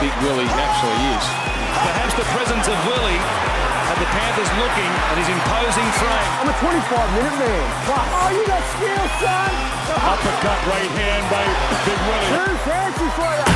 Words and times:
big 0.00 0.14
Willie 0.22 0.46
actually 0.46 1.00
is. 1.10 1.24
Perhaps 1.82 2.14
the 2.14 2.26
presence 2.30 2.66
of 2.70 2.78
Willie 2.86 3.18
had 3.90 3.98
the 3.98 4.06
Panthers 4.14 4.50
looking 4.62 4.90
at 5.10 5.16
his 5.18 5.26
imposing 5.26 5.88
frame. 5.98 6.30
I'm 6.38 6.48
a 6.50 6.56
25 6.62 7.18
minute 7.18 7.34
man. 7.34 7.66
Plus. 7.82 8.06
Oh, 8.06 8.30
you 8.30 8.46
got 8.46 8.62
skill, 8.78 9.04
son. 9.18 9.50
Uppercut 9.98 10.60
right 10.70 10.92
hand 10.94 11.24
by 11.34 11.42
Big 11.82 11.98
Willie. 12.06 12.30
Too 12.30 12.54
fancy 12.62 13.08
for 13.18 13.30
you. 13.42 13.46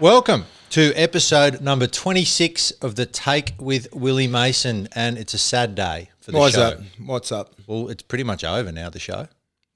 Welcome 0.00 0.44
to 0.70 0.92
episode 0.94 1.60
number 1.62 1.86
26 1.86 2.70
of 2.82 2.96
the 2.96 3.06
Take 3.06 3.54
with 3.58 3.88
Willie 3.94 4.26
Mason, 4.26 4.88
and 4.94 5.16
it's 5.16 5.32
a 5.32 5.38
sad 5.38 5.74
day 5.74 6.10
for 6.20 6.32
the 6.32 6.38
Why's 6.38 6.52
show. 6.52 6.70
that? 6.70 6.80
What's 7.04 7.32
up? 7.32 7.54
Well, 7.66 7.88
it's 7.88 8.02
pretty 8.02 8.24
much 8.24 8.42
over 8.44 8.72
now, 8.72 8.90
the 8.90 8.98
show, 8.98 9.28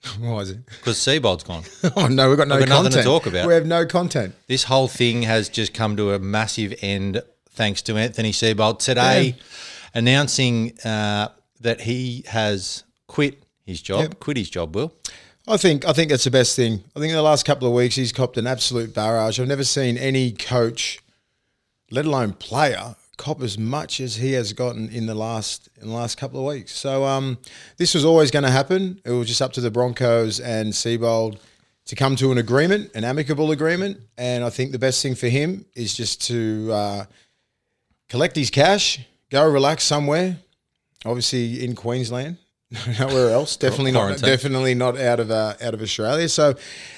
Why 0.21 0.39
is 0.41 0.51
it? 0.51 0.65
because 0.67 0.97
Seibold's 0.99 1.43
gone. 1.45 1.63
Oh 1.97 2.07
no, 2.07 2.29
we've 2.29 2.39
got 2.39 2.49
no 2.49 2.57
We've 2.59 2.67
got 2.67 2.83
nothing 2.85 2.93
content 2.93 2.95
to 2.95 3.03
talk 3.03 3.27
about. 3.27 3.47
We 3.49 3.55
have 3.55 3.67
no 3.67 3.87
content. 3.87 4.35
this 4.47 4.65
whole 4.65 4.89
thing 4.89 5.23
has 5.23 5.49
just 5.49 5.75
come 5.75 5.97
to 5.97 6.13
a 6.13 6.19
massive 6.19 6.75
end 6.83 7.23
thanks 7.51 7.83
to 7.83 7.97
Anthony 7.97 8.33
Seibold 8.33 8.79
today 8.79 9.37
announcing 9.95 10.79
uh, 10.85 11.29
that 11.61 11.81
he 11.83 12.25
has 12.29 12.85
quit 13.07 13.43
his 13.65 13.81
job, 13.81 14.01
Yep. 14.03 14.21
quit 14.21 14.37
his 14.37 14.51
job, 14.51 14.75
Will. 14.77 14.93
I 15.49 15.57
think 15.57 15.87
I 15.87 15.93
think 15.93 16.11
that's 16.11 16.25
the 16.25 16.31
best 16.31 16.55
thing. 16.57 16.85
I 16.95 17.01
think 17.01 17.11
in 17.11 17.17
the 17.17 17.23
last 17.23 17.45
couple 17.47 17.67
of 17.69 17.75
weeks 17.75 17.95
he's 17.97 18.13
copped 18.13 18.37
an 18.37 18.47
absolute 18.47 18.93
barrage. 18.95 19.39
I've 19.41 19.49
never 19.49 19.65
seen 19.65 19.97
any 19.97 20.33
coach, 20.33 20.99
let 21.91 22.05
alone 22.05 22.33
player, 22.35 22.97
cop 23.17 23.43
as 23.43 23.57
much 23.59 24.01
as 24.01 24.17
he 24.17 24.33
has 24.33 24.53
gotten 24.53 24.89
in 24.91 25.07
the 25.07 25.15
last 25.15 25.69
in 25.81 25.89
the 25.89 25.95
last 25.95 26.19
couple 26.19 26.41
of 26.41 26.47
weeks. 26.47 26.73
So 26.73 27.05
um, 27.05 27.39
this 27.77 27.95
was 27.95 28.05
always 28.05 28.31
going 28.31 28.45
to 28.45 28.51
happen. 28.51 29.01
It 29.05 29.11
was 29.11 29.29
just 29.29 29.43
up 29.43 29.53
to 29.55 29.61
the 29.61 29.71
Broncos 29.71 30.41
and 30.41 30.73
Seibold 30.73 31.39
to 31.87 31.95
come 31.95 32.17
to 32.17 32.33
an 32.33 32.39
agreement, 32.39 32.91
an 32.95 33.05
amicable 33.05 33.53
agreement. 33.53 34.01
And 34.19 34.45
I 34.45 34.51
think 34.51 34.73
the 34.73 34.79
best 34.79 35.03
thing 35.03 35.15
for 35.15 35.29
him 35.29 35.65
is 35.75 35.95
just 35.95 36.21
to 36.27 36.71
uh, 36.73 37.05
collect 38.09 38.37
his 38.37 38.51
cash, 38.51 39.01
go 39.31 39.49
relax 39.49 39.85
somewhere, 39.85 40.37
obviously 41.05 41.65
in 41.65 41.75
Queensland. 41.75 42.39
Nowhere 42.99 43.31
else, 43.31 43.57
definitely 43.57 43.93
not, 43.93 44.19
definitely 44.19 44.75
not 44.75 44.99
out 44.99 45.21
of 45.21 45.31
uh, 45.31 45.55
out 45.61 45.73
of 45.73 45.81
Australia. 45.81 46.29
So 46.29 46.55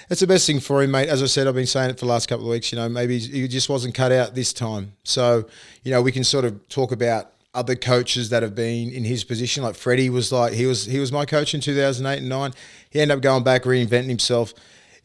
that's 0.09 0.23
the 0.23 0.27
best 0.27 0.47
thing 0.47 0.61
for 0.61 0.83
him, 0.83 0.93
mate. 0.93 1.11
As 1.11 1.23
I 1.23 1.27
said, 1.27 1.47
I've 1.47 1.55
been 1.55 1.67
saying 1.67 1.91
it 1.91 1.99
for 1.99 2.07
the 2.07 2.11
last 2.11 2.27
couple 2.27 2.47
of 2.47 2.51
weeks. 2.51 2.73
You 2.73 2.79
know, 2.79 2.89
maybe 2.89 3.19
he 3.19 3.47
just 3.49 3.69
wasn't 3.69 3.95
cut 3.95 4.11
out 4.11 4.35
this 4.35 4.55
time. 4.55 4.95
So 5.05 5.47
you 5.83 5.91
know, 5.91 6.01
we 6.01 6.11
can 6.11 6.25
sort 6.25 6.47
of 6.47 6.67
talk 6.69 6.91
about 6.91 7.33
other 7.53 7.75
coaches 7.75 8.31
that 8.31 8.43
have 8.43 8.55
been 8.55 8.91
in 8.91 9.05
his 9.05 9.25
position. 9.25 9.63
Like 9.63 9.75
Freddie 9.75 10.09
was 10.09 10.33
like 10.33 10.55
he 10.55 10.65
was 10.65 10.87
he 10.87 11.01
was 11.01 11.13
my 11.13 11.27
coach 11.27 11.53
in 11.53 11.61
two 11.61 11.77
thousand 11.77 12.07
eight 12.07 12.21
and 12.21 12.31
nine. 12.31 12.53
He 12.89 13.01
ended 13.01 13.19
up 13.19 13.23
going 13.23 13.45
back, 13.45 13.65
reinventing 13.65 14.09
himself, 14.09 14.55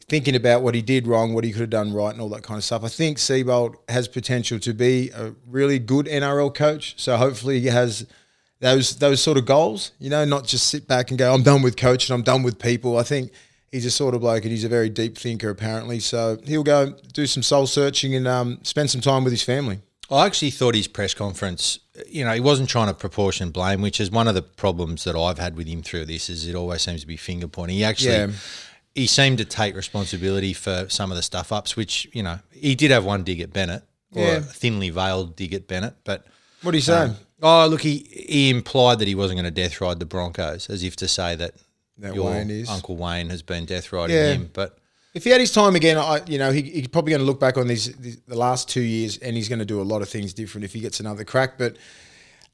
thinking 0.08 0.34
about 0.34 0.62
what 0.62 0.74
he 0.74 0.80
did 0.80 1.06
wrong, 1.06 1.34
what 1.34 1.44
he 1.44 1.52
could 1.52 1.60
have 1.60 1.70
done 1.70 1.92
right, 1.92 2.12
and 2.12 2.22
all 2.22 2.30
that 2.30 2.42
kind 2.42 2.56
of 2.56 2.64
stuff. 2.64 2.84
I 2.84 2.88
think 2.88 3.18
Seibold 3.18 3.74
has 3.90 4.08
potential 4.08 4.58
to 4.60 4.72
be 4.72 5.10
a 5.10 5.34
really 5.46 5.78
good 5.78 6.06
NRL 6.06 6.54
coach. 6.54 6.94
So 6.96 7.18
hopefully 7.18 7.60
he 7.60 7.66
has 7.66 8.06
those 8.64 8.96
those 8.96 9.22
sort 9.22 9.36
of 9.36 9.44
goals. 9.44 9.92
You 9.98 10.10
know, 10.10 10.24
not 10.24 10.46
just 10.46 10.68
sit 10.68 10.88
back 10.88 11.10
and 11.10 11.18
go, 11.18 11.32
I'm 11.34 11.42
done 11.42 11.60
with 11.62 11.76
coaching, 11.76 12.14
I'm 12.14 12.22
done 12.22 12.42
with 12.42 12.58
people. 12.58 12.96
I 12.98 13.02
think 13.02 13.30
he's 13.70 13.84
a 13.84 13.90
sort 13.90 14.14
of 14.14 14.22
bloke 14.22 14.42
and 14.44 14.50
he's 14.52 14.64
a 14.64 14.68
very 14.68 14.88
deep 14.88 15.18
thinker 15.18 15.50
apparently. 15.50 16.00
So 16.00 16.38
he'll 16.44 16.64
go 16.64 16.94
do 17.12 17.26
some 17.26 17.42
soul 17.42 17.66
searching 17.66 18.14
and 18.14 18.26
um, 18.26 18.58
spend 18.62 18.90
some 18.90 19.00
time 19.02 19.22
with 19.22 19.32
his 19.32 19.42
family. 19.42 19.80
I 20.10 20.26
actually 20.26 20.50
thought 20.50 20.74
his 20.74 20.86
press 20.88 21.12
conference, 21.14 21.78
you 22.08 22.24
know, 22.24 22.32
he 22.32 22.40
wasn't 22.40 22.68
trying 22.68 22.88
to 22.88 22.94
proportion 22.94 23.50
blame, 23.50 23.80
which 23.82 24.00
is 24.00 24.10
one 24.10 24.28
of 24.28 24.34
the 24.34 24.42
problems 24.42 25.04
that 25.04 25.16
I've 25.16 25.38
had 25.38 25.56
with 25.56 25.66
him 25.66 25.82
through 25.82 26.06
this. 26.06 26.30
Is 26.30 26.46
it 26.46 26.54
always 26.54 26.82
seems 26.82 27.00
to 27.02 27.06
be 27.06 27.16
finger 27.16 27.48
pointing. 27.48 27.76
He 27.76 27.84
actually, 27.84 28.14
Yeah. 28.14 28.28
he 28.94 29.06
seemed 29.06 29.38
to 29.38 29.44
take 29.44 29.74
responsibility 29.76 30.52
for 30.54 30.86
some 30.88 31.10
of 31.10 31.16
the 31.16 31.22
stuff 31.22 31.52
ups, 31.52 31.76
which 31.76 32.08
you 32.12 32.22
know 32.22 32.38
he 32.50 32.74
did 32.74 32.90
have 32.90 33.04
one 33.04 33.24
dig 33.24 33.40
at 33.40 33.52
Bennett, 33.52 33.82
or 34.12 34.22
Yeah. 34.24 34.36
a 34.36 34.40
thinly 34.40 34.90
veiled 34.90 35.36
dig 35.36 35.52
at 35.52 35.66
Bennett, 35.66 35.94
but. 36.04 36.26
What 36.62 36.70
do 36.70 36.78
you 36.78 36.82
say? 36.82 37.10
Oh, 37.46 37.66
look, 37.66 37.82
he, 37.82 37.98
he 38.10 38.48
implied 38.50 38.98
that 39.00 39.08
he 39.08 39.14
wasn't 39.14 39.36
going 39.40 39.44
to 39.44 39.50
death 39.62 39.80
ride 39.80 40.00
the 40.00 40.06
Broncos, 40.06 40.70
as 40.70 40.82
if 40.82 40.96
to 40.96 41.06
say 41.08 41.36
that, 41.36 41.52
That 41.98 42.14
your 42.14 42.30
Wayne 42.30 42.50
is. 42.50 42.68
Uncle 42.70 42.96
Wayne 42.96 43.28
has 43.28 43.42
been 43.42 43.66
death 43.66 43.92
riding 43.92 44.16
Yeah. 44.16 44.32
him. 44.32 44.50
But 44.52 44.78
if 45.12 45.24
he 45.24 45.30
had 45.30 45.40
his 45.40 45.52
time 45.52 45.76
again, 45.76 45.98
I, 45.98 46.20
you 46.26 46.38
know, 46.38 46.50
he, 46.52 46.62
he's 46.62 46.88
probably 46.88 47.10
going 47.10 47.20
to 47.20 47.26
look 47.26 47.38
back 47.38 47.58
on 47.58 47.68
these, 47.68 47.94
these 47.96 48.16
the 48.26 48.36
last 48.36 48.68
two 48.68 48.80
years, 48.80 49.18
and 49.18 49.36
he's 49.36 49.48
going 49.50 49.58
to 49.58 49.64
do 49.66 49.80
a 49.80 49.84
lot 49.84 50.00
of 50.02 50.08
things 50.08 50.32
different 50.32 50.64
if 50.64 50.72
he 50.72 50.80
gets 50.80 51.00
another 51.00 51.22
crack. 51.24 51.58
But 51.58 51.76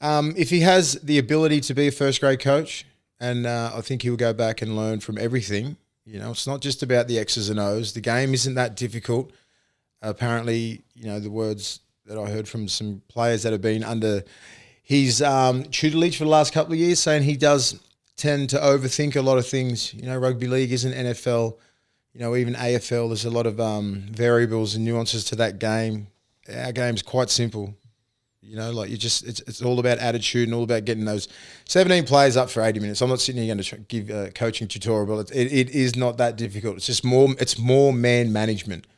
um, 0.01 0.34
if 0.37 0.51
he 0.51 0.61
has 0.61 0.95
the 0.95 1.19
ability 1.19 1.61
to 1.62 1.75
be 1.75 1.87
a 1.87 1.93
first 1.93 2.21
grade 2.21 2.41
coach, 2.41 2.84
and 3.21 3.47
uh, 3.47 3.71
I 3.75 3.81
think 3.83 4.03
he'll 4.03 4.17
go 4.17 4.33
back 4.33 4.61
and 4.61 4.77
learn 4.77 5.01
from 5.01 5.19
everything. 5.19 5.77
You 6.05 6.19
know, 6.19 6.33
it's 6.33 6.47
not 6.47 6.61
just 6.61 6.83
about 6.83 7.07
the 7.07 7.19
X's 7.19 7.49
and 7.49 7.61
O's. 7.61 7.93
The 7.93 8.01
game 8.01 8.34
isn't 8.34 8.55
that 8.55 8.75
difficult. 8.75 9.31
Apparently, 10.03 10.83
you 10.95 11.07
know, 11.07 11.21
the 11.21 11.31
words 11.31 11.81
that 12.07 12.19
I 12.19 12.31
heard 12.31 12.49
from 12.49 12.67
some 12.67 13.03
players 13.09 13.43
that 13.43 13.53
have 13.53 13.61
been 13.61 13.84
under 13.84 14.25
his 14.91 15.23
um, 15.23 15.62
tutelage 15.67 16.19
for 16.19 16.25
the 16.25 16.31
last 16.31 16.53
couple 16.53 16.73
of 16.73 16.78
years, 16.81 16.99
saying 16.99 17.23
he 17.23 17.37
does 17.37 17.78
tend 18.17 18.51
to 18.51 18.56
overthink 18.56 19.15
a 19.15 19.23
lot 19.23 19.39
of 19.39 19.47
things. 19.47 19.95
You 19.95 20.03
know, 20.03 20.19
rugby 20.19 20.49
league 20.49 20.73
isn't 20.73 20.93
NFL. 20.93 21.59
You 22.12 22.21
know, 22.21 22.34
even 22.34 22.55
AFL. 22.55 23.09
There's 23.09 23.25
a 23.25 23.31
lot 23.31 23.47
of 23.47 23.61
um, 23.61 24.06
variables 24.11 24.75
and 24.75 24.84
nuances 24.84 25.23
to 25.27 25.37
that 25.37 25.61
game. 25.61 26.09
Our 26.53 26.73
game's 26.73 27.03
quite 27.03 27.31
simple. 27.31 27.73
You 28.43 28.56
know, 28.56 28.73
like 28.73 28.91
you 28.91 28.97
just 28.97 29.23
it's, 29.23 29.39
it's 29.43 29.62
all 29.62 29.78
about 29.78 29.99
attitude 29.99 30.49
and 30.49 30.55
all 30.56 30.65
about 30.65 30.84
getting 30.87 31.05
those 31.05 31.28
17 31.67 32.05
players 32.05 32.37
up 32.37 32.51
for 32.51 32.61
80 32.61 32.81
minutes. 32.81 33.01
I'm 33.01 33.11
not 33.11 33.21
sitting 33.21 33.41
here 33.45 33.55
going 33.55 33.62
to 33.62 33.77
give 33.77 34.11
a 34.11 34.33
coaching 34.33 34.67
tutorial, 34.67 35.07
but 35.07 35.31
it, 35.31 35.53
it 35.53 35.71
is 35.71 35.95
not 35.95 36.17
that 36.17 36.34
difficult. 36.34 36.78
It's 36.78 36.87
just 36.87 37.05
more 37.05 37.28
it's 37.39 37.61
more 37.61 37.93
man 37.93 38.33
management. 38.33 38.89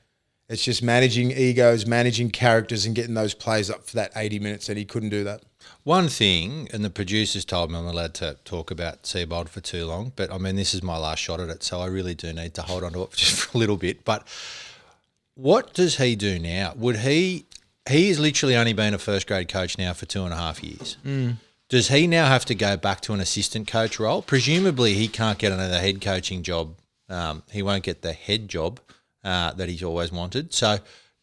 It's 0.48 0.64
just 0.64 0.82
managing 0.82 1.32
egos, 1.32 1.86
managing 1.86 2.30
characters, 2.30 2.86
and 2.86 2.94
getting 2.94 3.12
those 3.12 3.34
players 3.34 3.69
up 3.69 3.84
for 3.84 3.97
that 3.97 4.12
80 4.16 4.38
minutes. 4.38 4.70
And 4.70 4.78
he 4.78 4.86
couldn't 4.86 5.10
do 5.10 5.24
that. 5.24 5.42
One 5.84 6.09
thing, 6.09 6.69
and 6.72 6.84
the 6.84 6.91
producers 6.91 7.44
told 7.44 7.72
me 7.72 7.78
I'm 7.78 7.87
allowed 7.87 8.15
to 8.15 8.37
talk 8.44 8.70
about 8.70 9.03
Seibold 9.03 9.48
for 9.48 9.60
too 9.60 9.84
long, 9.84 10.12
but 10.15 10.32
I 10.32 10.38
mean, 10.38 10.54
this 10.54 10.75
is 10.75 10.82
my 10.82 10.97
last 10.97 11.19
shot 11.19 11.41
at 11.41 11.48
it, 11.48 11.65
so 11.65 11.81
I 11.81 11.87
really 11.87 12.15
do 12.15 12.32
need 12.32 12.54
to 12.54 12.62
hold 12.62 12.84
on 12.84 12.93
to 12.93 13.03
it 13.03 13.10
just 13.16 13.32
for 13.32 13.56
a 13.56 13.59
little 13.59 13.76
bit. 13.76 14.04
But 14.04 14.26
what 15.34 15.75
does 15.75 15.97
he 15.97 16.15
do 16.15 16.38
now? 16.38 16.75
Would 16.76 16.98
he, 16.98 17.47
he 17.88 18.09
has 18.09 18.21
literally 18.21 18.54
only 18.54 18.75
been 18.75 18.94
a 18.94 18.98
first 18.98 19.26
grade 19.26 19.48
coach 19.48 19.76
now 19.76 19.92
for 19.92 20.06
two 20.06 20.22
and 20.22 20.32
a 20.32 20.37
half 20.37 20.62
years. 20.62 20.97
Does 21.69 21.88
he 21.88 22.06
now 22.06 22.26
have 22.26 22.44
to 22.44 22.54
go 22.54 22.76
back 22.76 23.00
to 23.03 23.15
an 23.15 23.21
assistant 23.21 23.66
coach 23.66 23.98
role? 23.98 24.22
Presumably, 24.22 24.94
he 24.94 25.09
can't 25.09 25.38
get 25.38 25.53
another 25.53 25.81
head 25.81 26.00
coaching 26.00 26.42
job. 26.42 26.76
Um, 27.09 27.42
he 27.50 27.62
won't 27.62 27.82
get 27.82 28.03
the 28.03 28.12
head 28.12 28.48
job 28.48 28.78
uh, 29.25 29.53
that 29.54 29.69
he's 29.69 29.82
always 29.82 30.12
wanted. 30.12 30.53
So 30.53 30.78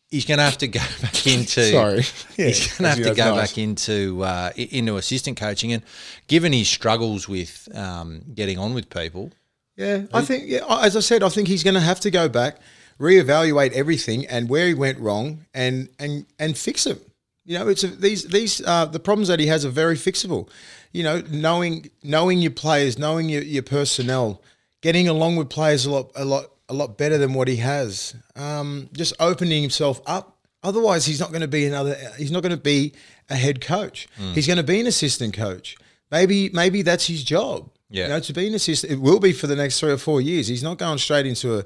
he's 0.10 0.26
going 0.26 0.38
to 0.40 0.44
have 0.44 0.58
to 0.60 0.68
go 0.68 0.80
back 1.02 1.28
into. 1.28 1.64
Sorry. 1.64 2.04
Yeah, 2.38 2.48
he's 2.48 2.78
going 2.78 2.84
to 2.84 2.96
have 2.96 3.08
to 3.10 3.16
go 3.16 3.36
nice. 3.36 3.50
back 3.50 3.58
into 3.58 4.24
uh, 4.24 4.52
into 4.56 4.96
assistant 4.98 5.38
coaching, 5.38 5.74
and 5.74 5.84
given 6.28 6.54
his 6.54 6.70
struggles 6.70 7.28
with 7.28 7.68
um, 7.76 8.22
getting 8.34 8.58
on 8.58 8.74
with 8.74 8.90
people, 8.90 9.32
Yeah, 9.76 10.04
I 10.14 10.22
think, 10.22 10.46
yeah, 10.48 10.62
as 10.82 10.96
I 10.96 11.02
said, 11.02 11.22
I 11.22 11.30
think 11.30 11.50
he's 11.50 11.64
going 11.64 11.74
to 11.74 11.82
have 11.82 12.00
to 12.02 12.12
go 12.12 12.30
back, 12.30 12.60
reevaluate 13.00 13.74
everything 13.74 14.26
and 14.28 14.48
where 14.50 14.68
he 14.68 14.74
went 14.74 15.00
wrong, 15.00 15.46
and 15.54 15.90
and 16.00 16.26
and 16.38 16.58
fix 16.58 16.86
it. 16.86 17.06
You 17.46 17.60
know, 17.60 17.68
it's 17.68 17.84
a, 17.84 17.88
these 17.88 18.24
these 18.26 18.62
uh, 18.66 18.86
the 18.86 19.00
problems 19.00 19.28
that 19.28 19.40
he 19.40 19.48
has 19.48 19.66
are 19.66 19.70
very 19.70 19.96
fixable. 19.96 20.48
You 20.94 21.04
know, 21.04 21.22
knowing 21.30 21.90
knowing 22.04 22.40
your 22.40 22.52
players, 22.52 22.98
knowing 22.98 23.28
your, 23.28 23.44
your 23.44 23.64
personnel, 23.64 24.42
getting 24.82 25.10
along 25.10 25.36
with 25.36 25.50
players 25.50 25.86
a 25.86 25.92
lot 25.92 26.12
a 26.16 26.24
lot 26.24 26.46
a 26.70 26.74
lot 26.74 26.98
better 26.98 27.18
than 27.18 27.34
what 27.34 27.48
he 27.48 27.58
has. 27.58 28.16
Um, 28.36 28.90
just 28.94 29.14
opening 29.20 29.62
himself 29.62 30.02
up. 30.06 30.38
Otherwise, 30.64 31.06
he's 31.06 31.20
not 31.20 31.30
going 31.30 31.42
to 31.42 31.48
be 31.48 31.66
another. 31.66 31.98
He's 32.18 32.32
not 32.32 32.44
going 32.44 32.52
to 32.56 32.58
be 32.62 32.94
a 33.30 33.36
head 33.36 33.62
coach. 33.62 34.08
He's 34.34 34.48
going 34.48 34.58
to 34.58 34.64
be 34.64 34.80
an 34.80 34.88
assistant 34.88 35.34
coach. 35.34 35.76
Maybe 36.12 36.50
maybe 36.50 36.82
that's 36.82 37.08
his 37.08 37.24
job. 37.24 37.70
Yeah. 37.90 38.04
You 38.04 38.10
know, 38.10 38.20
to 38.20 38.34
be 38.34 38.48
an 38.48 38.54
assistant, 38.54 38.94
it 38.94 39.00
will 39.00 39.20
be 39.20 39.32
for 39.34 39.48
the 39.48 39.56
next 39.56 39.80
three 39.80 39.92
or 39.92 39.98
four 39.98 40.22
years. 40.22 40.48
He's 40.48 40.64
not 40.64 40.78
going 40.78 40.98
straight 40.98 41.26
into 41.26 41.60
a 41.60 41.66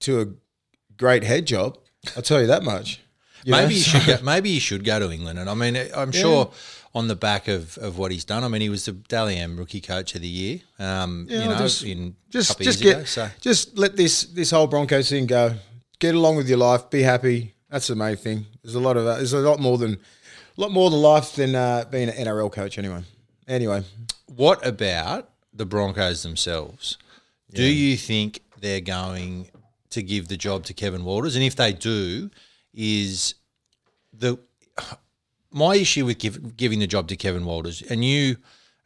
to 0.00 0.20
a 0.20 0.26
great 0.96 1.24
head 1.24 1.46
job. 1.46 1.78
I'll 2.16 2.22
tell 2.22 2.40
you 2.40 2.46
that 2.48 2.62
much. 2.64 3.00
You 3.44 3.52
maybe 3.52 3.74
know, 3.74 3.80
so- 3.80 3.98
should 3.98 4.06
go. 4.06 4.22
Maybe 4.24 4.50
he 4.52 4.58
should 4.60 4.84
go 4.84 4.98
to 5.00 5.10
England. 5.10 5.38
And 5.38 5.50
I 5.50 5.54
mean, 5.54 5.76
I'm 5.96 6.12
sure 6.12 6.52
on 6.94 7.08
the 7.08 7.16
back 7.16 7.48
of, 7.48 7.78
of 7.78 7.96
what 7.98 8.12
he's 8.12 8.24
done. 8.24 8.44
I 8.44 8.48
mean, 8.48 8.60
he 8.60 8.68
was 8.68 8.84
the 8.84 8.92
Dally 8.92 9.36
M 9.36 9.56
Rookie 9.56 9.80
Coach 9.80 10.14
of 10.14 10.20
the 10.20 10.28
Year. 10.28 10.60
Um, 10.78 11.26
Yeah, 11.28 11.42
you 11.42 11.48
know, 11.48 11.58
just- 11.58 11.82
in 11.84 12.16
just 12.30 12.60
just 12.60 12.82
get 12.82 12.96
ago. 12.96 13.04
So 13.04 13.28
just 13.40 13.78
let 13.78 13.96
this 13.96 14.24
this 14.24 14.50
whole 14.50 14.66
Broncos 14.66 15.08
thing 15.08 15.26
go. 15.26 15.54
Get 15.98 16.14
along 16.14 16.36
with 16.36 16.48
your 16.48 16.58
life. 16.58 16.90
Be 16.90 17.02
happy. 17.02 17.54
That's 17.70 17.86
the 17.86 17.94
main 17.96 18.16
thing. 18.16 18.46
There's 18.62 18.74
a 18.74 18.80
lot 18.80 18.96
of 18.96 19.06
uh, 19.06 19.16
there's 19.16 19.32
a 19.32 19.38
lot 19.38 19.60
more 19.60 19.78
than 19.78 19.92
a 19.94 20.60
lot 20.60 20.70
more 20.70 20.90
to 20.90 20.96
life 20.96 21.34
than 21.34 21.54
uh, 21.54 21.84
being 21.90 22.08
an 22.10 22.26
NRL 22.26 22.52
coach. 22.52 22.78
Anyway. 22.78 23.02
Anyway, 23.48 23.82
What 24.26 24.64
about 24.66 25.30
the 25.52 25.66
Broncos 25.66 26.22
themselves? 26.22 26.96
Do 27.52 27.64
you 27.64 27.96
think 27.96 28.40
they're 28.60 28.80
going 28.80 29.50
to 29.90 30.02
give 30.02 30.28
the 30.28 30.36
job 30.36 30.64
to 30.66 30.72
Kevin 30.74 31.04
Walters? 31.04 31.34
And 31.34 31.44
if 31.44 31.56
they 31.56 31.72
do, 31.72 32.30
is 32.72 33.34
the 34.12 34.38
my 35.52 35.76
issue 35.76 36.04
with 36.06 36.18
give, 36.18 36.56
giving 36.56 36.78
the 36.78 36.86
job 36.86 37.08
to 37.08 37.16
Kevin 37.16 37.44
Walters, 37.44 37.82
and 37.82 38.04
you 38.04 38.36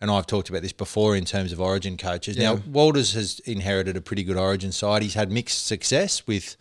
and 0.01 0.11
I've 0.11 0.27
talked 0.27 0.51
about 0.51 0.63
this 0.63 0.73
before 0.73 1.17
in 1.17 1.25
terms 1.25 1.53
of 1.53 1.61
Origin 1.61 1.97
coaches. 1.97 2.37
Now 2.37 2.57
Walters 2.67 3.15
has 3.15 3.39
inherited 3.41 3.97
a 3.97 4.01
pretty 4.01 4.25
good 4.25 4.37
Origin 4.37 4.73
side. 4.73 5.03
He's 5.03 5.15
had 5.15 5.31
mixed 5.33 5.67
success 5.67 6.27
with 6.27 6.57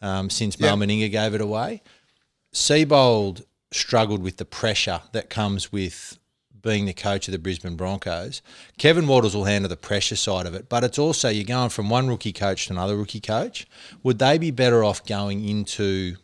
um, 0.00 0.30
since 0.30 0.56
Yeah. 0.58 0.74
Mal 0.74 0.86
Meninga 0.86 1.10
gave 1.10 1.34
it 1.34 1.40
away. 1.40 1.82
Seibold 2.54 3.44
struggled 3.70 4.22
with 4.22 4.38
the 4.38 4.44
pressure 4.44 5.02
that 5.12 5.30
comes 5.30 5.70
with 5.70 6.18
being 6.62 6.86
the 6.86 6.92
coach 6.92 7.28
of 7.28 7.32
the 7.32 7.38
Brisbane 7.38 7.76
Broncos. 7.76 8.42
Kevin 8.76 9.06
Walters 9.06 9.34
will 9.34 9.44
handle 9.44 9.68
the 9.68 9.76
pressure 9.76 10.16
side 10.16 10.46
of 10.46 10.54
it, 10.54 10.68
but 10.68 10.84
it's 10.84 10.98
also 10.98 11.28
you're 11.28 11.44
going 11.44 11.70
from 11.70 11.88
one 11.88 12.08
rookie 12.08 12.32
coach 12.32 12.66
to 12.66 12.72
another 12.72 12.96
rookie 12.96 13.20
coach. 13.20 13.66
Would 14.02 14.18
they 14.18 14.36
be 14.36 14.50
better 14.50 14.84
off 14.84 15.04
going 15.06 15.46
into 15.46 16.16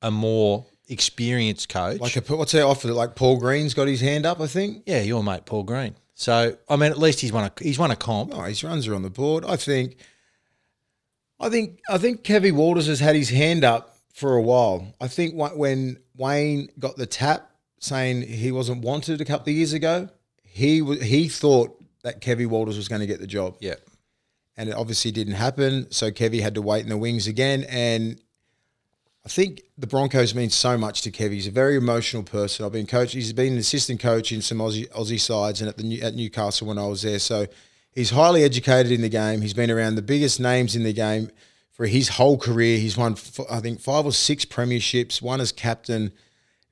a 0.00 0.10
more 0.10 0.66
experienced 0.88 1.68
coach? 1.68 2.00
Like 2.00 2.16
a, 2.16 2.36
what's 2.36 2.52
their 2.52 2.66
offer? 2.66 2.92
Like 2.92 3.14
Paul 3.16 3.38
Green's 3.38 3.74
got 3.74 3.88
his 3.88 4.00
hand 4.00 4.26
up, 4.26 4.40
I 4.40 4.46
think. 4.46 4.82
yeah, 4.86 5.00
your 5.02 5.22
mate 5.24 5.44
Paul 5.46 5.62
Green. 5.64 5.94
So 6.14 6.56
I 6.68 6.76
mean, 6.76 6.90
at 6.90 6.98
least 6.98 7.20
he's 7.20 7.32
won 7.32 7.44
a 7.44 7.52
he's 7.62 7.78
won 7.78 7.90
a 7.90 7.96
comp. 7.96 8.32
Oh, 8.34 8.42
his 8.42 8.62
runs 8.62 8.86
are 8.86 8.94
on 8.94 9.02
the 9.02 9.10
board. 9.10 9.44
I 9.44 9.56
think. 9.56 9.96
I 11.40 11.48
think 11.48 11.80
I 11.88 11.98
think 11.98 12.22
Kevy 12.22 12.52
Walters 12.52 12.86
has 12.86 13.00
had 13.00 13.16
his 13.16 13.30
hand 13.30 13.64
up 13.64 13.96
for 14.12 14.36
a 14.36 14.42
while. 14.42 14.94
I 15.00 15.08
think 15.08 15.34
when 15.36 15.98
Wayne 16.16 16.68
got 16.78 16.96
the 16.96 17.06
tap 17.06 17.50
saying 17.80 18.22
he 18.22 18.52
wasn't 18.52 18.82
wanted 18.82 19.20
a 19.20 19.24
couple 19.24 19.50
of 19.50 19.56
years 19.56 19.72
ago, 19.72 20.08
he 20.44 20.84
he 21.02 21.28
thought 21.28 21.76
that 22.04 22.20
Kevy 22.20 22.46
Walters 22.46 22.76
was 22.76 22.86
going 22.88 23.00
to 23.00 23.06
get 23.06 23.20
the 23.20 23.26
job. 23.26 23.56
Yeah. 23.60 23.74
and 24.56 24.68
it 24.68 24.74
obviously 24.76 25.10
didn't 25.10 25.34
happen. 25.34 25.90
So 25.90 26.10
Kevy 26.12 26.40
had 26.40 26.54
to 26.54 26.62
wait 26.62 26.84
in 26.84 26.88
the 26.90 26.96
wings 26.96 27.26
again. 27.26 27.64
And 27.68 28.20
I 29.26 29.30
think 29.30 29.62
the 29.78 29.86
Broncos 29.86 30.34
mean 30.34 30.50
so 30.50 30.76
much 30.76 31.00
to 31.02 31.10
Kevy. 31.10 31.32
He's 31.32 31.46
a 31.46 31.50
very 31.50 31.76
emotional 31.76 32.22
person. 32.22 32.66
I've 32.66 32.72
been 32.72 32.86
coach. 32.86 33.12
He's 33.12 33.32
been 33.32 33.54
an 33.54 33.58
assistant 33.58 34.00
coach 34.00 34.32
in 34.32 34.42
some 34.42 34.58
Aussie, 34.58 34.88
Aussie 34.90 35.20
sides 35.20 35.62
and 35.62 35.68
at 35.68 35.78
the 35.78 36.02
at 36.02 36.14
Newcastle 36.14 36.66
when 36.68 36.78
I 36.78 36.86
was 36.86 37.02
there. 37.02 37.18
So 37.18 37.46
he's 37.92 38.10
highly 38.10 38.44
educated 38.44 38.92
in 38.92 39.00
the 39.00 39.08
game. 39.08 39.40
He's 39.40 39.54
been 39.54 39.70
around 39.70 39.94
the 39.94 40.02
biggest 40.02 40.40
names 40.40 40.76
in 40.76 40.82
the 40.84 40.92
game 40.92 41.30
for 41.70 41.86
his 41.86 42.10
whole 42.10 42.36
career. 42.36 42.76
He's 42.78 42.98
won, 42.98 43.12
f- 43.12 43.40
I 43.50 43.60
think, 43.60 43.80
five 43.80 44.04
or 44.04 44.12
six 44.12 44.44
premierships. 44.44 45.22
One 45.22 45.40
as 45.40 45.52
captain. 45.52 46.12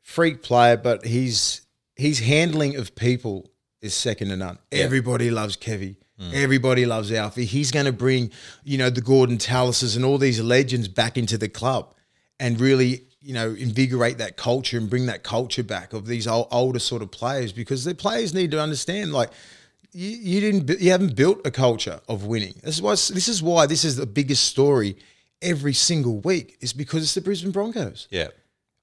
Freak 0.02 0.42
player, 0.42 0.76
but 0.76 1.06
he's 1.06 1.62
his 1.96 2.18
handling 2.18 2.76
of 2.76 2.94
people 2.96 3.50
is 3.80 3.94
second 3.94 4.28
to 4.28 4.36
none. 4.36 4.58
Everybody 4.70 5.30
loves 5.30 5.56
Kevy. 5.56 5.96
Mm. 6.20 6.34
Everybody 6.34 6.84
loves 6.84 7.10
Alfie. 7.12 7.46
He's 7.46 7.70
going 7.70 7.86
to 7.86 7.92
bring, 7.92 8.30
you 8.62 8.78
know, 8.78 8.90
the 8.90 9.00
Gorden 9.00 9.38
Tallises 9.38 9.96
and 9.96 10.04
all 10.04 10.18
these 10.18 10.40
legends 10.40 10.88
back 10.88 11.16
into 11.16 11.38
the 11.38 11.48
club 11.48 11.94
and 12.42 12.60
really, 12.60 12.90
you 13.20 13.32
know, 13.32 13.50
invigorate 13.66 14.18
that 14.18 14.36
culture 14.36 14.76
and 14.76 14.90
bring 14.90 15.06
that 15.06 15.22
culture 15.22 15.62
back 15.62 15.92
of 15.92 16.06
these 16.06 16.26
old, 16.26 16.48
older 16.50 16.80
sort 16.80 17.00
of 17.02 17.10
players 17.10 17.52
because 17.52 17.84
the 17.84 17.94
players 17.94 18.34
need 18.34 18.50
to 18.50 18.60
understand, 18.60 19.12
like, 19.12 19.30
you, 19.92 20.08
you 20.08 20.40
didn't, 20.40 20.80
you 20.80 20.90
haven't 20.90 21.14
built 21.14 21.38
a 21.46 21.50
culture 21.50 22.00
of 22.08 22.24
winning. 22.24 22.54
This 22.64 22.74
is 22.76 22.82
why, 22.82 22.92
this 22.92 23.28
is 23.28 23.42
why 23.42 23.66
this 23.66 23.84
is 23.84 23.94
the 23.96 24.06
biggest 24.06 24.44
story 24.44 24.96
every 25.40 25.72
single 25.74 26.18
week 26.20 26.56
is 26.60 26.72
because 26.72 27.02
it's 27.02 27.14
the 27.14 27.20
Brisbane 27.20 27.52
Broncos 27.52 28.08
Yeah. 28.10 28.28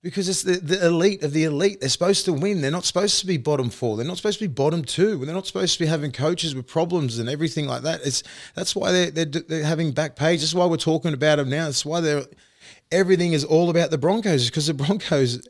because 0.04 0.30
it's 0.30 0.44
the, 0.44 0.58
the 0.58 0.86
elite 0.86 1.24
of 1.24 1.34
the 1.34 1.44
elite. 1.44 1.80
They're 1.82 1.90
supposed 1.90 2.24
to 2.26 2.34
win. 2.34 2.62
They're 2.62 2.72
not 2.80 2.86
supposed 2.86 3.20
to 3.20 3.26
be 3.28 3.38
bottom 3.38 3.70
four. 3.70 3.98
They're 3.98 4.06
not 4.06 4.18
supposed 4.18 4.40
to 4.40 4.48
be 4.48 4.54
bottom 4.54 4.84
two. 4.86 5.26
They're 5.26 5.36
not 5.36 5.48
supposed 5.48 5.74
to 5.74 5.80
be 5.84 5.88
having 5.88 6.12
coaches 6.14 6.56
with 6.56 6.66
problems 6.68 7.20
and 7.20 7.28
everything 7.28 7.66
like 7.68 7.82
that. 7.84 8.00
It's 8.06 8.24
that's 8.56 8.74
why 8.76 8.92
they're 8.94 9.12
they're, 9.12 9.42
they're 9.50 9.64
having 9.74 9.92
back 9.92 10.16
page. 10.16 10.40
That's 10.42 10.54
why 10.54 10.66
we're 10.66 10.78
talking 10.94 11.14
about 11.14 11.38
them 11.38 11.50
now. 11.50 11.66
That's 11.66 11.86
why 11.86 12.00
they're 12.02 12.26
everything 12.92 13.34
is 13.34 13.44
all 13.44 13.70
about 13.70 13.92
the 13.92 13.98
Broncos 13.98 14.50
because 14.50 14.68
the 14.68 14.74
Broncos 14.74 15.48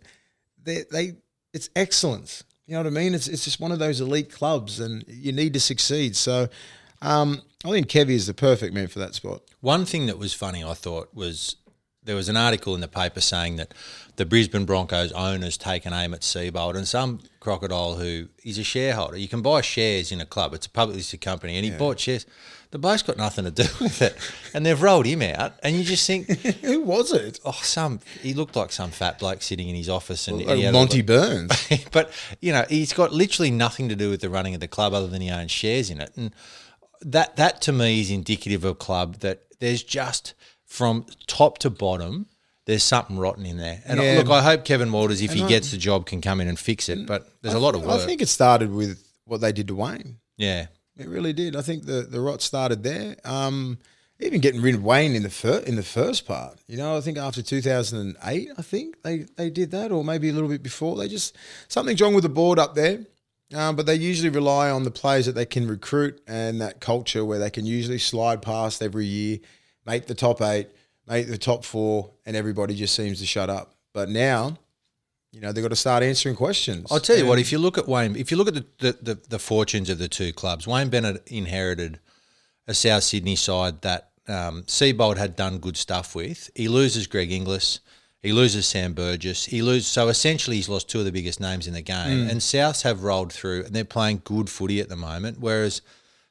they 0.63 0.83
they 0.91 1.13
it's 1.53 1.69
excellence. 1.75 2.43
You 2.65 2.73
know 2.73 2.81
what 2.81 2.87
I 2.87 2.91
mean? 2.91 3.15
It's 3.15 3.27
it's 3.27 3.43
just 3.43 3.59
one 3.59 3.71
of 3.71 3.79
those 3.79 4.01
elite 4.01 4.31
clubs, 4.31 4.79
and 4.79 5.03
you 5.07 5.31
need 5.31 5.53
to 5.53 5.59
succeed. 5.59 6.15
So. 6.15 6.49
Um, 7.01 7.43
I 7.63 7.69
think 7.69 7.87
Kevy 7.87 8.09
is 8.09 8.27
the 8.27 8.33
perfect 8.33 8.73
man 8.73 8.87
for 8.87 8.99
that 8.99 9.15
spot. 9.15 9.41
One 9.61 9.85
thing 9.85 10.05
that 10.07 10.17
was 10.17 10.33
funny, 10.33 10.63
I 10.63 10.73
thought, 10.73 11.13
was 11.13 11.55
there 12.03 12.15
was 12.15 12.29
an 12.29 12.37
article 12.37 12.73
in 12.73 12.81
the 12.81 12.87
paper 12.87 13.21
saying 13.21 13.57
that 13.57 13.73
the 14.15 14.25
Brisbane 14.25 14.65
Broncos 14.65 15.11
owners 15.11 15.57
taken 15.57 15.93
aim 15.93 16.13
at 16.13 16.21
Seibold 16.21 16.75
and 16.75 16.87
some 16.87 17.19
crocodile 17.39 17.95
who 17.95 18.29
is 18.43 18.57
a 18.57 18.63
shareholder. 18.63 19.17
You 19.17 19.27
can 19.27 19.41
buy 19.41 19.61
shares 19.61 20.11
in 20.11 20.21
a 20.21 20.25
club; 20.25 20.53
it's 20.53 20.65
a 20.65 20.69
publicly 20.69 20.99
listed 20.99 21.21
company, 21.21 21.55
and 21.55 21.65
he 21.65 21.71
bought 21.71 21.99
shares. 21.99 22.25
The 22.71 22.77
bloke's 22.77 23.01
got 23.01 23.17
nothing 23.17 23.45
to 23.45 23.51
do 23.51 23.63
with 23.81 24.01
it, 24.01 24.15
and 24.53 24.63
they've 24.65 24.79
rolled 24.79 25.07
him 25.07 25.21
out. 25.23 25.53
And 25.63 25.75
you 25.75 25.83
just 25.83 26.05
think, 26.05 26.27
Who 26.61 26.81
was 26.81 27.11
it? 27.11 27.39
oh, 27.43 27.57
some 27.63 27.99
he 28.21 28.33
looked 28.35 28.55
like 28.55 28.71
some 28.71 28.91
fat 28.91 29.17
bloke 29.19 29.41
sitting 29.41 29.69
in 29.69 29.75
his 29.75 29.89
office, 29.89 30.27
and 30.27 30.37
Like 30.37 30.47
oh, 30.49 30.61
had 30.61 30.73
Monty 30.73 31.01
Burns. 31.01 31.51
but 31.91 32.11
you 32.41 32.51
know, 32.51 32.65
he's 32.69 32.93
got 32.93 33.11
literally 33.11 33.49
nothing 33.51 33.89
to 33.89 33.95
do 33.95 34.09
with 34.11 34.21
the 34.21 34.29
running 34.29 34.53
of 34.53 34.59
the 34.59 34.67
club 34.67 34.93
other 34.93 35.07
than 35.07 35.21
he 35.21 35.31
owns 35.31 35.49
shares 35.51 35.89
in 35.89 35.99
it, 35.99 36.11
and 36.15 36.31
that 37.01 37.37
that 37.37 37.61
to 37.61 37.71
me 37.71 38.01
is 38.01 38.11
indicative 38.11 38.63
of 38.65 38.71
a 38.71 38.75
club 38.75 39.15
that 39.21 39.43
there's 39.59 39.81
just 39.83 40.33
from 40.65 41.05
top 41.27 41.57
to 41.59 41.69
bottom. 41.69 42.27
There's 42.65 42.83
something 42.83 43.17
rotten 43.17 43.47
in 43.47 43.57
there, 43.57 43.81
and 43.87 43.99
uh, 43.99 44.03
Yeah. 44.03 44.17
look, 44.19 44.29
I 44.29 44.43
hope 44.43 44.63
Kevin 44.63 44.91
Walters, 44.91 45.23
if 45.23 45.33
he 45.33 45.41
I- 45.43 45.47
gets 45.49 45.71
the 45.71 45.77
job, 45.77 46.05
can 46.05 46.21
come 46.21 46.39
in 46.39 46.47
and 46.47 46.59
fix 46.59 46.87
it. 46.87 47.07
But 47.07 47.27
there's 47.41 47.55
a 47.55 47.59
lot 47.59 47.73
of 47.73 47.81
work. 47.83 47.99
I 47.99 48.05
think 48.05 48.21
it 48.21 48.29
started 48.29 48.71
with 48.71 49.03
what 49.25 49.41
they 49.41 49.51
did 49.51 49.67
to 49.69 49.75
Wayne. 49.75 50.17
yeah, 50.37 50.67
It 50.99 51.07
really 51.07 51.33
did. 51.33 51.55
I 51.55 51.61
think 51.61 51.85
the 51.85 52.01
the 52.01 52.19
rot 52.19 52.41
started 52.41 52.83
there. 52.83 53.15
Um, 53.23 53.77
even 54.19 54.41
getting 54.41 54.61
rid 54.61 54.75
of 54.75 54.83
Wayne 54.83 55.15
in 55.15 55.23
the 55.23 55.29
fir- 55.29 55.63
in 55.65 55.75
the 55.77 55.83
first 55.83 56.27
part. 56.27 56.59
You 56.67 56.75
know, 56.75 56.97
I 56.97 57.01
think 57.01 57.17
after 57.17 57.41
2008, 57.41 58.49
I 58.57 58.61
think 58.61 59.01
they 59.01 59.25
they 59.37 59.49
did 59.49 59.71
that, 59.71 59.91
or 59.91 60.03
maybe 60.03 60.29
a 60.29 60.33
little 60.33 60.49
bit 60.49 60.61
before. 60.61 60.97
They 60.97 61.07
just 61.07 61.37
something's 61.69 62.01
wrong 62.01 62.13
with 62.13 62.23
the 62.23 62.29
board 62.29 62.59
up 62.59 62.75
there. 62.75 63.05
Um, 63.53 63.75
but 63.75 63.87
they 63.87 63.95
usually 63.95 64.29
rely 64.29 64.69
on 64.69 64.83
the 64.83 64.91
players 64.91 65.25
that 65.25 65.33
they 65.33 65.45
can 65.45 65.67
recruit 65.67 66.21
and 66.27 66.61
that 66.61 66.79
culture 66.79 67.25
where 67.25 67.39
they 67.39 67.49
can 67.49 67.65
usually 67.65 67.97
slide 67.97 68.43
past 68.43 68.83
every 68.83 69.07
year, 69.07 69.39
make 69.87 70.05
the 70.05 70.13
top 70.13 70.39
eight, 70.41 70.67
make 71.07 71.27
the 71.27 71.37
top 71.37 71.65
four, 71.65 72.11
and 72.27 72.35
everybody 72.35 72.75
just 72.75 72.93
seems 72.93 73.19
to 73.19 73.25
shut 73.25 73.49
up. 73.49 73.73
But 73.91 74.07
now, 74.09 74.59
you 75.31 75.41
know, 75.41 75.51
they've 75.51 75.63
got 75.63 75.69
to 75.69 75.75
start 75.75 76.03
answering 76.03 76.35
questions. 76.35 76.87
I'll 76.91 76.99
tell 76.99 77.17
you 77.17 77.25
what. 77.25 77.39
If 77.39 77.51
you 77.51 77.59
look 77.59 77.77
at 77.77 77.87
Wayne, 77.87 78.15
if 78.15 78.31
you 78.31 78.37
look 78.37 78.47
at 78.47 78.55
the, 78.55 78.65
the, 78.79 78.97
the, 79.01 79.21
the 79.29 79.39
fortunes 79.39 79.89
of 79.89 79.99
the 79.99 80.07
two 80.07 80.33
clubs, 80.33 80.67
Wayne 80.67 80.89
Bennett 80.89 81.21
inherited 81.27 81.99
a 82.67 82.73
South 82.73 83.03
Sydney 83.03 83.35
side 83.35 83.81
that 83.81 84.09
um, 84.27 84.63
Seibold 84.63 85.17
had 85.17 85.35
done 85.35 85.59
good 85.59 85.77
stuff 85.77 86.15
with. 86.15 86.49
He 86.55 86.67
loses 86.67 87.07
Greg 87.07 87.31
Inglis. 87.31 87.79
He 88.21 88.33
loses 88.33 88.67
Sam 88.67 88.93
Burgess. 88.93 89.45
He 89.45 89.61
loses. 89.61 89.87
So 89.87 90.07
essentially, 90.09 90.57
he's 90.57 90.67
lost 90.67 90.89
two 90.89 90.99
of 90.99 91.05
the 91.05 91.11
biggest 91.11 91.39
names 91.39 91.67
in 91.67 91.73
the 91.73 91.81
game. 91.81 92.27
And 92.29 92.41
Souths 92.41 92.81
have 92.81 93.03
rolled 93.03 93.31
through, 93.31 93.65
and 93.65 93.75
they're 93.75 93.85
playing 93.85 94.21
good 94.25 94.49
footy 94.49 94.81
at 94.81 94.89
the 94.89 94.95
moment. 94.95 95.39
Whereas, 95.39 95.81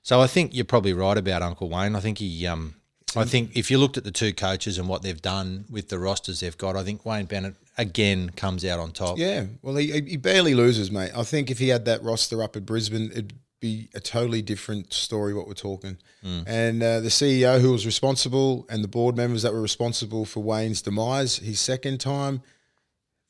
so 0.03 0.21
I 0.21 0.27
think 0.27 0.55
you're 0.55 0.65
probably 0.65 0.93
right 0.93 1.17
about 1.17 1.43
Uncle 1.43 1.69
Wayne. 1.69 1.94
I 1.96 2.01
think 2.01 2.19
he. 2.19 2.46
Um, 2.46 2.75
I 3.17 3.24
think 3.24 3.56
if 3.56 3.70
you 3.70 3.79
looked 3.79 3.96
at 3.96 4.05
the 4.05 4.10
two 4.10 4.32
coaches 4.32 4.79
and 4.79 4.88
what 4.88 5.03
they've 5.03 5.20
done 5.20 5.65
with 5.70 5.88
the 5.88 5.98
rosters 5.98 6.41
they've 6.41 6.56
got, 6.56 6.77
I 6.77 6.84
think 6.84 7.05
Wayne 7.06 7.27
Bennett 7.27 7.55
again 7.77 8.31
comes 8.31 8.65
out 8.65 8.79
on 8.79 8.93
top. 8.93 9.19
Yeah, 9.19 9.46
well, 9.62 9.77
he, 9.77 9.93
he 10.03 10.17
barely 10.17 10.55
loses, 10.55 10.91
mate. 10.91 11.12
I 11.17 11.22
think 11.22 11.50
if 11.50 11.58
he 11.58 11.69
had 11.69 11.84
that 11.86 12.03
roster 12.03 12.43
up 12.43 12.56
at 12.56 12.67
Brisbane, 12.67 13.10
it'd 13.10 13.32
be 13.60 13.88
a 13.94 14.00
totally 14.00 14.43
different 14.43 14.93
story. 14.93 15.32
What 15.34 15.46
we're 15.46 15.55
talking, 15.55 15.96
and 16.22 16.82
uh, 16.82 17.00
the 17.00 17.08
CEO 17.08 17.60
who 17.60 17.72
was 17.72 17.86
responsible 17.86 18.67
and 18.69 18.84
the 18.84 18.88
board 18.88 19.17
members 19.17 19.43
that 19.43 19.53
were 19.53 19.62
responsible 19.62 20.24
for 20.24 20.43
Wayne's 20.43 20.82
demise, 20.82 21.38
his 21.38 21.58
second 21.60 21.98
time, 21.98 22.43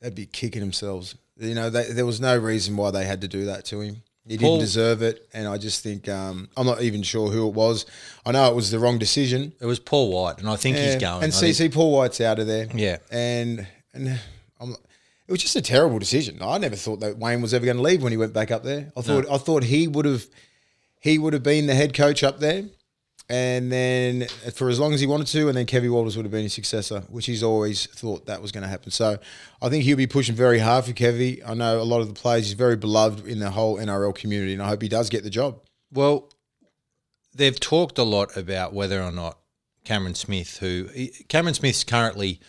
they'd 0.01 0.15
be 0.15 0.25
kicking 0.25 0.61
themselves. 0.61 1.15
You 1.37 1.55
know, 1.55 1.69
they, 1.69 1.85
there 1.85 2.05
was 2.05 2.19
no 2.19 2.37
reason 2.37 2.75
why 2.75 2.91
they 2.91 3.05
had 3.05 3.21
to 3.21 3.27
do 3.27 3.45
that 3.45 3.63
to 3.65 3.79
him. 3.81 4.03
He 4.29 4.37
didn't 4.37 4.59
deserve 4.59 5.01
it, 5.01 5.27
and 5.33 5.47
I 5.47 5.57
just 5.57 5.81
think 5.83 6.07
um, 6.07 6.49
I'm 6.55 6.65
not 6.67 6.81
even 6.81 7.01
sure 7.03 7.29
who 7.31 7.47
it 7.47 7.53
was. 7.55 7.85
I 8.25 8.31
know 8.31 8.47
it 8.49 8.55
was 8.55 8.69
the 8.69 8.77
wrong 8.79 8.99
decision. 8.99 9.53
It 9.59 9.65
was 9.65 9.79
Paul 9.79 10.11
White, 10.11 10.37
and 10.37 10.47
I 10.47 10.55
think 10.55 10.77
he's 10.77 10.95
going. 10.97 11.23
And 11.23 11.33
I 11.33 11.35
see, 11.35 11.45
think- 11.47 11.55
see, 11.55 11.69
Paul 11.69 11.91
White's 11.91 12.21
out 12.21 12.37
of 12.39 12.45
there. 12.47 12.67
Yeah. 12.73 12.97
and 13.11 13.67
and 13.93 14.19
I'm, 14.61 14.71
it 15.27 15.31
was 15.31 15.41
just 15.41 15.55
a 15.55 15.61
terrible 15.61 15.97
decision. 15.99 16.37
I 16.41 16.57
never 16.59 16.75
thought 16.75 16.99
that 16.99 17.17
Wayne 17.17 17.41
was 17.41 17.53
ever 17.53 17.65
going 17.65 17.77
to 17.77 17.83
leave 17.83 18.01
when 18.03 18.11
he 18.11 18.17
went 18.17 18.33
back 18.33 18.51
up 18.51 18.63
there. 18.63 18.91
I 18.95 19.01
thought 19.01 19.25
I 19.31 19.37
thought 19.37 19.63
he 19.63 19.87
would 19.87 20.05
have 20.05 20.25
he 20.99 21.17
would 21.17 21.33
have 21.33 21.43
been 21.43 21.65
the 21.65 21.75
head 21.75 21.93
coach 21.93 22.23
up 22.23 22.39
there, 22.39 22.65
and 23.29 23.71
then 23.71 24.27
for 24.55 24.69
as 24.69 24.79
long 24.79 24.93
as 24.93 24.99
he 24.99 25.07
wanted 25.07 25.27
to, 25.27 25.47
and 25.47 25.55
then 25.55 25.67
Kevin 25.67 25.91
Walters 25.93 26.17
would 26.17 26.25
have 26.25 26.31
been 26.31 26.43
his 26.43 26.53
successor, 26.53 27.01
which 27.09 27.27
he's 27.27 27.43
always 27.43 27.85
thought 27.85 28.25
that 28.25 28.41
was 28.41 28.51
going 28.51 28.63
to 28.63 28.67
happen. 28.67 28.91
So 28.91 29.19
I 29.61 29.69
think 29.69 29.83
he'll 29.83 29.97
be 29.97 30.07
pushing 30.07 30.35
very 30.35 30.57
hard 30.59 30.85
for 30.85 30.93
Kevy. 30.93 31.41
I 31.47 31.53
know 31.53 31.79
a 31.79 31.83
lot 31.83 32.01
of 32.01 32.07
the 32.07 32.13
players. 32.13 32.45
He's 32.45 32.53
very 32.53 32.75
beloved 32.75 33.27
in 33.27 33.39
the 33.39 33.51
whole 33.51 33.77
NRL 33.77 34.15
community, 34.15 34.53
and 34.53 34.63
I 34.63 34.67
hope 34.67 34.81
he 34.81 34.89
does 34.89 35.09
get 35.09 35.23
the 35.23 35.29
job. 35.29 35.61
Well, 35.91 36.31
they've 37.35 37.59
talked 37.59 37.99
a 37.99 38.03
lot 38.03 38.35
about 38.35 38.73
whether 38.73 39.01
or 39.01 39.11
not 39.11 39.37
Cameron 39.83 40.15
Smith, 40.15 40.57
who 40.57 40.89
Cameron 41.27 41.53
Smith's 41.53 41.83
currently 41.83 42.39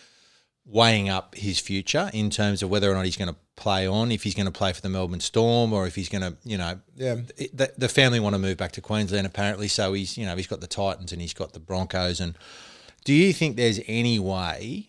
weighing 0.71 1.09
up 1.09 1.35
his 1.35 1.59
future 1.59 2.09
in 2.13 2.29
terms 2.29 2.63
of 2.63 2.69
whether 2.69 2.89
or 2.89 2.95
not 2.95 3.03
he's 3.03 3.17
going 3.17 3.27
to 3.29 3.35
play 3.57 3.85
on, 3.85 4.09
if 4.11 4.23
he's 4.23 4.33
going 4.33 4.45
to 4.45 4.51
play 4.51 4.71
for 4.71 4.81
the 4.81 4.87
Melbourne 4.89 5.19
Storm, 5.19 5.73
or 5.73 5.85
if 5.85 5.95
he's 5.95 6.07
going 6.07 6.21
to, 6.21 6.37
you 6.45 6.57
know, 6.57 6.79
Yeah. 6.95 7.15
the, 7.35 7.73
the 7.77 7.89
family 7.89 8.19
want 8.21 8.35
to 8.35 8.39
move 8.39 8.55
back 8.57 8.71
to 8.73 8.81
Queensland 8.81 9.27
apparently. 9.27 9.67
So 9.67 9.91
he's, 9.93 10.17
you 10.17 10.25
know, 10.25 10.35
he's 10.37 10.47
got 10.47 10.61
the 10.61 10.67
Titans 10.67 11.11
and 11.11 11.21
he's 11.21 11.33
got 11.33 11.51
the 11.51 11.59
Broncos. 11.59 12.21
And 12.21 12.37
do 13.03 13.13
you 13.13 13.33
think 13.33 13.57
there's 13.57 13.81
any 13.85 14.17
way 14.17 14.87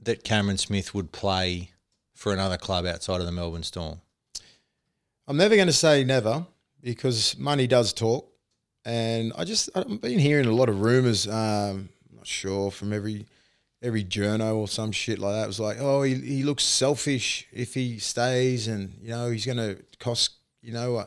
that 0.00 0.24
Cameron 0.24 0.56
Smith 0.56 0.94
would 0.94 1.12
play 1.12 1.70
for 2.14 2.32
another 2.32 2.56
club 2.56 2.86
outside 2.86 3.20
of 3.20 3.26
the 3.26 3.32
Melbourne 3.32 3.62
Storm? 3.62 4.00
I'm 5.28 5.36
never 5.36 5.54
going 5.54 5.68
to 5.68 5.72
say 5.72 6.02
never, 6.02 6.46
because 6.82 7.38
money 7.38 7.66
does 7.66 7.92
talk. 7.92 8.26
And 8.86 9.32
I 9.36 9.44
just 9.44 9.68
I've 9.74 10.00
been 10.00 10.18
hearing 10.18 10.46
a 10.46 10.52
lot 10.54 10.70
of 10.70 10.80
rumors. 10.80 11.28
Um, 11.28 11.90
I'm 12.08 12.16
not 12.16 12.26
sure 12.26 12.70
from 12.70 12.94
every 12.94 13.26
every 13.82 14.04
journo 14.04 14.56
or 14.56 14.68
some 14.68 14.92
shit 14.92 15.18
like 15.18 15.34
that. 15.34 15.46
Was 15.46 15.60
like, 15.60 15.78
oh, 15.80 16.02
he, 16.02 16.14
he 16.14 16.42
looks 16.42 16.64
selfish 16.64 17.46
if 17.52 17.74
he 17.74 17.98
stays, 17.98 18.68
and 18.68 18.98
you 19.02 19.10
know 19.10 19.30
he's 19.30 19.46
going 19.46 19.58
to 19.58 19.82
cost 19.98 20.32
you 20.62 20.72
know 20.72 20.96
uh, 20.96 21.06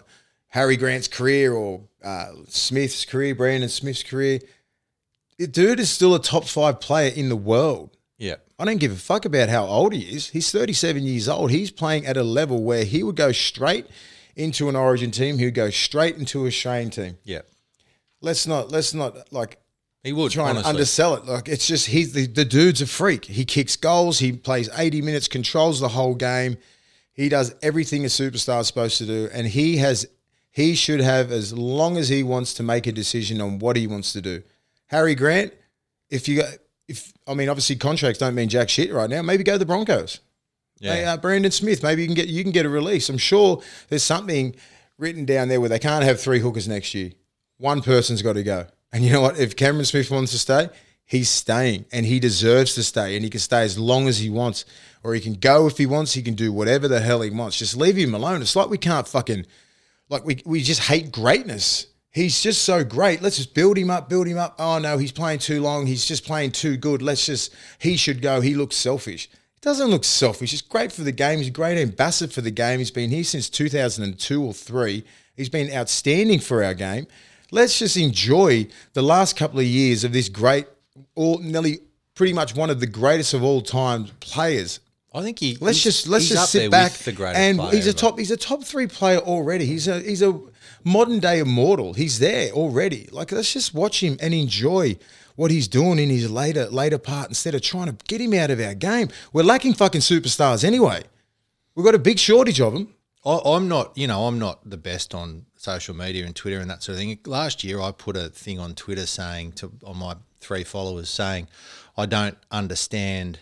Harry 0.50 0.78
Grant's 0.78 1.08
career 1.08 1.54
or 1.54 1.82
uh, 2.04 2.32
Smith's 2.48 3.06
career, 3.06 3.36
Brandon 3.36 3.70
Smith's 3.70 4.04
career. 4.04 4.40
The 5.38 5.48
dude 5.48 5.80
is 5.80 5.90
still 5.90 6.14
a 6.14 6.22
top 6.22 6.46
five 6.46 6.80
player 6.80 7.12
in 7.14 7.30
the 7.30 7.36
world. 7.36 7.98
Yeah. 8.18 8.36
I 8.60 8.66
don't 8.66 8.78
give 8.78 8.92
a 8.92 8.96
fuck 8.96 9.26
about 9.26 9.50
how 9.50 9.66
old 9.66 9.94
he 9.94 10.16
is. 10.16 10.30
He's 10.30 10.52
37 10.52 11.04
years 11.04 11.28
old. 11.28 11.52
He's 11.52 11.72
playing 11.72 12.06
at 12.06 12.18
a 12.18 12.24
level 12.24 12.64
where 12.64 12.86
he 12.86 13.04
would 13.04 13.16
go 13.16 13.32
straight 13.32 13.88
into 14.36 14.70
an 14.70 14.76
Origin 14.76 15.12
team. 15.12 15.40
He 15.40 15.46
would 15.46 15.56
go 15.56 15.70
straight 15.70 16.18
into 16.18 16.44
a 16.44 16.48
Australian 16.48 16.92
team. 16.92 17.18
Yeah. 17.24 17.42
Let's 18.22 18.48
not 18.48 18.72
let's 18.72 18.94
not 18.94 19.34
like 19.34 19.58
He 20.04 20.12
would 20.12 20.32
try 20.32 20.50
and 20.50 20.60
undersell 20.60 21.16
it. 21.16 21.26
Like 21.26 21.48
it's 21.48 21.66
just 21.66 21.88
he's 21.88 22.12
the, 22.12 22.28
the 22.28 22.44
dude's 22.44 22.82
a 22.82 22.88
freak. 22.88 23.26
He 23.26 23.46
kicks 23.46 23.78
goals. 23.78 24.20
He 24.20 24.34
plays 24.34 24.70
80 24.78 25.02
minutes, 25.02 25.28
controls 25.30 25.80
the 25.80 25.90
whole 25.90 26.14
game. 26.16 26.58
He 27.14 27.30
does 27.30 27.56
everything 27.62 28.04
a 28.04 28.08
superstar 28.08 28.60
is 28.62 28.68
supposed 28.68 28.98
to 28.98 29.06
do, 29.06 29.30
and 29.32 29.48
he 29.48 29.78
has 29.78 30.06
he 30.52 30.76
should 30.76 31.00
have 31.00 31.32
as 31.32 31.54
long 31.54 31.98
as 31.98 32.10
he 32.10 32.22
wants 32.22 32.54
to 32.56 32.64
make 32.64 32.86
a 32.86 32.92
decision 32.92 33.40
on 33.40 33.60
what 33.60 33.78
he 33.78 33.88
wants 33.88 34.12
to 34.14 34.22
do. 34.22 34.44
Harry 34.88 35.16
Grant, 35.16 35.54
if 36.10 36.28
you 36.28 36.42
got 36.42 36.52
if 36.90 37.14
I 37.26 37.34
mean 37.34 37.48
obviously 37.48 37.78
contracts 37.78 38.20
don't 38.20 38.36
mean 38.36 38.50
jack 38.50 38.68
shit 38.70 38.92
right 38.92 39.10
now. 39.10 39.22
Maybe 39.22 39.44
go 39.44 39.54
to 39.54 39.58
the 39.58 39.66
Broncos. 39.66 40.20
yeah. 40.80 40.96
Hey, 40.96 41.06
uh, 41.06 41.16
Brandon 41.18 41.52
Smith, 41.52 41.82
maybe 41.82 42.02
you 42.02 42.08
can 42.10 42.16
get 42.16 42.28
you 42.28 42.44
can 42.44 42.52
get 42.52 42.66
a 42.66 42.70
release. 42.70 43.08
I'm 43.08 43.18
sure 43.18 43.62
there's 43.88 44.04
something 44.04 44.54
written 44.98 45.24
down 45.24 45.48
there 45.48 45.62
where 45.62 45.70
they 45.70 45.80
can't 45.80 46.04
have 46.04 46.20
three 46.20 46.40
hookers 46.40 46.68
next 46.68 46.94
year. 46.94 47.12
One 47.58 47.82
person's 47.82 48.22
got 48.22 48.34
to 48.34 48.44
go. 48.44 48.68
And 48.94 49.04
you 49.04 49.12
know 49.12 49.22
what? 49.22 49.40
If 49.40 49.56
Cameron 49.56 49.86
Smith 49.86 50.12
wants 50.12 50.32
to 50.32 50.40
stay, 50.40 50.70
he's 51.04 51.28
staying, 51.28 51.86
and 51.92 52.06
he 52.06 52.20
deserves 52.20 52.76
to 52.76 52.84
stay, 52.84 53.16
and 53.16 53.24
he 53.24 53.30
can 53.30 53.40
stay 53.40 53.64
as 53.64 53.78
long 53.78 54.08
as 54.08 54.20
he 54.20 54.30
wants, 54.30 54.66
or 55.04 55.16
he 55.16 55.20
can 55.20 55.34
go 55.34 55.68
if 55.68 55.78
he 55.78 55.88
wants. 55.88 56.14
He 56.14 56.22
can 56.22 56.36
do 56.36 56.54
whatever 56.54 56.88
the 56.88 57.00
hell 57.00 57.22
he 57.22 57.32
wants. 57.32 57.58
Just 57.58 57.76
leave 57.76 57.98
him 57.98 58.14
alone. 58.14 58.42
It's 58.42 58.56
like 58.56 58.70
we 58.70 58.78
can't 58.78 59.08
fucking 59.08 59.46
like 60.10 60.24
we 60.24 60.42
we 60.46 60.62
just 60.62 60.84
hate 60.84 61.12
greatness. 61.12 61.88
He's 62.12 62.44
just 62.44 62.62
so 62.62 62.84
great. 62.84 63.24
Let's 63.24 63.38
just 63.38 63.56
build 63.56 63.76
him 63.76 63.90
up, 63.90 64.08
build 64.08 64.28
him 64.28 64.38
up. 64.38 64.56
Oh 64.60 64.78
no, 64.78 65.00
he's 65.00 65.12
playing 65.12 65.40
too 65.40 65.62
long. 65.62 65.88
He's 65.88 66.06
just 66.06 66.24
playing 66.24 66.52
too 66.52 66.78
good. 66.78 67.02
Let's 67.02 67.26
just 67.26 67.52
he 67.80 67.98
should 67.98 68.22
go. 68.22 68.40
He 68.40 68.54
looks 68.54 68.76
selfish. 68.76 69.28
Doesn't 69.62 69.90
look 69.90 70.04
selfish. 70.04 70.52
He's 70.52 70.62
great 70.62 70.92
for 70.92 71.02
the 71.02 71.12
game. 71.12 71.40
He's 71.40 71.48
a 71.48 71.52
great 71.52 71.80
ambassador 71.80 72.32
for 72.32 72.42
the 72.42 72.52
game. 72.52 72.80
He's 72.80 72.92
been 72.92 73.10
here 73.10 73.24
since 73.24 73.50
2002 73.50 74.44
or 74.44 74.54
3. 74.54 75.04
He's 75.36 75.50
been 75.50 75.74
outstanding 75.74 76.40
for 76.40 76.64
our 76.64 76.74
game. 76.74 77.08
Let's 77.54 77.78
just 77.78 77.98
enjoy 77.98 78.68
the 78.94 79.04
last 79.04 79.38
couple 79.38 79.60
of 79.60 79.66
years 79.66 80.04
of 80.04 80.12
this 80.12 80.28
great 80.28 80.66
all 81.14 81.38
nearly 81.38 81.82
pretty 82.16 82.34
much 82.34 82.56
one 82.56 82.72
of 82.72 82.80
the 82.80 82.88
greatest 82.88 83.34
of 83.34 83.44
all 83.44 83.62
time 83.62 84.08
players 84.20 84.80
I 85.14 85.22
think 85.22 85.38
he. 85.38 85.58
Let's 85.62 85.84
he's- 85.84 85.96
just 85.96 86.08
let's 86.08 86.28
just 86.28 86.52
sit 86.52 86.72
back 86.72 86.92
and 87.36 87.60
he's 87.72 87.86
a 87.86 87.94
top 87.94 88.18
he's 88.18 88.32
a 88.32 88.38
top 88.38 88.64
three 88.64 88.88
player 88.88 89.20
already. 89.20 89.66
He's 89.66 89.88
a 89.88 90.00
he's 90.00 90.24
a 90.24 90.40
modern 90.84 91.20
day 91.20 91.38
immortal. 91.40 91.94
He's 91.94 92.18
there 92.18 92.52
already. 92.52 93.08
Like 93.12 93.32
let's 93.32 93.54
just 93.54 93.76
watch 93.76 94.02
him 94.02 94.18
and 94.20 94.34
enjoy 94.34 94.98
what 95.36 95.52
he's 95.52 95.68
doing 95.68 96.00
in 96.00 96.10
his 96.10 96.32
later 96.32 96.68
later 96.70 96.98
part 96.98 97.28
instead 97.30 97.54
of 97.54 97.62
trying 97.62 97.96
to 97.96 97.96
get 98.08 98.22
him 98.22 98.34
out 98.34 98.50
of 98.50 98.60
our 98.60 98.74
game. 98.74 99.10
We're 99.32 99.44
lacking 99.44 99.76
fucking 99.76 100.02
superstars 100.02 100.64
anyway. 100.64 101.04
We've 101.76 101.86
got 101.86 101.94
a 101.94 102.00
big 102.00 102.18
shortage 102.18 102.60
of 102.60 102.74
them. 102.74 102.96
I, 103.26 103.40
I'm 103.46 103.68
not, 103.68 103.98
you 103.98 104.08
know, 104.08 104.28
I'm 104.28 104.40
not 104.40 104.70
the 104.70 104.78
best 104.78 105.14
on 105.16 105.46
social 105.56 105.96
media 105.96 106.26
and 106.26 106.36
Twitter 106.36 106.60
and 106.60 106.70
that 106.70 106.84
sort 106.84 106.96
of 106.96 107.00
thing. 107.00 107.18
Last 107.26 107.64
year, 107.64 107.80
I 107.80 107.92
put 107.92 108.18
a 108.18 108.30
thing 108.30 108.60
on 108.60 108.76
Twitter 108.76 109.06
saying 109.06 109.54
to 109.54 109.72
on 109.86 109.98
my 109.98 110.16
three 110.40 110.64
followers 110.64 111.10
saying, 111.10 111.48
I 111.98 112.06
don't 112.06 112.38
understand 112.52 113.40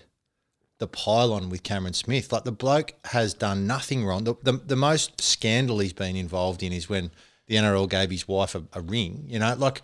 the 0.78 0.88
pylon 0.88 1.50
with 1.50 1.64
Cameron 1.64 1.94
Smith. 1.94 2.32
Like 2.32 2.44
the 2.44 2.52
bloke 2.52 2.94
has 3.06 3.34
done 3.34 3.68
nothing 3.68 4.06
wrong. 4.06 4.24
The, 4.24 4.36
the, 4.44 4.54
the 4.54 4.76
most 4.76 5.22
scandal 5.22 5.80
he's 5.80 5.94
been 5.94 6.16
involved 6.16 6.64
in 6.64 6.74
is 6.74 6.90
when 6.90 7.12
the 7.52 7.58
NRL 7.58 7.90
gave 7.90 8.10
his 8.10 8.30
wife 8.30 8.56
a, 8.56 8.64
a 8.72 8.80
ring. 8.80 9.26
You 9.28 9.38
know, 9.38 9.54
like 9.58 9.82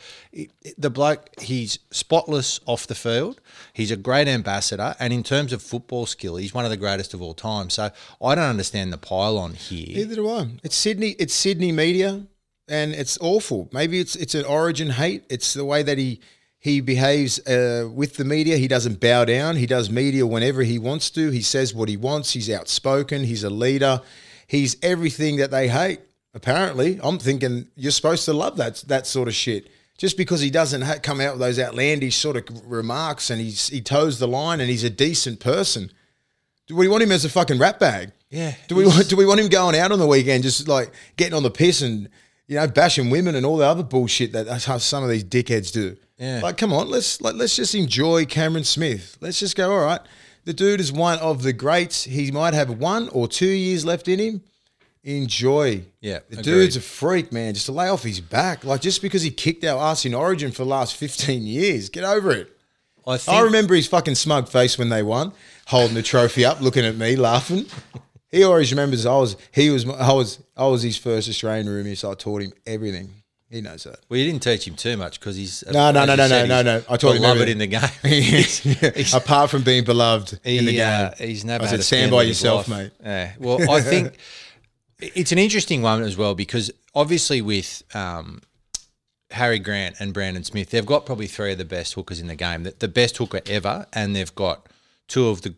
the 0.77 0.89
bloke, 0.89 1.29
he's 1.41 1.79
spotless 1.91 2.61
off 2.65 2.87
the 2.87 2.95
field. 2.95 3.41
He's 3.73 3.91
a 3.91 3.97
great 3.97 4.29
ambassador, 4.29 4.95
and 4.99 5.11
in 5.11 5.21
terms 5.21 5.51
of 5.51 5.61
football 5.61 6.05
skill, 6.05 6.37
he's 6.37 6.53
one 6.53 6.63
of 6.63 6.71
the 6.71 6.77
greatest 6.77 7.13
of 7.13 7.21
all 7.21 7.33
time. 7.33 7.69
So 7.69 7.91
I 8.23 8.35
don't 8.35 8.45
understand 8.45 8.93
the 8.93 8.97
pylon 8.97 9.53
here. 9.53 9.97
Neither 9.97 10.15
do 10.15 10.29
I. 10.29 10.47
It's 10.63 10.77
Sydney. 10.77 11.09
It's 11.19 11.33
Sydney 11.33 11.73
media, 11.73 12.25
and 12.69 12.93
it's 12.93 13.17
awful. 13.19 13.67
Maybe 13.73 13.99
it's 13.99 14.15
it's 14.15 14.33
an 14.33 14.45
origin 14.45 14.91
hate. 14.91 15.25
It's 15.29 15.53
the 15.53 15.65
way 15.65 15.83
that 15.83 15.97
he 15.97 16.21
he 16.57 16.79
behaves 16.79 17.45
uh, 17.45 17.89
with 17.93 18.15
the 18.15 18.23
media. 18.23 18.55
He 18.55 18.69
doesn't 18.69 19.01
bow 19.01 19.25
down. 19.25 19.57
He 19.57 19.65
does 19.65 19.89
media 19.89 20.25
whenever 20.25 20.63
he 20.63 20.79
wants 20.79 21.09
to. 21.11 21.31
He 21.31 21.41
says 21.41 21.75
what 21.75 21.89
he 21.89 21.97
wants. 21.97 22.31
He's 22.31 22.49
outspoken. 22.49 23.25
He's 23.25 23.43
a 23.43 23.49
leader. 23.49 24.01
He's 24.47 24.77
everything 24.81 25.35
that 25.37 25.51
they 25.51 25.67
hate. 25.67 25.99
Apparently, 26.37 26.99
I'm 27.01 27.17
thinking 27.17 27.67
you're 27.75 27.91
supposed 27.91 28.25
to 28.25 28.33
love 28.33 28.57
that 28.57 28.83
that 28.87 29.07
sort 29.07 29.27
of 29.27 29.33
shit. 29.33 29.71
Just 29.97 30.15
because 30.15 30.39
he 30.39 30.51
doesn't 30.51 30.83
ha- 30.83 30.99
come 31.01 31.19
out 31.19 31.33
with 31.33 31.41
those 31.41 31.57
outlandish 31.57 32.15
sort 32.15 32.37
of 32.37 32.43
remarks 32.63 33.31
and 33.31 33.41
he's 33.41 33.69
he 33.69 33.81
toes 33.81 34.19
the 34.19 34.27
line 34.27 34.59
and 34.61 34.69
he's 34.69 34.83
a 34.83 34.91
decent 34.91 35.39
person. 35.39 35.91
Do 36.67 36.75
we 36.75 36.87
want 36.87 37.01
him 37.01 37.11
as 37.11 37.25
a 37.25 37.29
fucking 37.29 37.57
rat 37.57 37.79
bag? 37.79 38.11
Yeah, 38.29 38.53
Do 38.67 38.75
we 38.75 38.85
want 38.85 39.09
do 39.09 39.15
we 39.17 39.25
want 39.25 39.39
him 39.39 39.47
going 39.47 39.75
out 39.75 39.91
on 39.91 39.97
the 39.97 40.05
weekend 40.05 40.43
just 40.43 40.67
like 40.67 40.91
getting 41.15 41.33
on 41.33 41.41
the 41.41 41.49
piss 41.49 41.81
and 41.81 42.07
you 42.45 42.57
know 42.57 42.67
bashing 42.67 43.09
women 43.09 43.33
and 43.33 43.43
all 43.43 43.57
the 43.57 43.65
other 43.65 43.81
bullshit 43.83 44.33
that 44.33 44.45
that's 44.45 44.65
how 44.65 44.77
some 44.77 45.03
of 45.03 45.09
these 45.09 45.23
dickheads 45.23 45.71
do? 45.73 45.97
Yeah. 46.19 46.41
Like, 46.43 46.57
come 46.57 46.71
on, 46.71 46.89
let's 46.91 47.19
like 47.19 47.33
let's 47.33 47.55
just 47.55 47.73
enjoy 47.73 48.25
Cameron 48.25 48.63
Smith. 48.65 49.17
Let's 49.21 49.39
just 49.39 49.55
go. 49.55 49.71
All 49.71 49.79
right, 49.79 50.01
the 50.45 50.53
dude 50.53 50.79
is 50.79 50.91
one 50.91 51.17
of 51.17 51.41
the 51.41 51.53
greats. 51.53 52.03
He 52.03 52.29
might 52.31 52.53
have 52.53 52.69
one 52.69 53.09
or 53.09 53.27
two 53.27 53.47
years 53.47 53.83
left 53.83 54.07
in 54.07 54.19
him. 54.19 54.43
Enjoy. 55.07 55.83
Yeah, 56.01 56.19
the 56.29 56.39
agreed. 56.39 56.43
dude's 56.43 56.75
a 56.75 56.81
freak, 56.81 57.31
man. 57.31 57.53
Just 57.53 57.67
to 57.67 57.71
lay 57.71 57.87
off 57.87 58.03
his 58.03 58.19
back, 58.19 58.65
like 58.65 58.81
just 58.81 59.01
because 59.01 59.21
he 59.23 59.31
kicked 59.31 59.63
our 59.63 59.79
ass 59.81 60.05
in 60.05 60.13
Origin 60.13 60.51
for 60.51 60.63
the 60.63 60.69
last 60.69 60.97
fifteen 60.97 61.43
years, 61.43 61.87
get 61.89 62.03
over 62.03 62.31
it. 62.31 62.51
I 63.07 63.17
think 63.17 63.37
I 63.37 63.41
remember 63.41 63.73
his 63.73 63.87
fucking 63.87 64.15
smug 64.15 64.49
face 64.49 64.77
when 64.77 64.89
they 64.89 65.01
won, 65.01 65.31
holding 65.67 65.95
the 65.95 66.03
trophy 66.03 66.43
up, 66.43 66.59
looking 66.59 66.83
at 66.83 66.97
me, 66.97 67.15
laughing. 67.15 67.65
He 68.29 68.43
always 68.43 68.69
remembers 68.73 69.05
I 69.05 69.15
was 69.15 69.37
he 69.53 69.69
was 69.69 69.87
I 69.87 70.11
was 70.11 70.39
I 70.57 70.67
was 70.67 70.81
his 70.83 70.97
first 70.97 71.29
Australian 71.29 71.67
roomie, 71.67 71.95
so 71.95 72.11
I 72.11 72.13
taught 72.15 72.41
him 72.41 72.51
everything. 72.65 73.09
He 73.49 73.61
knows 73.61 73.85
that. 73.85 73.99
Well, 74.09 74.19
you 74.19 74.25
didn't 74.29 74.43
teach 74.43 74.67
him 74.67 74.75
too 74.75 74.97
much 74.97 75.21
because 75.21 75.37
he's 75.37 75.63
No, 75.71 75.89
no, 75.91 76.03
no, 76.03 76.15
no, 76.17 76.27
no, 76.27 76.45
no, 76.45 76.61
no. 76.63 76.83
I 76.89 76.97
taught 76.97 77.15
him 77.15 77.21
beloved 77.21 77.47
in 77.47 77.59
the 77.59 77.67
game. 77.67 77.79
He's- 78.03 78.57
He's- 78.59 79.13
apart 79.13 79.49
from 79.51 79.61
being 79.63 79.85
beloved 79.85 80.33
in 80.43 80.65
the 80.65 80.71
he, 80.71 80.77
game, 80.79 81.05
uh, 81.05 81.11
he's 81.17 81.45
never 81.45 81.63
I 81.63 81.67
had 81.67 81.71
said, 81.75 81.79
a 81.79 81.83
stand 81.83 82.11
by 82.11 82.23
yourself, 82.23 82.67
life." 82.67 82.77
mate. 82.77 82.91
Yeah. 83.01 83.33
Well, 83.39 83.71
I 83.71 83.79
think 83.79 84.17
it's 84.99 85.31
an 85.31 85.37
interesting 85.37 85.81
one 85.81 86.01
as 86.03 86.17
well 86.17 86.35
because 86.35 86.71
obviously 86.95 87.41
with 87.41 87.83
um, 87.93 88.41
Harry 89.31 89.59
Grant 89.59 89.95
and 89.99 90.13
Brandon 90.13 90.43
Smith, 90.43 90.69
they've 90.69 90.85
got 90.85 91.05
probably 91.05 91.27
three 91.27 91.51
of 91.51 91.57
the 91.57 91.65
best 91.65 91.93
hookers 91.93 92.19
in 92.19 92.27
the 92.27 92.35
game, 92.35 92.63
the, 92.63 92.73
the 92.79 92.87
best 92.87 93.17
hooker 93.17 93.41
ever, 93.45 93.85
and 93.93 94.15
they've 94.15 94.33
got 94.35 94.67
two 95.07 95.27
of 95.27 95.41
the 95.41 95.53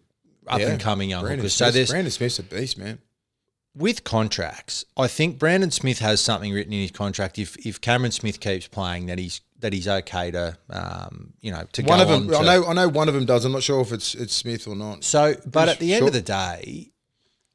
up 0.47 0.61
and 0.61 0.79
coming 0.81 1.09
young 1.11 1.21
Brandon 1.21 1.39
hookers. 1.39 1.53
Smith, 1.55 1.67
so 1.67 1.71
there's 1.71 1.89
Brandon 1.91 2.11
Smith's 2.11 2.39
a 2.39 2.43
beast, 2.43 2.77
man. 2.77 2.99
with 3.75 4.03
contracts, 4.03 4.83
I 4.97 5.07
think 5.07 5.37
Brandon 5.39 5.71
Smith 5.71 5.99
has 5.99 6.19
something 6.19 6.51
written 6.51 6.73
in 6.73 6.81
his 6.81 6.91
contract. 6.91 7.37
If 7.37 7.55
if 7.65 7.79
Cameron 7.79 8.11
Smith 8.11 8.39
keeps 8.39 8.67
playing, 8.67 9.05
that 9.05 9.19
he's 9.19 9.41
that 9.59 9.73
he's 9.73 9.87
okay 9.87 10.31
to 10.31 10.57
um, 10.69 11.33
you 11.41 11.51
know 11.51 11.63
to 11.73 11.83
One 11.83 11.99
go 11.99 12.03
of 12.03 12.09
them, 12.09 12.35
on 12.35 12.47
I 12.47 12.55
know, 12.55 12.65
I 12.67 12.73
know, 12.73 12.89
one 12.89 13.07
of 13.07 13.13
them 13.13 13.25
does. 13.25 13.45
I'm 13.45 13.51
not 13.51 13.61
sure 13.63 13.81
if 13.81 13.91
it's 13.93 14.15
it's 14.15 14.33
Smith 14.33 14.67
or 14.67 14.75
not. 14.75 15.03
So, 15.03 15.35
but 15.45 15.69
at 15.69 15.79
the 15.79 15.93
end 15.93 16.07
of 16.07 16.13
the 16.13 16.21
day, 16.21 16.91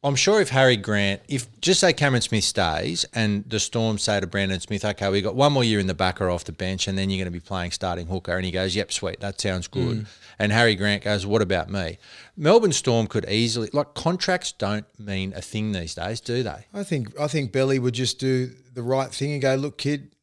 I'm 0.05 0.17
sure 0.17 0.39
if 0.43 0.51
Harry 0.51 0.77
Grant, 0.77 1.23
if 1.29 1.49
just 1.63 1.81
say 1.81 1.95
Cameron 1.95 2.21
Smith 2.21 2.45
stays 2.45 3.07
and 3.15 3.43
the 3.49 3.59
Storm 3.59 3.97
say 3.97 4.21
to 4.21 4.27
Brandon 4.27 4.61
Smith, 4.61 4.85
okay, 4.85 5.09
we 5.09 5.23
got 5.23 5.35
one 5.35 5.55
more 5.55 5.65
year 5.65 5.81
in 5.81 5.87
the 5.87 5.95
back 5.95 6.21
or 6.21 6.29
off 6.29 6.45
the 6.45 6.53
bench, 6.53 6.87
and 6.87 6.99
then 6.99 7.09
you're 7.09 7.17
going 7.17 7.25
to 7.25 7.31
be 7.31 7.41
playing 7.41 7.71
starting 7.71 8.07
hooker, 8.07 8.37
and 8.37 8.45
he 8.45 8.51
goes, 8.51 8.77
yep, 8.77 8.93
sweet, 8.93 9.21
that 9.21 9.41
sounds 9.41 9.67
good. 9.67 10.01
Mm. 10.01 10.07
And 10.39 10.53
Harry 10.53 10.75
Grant 10.75 11.05
goes, 11.05 11.25
what 11.25 11.41
about 11.41 11.71
me? 11.71 11.97
Melbourne 12.37 12.73
Storm 12.73 13.07
could 13.07 13.27
easily 13.31 13.71
like 13.73 13.95
contracts 13.95 14.53
don't 14.53 14.87
mean 14.99 15.33
a 15.35 15.41
thing 15.41 15.73
these 15.73 15.95
days, 15.95 16.21
do 16.21 16.43
they? 16.43 16.67
I 16.75 16.83
think 16.83 17.19
I 17.19 17.27
think 17.27 17.51
Belly 17.51 17.79
would 17.79 17.95
just 17.95 18.19
do 18.19 18.51
the 18.75 18.83
right 18.83 19.11
thing 19.11 19.33
and 19.33 19.41
go, 19.41 19.55
look, 19.55 19.79
kid, 19.79 20.15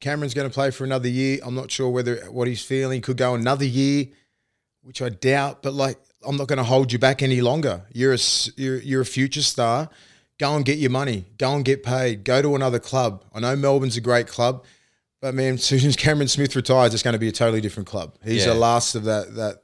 Cameron's 0.00 0.34
going 0.34 0.48
to 0.50 0.52
play 0.52 0.70
for 0.70 0.84
another 0.84 1.08
year. 1.08 1.38
I'm 1.42 1.54
not 1.54 1.70
sure 1.70 1.88
whether 1.88 2.16
what 2.30 2.46
he's 2.46 2.62
feeling 2.62 3.00
could 3.00 3.16
go 3.16 3.34
another 3.34 3.64
year, 3.64 4.08
which 4.82 5.00
I 5.00 5.08
doubt. 5.08 5.62
But 5.62 5.72
like, 5.72 5.96
I'm 6.26 6.36
not 6.36 6.48
going 6.48 6.58
to 6.58 6.64
hold 6.64 6.92
you 6.92 6.98
back 6.98 7.22
any 7.22 7.40
longer. 7.40 7.82
You're 7.92 8.14
a 8.14 8.18
you're, 8.56 8.78
you're 8.78 9.02
a 9.02 9.06
future 9.06 9.42
star. 9.42 9.88
Go 10.38 10.56
and 10.56 10.64
get 10.64 10.78
your 10.78 10.90
money. 10.90 11.24
Go 11.38 11.54
and 11.54 11.64
get 11.64 11.82
paid. 11.84 12.24
Go 12.24 12.42
to 12.42 12.54
another 12.56 12.78
club. 12.80 13.24
I 13.32 13.40
know 13.40 13.54
Melbourne's 13.54 13.96
a 13.96 14.00
great 14.00 14.26
club, 14.26 14.64
but 15.20 15.34
man, 15.34 15.54
as 15.54 15.64
soon 15.70 15.80
as 15.86 15.96
Cameron 15.96 16.28
Smith 16.28 16.56
retires, 16.56 16.92
it's 16.94 17.02
going 17.04 17.12
to 17.12 17.18
be 17.20 17.28
a 17.28 17.32
totally 17.32 17.60
different 17.60 17.88
club. 17.88 18.14
He's 18.24 18.44
Yeah. 18.44 18.52
the 18.54 18.58
last 18.58 18.94
of 18.94 19.04
that 19.04 19.34
that 19.36 19.62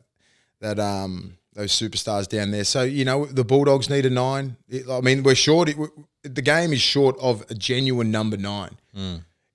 that 0.60 0.78
um 0.78 1.34
those 1.54 1.72
superstars 1.72 2.28
down 2.28 2.52
there. 2.52 2.64
So 2.64 2.82
you 2.82 3.04
know 3.04 3.26
the 3.26 3.44
Bulldogs 3.44 3.90
need 3.90 4.06
a 4.06 4.10
nine. 4.10 4.56
It- 4.68 4.88
I 4.88 5.00
mean, 5.00 5.22
we're 5.24 5.34
short. 5.34 5.76
we- 5.76 5.88
the 6.22 6.42
game 6.42 6.72
is 6.72 6.80
short 6.82 7.16
of 7.18 7.44
a 7.50 7.54
genuine 7.54 8.10
number 8.10 8.36
nine. 8.36 8.76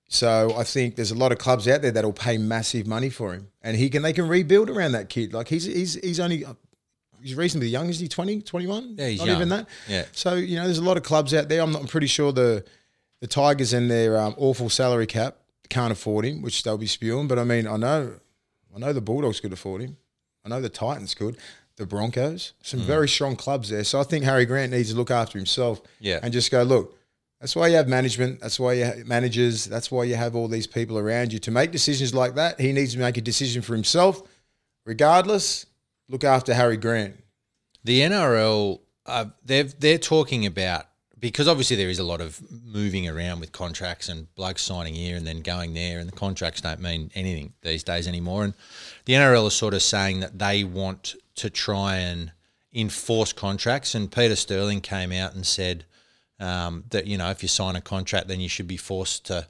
So 0.07 0.53
I 0.55 0.63
think 0.63 0.95
there's 0.95 1.11
a 1.11 1.15
lot 1.15 1.31
of 1.31 1.37
clubs 1.39 1.67
out 1.67 1.81
there 1.81 1.91
that'll 1.91 2.13
pay 2.13 2.37
massive 2.37 2.85
money 2.87 3.09
for 3.09 3.33
him, 3.33 3.47
and 3.61 3.75
he 3.75 3.89
can 3.89 4.01
they 4.03 4.13
can 4.13 4.27
rebuild 4.27 4.69
around 4.69 4.91
that 4.93 5.09
kid. 5.09 5.33
Like 5.33 5.47
he's 5.47 5.65
he's 5.65 5.95
he's 5.95 6.19
only 6.19 6.43
he's 7.25 7.35
reasonably 7.35 7.69
young. 7.69 7.89
Is 7.89 7.99
he 7.99 8.07
20, 8.07 8.41
21? 8.41 8.95
Yeah, 8.97 9.07
he's 9.07 9.19
not 9.19 9.27
young. 9.27 9.35
even 9.37 9.49
that. 9.49 9.67
Yeah. 9.87 10.05
So 10.11 10.35
you 10.35 10.57
know, 10.57 10.65
there's 10.65 10.77
a 10.77 10.83
lot 10.83 10.97
of 10.97 11.03
clubs 11.03 11.33
out 11.33 11.49
there. 11.49 11.61
I'm 11.61 11.71
not. 11.71 11.81
I'm 11.81 11.87
pretty 11.87 12.07
sure 12.07 12.31
the 12.31 12.63
the 13.21 13.27
Tigers 13.27 13.73
and 13.73 13.89
their 13.89 14.19
um, 14.19 14.35
awful 14.37 14.69
salary 14.69 15.07
cap 15.07 15.37
can't 15.69 15.91
afford 15.91 16.25
him, 16.25 16.41
which 16.41 16.61
they'll 16.63 16.77
be 16.77 16.87
spewing. 16.87 17.27
But 17.27 17.39
I 17.39 17.43
mean, 17.43 17.67
I 17.67 17.77
know, 17.77 18.13
I 18.75 18.79
know 18.79 18.93
the 18.93 19.01
Bulldogs 19.01 19.39
could 19.39 19.53
afford 19.53 19.81
him. 19.81 19.97
I 20.45 20.49
know 20.49 20.61
the 20.61 20.69
Titans 20.69 21.15
could. 21.15 21.37
The 21.77 21.85
Broncos, 21.85 22.53
some 22.61 22.79
very 22.79 23.09
strong 23.09 23.35
clubs 23.35 23.67
there. 23.67 23.83
So 23.83 23.99
I 23.99 24.03
think 24.03 24.23
Harry 24.23 24.45
Grant 24.45 24.71
needs 24.71 24.91
to 24.91 24.95
look 24.95 25.11
after 25.11 25.37
himself. 25.37 25.81
Yeah. 25.99 26.21
And 26.23 26.31
just 26.31 26.49
go 26.49 26.63
look. 26.63 26.97
That's 27.41 27.53
why 27.53 27.67
you 27.67 27.75
have 27.75 27.89
management. 27.89 28.39
That's 28.39 28.57
why 28.57 28.73
you 28.73 28.85
have 28.85 29.05
managers. 29.05 29.65
That's 29.65 29.91
why 29.91 30.05
you 30.05 30.15
have 30.15 30.37
all 30.37 30.47
these 30.47 30.67
people 30.67 30.97
around 30.97 31.33
you 31.33 31.39
to 31.39 31.51
make 31.51 31.71
decisions 31.71 32.13
like 32.13 32.35
that. 32.35 32.61
He 32.61 32.71
needs 32.71 32.93
to 32.93 32.99
make 32.99 33.17
a 33.17 33.21
decision 33.21 33.61
for 33.61 33.73
himself, 33.73 34.21
regardless. 34.85 35.65
Look 36.07 36.23
after 36.23 36.53
Harry 36.53 36.77
Grant. 36.77 37.15
The 37.83 38.01
NRL, 38.01 38.79
uh, 39.05 39.25
they're 39.43 39.63
they're 39.63 39.97
talking 39.97 40.45
about 40.45 40.85
because 41.19 41.47
obviously 41.47 41.75
there 41.75 41.89
is 41.89 41.99
a 41.99 42.03
lot 42.03 42.21
of 42.21 42.39
moving 42.51 43.07
around 43.07 43.39
with 43.39 43.51
contracts 43.51 44.09
and 44.09 44.33
blokes 44.35 44.61
signing 44.61 44.93
here 44.93 45.15
and 45.15 45.25
then 45.25 45.41
going 45.41 45.73
there, 45.73 45.99
and 45.99 46.07
the 46.07 46.15
contracts 46.15 46.61
don't 46.61 46.79
mean 46.79 47.09
anything 47.15 47.53
these 47.61 47.83
days 47.83 48.07
anymore. 48.07 48.43
And 48.43 48.53
the 49.05 49.13
NRL 49.13 49.47
is 49.47 49.53
sort 49.53 49.73
of 49.73 49.81
saying 49.81 50.19
that 50.19 50.37
they 50.37 50.63
want 50.63 51.15
to 51.35 51.49
try 51.49 51.95
and 51.95 52.31
enforce 52.73 53.33
contracts. 53.33 53.95
And 53.95 54.11
Peter 54.11 54.35
Sterling 54.35 54.81
came 54.81 55.11
out 55.11 55.33
and 55.33 55.45
said 55.45 55.85
um, 56.39 56.83
that 56.89 57.07
you 57.07 57.17
know 57.17 57.29
if 57.31 57.41
you 57.41 57.49
sign 57.49 57.75
a 57.75 57.81
contract, 57.81 58.27
then 58.27 58.39
you 58.39 58.49
should 58.49 58.67
be 58.67 58.77
forced 58.77 59.25
to 59.25 59.47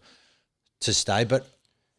to 0.81 0.93
stay. 0.93 1.23
But 1.23 1.47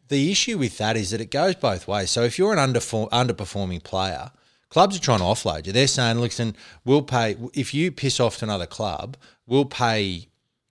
the 0.08 0.30
issue 0.30 0.56
with 0.58 0.78
that 0.78 0.96
is 0.96 1.10
that 1.10 1.20
it 1.20 1.30
goes 1.30 1.54
both 1.56 1.88
ways. 1.88 2.10
So 2.10 2.22
if 2.22 2.38
you're 2.38 2.56
an 2.56 2.72
underperforming 2.72 3.82
player, 3.82 4.30
clubs 4.68 4.96
are 4.96 5.00
trying 5.00 5.18
to 5.18 5.24
offload 5.24 5.66
you. 5.66 5.72
They're 5.72 5.86
saying, 5.86 6.18
listen, 6.18 6.56
we'll 6.84 7.02
pay 7.02 7.36
if 7.54 7.72
you 7.74 7.90
piss 7.92 8.20
off 8.20 8.38
to 8.38 8.44
another 8.44 8.66
club, 8.66 9.16
we'll 9.46 9.64
pay 9.64 10.28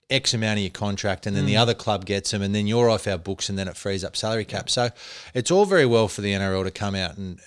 X 0.08 0.34
amount 0.34 0.58
of 0.58 0.62
your 0.62 0.70
contract, 0.70 1.26
and 1.26 1.36
then 1.36 1.44
Mm. 1.44 1.48
the 1.48 1.56
other 1.56 1.74
club 1.74 2.04
gets 2.06 2.30
them, 2.30 2.40
and 2.42 2.54
then 2.54 2.66
you're 2.68 2.88
off 2.88 3.08
our 3.08 3.18
books, 3.18 3.48
and 3.48 3.58
then 3.58 3.66
it 3.66 3.76
frees 3.76 4.04
up 4.04 4.16
salary 4.16 4.44
cap. 4.44 4.70
So 4.70 4.90
it's 5.34 5.50
all 5.50 5.64
very 5.64 5.86
well 5.86 6.06
for 6.06 6.20
the 6.20 6.32
NRL 6.32 6.62
to 6.64 6.70
come 6.70 6.94
out 6.94 7.16
and 7.16 7.40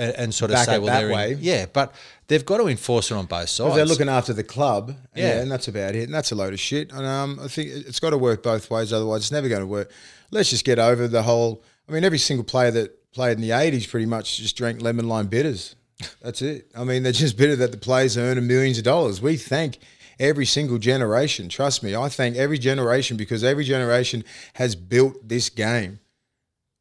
and, 0.00 0.14
and 0.14 0.32
sort 0.34 0.52
of 0.52 0.54
Back 0.58 0.66
say, 0.66 0.78
well, 0.78 0.86
that 0.86 1.00
they're 1.00 1.10
in- 1.10 1.16
way. 1.16 1.36
yeah, 1.40 1.66
but 1.72 1.92
they've 2.28 2.46
got 2.46 2.58
to 2.58 2.68
enforce 2.68 3.10
it 3.10 3.14
on 3.16 3.26
both 3.26 3.48
sides. 3.48 3.74
They're 3.74 3.84
looking 3.84 4.08
after 4.08 4.32
the 4.32 4.44
club, 4.44 4.94
yeah. 5.16 5.26
Yeah. 5.34 5.40
and 5.40 5.50
that's 5.50 5.66
about 5.66 5.96
it. 5.96 6.04
And 6.04 6.14
that's 6.14 6.30
a 6.30 6.36
load 6.36 6.52
of 6.52 6.60
shit. 6.60 6.92
And 6.92 7.04
um, 7.04 7.40
I 7.42 7.48
think 7.48 7.70
it's 7.70 7.98
got 7.98 8.10
to 8.10 8.16
work 8.18 8.44
both 8.44 8.70
ways. 8.70 8.92
Otherwise, 8.92 9.22
it's 9.22 9.32
never 9.32 9.48
going 9.48 9.60
to 9.62 9.66
work. 9.66 9.90
Let's 10.30 10.50
just 10.50 10.64
get 10.64 10.78
over 10.78 11.08
the 11.08 11.24
whole. 11.24 11.64
I 11.88 11.92
mean, 11.92 12.04
every 12.04 12.18
single 12.18 12.44
player 12.44 12.70
that 12.70 13.10
played 13.12 13.32
in 13.32 13.40
the 13.40 13.50
'80s 13.50 13.88
pretty 13.90 14.06
much 14.06 14.36
just 14.38 14.56
drank 14.56 14.80
lemon 14.80 15.08
lime 15.08 15.26
bitters. 15.26 15.74
That's 16.22 16.42
it. 16.42 16.70
I 16.76 16.84
mean, 16.84 17.02
they're 17.02 17.12
just 17.12 17.36
bitter 17.36 17.56
that 17.56 17.72
the 17.72 17.78
players 17.78 18.16
are 18.16 18.22
earning 18.22 18.46
millions 18.46 18.78
of 18.78 18.84
dollars. 18.84 19.20
We 19.20 19.36
thank 19.36 19.78
every 20.20 20.46
single 20.46 20.78
generation. 20.78 21.48
Trust 21.48 21.82
me, 21.82 21.96
I 21.96 22.08
thank 22.08 22.36
every 22.36 22.58
generation 22.58 23.16
because 23.16 23.42
every 23.42 23.64
generation 23.64 24.24
has 24.54 24.76
built 24.76 25.28
this 25.28 25.48
game 25.48 26.00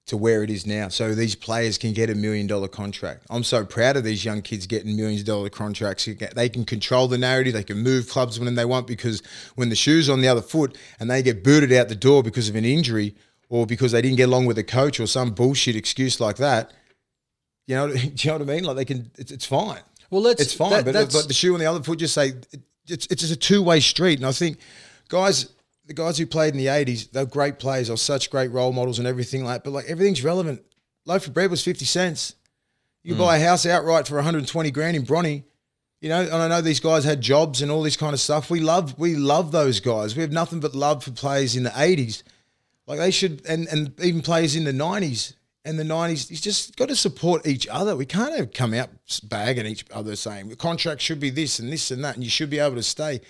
to 0.08 0.16
where 0.16 0.42
it 0.42 0.50
is 0.50 0.66
now. 0.66 0.88
So 0.88 1.14
these 1.14 1.36
players 1.36 1.78
can 1.78 1.94
get 1.94 2.10
a 2.10 2.16
million 2.16 2.48
dollar 2.48 2.70
contract. 2.70 3.26
I'm 3.30 3.44
so 3.44 3.66
proud 3.66 3.98
of 3.98 4.04
these 4.04 4.24
young 4.24 4.42
kids 4.42 4.66
getting 4.66 4.96
millions 4.96 5.22
of 5.22 5.28
dollar 5.28 5.50
contracts. 5.50 6.06
They 6.06 6.50
can 6.50 6.64
control 6.64 7.08
the 7.08 7.18
narrative. 7.18 7.54
They 7.54 7.64
can 7.64 7.80
move 7.80 8.10
clubs 8.10 8.40
when 8.40 8.56
they 8.56 8.66
want 8.66 8.88
because 8.88 9.22
when 9.56 9.70
the 9.70 9.76
shoe's 9.76 10.10
on 10.10 10.22
the 10.22 10.30
other 10.30 10.42
foot 10.42 10.78
and 11.00 11.12
they 11.12 11.22
get 11.22 11.44
booted 11.44 11.74
out 11.74 11.90
the 11.90 11.96
door 11.96 12.24
because 12.24 12.48
of 12.48 12.56
an 12.56 12.66
injury 12.66 13.16
or 13.50 13.66
because 13.66 13.92
they 13.92 14.02
didn't 14.02 14.18
get 14.18 14.30
along 14.30 14.46
with 14.46 14.58
a 14.58 14.64
coach 14.64 15.00
or 15.00 15.08
some 15.08 15.32
bullshit 15.32 15.76
excuse 15.76 16.22
like 16.22 16.38
that, 16.38 16.72
you 17.68 17.75
know, 17.75 17.88
do 17.94 17.98
you 18.00 18.10
know 18.25 18.34
what 18.40 18.42
I 18.42 18.46
mean? 18.56 18.64
Like 18.64 18.75
they 18.77 18.86
can, 18.86 19.12
it's, 19.18 19.32
it's 19.32 19.46
fine. 19.46 19.82
Well, 20.10 20.22
let's- 20.22 20.42
it's 20.42 20.53
fine. 20.53 20.72
that- 20.86 20.94
but, 20.94 20.94
but 21.14 21.27
the 21.27 21.34
shoe 21.34 21.53
on 21.53 21.60
the 21.60 21.66
other 21.68 21.84
foot, 21.84 22.00
just 22.00 22.14
say 22.16 22.34
it's 22.88 23.06
it's 23.08 23.22
just 23.22 23.32
a 23.34 23.36
two 23.36 23.62
way 23.62 23.80
street. 23.82 24.18
And 24.20 24.25
I 24.25 24.32
think 24.32 24.58
guys, 25.10 25.50
the 25.86 25.94
guys 25.94 26.18
who 26.18 26.25
played 26.25 26.53
in 26.53 26.58
the 26.58 26.68
'80s, 26.68 27.12
they're 27.12 27.25
great 27.25 27.60
players. 27.60 27.90
They're 27.90 27.98
such 27.98 28.30
great 28.32 28.51
role 28.51 28.72
models 28.74 29.00
and 29.00 29.08
everything 29.08 29.44
like. 29.44 29.64
But 29.64 29.72
like 29.72 29.86
everything's 29.88 30.24
relevant. 30.24 30.64
Loaf 31.06 31.27
of 31.27 31.34
bread 31.34 31.50
was 31.51 31.64
fifty 31.64 31.86
cents. 31.86 32.34
You 33.03 33.14
could 33.14 33.20
buy 33.20 33.38
a 33.38 33.46
house 33.46 33.66
outright 33.66 34.06
for 34.08 34.16
120 34.16 34.72
grand 34.72 34.98
in 34.98 35.06
Bronny. 35.06 35.44
You 36.01 36.10
know, 36.10 36.22
and 36.22 36.34
I 36.36 36.48
know 36.50 36.62
these 36.62 36.80
guys 36.82 37.06
had 37.06 37.22
jobs 37.22 37.62
and 37.62 37.72
all 37.72 37.82
this 37.82 37.96
kind 37.98 38.14
of 38.14 38.20
stuff. 38.20 38.50
We 38.50 38.60
love 38.60 38.98
we 39.00 39.16
love 39.16 39.51
those 39.51 39.80
guys. 39.80 40.16
We 40.16 40.22
have 40.24 40.32
nothing 40.32 40.60
but 40.60 40.75
love 40.75 41.03
for 41.03 41.12
players 41.12 41.56
in 41.56 41.64
the 41.64 41.70
80s. 41.72 42.24
Like 42.86 43.00
they 43.00 43.12
should, 43.12 43.46
and 43.48 43.68
and 43.70 43.94
even 44.01 44.22
players 44.22 44.56
in 44.56 44.64
the 44.66 44.72
90s 44.74 45.34
and 45.68 45.77
the 45.77 45.84
90s. 45.84 46.32
You 46.32 46.38
just 46.38 46.75
got 46.77 46.90
to 46.90 46.96
support 46.96 47.46
each 47.46 47.68
other. 47.68 47.96
We 47.96 48.06
can't 48.06 48.36
have 48.38 48.53
come 48.53 48.74
out 48.74 48.90
bagging 49.24 49.66
each 49.66 49.86
other 49.94 50.16
saying 50.16 50.50
the 50.50 50.56
contract 50.56 51.01
should 51.01 51.20
be 51.20 51.30
this 51.30 51.60
and 51.60 51.72
this 51.72 51.92
and 51.92 52.03
that, 52.03 52.16
and 52.16 52.24
you 52.24 52.30
should 52.30 52.50
be 52.50 52.60
able 52.60 52.75
to 52.77 52.84
stay. 52.84 53.22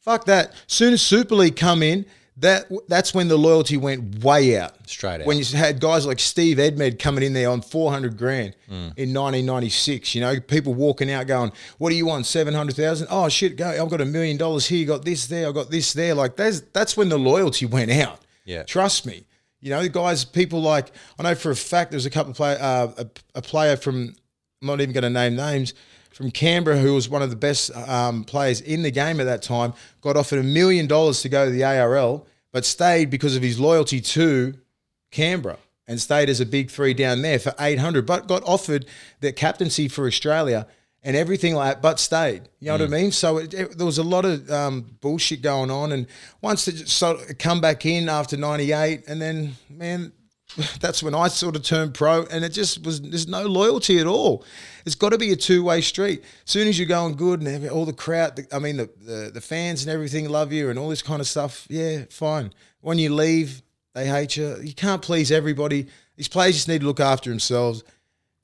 Fuck 0.00 0.26
that. 0.26 0.52
Soon 0.66 0.92
as 0.92 1.00
Super 1.00 1.34
League 1.34 1.56
come 1.56 1.82
in, 1.82 2.04
that 2.36 2.66
that's 2.88 3.14
when 3.14 3.28
the 3.28 3.36
loyalty 3.38 3.76
went 3.76 4.24
way 4.24 4.58
out. 4.58 4.72
Straight 4.88 5.20
out. 5.20 5.26
When 5.26 5.38
you 5.38 5.44
had 5.56 5.78
guys 5.80 6.04
like 6.04 6.18
Steve 6.18 6.56
Edmed 6.56 6.98
coming 6.98 7.22
in 7.22 7.32
there 7.32 7.48
on 7.48 7.60
400 7.62 8.18
grand 8.18 8.56
Mm. 8.68 8.92
in 8.98 9.12
1996, 9.12 10.14
you 10.16 10.20
know, 10.20 10.40
people 10.40 10.74
walking 10.74 11.12
out 11.12 11.28
going, 11.28 11.52
"What 11.78 11.90
do 11.90 11.94
you 11.96 12.06
want? 12.06 12.26
700,000? 12.26 13.06
Oh 13.08 13.28
shit, 13.28 13.56
go. 13.56 13.68
I've 13.68 13.88
got 13.88 14.00
a 14.00 14.04
million 14.04 14.36
dollars 14.36 14.66
here, 14.66 14.80
you 14.80 14.84
got 14.86 15.04
this 15.04 15.26
there, 15.26 15.48
I 15.48 15.52
got 15.52 15.70
this 15.70 15.92
there." 15.92 16.14
Like 16.14 16.34
that's 16.34 16.62
that's 16.72 16.96
when 16.96 17.08
the 17.08 17.18
loyalty 17.18 17.66
went 17.66 17.92
out. 17.92 18.18
Yeah. 18.44 18.64
Trust 18.64 19.06
me. 19.06 19.24
You 19.64 19.70
know, 19.70 19.88
guys, 19.88 20.26
people 20.26 20.60
like 20.60 20.92
I 21.18 21.22
know 21.22 21.34
for 21.34 21.50
a 21.50 21.56
fact 21.56 21.90
there's 21.90 22.04
a 22.04 22.10
couple 22.10 22.32
of 22.32 22.36
play, 22.36 22.54
uh, 22.60 22.88
a, 22.98 23.06
a 23.36 23.40
player 23.40 23.78
from 23.78 24.14
I'm 24.60 24.66
not 24.66 24.82
even 24.82 24.92
going 24.92 25.04
to 25.04 25.08
name 25.08 25.36
names 25.36 25.72
from 26.12 26.30
Canberra 26.30 26.76
who 26.76 26.92
was 26.92 27.08
one 27.08 27.22
of 27.22 27.30
the 27.30 27.36
best 27.36 27.74
um, 27.74 28.24
players 28.24 28.60
in 28.60 28.82
the 28.82 28.90
game 28.90 29.20
at 29.20 29.24
that 29.24 29.40
time. 29.40 29.72
Got 30.02 30.18
offered 30.18 30.38
a 30.38 30.42
million 30.42 30.86
dollars 30.86 31.22
to 31.22 31.30
go 31.30 31.46
to 31.46 31.50
the 31.50 31.64
ARL, 31.64 32.26
but 32.52 32.66
stayed 32.66 33.08
because 33.08 33.36
of 33.36 33.42
his 33.42 33.58
loyalty 33.58 34.02
to 34.02 34.52
Canberra 35.10 35.56
and 35.86 35.98
stayed 35.98 36.28
as 36.28 36.40
a 36.40 36.46
big 36.46 36.70
three 36.70 36.92
down 36.92 37.22
there 37.22 37.38
for 37.38 37.54
800, 37.58 38.04
but 38.04 38.28
got 38.28 38.42
offered 38.44 38.84
the 39.20 39.32
captaincy 39.32 39.88
for 39.88 40.06
Australia 40.06 40.66
and 41.04 41.14
everything 41.16 41.54
like 41.54 41.74
that, 41.76 41.82
but 41.82 42.00
stayed. 42.00 42.48
You 42.60 42.68
know 42.68 42.74
what 42.74 42.82
I 42.82 42.86
mean? 42.88 43.12
So 43.12 43.36
it, 43.38 43.52
it- 43.54 43.76
there 43.76 43.86
was 43.86 43.98
a 43.98 44.02
lot 44.02 44.24
of 44.24 44.50
um, 44.50 44.96
bullshit 45.00 45.42
going 45.42 45.70
on. 45.70 45.92
And 45.92 46.06
once 46.40 46.66
it 46.66 46.88
sort 46.88 47.30
of 47.30 47.38
come 47.38 47.60
back 47.60 47.84
in 47.86 48.08
after 48.08 48.36
98, 48.36 49.06
and 49.06 49.20
then, 49.20 49.54
man, 49.68 50.12
that's 50.80 51.02
when 51.02 51.14
I 51.14 51.28
sort 51.28 51.56
of 51.56 51.62
turned 51.62 51.94
pro, 51.94 52.24
and 52.30 52.44
it 52.44 52.50
just 52.50 52.84
was, 52.84 53.00
there's 53.02 53.28
no 53.28 53.42
loyalty 53.46 53.98
at 53.98 54.06
all. 54.06 54.44
It's 54.86 54.94
got 54.94 55.10
to 55.10 55.18
be 55.18 55.30
a 55.32 55.36
two 55.36 55.62
way 55.64 55.80
street. 55.82 56.22
As 56.46 56.50
soon 56.50 56.68
as 56.68 56.78
you're 56.78 56.88
going 56.88 57.16
good 57.16 57.42
and 57.42 57.68
all 57.70 57.84
the 57.84 57.92
crowd, 57.92 58.36
the, 58.36 58.46
I 58.54 58.58
mean, 58.58 58.76
the, 58.78 58.88
the, 59.04 59.30
the 59.34 59.40
fans 59.40 59.82
and 59.84 59.92
everything 59.92 60.28
love 60.28 60.52
you 60.52 60.70
and 60.70 60.78
all 60.78 60.88
this 60.88 61.02
kind 61.02 61.20
of 61.20 61.26
stuff, 61.26 61.66
yeah, 61.68 62.04
fine. 62.10 62.52
When 62.80 62.98
you 62.98 63.14
leave, 63.14 63.62
they 63.94 64.06
hate 64.06 64.36
you. 64.36 64.56
You 64.62 64.74
can't 64.74 65.00
please 65.02 65.30
everybody. 65.32 65.86
These 66.16 66.28
players 66.28 66.54
just 66.54 66.68
need 66.68 66.80
to 66.80 66.86
look 66.86 67.00
after 67.00 67.30
themselves 67.30 67.82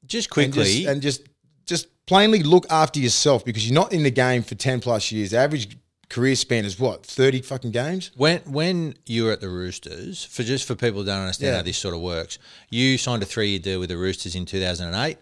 just 0.06 0.28
and 0.28 0.32
quickly, 0.52 0.64
just, 0.64 0.86
and 0.88 1.02
just 1.02 1.22
just 1.66 1.86
plainly 2.10 2.42
look 2.42 2.66
after 2.70 2.98
yourself 2.98 3.44
because 3.44 3.64
you're 3.68 3.80
not 3.82 3.92
in 3.92 4.02
the 4.02 4.10
game 4.10 4.42
for 4.42 4.56
10 4.56 4.80
plus 4.80 5.12
years. 5.12 5.30
The 5.30 5.38
average 5.38 5.76
career 6.08 6.34
span 6.34 6.64
is 6.64 6.76
what, 6.76 7.06
30 7.06 7.40
fucking 7.42 7.70
games? 7.70 8.10
When 8.16 8.40
when 8.40 8.94
you 9.06 9.24
were 9.24 9.30
at 9.32 9.40
the 9.40 9.48
Roosters, 9.48 10.24
for 10.24 10.42
just 10.42 10.66
for 10.66 10.74
people 10.74 11.00
who 11.00 11.06
don't 11.06 11.20
understand 11.20 11.50
Yeah. 11.52 11.56
how 11.58 11.62
this 11.62 11.78
sort 11.78 11.94
of 11.94 12.00
works, 12.00 12.38
you 12.68 12.98
signed 12.98 13.22
a 13.22 13.26
three 13.26 13.50
year 13.50 13.60
deal 13.60 13.78
with 13.78 13.90
the 13.90 13.96
Roosters 13.96 14.34
in 14.34 14.44
two 14.44 14.60
thousand 14.60 14.88
and 14.92 14.96
eight. 15.06 15.18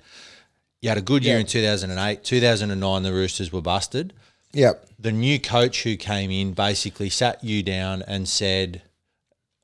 You 0.81 0.89
had 0.89 0.97
a 0.97 1.03
good 1.03 1.25
year 1.25 1.35
Yeah. 1.35 1.41
in 1.41 1.47
two 1.47 1.63
thousand 1.63 1.91
and 1.91 2.01
eight. 2.01 2.25
Two 2.25 2.41
thousand 2.41 2.71
and 2.71 2.81
nine, 2.81 3.03
the 3.03 3.13
Roosters 3.13 3.53
were 3.53 3.61
busted. 3.61 4.15
Yep. 4.55 4.87
The 4.99 5.13
new 5.13 5.39
coach 5.39 5.83
who 5.83 5.95
came 5.97 6.31
in 6.31 6.55
basically 6.55 7.11
sat 7.11 7.45
you 7.45 7.63
down 7.63 8.03
and 8.09 8.27
said, 8.27 8.81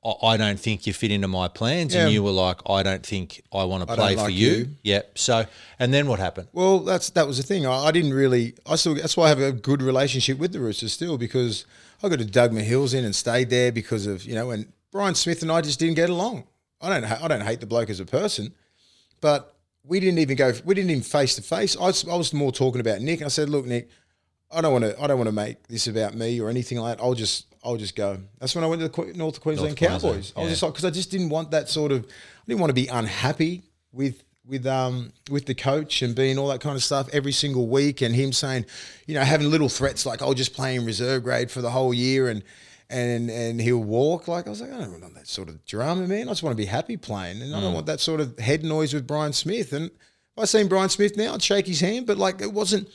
"I- 0.05 0.27
"I 0.33 0.37
don't 0.37 0.59
think 0.59 0.85
you 0.85 0.93
fit 0.93 1.11
into 1.11 1.27
my 1.27 1.47
plans," 1.47 1.95
and 1.95 2.11
you 2.11 2.21
were 2.23 2.31
like, 2.31 2.57
"I 2.69 2.83
don't 2.83 3.05
think 3.05 3.41
I 3.51 3.63
want 3.63 3.87
to 3.87 3.95
play 3.95 4.15
for 4.15 4.23
like 4.23 4.33
you. 4.33 4.47
you. 4.49 4.67
Yep. 4.83 5.17
So, 5.17 5.45
and 5.79 5.93
then 5.93 6.07
what 6.07 6.19
happened? 6.19 6.47
Well, 6.53 6.79
that's 6.79 7.09
that 7.11 7.25
was 7.27 7.37
the 7.37 7.43
thing. 7.43 7.65
I, 7.65 7.85
I 7.87 7.91
didn't 7.91 8.13
really. 8.13 8.53
I 8.65 8.75
still. 8.75 8.95
That's 8.95 9.17
why 9.17 9.25
I 9.25 9.29
have 9.29 9.39
a 9.41 9.51
good 9.51 9.81
relationship 9.81 10.37
with 10.37 10.51
the 10.53 10.59
Roosters 10.59 10.93
still 10.93 11.17
because 11.17 11.65
I 12.03 12.09
got 12.09 12.19
to 12.19 12.25
dug 12.25 12.53
my 12.53 12.61
heels 12.61 12.93
in 12.93 13.03
and 13.03 13.15
stayed 13.15 13.49
there 13.49 13.71
because 13.71 14.05
of 14.05 14.23
you 14.25 14.35
know. 14.35 14.51
And 14.51 14.67
Brian 14.91 15.15
Smith 15.15 15.41
and 15.41 15.51
I 15.51 15.61
just 15.61 15.79
didn't 15.79 15.95
get 15.95 16.09
along. 16.09 16.43
I 16.81 16.89
don't. 16.89 17.03
ha- 17.03 17.19
I 17.23 17.27
don't 17.27 17.41
hate 17.41 17.59
the 17.59 17.65
bloke 17.65 17.89
as 17.89 17.99
a 17.99 18.05
person, 18.05 18.53
but 19.21 19.55
we 19.83 19.99
didn't 19.99 20.19
even 20.19 20.35
go. 20.35 20.53
We 20.65 20.75
didn't 20.75 20.91
even 20.91 21.03
face 21.03 21.35
to 21.35 21.41
face. 21.41 21.75
I 21.77 21.81
was, 21.85 22.07
I 22.07 22.15
was 22.15 22.33
more 22.33 22.51
talking 22.51 22.81
about 22.81 23.01
Nick. 23.01 23.21
I 23.21 23.27
said, 23.29 23.49
"Look, 23.49 23.65
Nick, 23.65 23.89
I 24.51 24.61
don't 24.61 24.71
want 24.73 24.83
to. 24.85 25.01
I 25.01 25.07
don't 25.07 25.17
want 25.17 25.27
to 25.27 25.31
make 25.33 25.67
this 25.67 25.87
about 25.87 26.15
me 26.15 26.39
or 26.39 26.49
anything 26.49 26.77
like 26.79 26.97
that. 26.97 27.03
I'll 27.03 27.13
just. 27.13 27.45
I'll 27.65 27.77
just 27.77 27.95
go." 27.95 28.19
That's 28.39 28.55
when 28.55 28.63
I 28.63 28.67
went 28.67 28.81
to 28.81 28.87
the 28.87 29.13
North 29.17 29.41
Queensland 29.41 29.69
North 29.71 29.77
Queensland, 29.77 29.77
Cowboys. 29.77 30.33
I 30.35 30.41
was 30.41 30.49
just 30.49 30.63
like, 30.63 30.73
because 30.73 30.85
I 30.85 30.91
just 30.91 31.11
didn't 31.11 31.29
want 31.29 31.51
that 31.51 31.67
sort 31.69 31.91
of. 31.91 32.05
I 32.05 32.43
didn't 32.47 32.59
want 32.61 32.69
to 32.69 32.75
be 32.75 32.87
unhappy 32.87 33.63
with 33.91 34.23
with 34.47 34.65
um 34.67 35.11
with 35.29 35.45
the 35.45 35.55
coach 35.55 36.01
and 36.01 36.15
being 36.15 36.37
all 36.37 36.47
that 36.49 36.61
kind 36.61 36.75
of 36.75 36.83
stuff 36.83 37.09
every 37.11 37.31
single 37.31 37.67
week, 37.67 38.01
and 38.01 38.15
him 38.15 38.31
saying, 38.31 38.65
you 39.07 39.15
know, 39.15 39.21
having 39.21 39.49
little 39.49 39.69
threats 39.69 40.05
like, 40.05 40.21
"I'll 40.21 40.33
just 40.33 40.53
play 40.53 40.75
in 40.75 40.85
reserve 40.85 41.23
grade 41.23 41.49
for 41.49 41.61
the 41.61 41.71
whole 41.71 41.93
year," 41.93 42.29
and 42.29 42.43
and 42.89 43.29
and 43.29 43.59
he'll 43.59 43.83
walk. 43.83 44.27
Like 44.27 44.47
I 44.47 44.49
was 44.49 44.61
like, 44.61 44.71
I 44.71 44.77
don't 44.79 45.01
want 45.01 45.15
that 45.15 45.27
sort 45.27 45.49
of 45.49 45.65
drama, 45.65 46.07
man. 46.07 46.27
I 46.27 46.31
just 46.31 46.43
want 46.43 46.55
to 46.55 46.61
be 46.61 46.65
happy 46.67 46.97
playing, 46.97 47.41
and 47.41 47.55
I 47.55 47.61
don't 47.61 47.73
want 47.73 47.87
that 47.87 47.99
sort 47.99 48.21
of 48.21 48.37
head 48.39 48.63
noise 48.63 48.93
with 48.93 49.07
Brian 49.07 49.33
Smith. 49.33 49.73
And 49.73 49.85
if 49.85 50.37
I 50.37 50.45
seen 50.45 50.67
Brian 50.67 50.89
Smith 50.89 51.17
now, 51.17 51.33
I'd 51.33 51.41
shake 51.41 51.67
his 51.67 51.79
hand, 51.81 52.05
but 52.05 52.17
like 52.17 52.41
it 52.41 52.53
wasn't. 52.53 52.89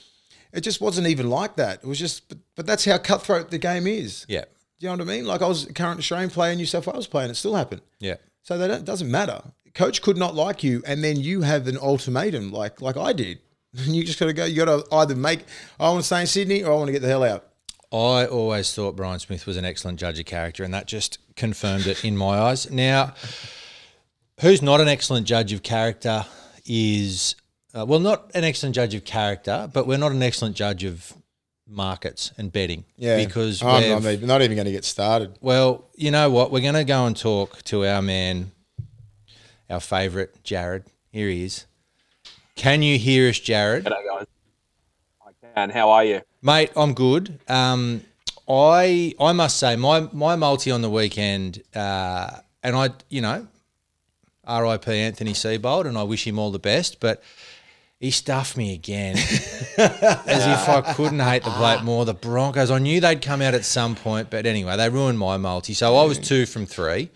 It 0.52 0.62
just 0.62 0.80
wasn't 0.80 1.06
even 1.06 1.30
like 1.30 1.54
that. 1.56 1.78
It 1.85 1.87
was 1.87 1.96
just, 1.96 2.28
but, 2.28 2.38
but 2.56 2.66
that's 2.66 2.85
how 2.85 2.98
cutthroat 2.98 3.52
the 3.52 3.59
game 3.59 3.87
is. 3.87 4.26
Yeah. 4.28 4.46
Do 4.80 4.86
you 4.86 4.96
know 4.96 5.04
what 5.04 5.12
I 5.12 5.16
mean? 5.16 5.26
Like 5.26 5.42
I 5.42 5.46
was 5.46 5.66
a 5.66 5.72
current 5.74 5.98
Australian 5.98 6.30
player 6.30 6.54
New 6.56 6.64
South 6.64 6.86
Wales 6.86 7.06
playing, 7.06 7.30
it 7.30 7.34
still 7.34 7.54
happened. 7.54 7.82
Yeah. 7.98 8.16
So 8.42 8.56
that 8.56 8.70
it 8.70 8.86
doesn't 8.86 9.10
matter. 9.10 9.42
Coach 9.74 10.00
could 10.00 10.16
not 10.16 10.34
like 10.34 10.64
you, 10.64 10.82
and 10.86 11.04
then 11.04 11.20
you 11.20 11.42
have 11.42 11.68
an 11.68 11.76
ultimatum, 11.76 12.50
like 12.50 12.80
like 12.80 12.96
I 12.96 13.12
did. 13.12 13.38
You 13.74 14.02
just 14.02 14.18
got 14.18 14.26
to 14.26 14.32
go. 14.32 14.46
You 14.46 14.64
got 14.64 14.88
to 14.88 14.94
either 14.96 15.14
make. 15.14 15.44
I 15.78 15.90
want 15.90 16.00
to 16.00 16.06
stay 16.06 16.22
in 16.22 16.26
Sydney, 16.26 16.64
or 16.64 16.72
I 16.72 16.74
want 16.74 16.88
to 16.88 16.92
get 16.92 17.02
the 17.02 17.08
hell 17.08 17.22
out. 17.22 17.46
I 17.92 18.26
always 18.26 18.74
thought 18.74 18.96
Brian 18.96 19.20
Smith 19.20 19.46
was 19.46 19.56
an 19.56 19.64
excellent 19.64 20.00
judge 20.00 20.18
of 20.18 20.26
character, 20.26 20.64
and 20.64 20.74
that 20.74 20.86
just 20.86 21.18
confirmed 21.36 21.86
it 21.86 22.04
in 22.04 22.16
my 22.16 22.38
eyes. 22.38 22.68
Now, 22.70 23.14
who's 24.40 24.60
not 24.60 24.80
an 24.80 24.88
excellent 24.88 25.26
judge 25.26 25.52
of 25.52 25.62
character 25.62 26.24
is, 26.66 27.36
uh, 27.72 27.84
well, 27.86 28.00
not 28.00 28.30
an 28.34 28.42
excellent 28.42 28.74
judge 28.74 28.94
of 28.94 29.04
character, 29.04 29.70
but 29.72 29.86
we're 29.86 29.98
not 29.98 30.12
an 30.12 30.22
excellent 30.22 30.56
judge 30.56 30.82
of 30.82 31.12
markets 31.70 32.33
and 32.37 32.52
betting. 32.52 32.85
Yeah, 32.96 33.16
Because 33.24 33.62
I'm, 33.62 33.83
we've- 33.83 33.92
I'm 33.92 34.06
even- 34.14 34.28
not 34.28 34.42
even 34.42 34.56
going 34.56 34.66
to 34.66 34.72
get 34.72 34.85
started. 34.85 35.38
well, 35.40 35.88
you 35.96 36.11
know 36.11 36.28
what? 36.30 36.50
We're 36.50 36.61
going 36.61 36.74
to 36.74 36.85
go 36.85 37.06
and 37.06 37.16
talk 37.16 37.62
to 37.64 37.87
our 37.87 38.02
man, 38.02 38.50
our 39.68 39.80
favourite, 39.80 40.42
Jared. 40.42 40.85
Here 41.12 41.28
he 41.28 41.44
is. 41.44 41.66
Can 42.56 42.83
you 42.83 42.98
hear 42.98 43.28
us, 43.30 43.38
Jared? 43.38 43.85
G'day, 43.85 44.06
guys. 44.06 44.26
I 45.26 45.30
can. 45.54 45.70
How 45.70 45.90
are 45.90 46.04
you? 46.04 46.20
Mate, 46.42 46.70
I'm 46.76 46.92
good. 46.94 47.38
Um, 47.48 48.02
I 48.48 49.14
I 49.20 49.33
must 49.33 49.59
say 49.59 49.76
my 49.76 50.09
my 50.12 50.37
multi 50.37 50.70
on 50.70 50.83
the 50.83 50.90
weekend, 50.90 51.62
uh, 51.74 52.30
and 52.62 52.76
I 52.76 52.90
you 53.09 53.20
know, 53.22 53.46
R.I.P. 54.44 54.92
Anthony 54.92 55.33
Seibold, 55.33 55.87
and 55.87 55.96
I 55.96 56.02
wish 56.02 56.26
him 56.26 56.38
all 56.38 56.50
the 56.50 56.59
best, 56.59 57.00
but. 57.00 57.22
He 58.00 58.10
stuffed 58.10 58.56
me 58.56 58.72
again, 58.72 59.14
as 59.76 60.46
if 60.46 60.68
I 60.70 60.94
couldn't 60.94 61.20
hate 61.20 61.44
the 61.44 61.50
bloke 61.50 61.82
more. 61.82 62.06
The 62.06 62.14
Broncos, 62.14 62.70
I 62.70 62.78
knew 62.78 62.98
they'd 62.98 63.20
come 63.20 63.42
out 63.42 63.52
at 63.52 63.66
some 63.66 63.94
point, 63.94 64.30
but 64.30 64.46
anyway, 64.46 64.74
they 64.78 64.88
ruined 64.88 65.18
my 65.18 65.36
multi. 65.36 65.74
So 65.74 65.94
I 65.96 66.04
was 66.04 66.18
two 66.18 66.46
from 66.46 66.64
three. 66.64 67.10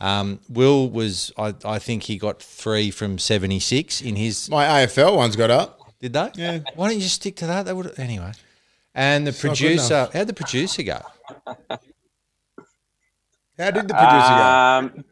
Um, 0.00 0.38
Will 0.50 0.90
was, 0.90 1.32
I, 1.38 1.54
I 1.64 1.78
think 1.78 2.02
he 2.02 2.18
got 2.18 2.42
three 2.42 2.90
from 2.90 3.18
seventy 3.18 3.58
six 3.58 4.02
in 4.02 4.16
his 4.16 4.50
My 4.50 4.66
AFL 4.66 5.16
one's 5.16 5.34
got 5.34 5.50
up. 5.50 5.80
did 5.98 6.12
they? 6.12 6.30
Yeah. 6.34 6.58
Why 6.74 6.88
don't 6.88 6.96
you 6.96 7.02
just 7.02 7.16
stick 7.16 7.34
to 7.36 7.46
that? 7.46 7.64
They 7.64 7.72
would 7.72 7.98
anyway. 7.98 8.32
And 8.94 9.26
the 9.26 9.30
not 9.30 9.40
good 9.40 9.48
producer, 9.48 9.94
enough. 9.94 10.12
how'd 10.12 10.26
the 10.26 10.34
producer 10.34 10.82
go? 10.82 11.00
How 13.58 13.70
did 13.70 13.88
the 13.88 13.94
producer 13.94 14.34
go? 14.36 14.44
Um, 14.44 15.04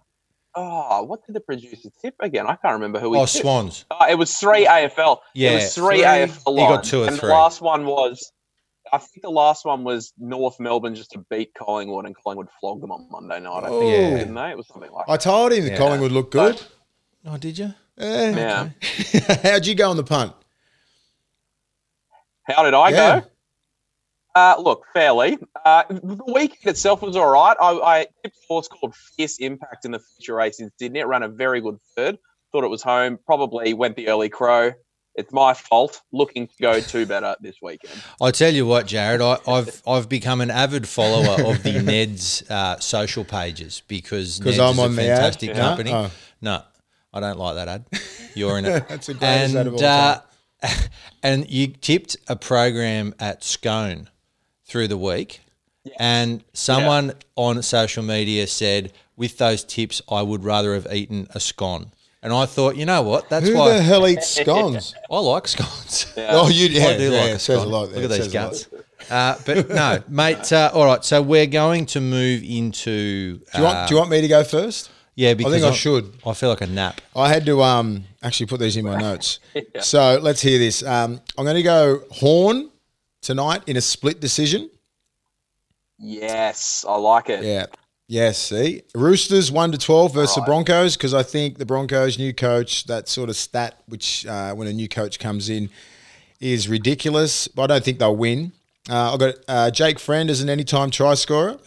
oh, 0.56 1.02
what 1.04 1.24
did 1.26 1.34
the 1.34 1.40
producer 1.40 1.88
tip 2.02 2.14
again? 2.20 2.46
I 2.46 2.56
can't 2.56 2.74
remember 2.74 2.98
who 2.98 3.12
he 3.14 3.20
Oh, 3.20 3.26
tipped. 3.26 3.42
Swans. 3.42 3.84
Uh, 3.90 4.06
it 4.10 4.16
was 4.16 4.34
three 4.36 4.66
AFL. 4.66 5.18
Yeah, 5.34 5.50
it 5.50 5.54
was 5.56 5.74
three, 5.74 5.96
three. 5.98 6.04
AFL. 6.04 6.52
He 6.58 6.66
got 6.66 6.84
two 6.84 7.02
or 7.02 7.06
and 7.08 7.18
three. 7.18 7.28
The 7.28 7.34
last 7.34 7.60
one 7.60 7.86
was, 7.86 8.32
I 8.92 8.98
think 8.98 9.22
the 9.22 9.30
last 9.30 9.64
one 9.64 9.84
was 9.84 10.12
North 10.18 10.58
Melbourne 10.58 10.94
just 10.94 11.10
to 11.12 11.18
beat 11.30 11.52
Collingwood, 11.54 12.06
and 12.06 12.16
Collingwood 12.16 12.48
flogged 12.60 12.82
them 12.82 12.90
on 12.92 13.06
Monday 13.10 13.38
night. 13.40 13.64
I 13.64 13.68
think, 13.68 13.82
Yeah. 13.92 14.16
didn't 14.18 14.34
they? 14.34 14.50
It 14.50 14.56
was 14.56 14.66
something 14.68 14.90
like 14.90 15.04
I 15.08 15.16
told 15.16 15.52
him 15.52 15.66
Yeah. 15.66 15.76
Collingwood 15.76 16.12
looked 16.12 16.32
good. 16.32 16.60
Oh, 17.26 17.36
did 17.36 17.58
you? 17.58 17.74
Yeah. 17.98 18.30
that. 18.30 18.72
Yeah. 19.12 19.36
How'd 19.52 19.66
you 19.66 19.74
go 19.74 19.90
on 19.90 19.96
the 19.96 20.04
punt? 20.04 20.32
How 22.44 22.62
did 22.62 22.74
I 22.74 22.90
Yeah. 22.90 23.20
go? 23.20 23.26
Uh, 24.36 24.54
look, 24.60 24.84
fairly. 24.92 25.38
Uh, 25.64 25.82
the 25.88 26.22
weekend 26.32 26.66
itself 26.66 27.00
was 27.00 27.16
all 27.16 27.30
right. 27.30 27.56
I, 27.58 27.70
I 27.72 28.06
tipped 28.22 28.36
a 28.36 28.46
horse 28.46 28.68
called 28.68 28.94
Fierce 28.94 29.38
Impact 29.38 29.86
in 29.86 29.92
the 29.92 29.98
future 29.98 30.34
race 30.34 30.60
in 30.60 30.70
Sydney. 30.78 31.00
It 31.00 31.06
ran 31.06 31.22
a 31.22 31.28
very 31.28 31.62
good 31.62 31.78
third. 31.96 32.18
Thought 32.52 32.64
it 32.64 32.68
was 32.68 32.82
home. 32.82 33.18
Probably 33.24 33.72
went 33.72 33.96
the 33.96 34.08
early 34.08 34.28
crow. 34.28 34.72
It's 35.14 35.32
my 35.32 35.54
fault. 35.54 36.02
Looking 36.12 36.46
to 36.48 36.52
go 36.60 36.80
two 36.80 37.06
better 37.06 37.34
this 37.40 37.56
weekend. 37.62 37.94
I 38.20 38.30
tell 38.30 38.52
you 38.52 38.66
what, 38.66 38.86
Jared, 38.86 39.22
I, 39.22 39.38
I've 39.48 39.82
I've 39.86 40.08
become 40.10 40.42
an 40.42 40.50
avid 40.50 40.86
follower 40.86 41.42
of 41.50 41.62
the 41.62 41.80
Ned's 41.82 42.42
uh, 42.50 42.78
social 42.78 43.24
pages 43.24 43.82
because 43.88 44.38
Ned's 44.42 44.58
I'm 44.58 44.72
is 44.72 44.78
a 44.78 44.82
on 44.82 44.96
the 44.96 45.02
ad? 45.08 45.16
fantastic 45.16 45.48
Yeah. 45.48 45.54
company. 45.54 45.92
Oh. 45.94 46.10
No, 46.42 46.62
I 47.14 47.20
don't 47.20 47.38
like 47.38 47.54
that 47.54 47.68
ad. 47.68 47.86
You're 48.34 48.58
in 48.58 48.66
it. 48.66 48.86
That's 48.86 49.06
the 49.06 49.14
greatest 49.14 49.56
ad 49.56 49.66
of 49.66 49.74
all 49.76 49.82
uh, 49.82 50.18
and 51.22 51.48
you 51.50 51.68
tipped 51.68 52.18
a 52.28 52.36
program 52.36 53.14
at 53.18 53.42
Scone 53.42 54.10
through 54.66 54.88
the 54.88 54.98
week, 54.98 55.40
and 55.98 56.44
someone 56.52 57.14
on 57.36 57.62
social 57.62 58.02
media 58.02 58.46
said, 58.46 58.92
"With 59.16 59.38
those 59.38 59.64
tips, 59.64 60.02
I 60.10 60.22
would 60.22 60.44
rather 60.44 60.74
have 60.74 60.86
eaten 60.92 61.28
a 61.30 61.40
scone." 61.40 61.92
And 62.22 62.32
I 62.32 62.44
thought, 62.44 62.74
you 62.76 62.86
know 62.86 63.02
what? 63.02 63.28
That's 63.28 63.46
Who 63.46 63.56
why 63.56 63.74
the 63.74 63.82
hell 63.82 64.04
eats 64.08 64.26
scones? 64.28 64.94
I 65.10 65.20
like 65.20 65.46
scones. 65.46 66.12
Oh, 66.18 66.48
you 66.48 66.66
yeah, 66.70 66.88
I 66.88 66.96
do 66.96 67.12
yeah, 67.12 67.20
like 67.20 67.30
a 67.32 67.38
scone. 67.38 67.58
a 67.58 67.68
lot. 67.68 67.90
Look 67.90 68.02
at 68.02 68.10
these 68.10 68.32
guts. 68.32 68.68
Uh, 69.08 69.38
but 69.46 69.68
no, 69.68 70.02
mate. 70.08 70.52
Uh, 70.52 70.70
all 70.74 70.86
right, 70.86 71.04
so 71.04 71.22
we're 71.22 71.46
going 71.46 71.86
to 71.86 72.00
move 72.00 72.42
into. 72.42 73.36
Do 73.36 73.58
you 73.58 73.62
want? 73.62 73.88
Do 73.88 73.94
you 73.94 73.98
want 73.98 74.10
me 74.10 74.20
to 74.22 74.28
go 74.28 74.42
first? 74.42 74.90
Yeah, 75.14 75.34
because 75.34 75.52
I 75.52 75.56
think 75.56 75.66
I, 75.66 75.72
I, 75.72 75.72
should. 75.72 76.14
I 76.26 76.34
feel 76.34 76.48
like 76.48 76.60
a 76.62 76.66
nap. 76.66 77.00
I 77.14 77.28
had 77.28 77.46
to 77.46 77.62
um 77.62 78.04
actually 78.22 78.46
put 78.46 78.60
these 78.60 78.76
in 78.76 78.84
my 78.84 78.98
notes. 78.98 79.38
So 79.80 80.18
let's 80.20 80.42
hear 80.42 80.58
this. 80.58 80.82
Um, 80.82 81.20
I'm 81.38 81.44
going 81.44 81.56
to 81.56 81.62
go 81.62 82.02
Horn 82.10 82.70
tonight 83.26 83.62
in 83.66 83.76
a 83.76 83.80
split 83.80 84.20
decision. 84.20 84.70
Yes, 85.98 86.84
I 86.88 86.96
like 86.96 87.28
it. 87.28 87.42
Yeah. 87.42 87.66
Yes. 88.08 88.38
See, 88.38 88.82
Roosters 88.94 89.50
one 89.50 89.72
to 89.72 89.78
twelve 89.78 90.14
versus 90.14 90.36
the 90.36 90.42
Right. 90.42 90.46
Broncos 90.46 90.96
because 90.96 91.12
I 91.12 91.24
think 91.24 91.58
the 91.58 91.66
Broncos 91.66 92.18
new 92.18 92.32
coach 92.32 92.84
that 92.84 93.08
sort 93.08 93.28
of 93.28 93.36
stat 93.36 93.80
which 93.86 94.24
uh, 94.26 94.54
when 94.54 94.68
a 94.68 94.72
new 94.72 94.88
coach 94.88 95.18
comes 95.18 95.50
in 95.50 95.68
is 96.38 96.68
ridiculous. 96.68 97.48
But 97.48 97.64
I 97.64 97.66
don't 97.74 97.84
think 97.84 97.98
they'll 97.98 98.14
win. 98.14 98.52
Uh, 98.88 99.14
I've 99.14 99.18
got 99.18 99.34
uh, 99.48 99.70
Jake 99.72 99.98
Friend 99.98 100.30
as 100.30 100.40
an 100.40 100.48
anytime 100.48 100.90
try 100.92 101.14
scorer. 101.14 101.58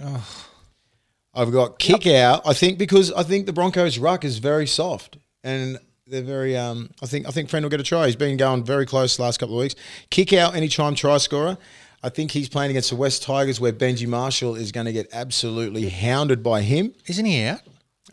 I've 1.33 1.51
got 1.51 1.77
Kikau. 1.77 2.41
I 2.45 2.53
think 2.53 2.77
because 2.79 3.11
I 3.11 3.23
think 3.23 3.45
the 3.45 3.53
Broncos 3.53 3.97
ruck 3.97 4.23
is 4.23 4.37
very 4.37 4.65
soft 4.67 5.17
and 5.43 5.77
they're 6.09 6.21
very. 6.23 6.57
Um, 6.57 6.89
I 7.01 7.05
think 7.05 7.27
I 7.27 7.31
think 7.31 7.49
Friend 7.49 7.63
will 7.63 7.69
get 7.69 7.79
a 7.79 7.83
try. 7.83 8.05
He's 8.07 8.15
been 8.15 8.37
going 8.37 8.63
very 8.63 8.85
close 8.85 9.17
the 9.17 9.23
last 9.23 9.39
couple 9.39 9.55
of 9.55 9.61
weeks. 9.61 9.75
Kikau 10.11 10.53
anytime 10.55 10.95
try 10.95 11.17
scorer. 11.17 11.57
I 12.01 12.09
think 12.09 12.31
he's 12.31 12.47
playing 12.47 12.69
against 12.71 12.89
the 12.91 12.95
West 12.95 13.23
Tigers 13.23 13.59
where 13.59 13.73
Benji 13.73 14.07
Marshall 14.07 14.55
is 14.55 14.71
going 14.71 14.85
to 14.85 14.93
get 14.93 15.07
absolutely 15.11 15.89
hounded 15.89 16.41
by 16.41 16.61
him. 16.61 16.93
Isn't 17.07 17.25
he 17.25 17.43
out? 17.43 17.59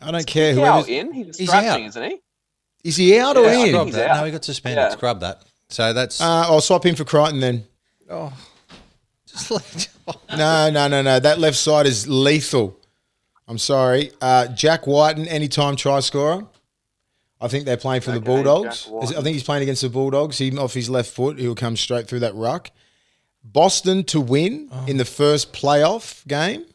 I 0.01 0.11
don't 0.11 0.27
care 0.27 0.53
How 0.55 0.81
whoever. 0.83 0.89
in? 0.91 1.13
He's 1.13 1.37
He's 1.37 1.49
out. 1.53 1.79
isn't 1.79 2.03
he? 2.03 2.19
Is 2.83 2.95
he 2.97 3.17
out 3.17 3.37
or 3.37 3.45
Yeah, 3.45 3.49
I 3.49 3.53
in? 3.53 3.59
think 3.61 3.69
Scrub 3.73 3.85
he's 3.87 3.95
that. 3.95 4.09
out. 4.11 4.17
No, 4.19 4.25
he 4.25 4.31
got 4.31 4.43
suspended. 4.45 4.77
Yeah. 4.77 4.89
Scrub 4.89 5.19
that. 5.21 5.41
So 5.69 5.93
that's 5.93 6.19
Uh, 6.21 6.25
I'll 6.47 6.61
swap 6.61 6.85
him 6.85 6.95
for 6.95 7.05
Crichton 7.05 7.39
then. 7.39 7.65
Oh, 8.09 8.33
just 9.25 9.51
like, 9.51 9.63
No, 10.37 10.69
no, 10.69 10.87
no, 10.87 11.01
no. 11.01 11.19
That 11.19 11.39
left 11.39 11.57
side 11.57 11.85
is 11.85 12.07
lethal. 12.07 12.77
I'm 13.47 13.57
sorry. 13.57 14.11
Uh, 14.21 14.47
Jack 14.47 14.85
Wighton, 14.85 15.27
anytime 15.27 15.75
try 15.77 16.01
scorer. 16.01 16.45
I 17.39 17.47
think 17.47 17.65
they're 17.65 17.77
playing 17.77 18.01
for 18.01 18.11
the 18.11 18.19
Bulldogs. 18.19 18.89
I 19.01 19.05
think 19.07 19.27
he's 19.27 19.43
playing 19.43 19.63
against 19.63 19.83
the 19.83 19.89
Bulldogs. 19.89 20.37
He 20.37 20.55
off 20.57 20.73
his 20.73 20.89
left 20.89 21.11
foot. 21.11 21.37
He'll 21.37 21.55
come 21.55 21.77
straight 21.77 22.07
through 22.07 22.21
that 22.21 22.35
ruck. 22.35 22.71
Boston 23.43 24.03
to 24.05 24.19
win 24.19 24.69
Oh. 24.71 24.85
in 24.87 24.97
the 24.97 25.05
first 25.05 25.53
playoff 25.53 26.25
game. 26.27 26.65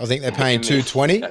I 0.00 0.06
think 0.06 0.22
they're 0.22 0.30
oh 0.32 0.36
paying 0.36 0.60
In 0.60 0.62
two 0.62 0.82
twenty. 0.82 1.22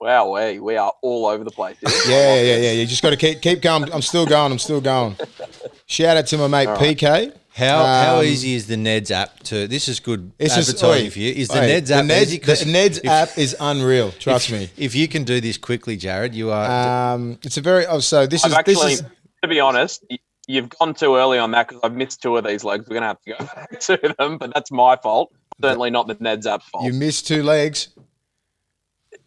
Wow, 0.00 0.32
we 0.34 0.58
we 0.58 0.76
are 0.76 0.92
all 1.00 1.26
over 1.26 1.44
the 1.44 1.50
place. 1.50 1.76
Here. 1.80 1.92
Yeah, 2.08 2.42
yeah, 2.42 2.56
yeah. 2.56 2.72
You 2.72 2.86
just 2.86 3.02
got 3.02 3.10
to 3.10 3.16
keep 3.16 3.40
keep 3.40 3.62
going. 3.62 3.90
I'm 3.92 4.02
still 4.02 4.26
going. 4.26 4.52
I'm 4.52 4.58
still 4.58 4.80
going. 4.80 5.16
Shout 5.86 6.16
out 6.16 6.26
to 6.26 6.38
my 6.38 6.48
mate 6.48 6.68
PK. 6.68 7.32
How 7.54 7.84
how 7.84 8.18
Um, 8.18 8.24
easy 8.24 8.54
is 8.54 8.66
the 8.66 8.76
Ned's 8.76 9.10
app 9.10 9.40
to? 9.44 9.66
This 9.68 9.86
is 9.88 10.00
good 10.00 10.32
It's 10.38 10.54
just- 10.54 10.70
advertising 10.70 11.06
oi, 11.06 11.10
for 11.10 11.18
you. 11.20 11.32
Is 11.32 11.48
the 11.48 11.58
oi, 11.58 11.66
Ned's 11.66 11.88
the 11.88 11.94
app 11.96 12.04
Ned's, 12.04 12.28
easy? 12.32 12.38
'Cause 12.38 12.60
the 12.60 12.70
Ned's 12.72 12.98
if- 12.98 13.06
app 13.06 13.38
is 13.38 13.56
unreal. 13.60 14.12
Trust 14.18 14.50
me. 14.50 14.70
If 14.76 14.94
you 14.94 15.06
can 15.08 15.24
do 15.24 15.40
this 15.40 15.56
quickly, 15.56 15.96
Jared, 15.96 16.34
you 16.34 16.50
are. 16.50 17.14
Um, 17.14 17.38
it's 17.42 17.56
a 17.56 17.60
very 17.60 17.86
oh, 17.86 18.00
so 18.00 18.26
this 18.26 18.44
I've 18.44 18.50
is 18.50 18.56
actually, 18.56 18.74
this 18.74 19.00
is 19.00 19.02
to 19.42 19.48
be 19.48 19.60
honest, 19.60 20.04
y- 20.10 20.18
you've 20.48 20.68
gone 20.68 20.94
too 20.94 21.14
early 21.16 21.38
on 21.38 21.52
that 21.52 21.68
because 21.68 21.80
I've 21.84 21.94
missed 21.94 22.20
two 22.22 22.36
of 22.36 22.44
these 22.44 22.64
legs. 22.64 22.86
We're 22.88 22.94
gonna 22.94 23.06
have 23.06 23.22
to 23.22 23.30
go 23.30 23.38
back 23.54 23.80
to 23.80 24.14
them, 24.18 24.38
but 24.38 24.52
that's 24.52 24.70
my 24.72 24.96
fault. 24.96 25.32
Certainly 25.62 25.90
not 25.90 26.08
the 26.08 26.16
Ned's 26.18 26.46
app 26.48 26.62
fault. 26.64 26.84
you 26.84 26.92
missed 26.92 27.28
two 27.28 27.44
legs. 27.44 27.88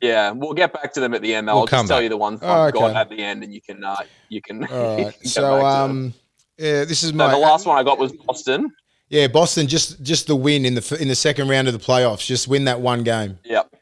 yeah, 0.02 0.32
we'll 0.32 0.54
get 0.54 0.74
back 0.74 0.94
to 0.94 1.00
them 1.00 1.14
at 1.14 1.22
the 1.22 1.34
end. 1.34 1.48
Though. 1.48 1.54
We'll 1.54 1.62
I'll 1.62 1.68
come 1.68 1.80
just 1.86 1.88
tell 1.90 1.98
back. 2.00 2.04
you 2.04 2.10
the 2.10 2.18
ones 2.18 2.40
Oh, 2.44 2.52
I've 2.64 2.74
got 2.74 2.90
okay. 2.92 3.00
at 3.00 3.10
the 3.10 3.24
end, 3.24 3.44
and 3.44 3.54
you 3.54 3.62
can 3.62 3.84
uh, 3.86 3.96
you 4.30 4.42
can. 4.42 4.66
All 4.66 4.98
you 5.00 5.06
right. 5.06 5.14
can 5.14 5.22
get 5.24 5.30
so 5.32 5.42
to 5.42 5.64
them. 5.64 5.66
um, 5.66 6.14
yeah, 6.58 6.84
this 6.86 7.04
is 7.04 7.14
my 7.14 7.30
the 7.32 7.38
last 7.38 7.66
one 7.66 7.78
I 7.78 7.84
got 7.84 7.98
was 7.98 8.12
Boston. 8.12 8.72
Yeah, 9.10 9.28
Boston 9.28 9.68
just 9.68 10.02
just 10.04 10.28
the 10.28 10.36
win 10.36 10.66
in 10.66 10.76
the 10.76 10.98
in 11.00 11.08
the 11.08 11.16
second 11.16 11.48
round 11.48 11.68
of 11.68 11.74
the 11.74 11.80
playoffs. 11.80 12.26
Just 12.26 12.48
win 12.48 12.66
that 12.66 12.82
one 12.82 13.04
game. 13.04 13.40
Yep. 13.46 13.74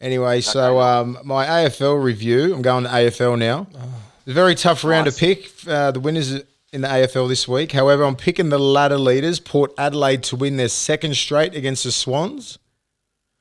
Anyway, 0.00 0.40
so 0.40 0.78
um, 0.80 1.18
my 1.24 1.46
AFL 1.46 2.02
review. 2.02 2.54
I'm 2.54 2.62
going 2.62 2.84
to 2.84 2.90
AFL 2.90 3.38
now. 3.38 3.66
It's 3.72 4.28
a 4.28 4.32
very 4.32 4.54
tough 4.54 4.84
round 4.84 5.06
Nice. 5.06 5.14
to 5.14 5.20
pick. 5.20 5.50
Uh, 5.66 5.90
the 5.90 6.00
winners 6.00 6.42
in 6.72 6.82
the 6.82 6.88
AFL 6.88 7.28
this 7.28 7.48
week. 7.48 7.72
However, 7.72 8.04
I'm 8.04 8.16
picking 8.16 8.50
the 8.50 8.58
ladder 8.58 8.98
leaders, 8.98 9.40
Port 9.40 9.72
Adelaide, 9.78 10.22
to 10.24 10.36
win 10.36 10.56
their 10.58 10.68
second 10.68 11.16
straight 11.16 11.54
against 11.54 11.84
the 11.84 11.92
Swans. 11.92 12.58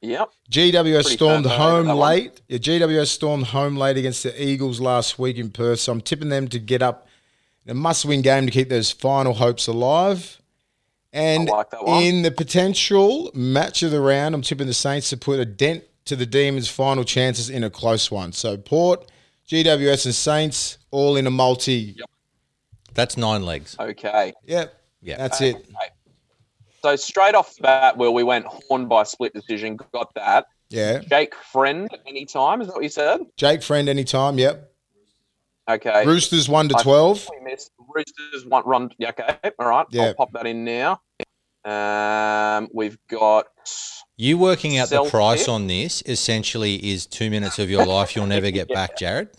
Yep. 0.02 0.30
GWS 0.52 1.02
Pretty 1.02 1.10
stormed 1.10 1.46
home 1.48 1.88
late. 1.88 2.42
Yeah, 2.48 2.60
GWS 2.60 3.08
stormed 3.08 3.48
home 3.48 3.76
late 3.76 3.98
against 3.98 4.24
the 4.24 4.42
Eagles 4.42 4.80
last 4.80 5.18
week 5.18 5.38
in 5.38 5.50
Perth. 5.50 5.80
So 5.80 5.92
I'm 5.92 6.02
tipping 6.02 6.30
them 6.30 6.48
to 6.50 6.60
get 6.60 6.82
up 6.82 7.05
in 7.66 7.72
a 7.72 7.74
must-win 7.74 8.22
game 8.22 8.46
to 8.46 8.52
keep 8.52 8.70
those 8.70 8.92
final 8.92 9.34
hopes 9.34 9.68
alive. 9.68 10.40
And 11.12 11.48
like 11.48 11.70
that 11.70 11.82
in 11.88 12.24
the 12.24 12.32
potential 12.32 13.32
match 13.34 13.84
of 13.84 13.92
the 13.92 14.02
round, 14.02 14.36
I'm 14.36 14.42
tipping 14.42 14.68
the 14.68 14.74
Saints 14.74 15.10
to 15.12 15.18
put 15.18 15.40
a 15.40 15.46
dent 15.46 15.84
to 16.06 16.16
the 16.16 16.26
Demons' 16.26 16.70
final 16.70 17.04
chances 17.04 17.50
in 17.50 17.64
a 17.64 17.70
close 17.70 18.12
one. 18.12 18.34
So 18.34 18.58
Port, 18.58 19.10
GWS, 19.48 20.06
and 20.06 20.16
Saints 20.16 20.78
all 20.92 21.16
in 21.16 21.26
a 21.26 21.32
multi. 21.32 21.96
That's 22.94 23.18
nine 23.18 23.44
legs. 23.44 23.76
Okay. 23.80 24.34
Yep. 24.46 24.82
Yeah. 25.02 25.18
That's 25.18 25.42
it. 25.42 25.66
So 26.82 26.96
straight 26.96 27.34
off 27.34 27.56
the 27.56 27.64
bat, 27.64 27.98
Will, 27.98 28.14
we 28.14 28.24
went 28.24 28.46
horn 28.46 28.88
by 28.88 29.04
split 29.04 29.34
decision. 29.34 29.78
Got 29.94 30.14
that. 30.16 30.48
Yeah. 30.70 31.00
Jake 31.00 31.34
Friend, 31.36 31.90
anytime. 32.06 32.62
Is 32.62 32.68
that 32.68 32.76
what 32.76 32.84
you 32.84 32.90
said? 32.90 33.22
Jake 33.38 33.64
Friend 33.64 33.88
anytime. 33.88 34.38
Yep. 34.38 34.72
Okay. 35.70 36.06
Roosters 36.06 36.48
one 36.48 36.70
to 36.70 36.76
I 36.78 36.82
twelve. 36.84 37.22
think 37.22 37.44
We 37.44 37.52
missed 37.52 37.72
Roosters 37.96 38.46
one 38.46 38.64
run. 38.66 38.90
Yeah, 39.00 39.10
okay. 39.10 39.52
All 39.60 39.68
right. 39.68 39.86
Yeah. 39.90 40.04
I'll 40.04 40.14
pop 40.14 40.32
that 40.34 40.46
in 40.46 40.64
now. 40.64 41.02
Um, 41.64 42.70
we've 42.74 42.98
got. 43.10 43.48
You 44.18 44.38
working 44.38 44.78
out 44.78 44.90
the 44.90 45.04
price 45.10 45.48
on 45.50 45.68
this 45.68 46.02
essentially 46.06 46.76
is 46.92 47.06
two 47.06 47.30
minutes 47.30 47.60
of 47.60 47.70
your 47.70 47.86
life 47.86 48.16
you'll 48.16 48.28
never 48.28 48.50
get 48.52 48.68
back, 48.74 48.98
Jared. 48.98 49.30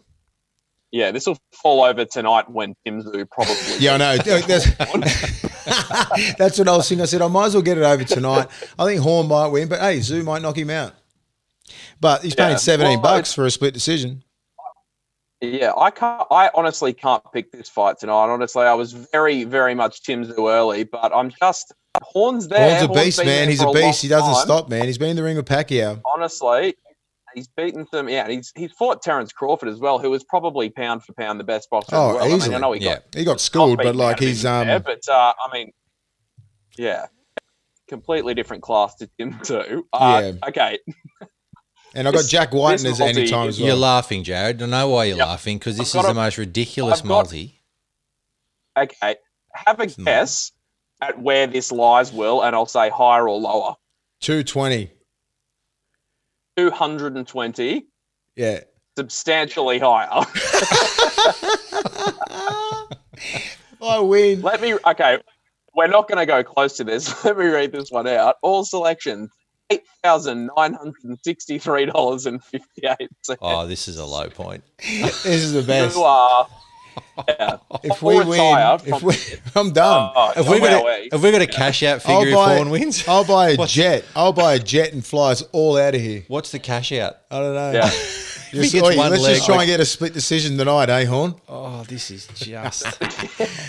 Yeah, 0.93 1.11
this 1.13 1.27
will 1.27 1.39
fall 1.53 1.83
over 1.85 2.05
tonight 2.05 2.51
when 2.51 2.75
Tim 2.85 3.03
Tszyu 3.03 3.29
probably. 3.31 3.57
Yeah, 3.79 3.95
I 3.95 3.97
know. 3.97 4.17
That's, 4.23 4.77
that's 6.39 6.59
what 6.59 6.69
I 6.69 6.77
was 6.77 6.89
thinking. 6.89 7.03
I 7.03 7.07
said 7.07 7.23
I 7.23 7.27
might 7.29 7.47
as 7.47 7.55
well 7.55 7.63
get 7.63 7.77
it 7.79 7.83
over 7.85 8.05
tonight. 8.05 8.47
I 8.79 8.85
think 8.85 9.01
Horn 9.01 9.27
might 9.29 9.49
win, 9.49 9.69
but 9.69 9.81
hey, 9.81 9.99
Tszyu 9.99 10.25
might 10.25 10.43
knock 10.43 10.57
him 10.57 10.71
out. 10.71 10.93
But 12.01 12.23
he's 12.23 12.35
paying 12.35 12.51
Yeah. 12.51 12.57
seventeen 12.57 13.01
Well, 13.03 13.17
bucks 13.17 13.33
for 13.35 13.47
a 13.47 13.51
split 13.51 13.75
decision. 13.75 14.23
Yeah, 15.41 15.73
I 15.77 15.91
can't. 15.91 16.27
I 16.31 16.51
honestly 16.55 16.93
can't 16.93 17.23
pick 17.33 17.53
this 17.53 17.69
fight 17.69 17.99
tonight. 17.99 18.13
Honestly, 18.33 18.65
I 18.65 18.75
was 18.75 18.93
very, 18.93 19.45
very 19.45 19.75
much 19.75 20.03
Tim 20.03 20.25
Tszyu 20.25 20.51
early, 20.51 20.85
but 20.85 21.15
I'm 21.15 21.31
just 21.41 21.73
Horns 22.03 22.49
there. 22.49 22.79
Horn's 22.79 22.91
a 22.91 23.03
beast, 23.05 23.25
man. 23.25 23.49
He's 23.49 23.63
a 23.63 23.71
beast. 23.71 24.03
He 24.03 24.09
doesn't 24.09 24.33
time. 24.33 24.45
stop, 24.45 24.69
man. 24.69 24.85
He's 24.85 24.99
been 24.99 25.11
in 25.11 25.17
the 25.17 25.23
ring 25.23 25.37
with 25.37 25.47
Pacquiao. 25.47 26.01
Honestly, 26.15 26.75
he's 27.35 27.49
beaten 27.49 27.87
some. 27.93 28.09
Yeah, 28.09 28.29
he's 28.29 28.53
he's 28.55 28.73
fought 28.73 29.03
Terence 29.03 29.33
Crawford 29.33 29.69
as 29.69 29.79
well, 29.79 29.99
who 29.99 30.11
was 30.11 30.25
probably 30.25 30.71
pound 30.71 31.05
for 31.05 31.13
pound 31.15 31.39
the 31.39 31.45
best 31.45 31.69
boxer. 31.71 31.97
Oh, 31.97 32.15
well. 32.15 32.25
I, 32.25 32.29
mean, 32.29 32.37
easily. 32.37 32.55
I 32.55 32.59
know 32.59 32.73
he 32.73 32.85
Yeah. 32.85 32.95
got 32.95 33.03
He 33.15 33.25
got 33.25 33.41
schooled, 33.41 33.79
but 33.79 33.95
like 33.97 34.19
he's 34.21 34.45
um 34.45 34.67
there, 34.67 34.81
but 34.81 35.07
uh, 35.09 35.33
I 35.45 35.53
mean, 35.53 35.73
yeah, 36.79 37.07
completely 37.89 38.35
different 38.35 38.63
class 38.63 38.95
to 38.97 39.09
Tim 39.19 39.35
Tszyu. 39.35 39.83
Uh, 39.93 40.33
Okay, 40.49 40.79
and 41.97 42.07
I 42.09 42.13
got 42.13 42.25
Jack 42.27 42.53
Wighton 42.53 42.85
this 42.85 43.01
as 43.01 43.17
any 43.17 43.27
time 43.29 43.49
is- 43.49 43.57
as 43.57 43.61
You're 43.61 43.75
laughing, 43.75 44.23
Jared. 44.25 44.63
I 44.63 44.67
know 44.67 44.89
why 44.91 45.05
you're 45.05 45.17
Yep. 45.17 45.27
laughing 45.27 45.59
because 45.59 45.75
I've 45.75 45.79
this 45.87 45.93
got 45.95 46.01
is 46.01 46.07
the 46.07 46.11
a- 46.13 46.15
most 46.15 46.39
ridiculous 46.39 46.99
I've 47.01 47.03
got- 47.05 47.09
multi. 47.09 47.61
okay. 48.79 49.17
Have 49.55 49.81
a 49.81 49.85
It's 49.85 49.97
not. 49.99 50.05
guess 50.05 50.53
at 51.01 51.19
where 51.21 51.47
this 51.47 51.73
lies, 51.73 52.13
Will, 52.13 52.43
and 52.43 52.55
I'll 52.55 52.67
say 52.67 52.91
higher 52.91 53.29
or 53.29 53.39
lower. 53.39 53.75
Two 54.21 54.43
twenty. 54.45 54.91
Two 56.57 56.71
hundred 56.71 57.17
and 57.17 57.27
twenty, 57.27 57.87
Yeah. 58.35 58.61
substantially 58.97 59.79
higher. 59.79 60.09
I 63.83 63.99
win. 64.01 64.43
Let 64.43 64.61
me. 64.61 64.75
Okay, 64.87 65.19
we're 65.75 65.87
not 65.87 66.09
going 66.09 66.19
to 66.19 66.27
go 66.27 66.43
close 66.43 66.77
to 66.79 66.85
this. 66.85 67.25
Let 67.25 67.37
me 67.39 67.47
read 67.47 67.73
this 67.73 67.91
one 67.91 68.07
out. 68.09 68.37
All 68.43 68.65
selections. 68.65 69.31
Eight 69.71 69.83
thousand 70.03 70.51
nine 70.57 70.75
hundred 70.75 71.03
and 71.05 71.19
sixty-three 71.25 71.87
dollars 71.87 72.27
and 72.27 72.43
fifty-eight 72.45 73.09
cents. 73.23 73.39
Oh, 73.43 73.67
this 73.67 73.89
is 73.89 73.99
a 73.99 74.05
low 74.07 74.29
point. 74.29 74.63
This 74.79 75.27
is 75.27 75.53
the 75.53 75.63
best. 75.63 75.97
You 75.97 76.03
are. 76.05 76.49
Yeah. 77.29 77.57
If 77.83 78.03
I'll 78.03 78.09
we 78.09 78.19
retire 78.21 78.79
win, 78.85 78.95
if 78.95 79.01
from- 79.01 79.09
we, 79.09 79.15
I'm 79.61 79.73
done. 79.73 80.13
Oh, 80.15 80.33
Have 80.35 80.49
we 80.49 80.61
no 80.61 80.67
got 80.67 80.85
way. 80.85 81.09
a, 81.11 81.15
have 81.17 81.23
we 81.23 81.31
got 81.31 81.43
a 81.43 81.47
cash 81.47 81.83
out 81.83 82.09
I'll 82.09 82.21
figure 82.23 82.33
if 82.39 82.39
Horn 82.57 82.71
wins? 82.71 83.07
I'll 83.09 83.25
buy 83.25 83.51
a 83.51 83.57
What's- 83.57 83.73
jet. 83.73 84.05
I'll 84.15 84.33
buy 84.33 84.55
a 84.55 84.59
jet 84.59 84.93
and 84.93 85.05
fly 85.05 85.33
us 85.33 85.43
all 85.53 85.77
out 85.77 85.95
of 85.95 86.01
here. 86.01 86.25
What's 86.29 86.53
the 86.53 86.59
cash 86.59 86.93
out? 86.93 87.17
I 87.31 87.39
don't 87.41 87.55
know. 87.55 87.73
Yeah. 87.73 87.91
Just- 88.53 88.75
oi, 88.77 88.81
let's 88.97 89.23
leg, 89.23 89.35
just 89.35 89.45
try 89.47 89.57
and 89.63 89.67
get 89.67 89.81
a 89.81 89.85
split 89.85 90.15
decision 90.15 90.57
tonight, 90.57 90.89
eh, 90.89 91.05
Horn? 91.05 91.35
Oh, 91.49 91.83
this 91.83 92.11
is 92.13 92.29
just. 92.29 92.87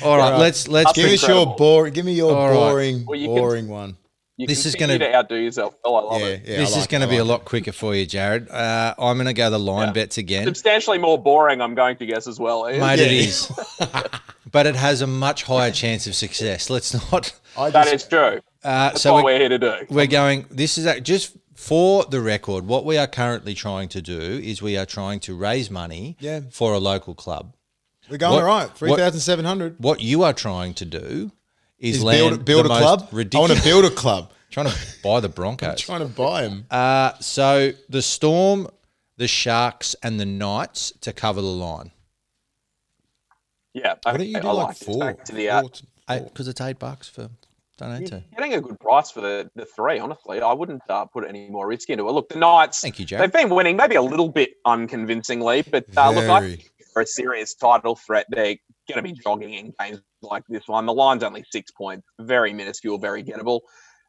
All 0.03 0.15
right, 0.17 0.37
let's 0.37 0.67
let's. 0.67 0.93
That's 0.93 0.95
Give 0.95 1.11
us 1.11 1.27
your 1.27 1.55
boring. 1.57 1.93
Give 1.93 2.05
me 2.05 2.13
your 2.13 2.33
All 2.33 2.47
right. 2.47 2.53
boring, 2.53 3.05
Well, 3.05 3.19
you 3.19 3.27
can- 3.27 3.35
boring 3.35 3.67
one. 3.67 3.97
You 4.37 4.45
This 4.45 4.67
is 4.67 4.75
gonna- 4.75 5.03
outdo 5.03 5.35
yourself. 5.35 5.73
Oh, 5.83 5.95
I 5.95 6.01
love 6.01 6.21
Yeah, 6.21 6.27
it. 6.27 6.41
yeah. 6.45 6.57
this 6.57 6.69
I 6.69 6.77
is 6.77 6.77
like 6.81 6.89
going 6.89 7.01
to 7.01 7.07
it, 7.07 7.09
I 7.09 7.11
be 7.11 7.17
a 7.17 7.23
like 7.23 7.39
lot 7.39 7.45
quicker 7.45 7.71
for 7.71 7.95
you, 7.95 8.05
Jared. 8.05 8.49
Uh, 8.51 8.93
I'm 8.99 9.17
going 9.17 9.25
to 9.25 9.33
go 9.33 9.49
the 9.49 9.57
line 9.57 9.87
Yeah. 9.87 9.93
bets 9.93 10.19
again. 10.19 10.45
Substantially 10.45 10.99
more 10.99 11.17
boring. 11.17 11.59
I'm 11.59 11.73
going 11.73 11.97
to 11.97 12.05
guess 12.05 12.27
as 12.27 12.39
well. 12.39 12.69
Ian. 12.69 12.79
Mate, 12.81 12.99
it 12.99 13.11
Yeah. 13.11 13.19
is. 13.27 13.51
but 14.51 14.67
it 14.67 14.75
has 14.75 15.01
a 15.01 15.07
much 15.07 15.41
higher 15.43 15.71
chance 15.71 16.05
of 16.05 16.13
success. 16.13 16.69
Let's 16.69 16.93
not. 17.11 17.27
it. 17.29 17.33
I 17.57 17.71
just- 17.71 17.93
is 17.93 18.03
true. 18.07 18.39
Uh, 18.63 18.89
That's 18.89 19.01
so 19.01 19.13
what 19.13 19.23
we're, 19.25 19.33
we're 19.33 19.39
here 19.39 19.49
to 19.49 19.57
do. 19.59 19.73
we're 19.89 20.05
going. 20.07 20.45
This 20.51 20.77
is 20.77 20.85
a- 20.85 21.01
just 21.01 21.35
for 21.55 22.05
the 22.05 22.21
record. 22.21 22.67
What 22.67 22.85
we 22.85 22.95
are 22.97 23.07
currently 23.07 23.55
trying 23.55 23.89
to 23.89 24.01
do 24.03 24.19
is 24.19 24.61
we 24.61 24.77
are 24.77 24.85
trying 24.85 25.19
to 25.21 25.35
raise 25.35 25.71
money 25.71 26.15
Yeah. 26.19 26.41
for 26.51 26.73
a 26.73 26.79
local 26.79 27.15
club. 27.15 27.55
We're 28.07 28.17
going 28.17 28.33
What- 28.33 28.43
all 28.43 28.47
right. 28.47 28.67
what- 28.69 28.77
Three 28.77 28.95
thousand 28.95 29.21
seven 29.21 29.45
hundred. 29.45 29.77
What 29.79 29.99
you 30.01 30.21
are 30.23 30.33
trying 30.33 30.75
to 30.75 30.85
do 30.85 31.31
is, 31.79 31.97
Is 31.97 32.03
land 32.03 32.45
build, 32.45 32.45
build 32.45 32.65
the 32.65 32.69
a 32.69 32.73
most 32.73 33.09
club. 33.09 33.27
I 33.35 33.39
want 33.39 33.53
to 33.53 33.63
build 33.63 33.85
a 33.85 33.89
club. 33.89 34.31
trying 34.49 34.67
to 34.67 34.77
buy 35.03 35.19
the 35.19 35.29
Broncos. 35.29 35.79
trying 35.79 35.99
to 35.99 36.05
buy 36.07 36.43
him. 36.43 36.65
Uh, 36.71 37.13
so 37.19 37.71
the 37.89 38.01
Storm, 38.01 38.67
the 39.17 39.27
Sharks, 39.27 39.95
and 40.01 40.19
the 40.19 40.25
Knights 40.25 40.93
to 41.01 41.13
cover 41.13 41.41
the 41.41 41.47
line. 41.47 41.91
Yeah. 43.73 43.95
Why 44.03 44.13
okay, 44.13 44.17
don't 44.17 44.27
you 44.27 44.41
do 44.41 44.47
I 44.47 44.51
like 44.51 44.67
like 44.67 44.77
four? 44.77 44.99
Back 44.99 45.25
to 45.25 45.33
the, 45.33 45.49
uh, 45.49 45.63
Because 46.07 46.47
it's 46.47 46.61
eight 46.61 46.79
bucks 46.79 47.07
for 47.07 47.29
don't 47.77 47.99
need 47.99 48.09
You're 48.09 48.21
getting 48.35 48.53
a 48.55 48.61
good 48.61 48.79
price 48.79 49.11
for 49.11 49.21
the, 49.21 49.51
the 49.55 49.65
three, 49.65 49.99
honestly. 49.99 50.41
I 50.41 50.51
wouldn't 50.51 50.81
uh, 50.89 51.05
put 51.05 51.27
any 51.27 51.47
more 51.49 51.67
risk 51.67 51.89
into 51.91 52.07
it. 52.07 52.11
Look, 52.11 52.29
the 52.29 52.39
Knights, 52.39 52.81
Thank 52.81 52.97
you, 52.97 53.05
Jared. 53.05 53.23
they've 53.23 53.41
been 53.41 53.53
winning 53.55 53.77
maybe 53.77 53.95
a 53.95 54.01
little 54.01 54.29
bit 54.29 54.53
unconvincingly, 54.65 55.61
but 55.61 55.85
uh, 55.95 56.09
look, 56.09 56.23
I 56.23 56.39
Very. 56.39 56.55
think 56.55 56.71
for 56.91 57.03
a 57.03 57.05
serious 57.05 57.53
title 57.53 57.95
threat, 57.95 58.25
they're 58.29 58.55
going 58.87 58.95
to 58.95 59.01
be 59.03 59.13
jogging 59.13 59.53
in 59.53 59.73
games 59.79 60.01
like 60.21 60.43
this 60.49 60.63
one. 60.67 60.85
The 60.85 60.93
line's 60.93 61.23
only 61.23 61.43
six 61.51 61.71
points, 61.71 62.07
very 62.19 62.53
minuscule, 62.53 62.97
very 62.97 63.23
gettable. 63.23 63.61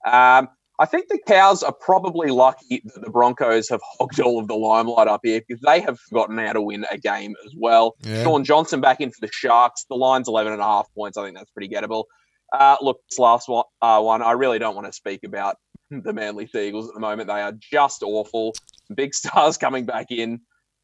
Um, 0.07 0.49
I 0.81 0.87
think 0.87 1.09
the 1.09 1.19
Cows 1.27 1.65
are 1.65 1.73
probably 1.73 2.31
lucky 2.31 2.83
that 2.85 3.03
the 3.03 3.11
Broncos 3.11 3.69
have 3.69 3.81
hogged 3.83 4.21
all 4.21 4.39
of 4.39 4.47
the 4.47 4.55
limelight 4.55 5.09
up 5.09 5.21
here 5.25 5.43
because 5.47 5.61
they 5.63 5.81
have 5.81 5.99
forgotten 5.99 6.39
how 6.39 6.53
to 6.53 6.63
win 6.63 6.85
a 6.91 6.99
game 6.99 7.35
as 7.45 7.53
well. 7.57 7.97
Yeah. 8.05 8.23
Shaun 8.23 8.45
Johnson 8.45 8.81
back 8.81 9.01
in 9.01 9.11
for 9.11 9.21
the 9.21 9.31
Sharks. 9.33 9.87
The 9.89 9.97
line's 9.97 10.29
11 10.29 10.53
and 10.53 10.63
a 10.63 10.65
half 10.65 10.87
points. 10.95 11.19
I 11.19 11.25
think 11.25 11.37
that's 11.37 11.51
pretty 11.51 11.69
gettable. 11.69 12.05
Uh, 12.53 12.77
look, 12.81 13.01
this 13.11 13.19
last 13.19 13.49
one, 13.49 13.65
uh, 13.83 14.01
one, 14.01 14.23
I 14.23 14.33
really 14.33 14.61
don't 14.61 14.77
want 14.77 14.87
to 14.87 14.93
speak 14.93 15.25
about 15.25 15.57
the 15.91 16.13
Manly 16.13 16.47
Seagulls 16.47 16.89
at 16.89 16.95
the 16.95 17.01
moment. 17.01 17.27
They 17.27 17.41
are 17.41 17.53
just 17.59 18.05
awful. 18.05 18.55
Big 18.95 19.15
stars 19.15 19.57
coming 19.59 19.85
back 19.85 20.07
in 20.11 20.41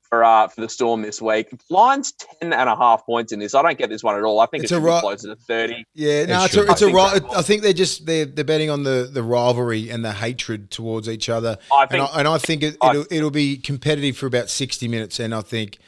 for 0.09 0.23
uh, 0.25 0.49
for 0.49 0.61
the 0.61 0.69
Storm 0.69 1.03
this 1.03 1.21
week. 1.21 1.49
Line's 1.71 2.13
10 2.41 2.53
and 2.53 2.69
a 2.69 2.77
half 2.77 3.05
points 3.07 3.33
in 3.33 3.39
this. 3.41 3.55
I 3.55 3.63
don't 3.63 3.77
get 3.79 3.91
this 3.91 4.03
one 4.03 4.17
at 4.17 4.23
all. 4.23 4.41
I 4.41 4.47
think 4.47 4.65
It's 4.65 4.73
it 4.73 4.77
a 4.77 4.79
should 4.79 4.85
ri- 4.95 5.01
closer 5.01 5.29
to 5.29 5.37
30. 5.37 5.85
Yeah, 5.95 6.27
no, 6.27 6.43
It 6.43 6.45
it's 6.47 6.57
a, 6.57 6.63
it's 6.63 6.69
a 6.69 6.71
I 6.71 6.75
think 6.75 6.97
right. 6.97 7.23
I 7.37 7.43
think 7.43 7.63
they're 7.63 7.73
just 7.73 8.07
they're 8.07 8.27
they're 8.27 8.45
betting 8.45 8.71
on 8.71 8.83
the 8.85 9.09
the 9.13 9.23
rivalry 9.23 9.91
and 9.91 10.05
the 10.05 10.13
hatred 10.13 10.71
towards 10.71 11.09
each 11.09 11.29
other. 11.29 11.59
I 11.73 11.83
and 11.83 11.91
think 11.91 12.11
I, 12.15 12.19
and 12.19 12.29
I 12.29 12.39
think 12.39 12.63
it, 12.63 12.77
it'll, 12.85 13.07
it'll 13.11 13.31
be 13.31 13.57
competitive 13.57 14.17
for 14.17 14.27
about 14.27 14.51
sixty 14.51 14.89
minutes, 14.89 15.19
and 15.21 15.35
I 15.35 15.41
think 15.41 15.79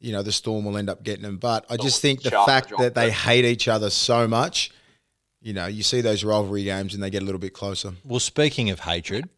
you 0.00 0.12
know 0.12 0.22
the 0.22 0.32
Storm 0.32 0.64
will 0.64 0.76
end 0.76 0.90
up 0.90 1.02
getting 1.02 1.22
them. 1.22 1.36
But 1.38 1.64
I 1.70 1.76
just 1.76 2.02
think 2.02 2.22
the 2.22 2.30
fact 2.30 2.72
that 2.78 2.94
they 2.94 3.10
hate 3.10 3.44
each 3.44 3.68
other 3.68 3.90
so 3.90 4.26
much, 4.28 4.70
you 5.40 5.52
know, 5.52 5.66
you 5.66 5.82
see 5.82 6.00
those 6.00 6.24
rivalry 6.24 6.64
games 6.64 6.94
and 6.94 7.02
they 7.02 7.10
get 7.10 7.22
a 7.22 7.24
little 7.24 7.38
bit 7.40 7.52
closer. 7.52 7.92
Well, 8.04 8.20
speaking 8.20 8.70
of 8.70 8.80
hatred, 8.80 9.28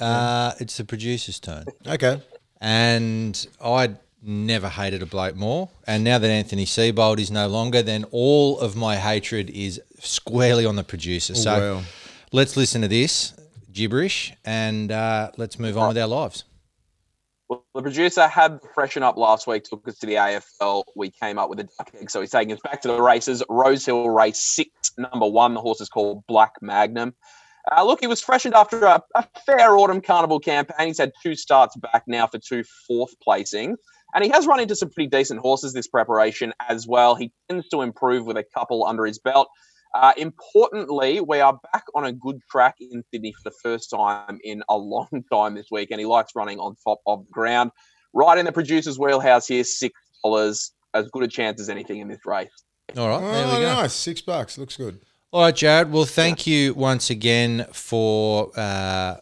uh, 0.00 0.52
it's 0.58 0.76
the 0.76 0.84
producer's 0.84 1.38
turn. 1.40 1.64
Okay, 1.86 2.20
And 2.64 3.46
I 3.62 3.90
never 4.22 4.70
hated 4.70 5.02
a 5.02 5.06
bloke 5.06 5.36
more. 5.36 5.68
And 5.86 6.02
now 6.02 6.18
that 6.18 6.30
Anthony 6.30 6.64
Seibold 6.64 7.18
is 7.18 7.30
no 7.30 7.46
longer, 7.46 7.82
then 7.82 8.04
all 8.10 8.58
of 8.58 8.74
my 8.74 8.96
hatred 8.96 9.50
is 9.50 9.82
squarely 10.00 10.64
on 10.64 10.74
the 10.74 10.82
producer. 10.82 11.34
So 11.34 11.58
well. 11.58 11.82
let's 12.32 12.56
listen 12.56 12.80
to 12.80 12.88
this 12.88 13.34
gibberish 13.70 14.32
and 14.46 14.90
uh, 14.90 15.30
let's 15.36 15.58
move 15.58 15.76
on 15.76 15.88
with 15.88 15.98
our 15.98 16.08
lives. 16.08 16.44
Well, 17.50 17.66
the 17.74 17.82
producer 17.82 18.26
had 18.26 18.62
the 18.62 18.68
freshen 18.74 19.02
up 19.02 19.18
last 19.18 19.46
week, 19.46 19.64
took 19.64 19.86
us 19.86 19.98
to 19.98 20.06
the 20.06 20.14
AFL. 20.14 20.84
We 20.96 21.10
came 21.10 21.38
up 21.38 21.50
with 21.50 21.60
a 21.60 21.64
duck 21.64 21.90
egg, 22.00 22.10
so 22.10 22.22
he's 22.22 22.30
taking 22.30 22.54
us 22.54 22.60
back 22.64 22.80
to 22.82 22.88
the 22.88 23.02
races. 23.02 23.42
Rose 23.50 23.84
Hill 23.84 24.08
Race 24.08 24.38
Six, 24.38 24.70
number 24.96 25.26
one. 25.26 25.52
The 25.52 25.60
horse 25.60 25.82
is 25.82 25.90
called 25.90 26.26
Black 26.26 26.54
Magnum. 26.62 27.14
Uh, 27.72 27.84
look, 27.84 28.00
he 28.00 28.06
was 28.06 28.20
freshened 28.20 28.54
after 28.54 28.84
a, 28.84 29.02
a, 29.14 29.26
fair 29.46 29.76
autumn 29.76 30.00
carnival 30.00 30.38
campaign. 30.38 30.88
He's 30.88 30.98
had 30.98 31.12
two 31.22 31.34
starts 31.34 31.76
back 31.76 32.04
now 32.06 32.26
for 32.26 32.38
two 32.38 32.62
fourth 32.86 33.14
placing. 33.22 33.76
And 34.14 34.22
he 34.22 34.30
has 34.30 34.46
run 34.46 34.60
into 34.60 34.76
some 34.76 34.90
pretty 34.90 35.08
decent 35.08 35.40
horses 35.40 35.72
this 35.72 35.88
preparation 35.88 36.52
as 36.68 36.86
well. 36.86 37.14
He 37.14 37.32
tends 37.48 37.68
to 37.70 37.80
improve 37.80 38.26
with 38.26 38.36
a 38.36 38.44
couple 38.44 38.84
under 38.84 39.04
his 39.06 39.18
belt. 39.18 39.48
Uh, 39.94 40.12
importantly, 40.16 41.20
we 41.20 41.40
are 41.40 41.58
back 41.72 41.84
on 41.94 42.04
a 42.04 42.12
good 42.12 42.38
track 42.50 42.74
in 42.80 43.02
Sydney 43.12 43.32
for 43.32 43.50
the 43.50 43.56
first 43.62 43.90
time 43.90 44.38
in 44.42 44.62
a 44.68 44.76
long 44.76 45.08
time 45.32 45.54
this 45.54 45.66
week, 45.70 45.90
and 45.90 46.00
he 46.00 46.06
likes 46.06 46.32
running 46.34 46.58
on 46.58 46.76
top 46.84 47.00
of 47.06 47.24
the 47.24 47.32
ground. 47.32 47.70
Right 48.12 48.38
in 48.38 48.44
the 48.44 48.52
producer's 48.52 48.98
wheelhouse 48.98 49.46
here, 49.46 49.64
six 49.64 49.98
dollars, 50.22 50.72
as 50.94 51.08
good 51.10 51.22
a 51.22 51.28
chance 51.28 51.60
as 51.60 51.68
anything 51.68 51.98
in 52.00 52.08
this 52.08 52.24
race. 52.26 52.50
All 52.96 53.08
right, 53.08 53.20
there 53.20 53.46
Oh, 53.46 53.58
we 53.58 53.64
go. 53.64 53.74
nice. 53.74 53.92
Six 53.92 54.20
bucks. 54.20 54.58
Looks 54.58 54.76
good. 54.76 55.00
All 55.34 55.40
right, 55.40 55.56
Jared. 55.56 55.90
Well, 55.90 56.04
thank 56.04 56.46
you 56.46 56.74
once 56.74 57.10
again 57.10 57.66
for 57.72 58.52
uh, 58.56 59.16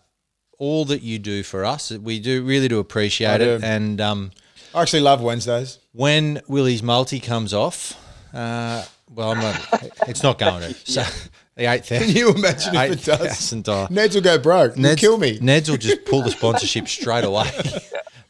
all 0.58 0.84
that 0.84 1.00
you 1.00 1.18
do 1.18 1.42
for 1.42 1.64
us. 1.64 1.90
We 1.90 2.20
do 2.20 2.44
really 2.44 2.68
do 2.68 2.80
appreciate 2.80 3.40
I 3.40 3.44
it. 3.44 3.64
And 3.64 3.98
um, 3.98 4.30
I 4.74 4.82
actually 4.82 5.00
love 5.00 5.22
Wednesdays. 5.22 5.78
when 5.92 6.42
Willie's 6.48 6.82
multi 6.82 7.18
comes 7.18 7.54
off, 7.54 7.94
uh, 8.34 8.84
well, 9.10 9.30
I'm 9.30 9.38
not. 9.38 9.90
It's 10.06 10.22
not 10.22 10.38
going 10.38 10.60
to. 10.60 10.74
So 10.84 11.02
the 11.56 11.64
eighth 11.64 11.86
Can 11.88 12.10
you 12.10 12.34
imagine 12.34 12.74
if 12.74 12.92
it 12.92 13.04
does? 13.04 13.50
dollar. 13.62 13.88
Neds 13.88 14.14
will 14.14 14.20
go 14.20 14.36
broke. 14.36 14.76
You'll 14.76 14.96
kill 14.96 15.16
me. 15.16 15.38
Neds 15.38 15.70
will 15.70 15.78
just 15.78 16.04
pull 16.04 16.20
the 16.20 16.30
sponsorship 16.38 16.88
straight 16.88 17.24
away. 17.24 17.50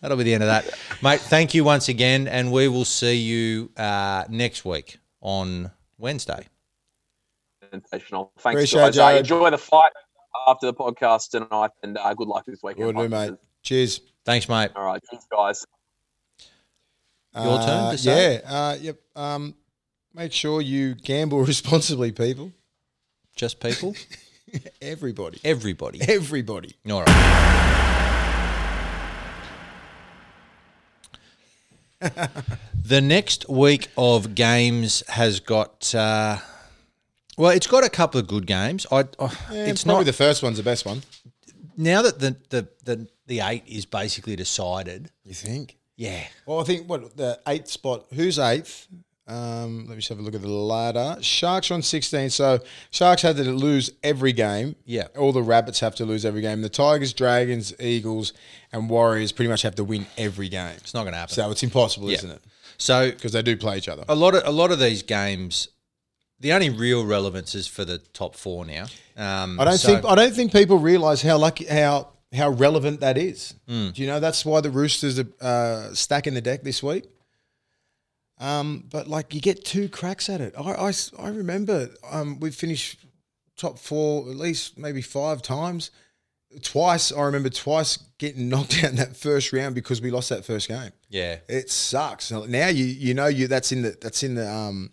That'll 0.01 0.17
be 0.17 0.23
the 0.23 0.35
end 0.35 0.45
of 0.45 0.51
that, 0.51 0.73
mate. 1.03 1.19
Thank 1.19 1.53
you 1.53 1.65
once 1.65 1.89
again, 1.89 2.29
and 2.29 2.53
we 2.53 2.69
will 2.69 2.85
see 2.85 3.17
you 3.17 3.73
uh, 3.77 4.23
next 4.29 4.65
week 4.65 4.99
on 5.21 5.73
Wednesday. 5.99 6.47
Sensational. 7.73 8.33
Thanks, 8.39 8.57
Appreciate 8.61 8.81
guys. 8.81 8.97
it, 8.97 9.01
Uh, 9.01 9.11
enjoy 9.19 9.51
the 9.51 9.59
fight 9.59 9.93
after 10.47 10.67
the 10.67 10.75
podcast 10.75 11.31
tonight, 11.31 11.71
and 11.83 11.97
uh, 11.99 12.13
good 12.15 12.29
luck 12.29 12.45
this 12.47 12.61
weekend. 12.63 12.87
Will 12.95 13.03
do, 13.05 13.09
mate. 13.09 13.33
Cheers. 13.63 14.01
Thanks, 14.25 14.49
mate. 14.49 14.71
All 14.77 14.85
right, 14.85 15.01
thanks, 15.11 15.27
guys. 15.31 15.65
Your 17.35 17.59
turn 17.59 17.69
Uh, 17.69 17.91
to 17.93 17.99
say? 17.99 18.41
Yeah. 18.45 18.53
Uh, 18.55 18.75
yep. 18.81 19.01
Um, 19.17 19.55
make 20.15 20.33
sure 20.33 20.61
you 20.61 20.95
gamble 20.95 21.41
responsibly, 21.45 22.13
people. 22.13 22.53
Just 23.35 23.59
people, 23.61 23.95
Everybody. 24.83 25.41
everybody. 25.43 26.01
Everybody. 26.07 26.75
All 26.91 27.03
right. 27.03 27.49
the 32.85 33.01
next 33.01 33.49
week 33.49 33.89
of 33.97 34.35
games 34.35 35.03
has 35.09 35.41
got. 35.41 35.95
Uh, 35.95 36.39
well, 37.39 37.51
it's 37.51 37.67
got 37.67 37.85
a 37.85 37.89
couple 37.91 38.21
of 38.21 38.27
good 38.27 38.47
games. 38.47 38.87
I, 38.93 39.01
I 39.19 39.31
Yeah, 39.51 39.67
it's 39.67 39.85
probably 39.85 40.01
not 40.01 40.07
the 40.07 40.13
first 40.13 40.43
one's 40.43 40.57
the 40.59 40.63
best 40.63 40.85
one. 40.87 41.03
now 41.77 42.03
that 42.03 42.19
the, 42.19 42.37
the 42.51 42.69
the 42.85 43.09
the 43.27 43.41
eight 43.41 43.65
is 43.67 43.87
basically 43.87 44.37
decided. 44.37 45.11
You 45.25 45.35
think? 45.35 45.77
Yeah, 45.97 46.25
Well, 46.47 46.61
I 46.61 46.65
think 46.65 46.89
what 46.89 47.17
the 47.17 47.39
eighth 47.47 47.69
spot. 47.69 48.07
Who's 48.15 48.39
eighth? 48.39 48.89
Um, 49.29 49.87
let 49.87 49.91
me 49.91 49.97
just 49.97 50.09
have 50.09 50.19
a 50.19 50.23
look 50.23 50.35
at 50.35 50.43
the 50.43 50.49
ladder. 50.49 51.17
Sharks 51.23 51.71
are 51.71 51.75
on 51.75 51.83
sixteen. 51.83 52.29
So 52.29 52.59
Sharks 52.91 53.23
had 53.23 53.37
to 53.37 53.45
lose 53.45 53.93
every 54.03 54.33
game. 54.33 54.75
Yeah. 54.85 55.07
All 55.17 55.33
the 55.33 55.43
rabbits 55.43 55.79
have 55.81 55.95
to 55.97 56.05
lose 56.05 56.25
every 56.25 56.41
game. 56.41 56.61
The 56.61 56.69
Tigers, 56.69 57.13
Dragons, 57.13 57.73
Eagles, 57.79 58.33
and 58.73 58.91
Warriors 58.91 59.31
pretty 59.31 59.49
much 59.49 59.63
have 59.63 59.77
to 59.77 59.85
win 59.85 60.07
every 60.19 60.49
game. 60.49 60.75
it's 60.79 60.93
not 60.93 61.03
going 61.03 61.13
to 61.13 61.19
happen. 61.19 61.35
So 61.35 61.51
it's 61.53 61.63
impossible, 61.63 62.11
Yeah. 62.11 62.17
isn't 62.19 62.31
it? 62.31 62.43
so 62.79 63.11
Because 63.13 63.31
they 63.33 63.43
do 63.43 63.57
play 63.57 63.77
each 63.77 63.89
other. 63.89 64.05
a 64.09 64.15
lot 64.15 64.35
of 64.35 64.43
a 64.45 64.51
lot 64.51 64.73
of 64.73 64.81
these 64.81 65.03
games, 65.05 65.69
the 66.43 66.53
only 66.53 66.69
real 66.71 67.05
relevance 67.07 67.55
is 67.55 67.67
for 67.67 67.85
the 67.85 67.99
top 67.99 68.37
four 68.37 68.65
now. 68.67 68.87
Um, 69.17 69.59
I 69.59 69.65
don't 69.65 69.79
so- 69.79 69.89
think 69.89 70.05
I 70.05 70.15
don't 70.15 70.35
think 70.35 70.53
people 70.53 70.79
realise 70.79 71.23
how 71.23 71.39
lucky 71.39 71.65
how 71.65 72.09
how 72.35 72.51
relevant 72.51 73.01
that 73.01 73.17
is. 73.19 73.55
Hmm. 73.67 73.91
Do 73.91 74.03
you 74.03 74.09
know 74.09 74.21
that's 74.21 74.45
why 74.45 74.61
the 74.61 74.71
Roosters 74.71 75.19
are 75.19 75.27
uh, 75.41 75.95
stacking 75.95 76.35
the 76.35 76.41
deck 76.41 76.63
this 76.63 76.83
week? 76.83 77.05
Um, 78.39 78.85
but 78.91 79.07
like 79.09 79.35
you 79.35 79.41
get 79.41 79.65
two 79.65 79.89
cracks 79.89 80.29
at 80.29 80.41
it. 80.41 80.55
I, 80.59 80.63
I, 80.89 80.93
I 81.19 81.29
remember 81.29 81.91
um, 82.11 82.41
we 82.41 82.51
finished 82.51 82.99
top 83.57 83.79
four 83.79 84.29
at 84.31 84.37
least 84.37 84.79
maybe 84.79 85.03
five 85.03 85.43
times. 85.43 85.91
Twice 86.63 87.13
I 87.13 87.23
remember 87.23 87.49
twice 87.49 87.97
getting 88.19 88.49
knocked 88.51 88.83
out 88.83 88.91
in 88.91 88.97
that 88.97 89.17
first 89.17 89.53
round 89.53 89.75
because 89.75 90.03
we 90.03 90.11
lost 90.11 90.29
that 90.31 90.45
first 90.45 90.69
game. 90.69 90.91
yeah, 91.09 91.37
It 91.49 91.71
sucks. 91.71 92.31
Now 92.31 92.69
you 92.69 92.85
you 92.85 93.15
know 93.15 93.27
you 93.27 93.47
that's 93.47 93.73
in 93.73 93.83
the 93.83 93.97
that's 94.01 94.23
in 94.23 94.35
the 94.35 94.51
um 94.51 94.91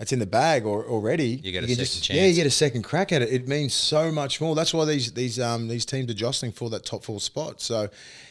that's 0.00 0.14
in 0.14 0.18
the 0.18 0.24
bag 0.24 0.64
or, 0.64 0.86
already. 0.86 1.42
You 1.44 1.52
get 1.52 1.62
a 1.62 1.66
can 1.66 1.76
second 1.76 2.16
Yeah, 2.16 2.24
you 2.24 2.34
get 2.34 2.46
a 2.46 2.50
second 2.50 2.84
crack 2.84 3.12
at 3.12 3.20
it. 3.20 3.30
It 3.30 3.46
means 3.46 3.74
so 3.74 4.10
much 4.10 4.40
more. 4.40 4.54
That's 4.54 4.72
why 4.72 4.86
these 4.86 5.12
these 5.12 5.38
um 5.38 5.68
these 5.68 5.84
teams 5.84 6.10
are 6.10 6.14
jostling 6.14 6.52
for 6.52 6.70
that 6.70 6.86
top 6.86 7.04
four 7.04 7.20
spot. 7.20 7.60
So, 7.60 7.90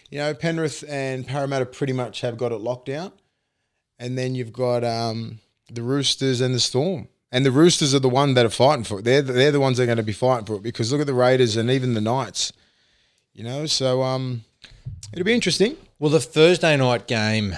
you 0.10 0.18
know, 0.18 0.34
Penrith 0.34 0.84
and 0.90 1.28
Parramatta 1.28 1.68
pretty 1.68 1.94
much 1.94 2.22
have 2.22 2.38
got 2.38 2.52
it 2.52 2.58
locked 2.58 2.88
down. 2.88 3.12
And 4.00 4.18
then 4.18 4.34
you've 4.34 4.52
got 4.52 4.84
um 4.84 5.42
the 5.72 5.84
Roosters 5.84 6.42
and 6.42 6.56
the 6.56 6.60
Storm. 6.60 7.08
And 7.32 7.46
the 7.46 7.52
Roosters 7.52 7.94
are 7.94 8.00
the 8.00 8.10
one 8.10 8.34
that 8.34 8.48
are 8.48 8.50
fighting 8.50 8.84
for 8.84 8.98
it. 8.98 9.06
They're 9.06 9.22
the, 9.22 9.34
they're 9.34 9.52
the 9.52 9.60
ones 9.60 9.78
that 9.78 9.84
are 9.84 9.86
going 9.86 9.98
to 9.98 10.04
be 10.04 10.12
fighting 10.12 10.48
for 10.48 10.56
it 10.56 10.64
because 10.64 10.92
look 10.92 11.02
at 11.02 11.06
the 11.06 11.14
Raiders 11.14 11.56
and 11.56 11.70
even 11.70 11.94
the 11.94 12.02
Knights. 12.02 12.52
You 13.32 13.44
know, 13.44 13.68
so 13.68 14.02
um 14.02 14.44
it'll 15.14 15.24
be 15.24 15.36
interesting. 15.36 15.78
Well, 16.00 16.10
the 16.10 16.20
Thursday 16.20 16.76
night 16.78 17.06
game 17.06 17.56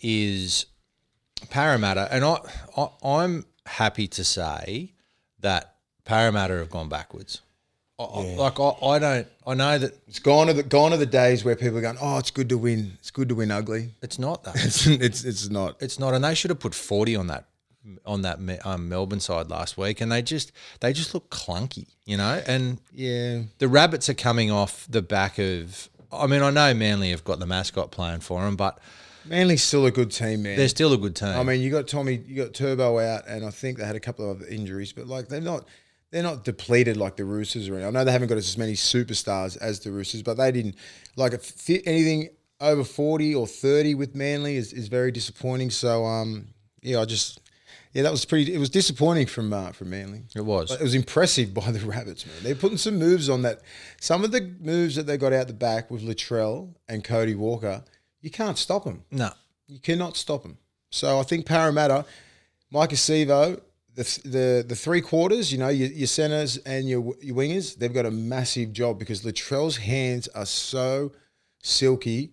is 0.00 0.66
Parramatta, 1.50 2.08
and 2.10 2.24
I, 2.24 2.38
I 2.76 2.88
I'm 3.04 3.46
happy 3.66 4.06
to 4.08 4.24
say 4.24 4.92
that 5.40 5.74
Parramatta 6.04 6.54
have 6.54 6.70
gone 6.70 6.88
backwards. 6.88 7.40
I, 7.98 8.02
I- 8.04 8.34
like 8.34 8.58
I, 8.58 8.70
I 8.82 8.98
don't, 8.98 9.28
I 9.46 9.54
know 9.54 9.78
that 9.78 9.92
It's 10.08 10.18
gone 10.18 10.48
are 10.50 10.52
the 10.52 10.62
gone 10.64 10.92
are 10.92 10.96
the 10.96 11.06
days 11.06 11.44
where 11.44 11.54
people 11.56 11.78
are 11.78 11.82
going, 11.82 11.96
oh, 12.00 12.18
it's 12.18 12.30
good 12.32 12.48
to 12.48 12.58
win. 12.58 12.92
It's 12.98 13.10
good 13.10 13.28
to 13.28 13.34
win 13.36 13.50
ugly. 13.50 13.90
it's 14.02 14.18
not 14.18 14.42
that. 14.44 14.56
It's 14.64 14.86
it's, 14.86 15.24
it's 15.24 15.48
not. 15.50 15.76
It's 15.80 15.98
not, 15.98 16.12
and 16.14 16.24
they 16.24 16.34
should 16.34 16.50
have 16.50 16.60
put 16.60 16.74
forty 16.74 17.14
on 17.16 17.28
that 17.28 17.46
on 18.06 18.22
that 18.22 18.38
um, 18.64 18.88
Melbourne 18.88 19.20
side 19.20 19.48
last 19.50 19.76
week, 19.76 20.00
and 20.00 20.10
they 20.10 20.22
just 20.22 20.50
they 20.80 20.92
just 20.92 21.14
look 21.14 21.30
clunky, 21.30 21.86
you 22.06 22.16
know. 22.16 22.42
And 22.46 22.80
Yeah, 22.92 23.42
the 23.58 23.68
Rabbits 23.68 24.08
are 24.08 24.14
coming 24.14 24.50
off 24.50 24.86
the 24.90 25.02
back 25.02 25.38
of. 25.38 25.88
I 26.10 26.26
mean, 26.26 26.42
I 26.42 26.50
know 26.50 26.72
Manly 26.74 27.10
have 27.10 27.24
got 27.24 27.40
the 27.40 27.46
mascot 27.46 27.90
playing 27.90 28.20
for 28.20 28.40
them, 28.42 28.56
but 28.56 28.78
Manly's 29.26 29.62
still 29.62 29.86
a 29.86 29.90
good 29.90 30.10
team, 30.10 30.42
man. 30.42 30.56
they're 30.56 30.68
still 30.68 30.92
a 30.92 30.98
good 30.98 31.16
team. 31.16 31.28
I 31.28 31.42
mean, 31.42 31.60
you 31.60 31.70
got 31.70 31.88
Tommy, 31.88 32.22
you 32.26 32.42
got 32.42 32.54
Turbo 32.54 32.98
out, 32.98 33.26
and 33.26 33.44
I 33.44 33.50
think 33.50 33.78
they 33.78 33.84
had 33.84 33.96
a 33.96 34.00
couple 34.00 34.30
of 34.30 34.38
other 34.38 34.48
injuries, 34.48 34.92
but 34.92 35.06
like 35.06 35.28
they're 35.28 35.40
not. 35.40 35.66
They're 36.10 36.22
not 36.22 36.44
depleted 36.44 36.96
like 36.96 37.16
the 37.16 37.24
Roosters 37.24 37.68
are. 37.68 37.84
I 37.84 37.90
know 37.90 38.04
they 38.04 38.12
haven't 38.12 38.28
got 38.28 38.38
as 38.38 38.56
many 38.56 38.74
superstars 38.74 39.58
as 39.60 39.80
the 39.80 39.90
Roosters, 39.90 40.22
but 40.22 40.36
they 40.36 40.52
didn't 40.52 40.76
like 41.16 41.32
anything 41.84 42.28
over 42.60 42.84
forty 42.84 43.34
or 43.34 43.48
thirty 43.48 43.96
with 43.96 44.14
Manly 44.14 44.54
is, 44.54 44.72
is 44.72 44.86
very 44.86 45.10
disappointing. 45.10 45.70
So 45.70 46.04
um, 46.04 46.46
yeah, 46.82 47.00
I 47.00 47.04
just 47.04 47.40
yeah, 47.94 48.02
that 48.02 48.10
was 48.10 48.24
pretty. 48.24 48.52
It 48.52 48.58
was 48.58 48.70
disappointing 48.70 49.26
from 49.26 49.52
uh, 49.52 49.70
from 49.70 49.90
Manly. 49.90 50.22
it 50.34 50.44
was. 50.44 50.68
But 50.70 50.80
it 50.80 50.82
was 50.82 50.96
impressive 50.96 51.54
by 51.54 51.70
the 51.70 51.78
Rabbits, 51.86 52.26
man. 52.26 52.34
They're 52.42 52.56
putting 52.56 52.76
some 52.76 52.96
moves 52.98 53.28
on 53.28 53.42
that. 53.42 53.60
Some 54.00 54.24
of 54.24 54.32
the 54.32 54.52
moves 54.60 54.96
that 54.96 55.06
they 55.06 55.16
got 55.16 55.32
out 55.32 55.46
the 55.46 55.52
back 55.52 55.92
with 55.92 56.02
Latrell 56.02 56.74
and 56.88 57.04
Cody 57.04 57.36
Walker, 57.36 57.84
you 58.24 58.30
can't 58.30 58.58
stop 58.58 58.84
them. 58.84 59.04
no, 59.10 59.30
You 59.68 59.78
cannot 59.78 60.16
stop 60.16 60.42
them. 60.42 60.56
So 60.90 61.18
I 61.20 61.24
think 61.24 61.44
Parramatta, 61.46 62.04
Mike 62.70 62.90
Acevo, 62.90 63.60
the 63.94 64.04
the 64.24 64.64
the 64.66 64.74
three 64.76 65.00
quarters, 65.00 65.52
you 65.52 65.58
know, 65.58 65.68
your, 65.68 65.88
your 65.90 66.06
centers 66.06 66.56
and 66.58 66.88
your 66.88 67.02
your 67.20 67.36
wingers, 67.36 67.76
they've 67.76 67.92
got 68.00 68.06
a 68.06 68.10
massive 68.10 68.72
job 68.72 68.98
because 68.98 69.22
Latrell's 69.24 69.76
hands 69.76 70.26
are 70.28 70.46
so 70.46 71.12
silky, 71.62 72.32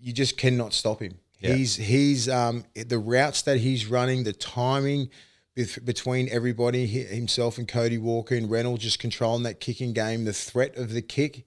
you 0.00 0.12
just 0.12 0.36
cannot 0.36 0.72
stop 0.72 1.00
him. 1.00 1.18
Yeah. 1.40 1.54
He's 1.54 1.76
he's 1.76 2.28
um 2.28 2.64
the 2.74 2.98
routes 2.98 3.42
that 3.42 3.58
he's 3.58 3.86
running, 3.86 4.24
the 4.24 4.32
timing 4.32 5.10
bef- 5.56 5.84
between 5.84 6.28
everybody, 6.30 6.86
himself 6.86 7.58
and 7.58 7.66
Cody 7.68 7.98
Walker 7.98 8.34
and 8.34 8.50
Reynolds 8.50 8.82
just 8.84 8.98
controlling 8.98 9.42
that 9.42 9.60
kicking 9.60 9.92
game, 9.92 10.24
the 10.24 10.32
threat 10.32 10.76
of 10.76 10.92
the 10.92 11.02
kick. 11.02 11.46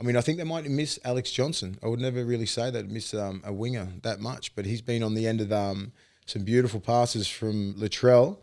I 0.00 0.02
mean, 0.02 0.16
I 0.16 0.22
think 0.22 0.38
they 0.38 0.44
might 0.44 0.64
miss 0.64 0.98
Alex 1.04 1.30
Johnson. 1.30 1.78
I 1.82 1.88
would 1.88 2.00
never 2.00 2.24
really 2.24 2.46
say 2.46 2.70
that 2.70 2.88
miss 2.88 3.12
um, 3.12 3.42
a 3.44 3.52
winger 3.52 3.88
that 4.02 4.18
much, 4.18 4.54
but 4.54 4.64
he's 4.64 4.80
been 4.80 5.02
on 5.02 5.14
the 5.14 5.26
end 5.26 5.40
of 5.42 5.52
um, 5.52 5.92
some 6.24 6.42
beautiful 6.42 6.80
passes 6.80 7.28
from 7.28 7.74
Latrell. 7.74 8.38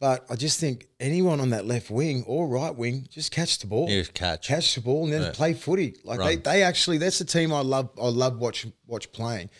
But 0.00 0.26
I 0.30 0.36
just 0.36 0.60
think 0.60 0.86
anyone 1.00 1.40
on 1.40 1.50
that 1.50 1.66
left 1.66 1.90
wing 1.90 2.22
or 2.26 2.46
right 2.48 2.74
wing 2.74 3.06
just 3.10 3.32
catch 3.32 3.58
the 3.58 3.66
ball, 3.66 3.88
catch. 4.14 4.46
catch 4.46 4.74
the 4.74 4.80
ball, 4.80 5.04
and 5.04 5.12
then 5.12 5.22
Yeah. 5.22 5.30
play 5.32 5.54
footy. 5.54 5.96
Like 6.04 6.18
they, 6.18 6.34
Run. 6.36 6.42
they 6.42 6.62
actually, 6.62 6.98
that's 6.98 7.18
the 7.18 7.24
team 7.24 7.52
I 7.52 7.60
love. 7.60 7.90
I 8.00 8.08
love 8.08 8.38
watch 8.38 8.66
watch 8.86 9.10
playing. 9.12 9.50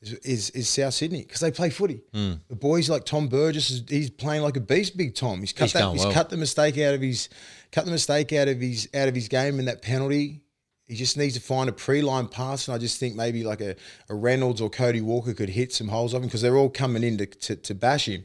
Is, 0.00 0.12
is, 0.12 0.50
is 0.50 0.68
South 0.68 0.92
Sydney 0.92 1.22
because 1.22 1.40
they 1.40 1.50
play 1.50 1.70
footy. 1.70 2.02
Hmm. 2.12 2.34
The 2.48 2.56
boys 2.56 2.90
like 2.90 3.04
Tom 3.06 3.28
Burgess, 3.28 3.70
is, 3.70 3.84
he's 3.88 4.10
playing 4.10 4.42
like 4.42 4.56
a 4.56 4.60
beast. 4.60 4.98
Big 4.98 5.14
Tom, 5.14 5.40
he's 5.40 5.54
cut 5.54 5.64
He's 5.64 5.72
that. 5.72 5.92
He's 5.92 6.04
well. 6.04 6.12
cut 6.12 6.28
the 6.28 6.36
mistake 6.36 6.76
out 6.76 6.92
of 6.94 7.00
his 7.00 7.30
cut 7.72 7.86
the 7.86 7.90
mistake 7.90 8.32
out 8.34 8.48
of 8.48 8.60
his 8.60 8.86
out 8.94 9.08
of 9.08 9.14
his 9.14 9.28
game 9.28 9.58
in 9.58 9.64
that 9.64 9.80
penalty. 9.80 10.42
He 10.86 10.96
just 10.96 11.16
needs 11.16 11.34
to 11.34 11.40
find 11.40 11.68
a 11.68 11.72
pre-line 11.72 12.28
pass, 12.28 12.68
and 12.68 12.74
I 12.74 12.78
just 12.78 13.00
think 13.00 13.14
maybe 13.14 13.42
like 13.42 13.60
a, 13.60 13.74
a 14.08 14.14
Reynolds 14.14 14.60
or 14.60 14.68
Cody 14.68 15.00
Walker 15.00 15.32
could 15.32 15.48
hit 15.48 15.72
some 15.72 15.88
holes 15.88 16.12
of 16.12 16.22
him 16.22 16.28
because 16.28 16.42
they're 16.42 16.56
all 16.56 16.68
coming 16.68 17.02
in 17.02 17.16
to, 17.18 17.26
to, 17.26 17.56
to 17.56 17.74
bash 17.74 18.06
him. 18.06 18.24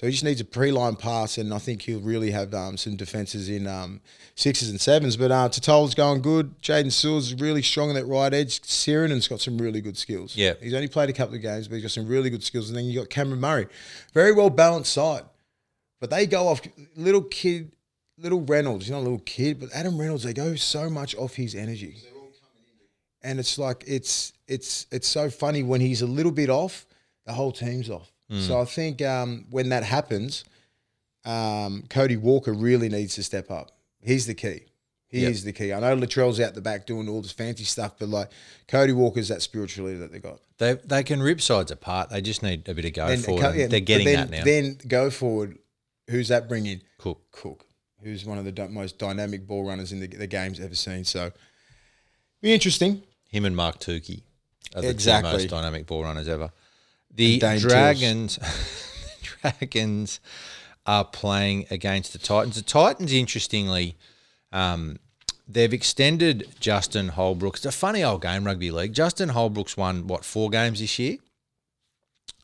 So 0.00 0.06
he 0.06 0.12
just 0.12 0.24
needs 0.24 0.40
a 0.40 0.46
pre-line 0.46 0.96
pass, 0.96 1.36
and 1.36 1.52
I 1.52 1.58
think 1.58 1.82
he'll 1.82 2.00
really 2.00 2.30
have 2.30 2.54
um, 2.54 2.78
some 2.78 2.96
defenses 2.96 3.50
in 3.50 3.66
um, 3.66 4.00
sixes 4.34 4.70
and 4.70 4.80
sevens. 4.80 5.18
But 5.18 5.30
uh, 5.30 5.50
Tatola's 5.50 5.94
going 5.94 6.22
good. 6.22 6.58
Jaden 6.62 6.90
Sewell's 6.90 7.34
really 7.34 7.60
strong 7.60 7.90
on 7.90 7.94
that 7.96 8.06
right 8.06 8.32
edge. 8.32 8.62
Sirenen's 8.62 9.28
got 9.28 9.42
some 9.42 9.58
really 9.58 9.82
good 9.82 9.98
skills. 9.98 10.34
Yeah. 10.34 10.54
he's 10.58 10.72
only 10.72 10.88
played 10.88 11.10
a 11.10 11.12
couple 11.12 11.34
of 11.34 11.42
games, 11.42 11.68
but 11.68 11.74
he's 11.74 11.84
got 11.84 11.90
some 11.90 12.08
really 12.08 12.30
good 12.30 12.42
skills. 12.42 12.70
And 12.70 12.78
then 12.78 12.86
you 12.86 12.98
got 12.98 13.10
Cameron 13.10 13.40
Murray, 13.40 13.66
very 14.14 14.32
well 14.32 14.48
balanced 14.48 14.94
side. 14.94 15.24
But 16.00 16.08
they 16.08 16.26
go 16.26 16.48
off 16.48 16.62
little 16.96 17.20
kid, 17.20 17.70
little 18.20 18.40
Reynolds. 18.42 18.84
He's 18.86 18.92
not 18.92 18.98
a 18.98 19.06
little 19.08 19.18
kid, 19.20 19.60
but 19.60 19.70
Adam 19.74 19.98
Reynolds. 19.98 20.22
They 20.24 20.32
go 20.32 20.54
so 20.56 20.88
much 20.90 21.14
off 21.16 21.34
his 21.34 21.54
energy, 21.54 21.96
and 23.22 23.38
it's 23.38 23.58
like 23.58 23.84
it's 23.86 24.32
it's 24.48 24.86
it's 24.90 25.08
so 25.08 25.30
funny 25.30 25.62
when 25.62 25.80
he's 25.80 26.02
a 26.02 26.06
little 26.06 26.32
bit 26.32 26.50
off, 26.50 26.86
the 27.26 27.32
whole 27.32 27.52
team's 27.52 27.90
off. 27.90 28.10
So 28.32 28.60
I 28.60 28.64
think 28.64 29.02
um, 29.02 29.46
when 29.50 29.70
that 29.70 29.82
happens, 29.82 30.44
um, 31.24 31.82
Cody 31.90 32.16
Walker 32.16 32.52
really 32.52 32.88
needs 32.88 33.16
to 33.16 33.24
step 33.24 33.50
up. 33.50 33.72
He's 34.00 34.26
the 34.26 34.34
key. 34.34 34.60
He 35.08 35.22
Yep. 35.22 35.30
is 35.32 35.42
the 35.42 35.52
key. 35.52 35.72
I 35.72 35.80
know 35.80 35.96
Latrell's 35.96 36.38
out 36.38 36.54
the 36.54 36.60
back 36.60 36.86
doing 36.86 37.08
all 37.08 37.20
this 37.22 37.32
fancy 37.32 37.64
stuff, 37.64 37.94
but 37.98 38.08
like 38.08 38.30
Cody 38.68 38.92
Walker's 38.92 39.26
that 39.28 39.42
spiritual 39.42 39.86
leader 39.86 39.98
that 39.98 40.12
they 40.12 40.20
got. 40.20 40.38
They 40.58 40.74
they 40.84 41.02
can 41.02 41.20
rip 41.20 41.40
sides 41.40 41.72
apart. 41.72 42.10
They 42.10 42.20
just 42.20 42.44
need 42.44 42.68
a 42.68 42.74
bit 42.74 42.84
of 42.84 42.92
go 42.92 43.06
And 43.08 43.24
forward. 43.24 43.42
co- 43.42 43.50
yeah, 43.52 43.66
They're 43.66 43.80
getting 43.80 44.06
then, 44.06 44.30
that 44.30 44.30
now. 44.30 44.44
Then 44.44 44.78
go 44.86 45.10
forward. 45.10 45.58
Who's 46.08 46.28
that 46.28 46.48
bringing? 46.48 46.82
Cook. 46.98 47.20
Cook, 47.32 47.66
who's 48.02 48.24
one 48.24 48.38
of 48.38 48.44
the 48.44 48.68
most 48.68 48.98
dynamic 48.98 49.46
ball 49.46 49.64
runners 49.66 49.92
in 49.92 50.00
the, 50.00 50.06
the 50.06 50.26
game's 50.26 50.60
ever 50.60 50.74
seen. 50.74 51.04
So, 51.04 51.32
be 52.40 52.52
interesting. 52.52 53.02
Him 53.28 53.44
and 53.44 53.54
Mark 53.54 53.78
Tukey 53.78 54.22
are 54.74 54.82
the 54.82 54.88
Exactly. 54.88 55.30
two 55.30 55.36
most 55.38 55.48
dynamic 55.50 55.86
ball 55.86 56.02
runners 56.04 56.28
ever. 56.28 56.50
The 57.14 57.38
Dragons, 57.38 58.38
Dragons 59.42 60.20
are 60.86 61.04
playing 61.04 61.66
against 61.70 62.12
the 62.12 62.18
Titans. 62.18 62.56
The 62.56 62.62
Titans, 62.62 63.12
interestingly, 63.12 63.96
um, 64.52 64.98
they've 65.48 65.72
extended 65.72 66.48
Justin 66.60 67.08
Holbrook. 67.08 67.56
It's 67.56 67.66
a 67.66 67.72
funny 67.72 68.02
old 68.02 68.22
game, 68.22 68.44
rugby 68.44 68.70
league. 68.70 68.92
Justin 68.94 69.30
Holbrook's 69.30 69.76
won 69.76 70.06
what 70.06 70.24
four 70.24 70.50
games 70.50 70.80
this 70.80 70.98
year, 70.98 71.18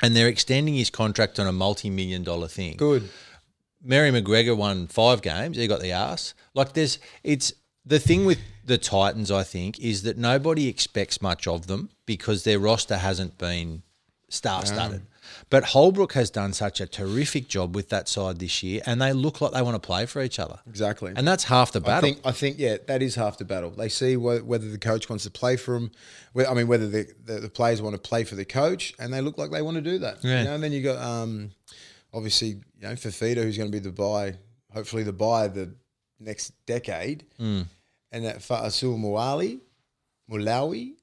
and 0.03 0.15
they're 0.15 0.29
extending 0.29 0.75
his 0.75 0.91
contract 0.91 1.39
on 1.39 1.47
a 1.47 1.53
multi-million 1.53 2.23
dollar 2.25 2.49
thing. 2.49 2.77
Good. 2.77 3.09
Mary 3.87 4.11
McGregor 4.11 4.57
won 4.57 4.87
five 4.89 5.23
games. 5.23 5.57
He 5.57 5.67
got 5.67 5.81
the 5.81 5.93
ass. 5.93 6.35
Like 6.55 6.73
there's, 6.73 6.99
it's 7.23 7.53
the 7.85 7.99
thing 7.99 8.27
with 8.27 8.39
the 8.65 8.79
Titans. 8.79 9.31
I 9.31 9.45
think 9.45 9.79
is 9.79 10.03
that 10.03 10.19
nobody 10.19 10.69
expects 10.69 11.23
much 11.23 11.47
of 11.47 11.67
them 11.69 11.91
because 12.05 12.45
their 12.45 12.59
roster 12.59 12.97
hasn't 12.97 13.39
been 13.39 13.83
star-studded. 14.29 15.03
But 15.51 15.65
Holbrook 15.65 16.13
has 16.13 16.31
done 16.31 16.53
such 16.53 16.81
a 16.81 16.87
terrific 16.87 17.49
job 17.49 17.75
with 17.75 17.89
that 17.89 18.09
side 18.09 18.39
this 18.39 18.63
year, 18.63 18.81
and 18.87 19.03
they 19.03 19.13
look 19.13 19.41
like 19.41 19.53
they 19.53 19.63
want 19.63 19.75
to 19.75 19.85
play 19.85 20.07
for 20.07 20.23
each 20.23 20.39
other. 20.39 20.59
Exactly. 20.69 21.13
And 21.15 21.27
that's 21.27 21.45
half 21.45 21.73
the 21.73 21.81
I 21.81 21.83
battle. 21.83 22.11
think, 22.11 22.21
I 22.25 22.33
think, 22.33 22.59
yeah, 22.59 22.77
that 22.87 23.03
is 23.03 23.17
half 23.17 23.37
the 23.39 23.45
battle. 23.45 23.71
They 23.71 23.89
see 23.89 24.15
wh- 24.15 24.47
whether 24.47 24.69
the 24.69 24.79
coach 24.79 25.09
wants 25.09 25.25
to 25.25 25.31
play 25.31 25.57
for 25.57 25.75
them. 25.75 25.91
I 26.49 26.55
mean, 26.55 26.69
whether 26.69 26.89
the, 26.89 27.09
the, 27.25 27.41
the 27.41 27.49
players 27.49 27.83
want 27.83 27.95
to 27.95 28.01
play 28.01 28.23
for 28.25 28.37
the 28.37 28.45
coach, 28.45 28.95
and 28.99 29.13
they 29.13 29.21
look 29.21 29.37
like 29.37 29.51
they 29.51 29.63
want 29.63 29.77
to 29.77 29.81
do 29.81 29.99
that. 29.99 30.23
Yeah. 30.23 30.39
You 30.39 30.45
know, 30.45 30.55
and 30.55 30.63
then 30.63 30.73
you 30.73 30.83
got 30.83 30.99
um, 30.99 31.51
obviously, 32.17 32.49
you 32.49 32.83
know, 32.83 32.93
Fifita, 32.95 33.43
who's 33.43 33.57
going 33.59 33.71
to 33.71 33.73
be 33.73 33.79
the 33.79 33.93
buy, 33.93 34.35
hopefully 34.73 35.03
the 35.05 35.13
buy 35.13 35.49
the 35.49 35.75
next 36.19 36.53
decade, 36.67 37.25
Hmm. 37.39 37.63
and 38.11 38.25
that 38.25 38.39
Fa'asul 38.39 38.99
Muali, 38.99 39.61
Mulawi, 40.31 40.95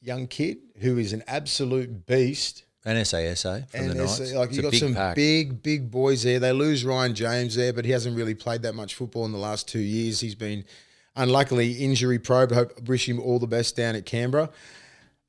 young 0.00 0.26
kid 0.26 0.58
who 0.80 0.98
is 0.98 1.12
an 1.12 1.22
absolute 1.26 2.06
beast. 2.06 2.64
and 2.84 2.98
SASA 3.06 3.68
from 3.68 3.80
And 3.80 3.90
the 3.90 3.94
Knights. 3.94 4.32
like 4.32 4.52
you 4.52 4.60
got 4.62 4.72
big 4.72 4.80
some 4.80 4.94
pack. 4.94 5.14
big, 5.14 5.62
big 5.62 5.88
boys 5.88 6.24
there. 6.24 6.40
They 6.40 6.50
lose 6.52 6.84
Ryan 6.84 7.14
James 7.14 7.54
there, 7.54 7.72
but 7.72 7.84
he 7.84 7.92
hasn't 7.92 8.16
really 8.16 8.34
played 8.34 8.62
that 8.62 8.74
much 8.74 8.96
football 8.96 9.24
in 9.24 9.30
the 9.30 9.38
last 9.38 9.68
two 9.68 9.78
years. 9.78 10.18
He's 10.18 10.34
been 10.34 10.64
unluckily 11.14 11.74
injury 11.74 12.18
prone. 12.18 12.50
Hope 12.52 12.88
wish 12.88 13.08
him 13.08 13.20
all 13.20 13.38
the 13.38 13.46
best 13.46 13.76
down 13.76 13.94
at 13.94 14.04
Canberra. 14.04 14.50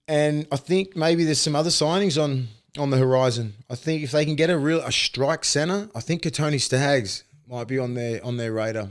And 0.07 0.47
I 0.51 0.55
think 0.55 0.95
maybe 0.95 1.25
there's 1.25 1.39
some 1.39 1.55
other 1.55 1.69
signings 1.69 2.19
on 2.21 2.47
on 2.77 2.89
the 2.89 2.97
horizon. 2.97 3.53
I 3.69 3.75
think 3.75 4.03
if 4.03 4.11
they 4.11 4.25
can 4.25 4.35
get 4.35 4.49
a 4.49 4.57
real 4.57 4.79
a 4.81 4.91
strike 4.91 5.45
center, 5.45 5.89
I 5.95 5.99
think 5.99 6.23
Kotoni 6.23 6.59
Staggs 6.59 7.23
might 7.47 7.67
be 7.67 7.77
on 7.79 7.93
their 7.93 8.23
on 8.25 8.37
their 8.37 8.51
radar. 8.53 8.89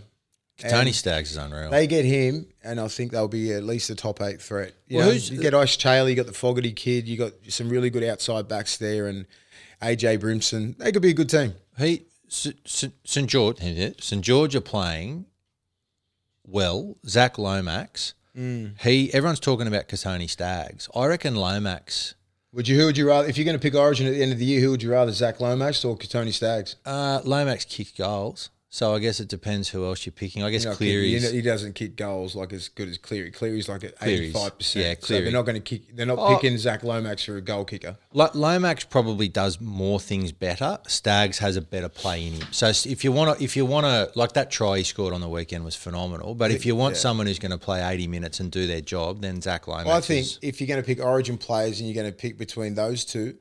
Tony 0.59 0.93
Staggs 0.93 1.33
is 1.33 1.37
unreal. 1.39 1.71
They 1.71 1.89
get 1.89 2.05
him, 2.05 2.47
and 2.63 2.79
I 2.79 2.87
think 2.87 3.11
they'll 3.11 3.27
be 3.27 3.53
at 3.53 3.65
least 3.65 3.91
a 3.91 3.97
top 3.97 4.21
eight 4.23 4.41
threat. 4.41 4.75
You, 4.87 4.99
Well, 4.99 5.07
know, 5.07 5.13
who's- 5.13 5.29
you 5.31 5.41
get 5.41 5.55
Ice 5.55 5.77
Taylor, 5.77 6.09
you 6.09 6.15
got 6.15 6.27
the 6.27 6.33
Fogarty 6.33 6.73
kid, 6.73 7.09
you 7.09 7.17
got 7.17 7.33
some 7.49 7.69
really 7.69 7.91
good 7.91 8.05
outside 8.05 8.47
backs 8.47 8.77
there, 8.77 9.09
and 9.09 9.27
AJ 9.81 10.19
Brimson. 10.19 10.77
They 10.79 10.93
could 10.93 11.03
be 11.03 11.11
a 11.11 11.15
good 11.15 11.31
team. 11.31 11.55
He 11.79 12.03
St. 12.29 13.27
George, 13.27 13.59
St. 13.59 14.23
George 14.23 14.55
are 14.55 14.61
playing 14.61 15.27
well. 16.47 16.97
Zac 17.07 17.39
Lomax. 17.39 18.15
Mm. 18.37 18.81
He 18.81 19.13
everyone's 19.13 19.41
talking 19.41 19.67
about 19.67 19.89
Kotoni 19.89 20.29
Staggs. 20.31 20.89
I 20.95 21.07
reckon 21.07 21.35
Lomax. 21.35 22.15
Would 22.55 22.69
you? 22.69 22.79
Who 22.79 22.85
would 22.85 22.99
you 22.99 23.09
rather? 23.09 23.27
If 23.27 23.39
you're 23.39 23.47
going 23.47 23.57
to 23.57 23.63
pick 23.63 23.75
Origin 23.75 24.07
at 24.07 24.13
the 24.13 24.23
end 24.23 24.31
of 24.31 24.39
the 24.39 24.45
year, 24.45 24.61
who 24.61 24.71
would 24.73 24.83
you 24.83 24.93
rather? 24.93 25.11
Zac 25.11 25.41
Lomax 25.41 25.87
or 25.87 25.97
Kotoni 25.97 26.35
Staggs? 26.35 26.77
Uh, 26.85 27.21
Lomax 27.25 27.65
kicked 27.65 27.97
goals, 27.97 28.51
so 28.75 28.95
I 28.95 29.01
guess 29.01 29.21
it 29.21 29.29
depends 29.29 29.69
who 29.69 29.85
else 29.85 30.07
you're 30.07 30.15
picking. 30.15 30.43
I 30.43 30.49
guess 30.51 30.65
You 30.65 30.71
know, 30.71 30.77
Cleary's. 30.77 31.31
he, 31.31 31.43
doesn't 31.43 31.75
kick 31.75 31.95
goals 31.95 32.35
like 32.35 32.55
as 32.55 32.69
good 32.71 32.89
as 32.89 32.97
Cleary. 32.97 33.31
Cleary's 33.31 33.69
like 33.69 33.85
at 33.85 33.93
eighty 34.01 34.33
five 34.33 34.57
percent. 34.57 34.85
yeah, 34.87 34.95
So 34.99 35.07
Cleary. 35.09 35.25
they're 35.25 35.33
not 35.35 35.43
going 35.43 35.57
to 35.57 35.61
kick. 35.61 35.95
They're 35.95 36.07
not 36.07 36.19
Oh. 36.19 36.35
picking 36.37 36.57
Zac 36.57 36.83
Lomax 36.83 37.23
for 37.25 37.37
a 37.37 37.43
goal 37.43 37.67
kicker. 37.67 37.99
Lo- 38.15 38.31
Lomax 38.33 38.85
probably 38.85 39.29
does 39.29 39.61
more 39.61 40.01
things 40.01 40.33
better. 40.33 40.79
Staggs 40.89 41.37
has 41.39 41.57
a 41.57 41.61
better 41.61 41.91
play 41.91 42.27
in 42.27 42.33
him. 42.33 42.49
So 42.51 42.69
if 42.69 43.05
you 43.05 43.13
want 43.13 43.37
to, 43.39 43.45
if 43.45 43.57
you 43.59 43.67
want 43.67 43.85
to, 43.85 44.11
like 44.19 44.33
that 44.33 44.51
try 44.51 44.79
he 44.79 44.85
scored 44.85 45.13
on 45.13 45.21
the 45.21 45.29
weekend 45.29 45.67
was 45.67 45.75
phenomenal. 45.77 46.35
But 46.35 46.51
if 46.51 46.65
you 46.65 46.75
want 46.75 46.95
Yeah. 46.95 47.01
someone 47.01 47.27
who's 47.27 47.39
going 47.39 47.53
to 47.53 47.59
play 47.59 47.83
80 47.87 48.07
minutes 48.09 48.41
and 48.41 48.51
do 48.51 48.67
their 48.67 48.81
job, 48.81 49.21
then 49.21 49.43
Zac 49.43 49.69
Lomax. 49.69 49.91
I 49.91 50.01
think 50.01 50.25
is- 50.27 50.39
if 50.41 50.61
you're 50.63 50.69
going 50.69 50.81
to 50.81 50.87
pick 50.87 50.99
Origin 51.05 51.37
players 51.37 51.79
and 51.79 51.89
you're 51.91 52.03
going 52.03 52.11
to 52.11 52.17
pick 52.17 52.39
between 52.39 52.75
those 52.75 53.05
two, 53.05 53.35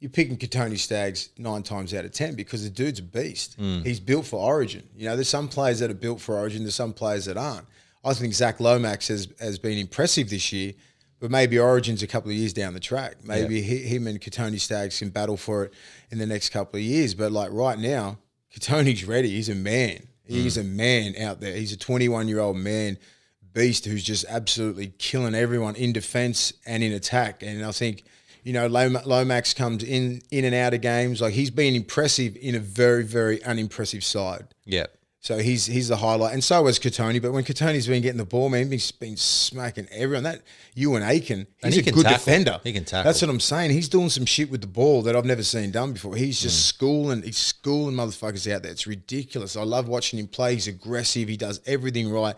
you're 0.00 0.10
picking 0.10 0.36
Kotoni 0.36 0.78
Staggs 0.78 1.28
nine 1.38 1.62
times 1.62 1.92
out 1.94 2.04
of 2.04 2.12
ten 2.12 2.34
because 2.34 2.64
the 2.64 2.70
dude's 2.70 2.98
a 3.00 3.02
beast. 3.02 3.54
Hmm. 3.58 3.82
He's 3.82 4.00
built 4.00 4.26
for 4.26 4.36
Origin. 4.44 4.88
You 4.96 5.06
know, 5.08 5.14
there's 5.14 5.28
some 5.28 5.46
players 5.48 5.78
that 5.80 5.90
are 5.90 5.94
built 5.94 6.20
for 6.20 6.36
Origin. 6.36 6.62
There's 6.62 6.74
some 6.74 6.92
players 6.92 7.26
that 7.26 7.36
aren't. 7.36 7.66
I 8.04 8.14
think 8.14 8.32
Zac 8.34 8.60
Lomax 8.60 9.08
has 9.08 9.28
has 9.40 9.58
been 9.58 9.76
impressive 9.78 10.30
this 10.30 10.52
year, 10.52 10.72
but 11.20 11.30
maybe 11.30 11.58
Origin's 11.58 12.02
a 12.02 12.06
couple 12.06 12.30
of 12.30 12.36
years 12.36 12.52
down 12.54 12.72
the 12.72 12.80
track. 12.80 13.16
Maybe 13.24 13.60
he, 13.60 13.78
him 13.78 14.06
and 14.06 14.18
Kotoni 14.20 14.58
Staggs 14.58 14.98
can 14.98 15.10
battle 15.10 15.36
for 15.36 15.64
it 15.64 15.74
in 16.10 16.16
the 16.18 16.26
next 16.26 16.48
couple 16.48 16.78
of 16.78 16.82
years. 16.82 17.14
But 17.14 17.30
like 17.30 17.50
right 17.52 17.78
now, 17.78 18.16
Kotoni's 18.54 19.04
ready. 19.04 19.28
He's 19.30 19.50
a 19.50 19.54
man. 19.54 20.06
He's 20.26 20.54
Hmm. 20.54 20.60
a 20.62 20.64
man 20.64 21.14
out 21.20 21.40
there. 21.40 21.54
He's 21.56 21.72
a 21.72 21.76
21 21.76 22.26
year 22.28 22.38
old 22.40 22.56
man 22.56 22.96
beast 23.52 23.84
who's 23.84 24.04
just 24.04 24.24
absolutely 24.28 24.92
killing 24.98 25.34
everyone 25.34 25.74
in 25.76 25.92
defense 25.92 26.52
and 26.64 26.82
in 26.82 26.92
attack. 26.92 27.42
And 27.42 27.64
I 27.66 27.72
think, 27.72 28.04
you 28.44 28.52
know, 28.52 28.66
Lomax 28.66 29.54
comes 29.54 29.82
in 29.82 30.22
in 30.30 30.44
and 30.44 30.54
out 30.54 30.74
of 30.74 30.80
games. 30.80 31.20
Like 31.20 31.34
he's 31.34 31.50
been 31.50 31.74
impressive 31.74 32.36
in 32.40 32.54
a 32.54 32.60
very, 32.60 33.04
very 33.04 33.42
unimpressive 33.44 34.04
side. 34.04 34.46
yeah. 34.64 34.86
So 35.22 35.36
he's 35.36 35.66
he's 35.66 35.88
the 35.88 35.98
highlight, 35.98 36.32
and 36.32 36.42
so 36.42 36.62
was 36.62 36.78
Kotoni. 36.78 37.20
But 37.20 37.32
when 37.32 37.44
Kotoni's 37.44 37.86
been 37.86 38.00
getting 38.00 38.16
the 38.16 38.24
ball, 38.24 38.48
man, 38.48 38.72
he's 38.72 38.90
been 38.90 39.18
smacking 39.18 39.86
everyone. 39.92 40.22
That 40.24 40.40
you 40.74 40.94
and 40.94 41.04
Aiken, 41.04 41.46
And 41.62 41.74
he's 41.74 41.84
he 41.84 41.90
a 41.90 41.92
good 41.92 42.04
tackle. 42.04 42.16
defender. 42.16 42.60
He 42.64 42.72
can 42.72 42.86
tackle. 42.86 43.04
That's 43.04 43.20
what 43.20 43.28
I'm 43.30 43.38
saying. 43.38 43.72
He's 43.72 43.90
doing 43.90 44.08
some 44.08 44.24
shit 44.24 44.50
with 44.50 44.62
the 44.62 44.66
ball 44.66 45.02
that 45.02 45.14
I've 45.14 45.26
never 45.26 45.42
seen 45.42 45.72
done 45.72 45.92
before. 45.92 46.16
He's 46.16 46.38
Mm. 46.38 46.42
just 46.44 46.64
schooling, 46.68 47.22
he's 47.22 47.36
schooling 47.36 47.96
motherfuckers 47.96 48.50
out 48.50 48.62
there. 48.62 48.72
It's 48.72 48.86
ridiculous. 48.86 49.56
I 49.56 49.62
love 49.62 49.88
watching 49.88 50.18
him 50.18 50.26
play. 50.26 50.54
He's 50.54 50.68
aggressive. 50.68 51.28
He 51.28 51.36
does 51.36 51.60
everything 51.66 52.08
right, 52.10 52.34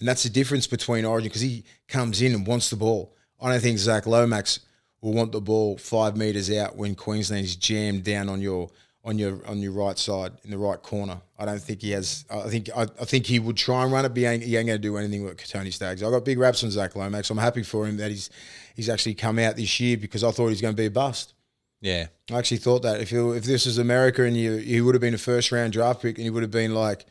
and 0.00 0.08
that's 0.08 0.24
the 0.24 0.28
difference 0.30 0.66
between 0.66 1.04
Origin 1.04 1.28
because 1.28 1.42
he 1.42 1.62
comes 1.86 2.20
in 2.20 2.34
and 2.34 2.44
wants 2.44 2.68
the 2.68 2.74
ball. 2.74 3.14
I 3.40 3.52
don't 3.52 3.60
think 3.60 3.78
Zac 3.78 4.08
Lomax 4.08 4.58
will 5.04 5.12
want 5.12 5.32
the 5.32 5.40
ball 5.40 5.76
five 5.76 6.16
meters 6.16 6.50
out 6.50 6.76
when 6.76 6.94
Queensland's 6.94 7.56
jammed 7.56 8.04
down 8.04 8.30
on 8.30 8.40
your 8.40 8.70
on 9.04 9.18
your 9.18 9.46
on 9.46 9.60
your 9.60 9.72
right 9.72 9.98
side 9.98 10.32
in 10.44 10.50
the 10.50 10.56
right 10.56 10.82
corner. 10.82 11.20
I 11.38 11.44
don't 11.44 11.60
think 11.60 11.82
he 11.82 11.90
has. 11.90 12.24
I 12.30 12.48
think 12.48 12.70
I, 12.74 12.84
I 12.98 13.04
think 13.04 13.26
he 13.26 13.38
would 13.38 13.58
try 13.58 13.82
and 13.84 13.92
run 13.92 14.06
it, 14.06 14.08
but 14.08 14.16
he 14.16 14.24
ain't, 14.24 14.42
ain't 14.42 14.52
going 14.52 14.66
to 14.68 14.78
do 14.78 14.96
anything 14.96 15.22
with 15.22 15.46
Tony 15.46 15.70
Staggs. 15.70 16.02
I 16.02 16.10
got 16.10 16.24
big 16.24 16.38
raps 16.38 16.64
on 16.64 16.70
Zac 16.70 16.96
Lomax. 16.96 17.28
I'm 17.28 17.36
happy 17.36 17.62
for 17.62 17.86
him 17.86 17.98
that 17.98 18.10
he's 18.10 18.30
he's 18.74 18.88
actually 18.88 19.14
come 19.14 19.38
out 19.38 19.56
this 19.56 19.78
year 19.78 19.98
because 19.98 20.24
I 20.24 20.30
thought 20.30 20.44
he 20.44 20.50
was 20.50 20.62
going 20.62 20.74
to 20.74 20.80
be 20.80 20.86
a 20.86 20.90
bust. 20.90 21.34
Yeah. 21.82 22.06
I 22.30 22.38
actually 22.38 22.56
thought 22.56 22.80
that 22.82 23.02
if 23.02 23.12
you, 23.12 23.32
if 23.32 23.44
this 23.44 23.66
was 23.66 23.76
America 23.76 24.24
and 24.24 24.34
you 24.34 24.56
he 24.56 24.80
would 24.80 24.94
have 24.94 25.02
been 25.02 25.12
a 25.12 25.18
first 25.18 25.52
round 25.52 25.74
draft 25.74 26.00
pick 26.00 26.16
and 26.16 26.24
he 26.24 26.30
would 26.30 26.42
have 26.42 26.50
been 26.50 26.72
like 26.72 27.04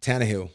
Tannehill. 0.00 0.48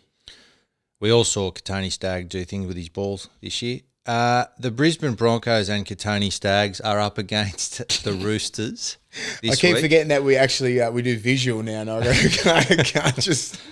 We 0.99 1.11
all 1.11 1.25
saw 1.25 1.51
Kotoni 1.51 1.91
Stagg 1.91 2.29
do 2.29 2.43
things 2.43 2.65
with 2.65 2.77
his 2.77 2.89
balls 2.89 3.29
this 3.39 3.61
year. 3.61 3.81
Uh, 4.05 4.45
the 4.57 4.71
Brisbane 4.71 5.13
Broncos 5.13 5.69
and 5.69 5.85
Kotoni 5.85 6.31
Staggs 6.31 6.81
are 6.81 6.99
up 6.99 7.17
against 7.17 8.03
the 8.03 8.13
Roosters. 8.13 8.97
This 9.41 9.51
I 9.51 9.55
keep 9.55 9.73
week. 9.75 9.83
forgetting 9.83 10.07
that 10.07 10.23
we 10.23 10.35
actually 10.35 10.81
uh, 10.81 10.89
we 10.91 11.01
do 11.03 11.17
visual 11.17 11.61
now. 11.61 11.81
And 11.81 11.89
I, 11.91 11.99
I 11.99 12.83
can't 12.83 13.19
just. 13.19 13.59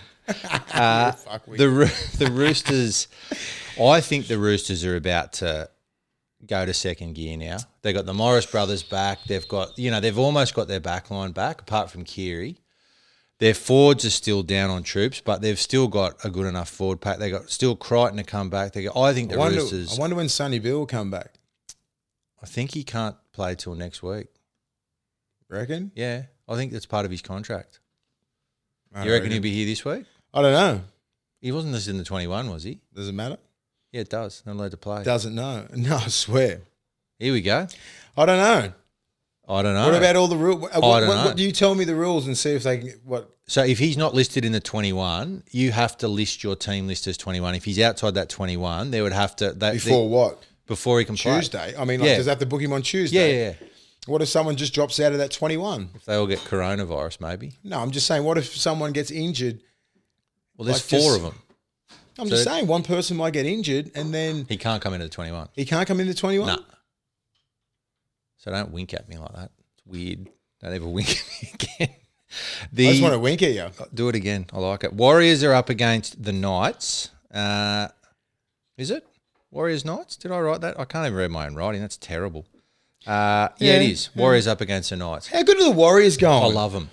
We- 1.48 1.58
the 1.58 1.92
the 2.20 2.32
Roosters. 2.32 3.08
I 3.82 4.00
think 4.02 4.28
the 4.28 4.38
Roosters 4.38 4.86
are 4.86 4.96
about 4.96 5.34
to 5.34 5.70
go 6.46 6.66
to 6.66 6.74
second 6.74 7.14
gear 7.16 7.36
now. 7.36 7.58
They 7.82 7.94
got 7.94 8.06
the 8.06 8.14
Morris 8.14 8.46
brothers 8.46 8.84
back. 8.84 9.24
They've 9.24 9.48
got 9.48 9.78
you 9.80 9.90
know 9.90 10.00
they've 10.00 10.18
almost 10.20 10.54
got 10.54 10.68
their 10.68 10.80
back 10.80 11.10
line 11.10 11.32
back 11.32 11.62
apart 11.62 11.90
from 11.90 12.04
Keary. 12.04 12.60
Their 13.40 13.54
forwards 13.54 14.04
are 14.04 14.10
still 14.10 14.44
down 14.44 14.70
on 14.70 14.84
troops, 14.84 15.22
but 15.22 15.42
they've 15.42 15.60
still 15.60 15.88
got 15.88 16.24
a 16.26 16.30
good 16.30 16.46
enough 16.46 16.70
forward 16.70 17.00
pack. 17.00 17.20
They 17.20 17.30
got 17.32 17.50
still 17.50 17.76
Crichton 17.76 18.18
to 18.18 18.24
come 18.24 18.50
back. 18.50 18.74
They 18.74 18.84
got, 18.84 18.98
I 18.98 19.14
think 19.14 19.32
I 19.32 19.34
the 19.34 19.40
wonder, 19.40 19.60
Roosters. 19.62 19.98
I 19.98 20.02
wonder 20.02 20.16
when 20.18 20.28
Sonny 20.28 20.60
Bill 20.60 20.80
will 20.80 20.86
come 20.86 21.10
back. 21.10 21.36
I 22.44 22.46
think 22.46 22.74
he 22.74 22.84
can't 22.84 23.16
play 23.32 23.56
till 23.56 23.76
next 23.76 24.04
week. 24.04 24.28
Reckon? 25.48 25.92
Yeah, 25.96 26.24
I 26.48 26.56
think 26.56 26.72
that's 26.74 26.86
part 26.86 27.06
of 27.06 27.12
his 27.12 27.22
contract. 27.22 27.80
I 28.94 29.06
You 29.06 29.12
reckon 29.14 29.32
he'll 29.32 29.42
be 29.42 29.54
here 29.54 29.66
this 29.66 29.86
week? 29.86 30.06
I 30.34 30.42
don't 30.42 30.54
know. 30.54 30.82
He 31.42 31.52
wasn't 31.52 31.74
listed 31.74 31.92
in 31.92 31.98
the 31.98 32.04
twenty-one, 32.04 32.50
was 32.50 32.64
he? 32.64 32.82
Does 32.94 33.08
it 33.08 33.14
matter? 33.14 33.38
Yeah, 33.92 34.02
it 34.02 34.10
does. 34.10 34.44
Not 34.46 34.54
allowed 34.56 34.72
to 34.72 34.78
play. 34.78 35.04
Doesn't 35.04 35.34
know. 35.34 35.66
No, 35.76 35.96
I 35.96 36.08
swear. 36.08 36.62
Here 37.18 37.32
we 37.34 37.42
go. 37.42 37.68
I 38.18 38.26
don't 38.26 38.38
know. 38.38 38.74
I 39.50 39.62
don't 39.64 39.74
know. 39.74 39.86
What 39.88 39.96
about 39.96 40.16
all 40.16 40.28
the 40.28 40.38
rules? 40.38 40.62
What, 40.62 40.76
I 40.76 40.80
what, 40.80 41.00
don't 41.00 41.10
what, 41.10 41.24
know. 41.26 41.34
do 41.34 41.44
you 41.44 41.52
tell 41.52 41.74
me 41.74 41.84
the 41.84 41.96
rules 41.96 42.28
and 42.28 42.38
see 42.38 42.52
if 42.52 42.64
they 42.64 42.78
can? 42.78 42.90
What? 43.04 43.30
So 43.48 43.64
if 43.64 43.80
he's 43.80 43.98
not 43.98 44.14
listed 44.14 44.46
in 44.46 44.52
the 44.52 44.60
21, 44.60 45.44
you 45.50 45.72
have 45.72 45.98
to 45.98 46.08
list 46.08 46.44
your 46.44 46.56
team 46.56 46.86
list 46.86 47.08
as 47.08 47.18
21. 47.18 47.56
If 47.56 47.66
he's 47.66 47.80
outside 47.80 48.14
that 48.14 48.30
21, 48.30 48.92
they 48.92 49.02
would 49.02 49.12
have 49.12 49.36
to 49.38 49.52
they, 49.54 49.72
Before 49.74 50.04
they- 50.04 50.08
what? 50.16 50.44
before 50.68 51.00
he 51.00 51.06
can 51.06 51.16
play. 51.18 51.34
Tuesday. 51.40 51.74
I 51.76 51.84
mean, 51.84 52.00
like, 52.00 52.10
Yeah. 52.10 52.18
does 52.18 52.26
that 52.28 52.34
have 52.34 52.40
to 52.40 52.46
book 52.46 52.62
him 52.62 52.74
on 52.74 52.84
Tuesday? 52.84 53.40
yeah, 53.42 53.50
yeah. 53.50 53.54
What 54.06 54.22
if 54.22 54.30
someone 54.30 54.56
just 54.56 54.74
drops 54.74 55.00
out 55.00 55.14
of 55.14 55.18
that 55.18 55.32
twenty-one? 55.32 55.90
If 55.96 56.06
they 56.06 56.14
all 56.16 56.28
get 56.28 56.40
coronavirus, 56.40 57.20
maybe. 57.20 57.54
No, 57.64 57.80
I'm 57.80 57.90
just 57.92 58.06
saying. 58.06 58.24
What 58.24 58.38
if 58.38 58.56
someone 58.56 58.92
gets 58.92 59.10
injured? 59.10 59.62
Well, 60.58 60.66
there's 60.68 60.78
Like, 60.92 61.02
four 61.02 61.14
just- 61.14 61.16
of 61.18 61.22
them. 61.24 61.36
I'm 62.20 62.26
So- 62.28 62.32
just 62.36 62.44
saying 62.44 62.68
one 62.68 62.84
person 62.84 63.18
might 63.18 63.34
get 63.34 63.46
injured 63.48 63.92
and 63.96 64.14
then 64.14 64.46
He 64.48 64.58
can't 64.58 64.82
come 64.82 64.94
into 64.94 65.06
the 65.06 65.10
21. 65.10 65.48
he 65.56 65.66
can't 65.66 65.88
come 65.88 66.00
into 66.00 66.14
the 66.14 66.20
twenty-one. 66.20 66.48
Nah. 66.50 66.58
So 68.40 68.52
don't 68.52 68.72
wink 68.72 68.94
at 68.94 69.08
me 69.08 69.18
like 69.18 69.34
that. 69.34 69.52
It's 69.76 69.86
weird. 69.86 70.30
Don't 70.62 70.74
ever 70.74 70.88
wink 70.98 71.10
at 71.12 71.24
me 71.44 71.52
again. 71.54 71.96
The, 72.72 72.88
I 72.88 72.92
just 72.92 73.02
want 73.04 73.14
to 73.14 73.20
wink 73.20 73.42
at 73.44 73.52
you. 73.54 73.70
Do 73.94 74.10
it 74.10 74.16
again. 74.16 74.46
I 74.54 74.60
like 74.60 74.84
it. 74.84 74.94
Warriors 74.94 75.44
are 75.44 75.54
up 75.54 75.70
against 75.70 76.24
the 76.24 76.32
Knights. 76.32 77.10
Uh, 77.34 77.88
is 78.78 78.92
it 78.92 79.06
Warriors 79.52 79.84
Knights? 79.86 80.16
Did 80.16 80.32
I 80.32 80.40
write 80.40 80.62
that? 80.62 80.80
I 80.80 80.86
can't 80.86 81.06
even 81.06 81.18
read 81.18 81.32
my 81.32 81.46
own 81.48 81.56
writing. 81.56 81.82
That's 81.82 81.98
terrible. 81.98 82.46
Uh, 83.08 83.50
yeah, 83.58 83.76
it 83.76 83.82
Yeah, 83.84 83.90
is. 83.90 84.10
Warriors 84.16 84.46
up 84.48 84.62
against 84.62 84.90
the 84.92 84.96
Knights. 84.98 85.28
How 85.28 85.42
good 85.44 85.58
are 85.60 85.64
the 85.64 85.72
Warriors 85.72 86.18
going? 86.18 86.44
I 86.44 86.48
love 86.48 86.74
them. 86.74 86.90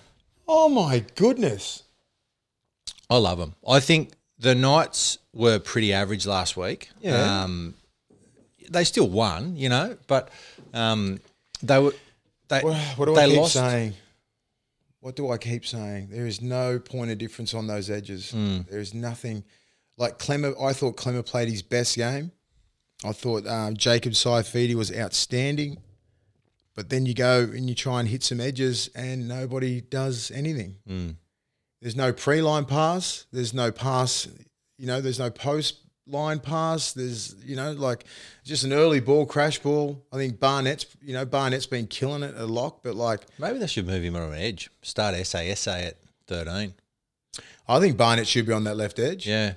Oh 0.49 0.69
my 0.69 1.05
goodness! 1.17 1.83
I 3.11 3.17
love 3.19 3.39
them. 3.39 3.57
I 3.69 3.81
think 3.81 4.13
the 4.39 4.55
Knights 4.55 5.19
were 5.35 5.59
pretty 5.59 5.93
average 5.93 6.25
last 6.27 6.57
week. 6.57 6.91
Yeah. 7.01 7.43
Um, 7.43 7.75
they 8.71 8.85
still 8.85 9.09
won, 9.09 9.57
you 9.57 9.69
know, 9.69 9.97
but 10.07 10.31
um, 10.73 11.19
they 11.67 11.79
were. 11.79 11.95
They, 12.49 12.61
What, 12.61 13.07
do 13.07 13.15
they 13.15 13.25
I 13.25 13.29
keep 13.29 13.37
lost. 13.39 13.53
saying? 13.55 13.95
What 15.01 15.17
do 15.17 15.31
I 15.31 15.39
keep 15.39 15.67
saying? 15.67 16.09
There 16.11 16.27
is 16.27 16.41
no 16.41 16.79
point 16.79 17.11
of 17.11 17.19
difference 17.19 17.55
on 17.55 17.67
those 17.67 17.91
edges. 17.91 18.31
Hmm. 18.31 18.59
There 18.71 18.81
is 18.81 18.95
nothing. 18.95 19.45
Like 19.97 20.19
Klemmer, 20.19 20.55
I 20.63 20.73
thought 20.73 20.97
Klemmer 20.97 21.25
played 21.25 21.49
his 21.49 21.63
best 21.63 21.97
game. 21.97 22.31
I 23.05 23.13
thought 23.13 23.47
um, 23.47 23.77
Jacob 23.77 24.13
Saifiti 24.13 24.75
was 24.75 24.97
outstanding. 24.97 25.79
But 26.75 26.91
then 26.91 27.07
you 27.07 27.15
go 27.15 27.41
and 27.41 27.69
you 27.69 27.75
try 27.75 28.01
and 28.01 28.09
hit 28.09 28.23
some 28.23 28.41
edges 28.41 28.91
and 28.95 29.27
nobody 29.27 29.81
does 29.81 30.31
anything. 30.31 30.77
Hmm. 30.87 31.11
There's 31.81 31.97
no 31.97 32.13
pre 32.13 32.43
line 32.43 32.65
pass. 32.65 33.27
There's 33.33 33.55
no 33.55 33.71
pass, 33.73 34.29
you 34.79 34.87
know, 34.87 35.01
there's 35.01 35.19
no 35.19 35.31
post 35.31 35.77
line 36.07 36.41
pass. 36.41 36.93
There's, 36.93 37.35
you 37.45 37.57
know, 37.57 37.73
like 37.73 38.05
just 38.45 38.65
an 38.65 38.73
early 38.73 39.01
ball, 39.01 39.27
crash 39.27 39.59
ball. 39.59 40.05
I 40.13 40.17
think 40.17 40.39
Barnett's, 40.39 40.87
you 41.03 41.13
know, 41.13 41.25
Barnett's 41.25 41.67
been 41.67 41.87
killing 41.87 42.23
it 42.23 42.35
a 42.37 42.47
lock, 42.47 42.83
but 42.83 42.95
like, 42.95 43.27
Maybe 43.39 43.59
they 43.59 43.67
should 43.67 43.87
move 43.87 44.03
him 44.03 44.17
on 44.17 44.33
an 44.33 44.39
edge. 44.39 44.71
Start 44.83 45.15
SASA 45.15 45.87
at 45.87 45.97
13. 46.29 46.75
I 47.69 47.81
think 47.81 47.97
Barnett 47.97 48.29
should 48.29 48.47
be 48.47 48.53
on 48.53 48.65
that 48.65 48.77
left 48.77 48.99
edge. 48.99 49.27
Yeah. 49.27 49.55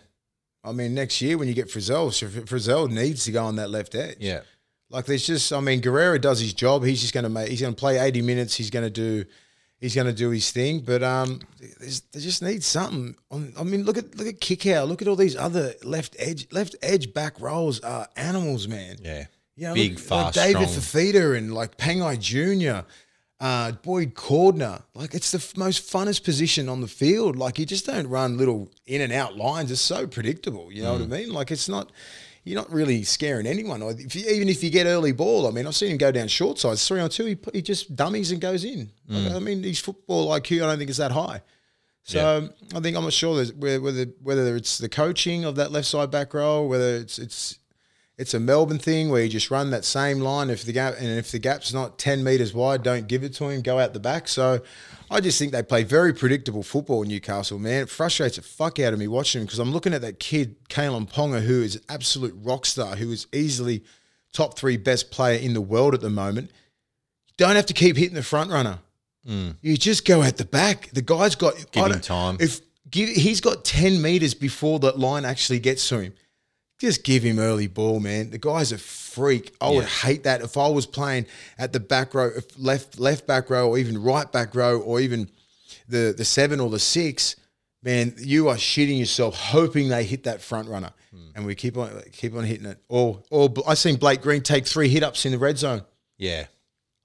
I 0.63 0.71
mean, 0.71 0.93
next 0.93 1.21
year 1.21 1.37
when 1.37 1.47
you 1.47 1.53
get 1.53 1.67
Frizell, 1.67 2.11
so 2.11 2.27
Frizell 2.27 2.89
needs 2.89 3.25
to 3.25 3.31
go 3.31 3.45
on 3.45 3.55
that 3.57 3.69
left 3.69 3.95
edge. 3.95 4.17
Yeah. 4.19 4.41
Like 4.89 5.05
there's 5.05 5.25
just, 5.25 5.53
I 5.53 5.59
mean, 5.59 5.81
Guerrero 5.81 6.17
does 6.17 6.39
his 6.39 6.53
job. 6.53 6.83
He's 6.83 7.01
just 7.01 7.13
going 7.13 7.23
to 7.23 7.29
make. 7.29 7.49
He's 7.49 7.61
going 7.61 7.73
to 7.73 7.79
play 7.79 7.99
80 7.99 8.23
minutes. 8.23 8.55
He's 8.55 8.71
going 8.71 8.85
to 8.85 8.89
do, 8.89 9.25
he's 9.79 9.95
going 9.95 10.07
to 10.07 10.13
do 10.13 10.29
his 10.29 10.51
thing. 10.51 10.79
But 10.81 11.03
um, 11.03 11.39
they 11.59 12.19
just 12.19 12.41
need 12.41 12.63
something. 12.63 13.15
On, 13.31 13.53
I 13.59 13.63
mean, 13.63 13.83
look 13.83 13.97
at 13.97 14.15
look 14.17 14.27
at 14.27 14.39
kick 14.39 14.65
out. 14.67 14.87
Look 14.87 15.01
at 15.01 15.07
all 15.07 15.15
these 15.15 15.35
other 15.35 15.73
left 15.83 16.15
edge 16.19 16.47
left 16.51 16.75
edge 16.81 17.13
back 17.13 17.39
rolls 17.39 17.79
are 17.81 18.07
animals, 18.15 18.67
man. 18.67 18.97
Yeah. 19.03 19.25
You 19.55 19.67
know, 19.67 19.73
Big, 19.73 19.91
look, 19.93 19.99
fast, 19.99 20.37
like 20.37 20.53
David 20.53 20.69
strong. 20.69 21.03
Fifita 21.05 21.37
and 21.37 21.53
like 21.53 21.75
Pangai 21.77 22.17
Jr., 22.17 22.87
uh, 23.41 23.73
Boyd 23.73 24.13
Cordner. 24.13 24.83
Like 24.93 25.13
it's 25.13 25.31
the 25.31 25.37
f- 25.37 25.57
most 25.57 25.91
funnest 25.91 26.23
position 26.23 26.69
on 26.69 26.79
the 26.79 26.87
field. 26.87 27.35
Like 27.35 27.59
you 27.59 27.65
just 27.65 27.85
don't 27.85 28.07
run 28.07 28.37
little 28.37 28.69
in 28.85 29.01
and 29.01 29.11
out 29.11 29.35
lines. 29.35 29.69
It's 29.69 29.81
so 29.81 30.07
predictable. 30.07 30.71
You 30.71 30.83
know 30.83 30.95
Mm. 30.97 31.09
what 31.09 31.17
I 31.17 31.19
mean? 31.21 31.33
Like 31.33 31.51
it's 31.51 31.67
not. 31.67 31.91
You're 32.49 32.59
not 32.59 32.71
really 32.71 33.03
scaring 33.03 33.45
anyone. 33.45 33.83
If 33.83 34.15
you, 34.15 34.27
even 34.27 34.49
if 34.49 34.63
you 34.63 34.71
get 34.71 34.87
early 34.87 35.11
ball, 35.11 35.45
I 35.45 35.51
mean, 35.51 35.67
I've 35.67 35.75
seen 35.75 35.91
him 35.91 35.97
go 35.99 36.11
down 36.11 36.27
short 36.27 36.57
sides, 36.57 36.87
three 36.87 36.99
on 36.99 37.11
two. 37.11 37.25
He, 37.25 37.37
he 37.53 37.61
just 37.61 37.95
dummies 37.95 38.31
and 38.31 38.41
goes 38.41 38.63
in. 38.63 38.89
Mm. 39.07 39.35
I 39.35 39.37
mean, 39.37 39.61
his 39.61 39.79
football 39.79 40.29
IQ, 40.31 40.63
I 40.63 40.67
don't 40.67 40.79
think 40.79 40.89
is 40.89 40.97
that 40.97 41.11
high. 41.11 41.43
So 42.01 42.49
I 42.73 42.79
think 42.79 42.97
I'm 42.97 43.03
not 43.03 43.13
sure 43.13 43.45
whether 43.53 43.79
whether 43.79 44.05
whether 44.23 44.55
it's 44.55 44.79
the 44.79 44.89
coaching 44.89 45.45
of 45.45 45.57
that 45.57 45.71
left 45.71 45.85
side 45.85 46.09
back 46.09 46.33
row, 46.33 46.65
whether 46.65 46.95
it's 46.95 47.19
it's 47.19 47.59
it's 48.19 48.33
a 48.33 48.39
Melbourne 48.39 48.79
thing 48.79 49.09
where 49.09 49.23
you 49.23 49.29
just 49.29 49.49
run 49.49 49.71
that 49.71 49.85
same 49.85 50.19
line. 50.19 50.49
If 50.49 50.65
the 50.65 50.73
gap 50.73 50.95
and 50.99 51.07
if 51.07 51.31
the 51.31 51.39
gap's 51.39 51.73
not 51.73 51.97
ten 51.97 52.21
meters 52.21 52.53
wide, 52.53 52.83
don't 52.83 53.07
give 53.07 53.23
it 53.23 53.33
to 53.35 53.47
him. 53.47 53.61
Go 53.61 53.79
out 53.79 53.93
the 53.93 53.99
back. 54.01 54.27
So 54.27 54.59
I 55.09 55.21
just 55.21 55.39
think 55.39 55.53
they 55.53 55.63
play 55.63 55.83
very 55.83 56.13
predictable 56.13 56.61
football 56.61 57.01
in 57.03 57.07
Newcastle. 57.07 57.57
Man, 57.59 57.83
it 57.83 57.89
frustrates 57.89 58.35
the 58.35 58.41
fuck 58.41 58.77
out 58.77 58.91
of 58.91 58.99
me 58.99 59.07
watching 59.07 59.39
them 59.39 59.45
because 59.45 59.59
I'm 59.59 59.71
looking 59.71 59.93
at 59.93 60.01
that 60.01 60.19
kid 60.19 60.57
Kalyn 60.67 61.09
Ponga, 61.09 61.41
who 61.41 61.61
is 61.61 61.77
an 61.77 61.81
absolute 61.87 62.35
rock 62.35 62.65
star, 62.65 62.97
who 62.97 63.09
is 63.09 63.25
easily 63.33 63.85
top 64.33 64.59
three 64.59 64.75
best 64.75 65.11
player 65.11 65.39
in 65.39 65.53
the 65.53 65.61
world 65.61 65.93
at 65.93 66.01
the 66.01 66.09
moment. 66.09 66.51
You 67.29 67.33
don't 67.37 67.55
have 67.55 67.67
to 67.67 67.73
keep 67.73 67.95
hitting 67.95 68.15
the 68.15 68.23
front 68.23 68.51
runner. 68.51 68.79
Mm. 69.25 69.55
You 69.61 69.77
just 69.77 70.05
go 70.05 70.23
at 70.23 70.35
the 70.35 70.45
back. 70.45 70.89
The 70.91 71.01
guy's 71.01 71.35
got 71.35 71.71
Give 71.71 71.85
him 71.85 72.01
time. 72.01 72.35
If 72.41 72.59
give, 72.91 73.07
he's 73.07 73.39
got 73.39 73.63
ten 73.63 74.01
meters 74.01 74.33
before 74.33 74.79
the 74.79 74.91
line 74.91 75.23
actually 75.23 75.59
gets 75.59 75.87
to 75.87 75.99
him, 76.01 76.13
just 76.79 77.03
give 77.03 77.23
him 77.23 77.39
early 77.39 77.67
ball, 77.67 77.99
man. 77.99 78.29
The 78.29 78.37
guy's 78.37 78.71
a 78.71 78.77
freak. 78.77 79.53
I 79.59 79.69
would 79.69 79.85
hate 79.85 80.23
that 80.23 80.41
if 80.41 80.57
I 80.57 80.69
was 80.69 80.85
playing 80.85 81.25
at 81.57 81.73
the 81.73 81.79
back 81.79 82.13
row, 82.13 82.31
if 82.35 82.57
left 82.57 82.99
left 82.99 83.27
back 83.27 83.49
row, 83.49 83.69
or 83.69 83.77
even 83.77 84.01
right 84.01 84.31
back 84.31 84.55
row, 84.55 84.79
or 84.79 84.99
even 84.99 85.29
the 85.87 86.13
the 86.17 86.25
seven 86.25 86.59
or 86.59 86.69
the 86.69 86.79
six. 86.79 87.35
Man, 87.81 88.13
you 88.17 88.49
are 88.49 88.57
shitting 88.57 88.99
yourself, 88.99 89.35
hoping 89.37 89.87
they 89.87 90.03
hit 90.03 90.25
that 90.25 90.41
front 90.41 90.67
runner, 90.67 90.91
hmm. 91.11 91.29
and 91.33 91.45
we 91.45 91.55
keep 91.55 91.77
on 91.77 91.89
keep 92.11 92.35
on 92.35 92.43
hitting 92.43 92.65
it. 92.65 92.77
Or 92.89 93.23
or 93.29 93.53
I 93.65 93.75
seen 93.75 93.95
Blake 93.95 94.21
Green 94.21 94.41
take 94.41 94.67
three 94.67 94.89
hit 94.89 95.01
ups 95.01 95.25
in 95.25 95.31
the 95.31 95.37
red 95.37 95.57
zone. 95.57 95.83
Yeah. 96.17 96.47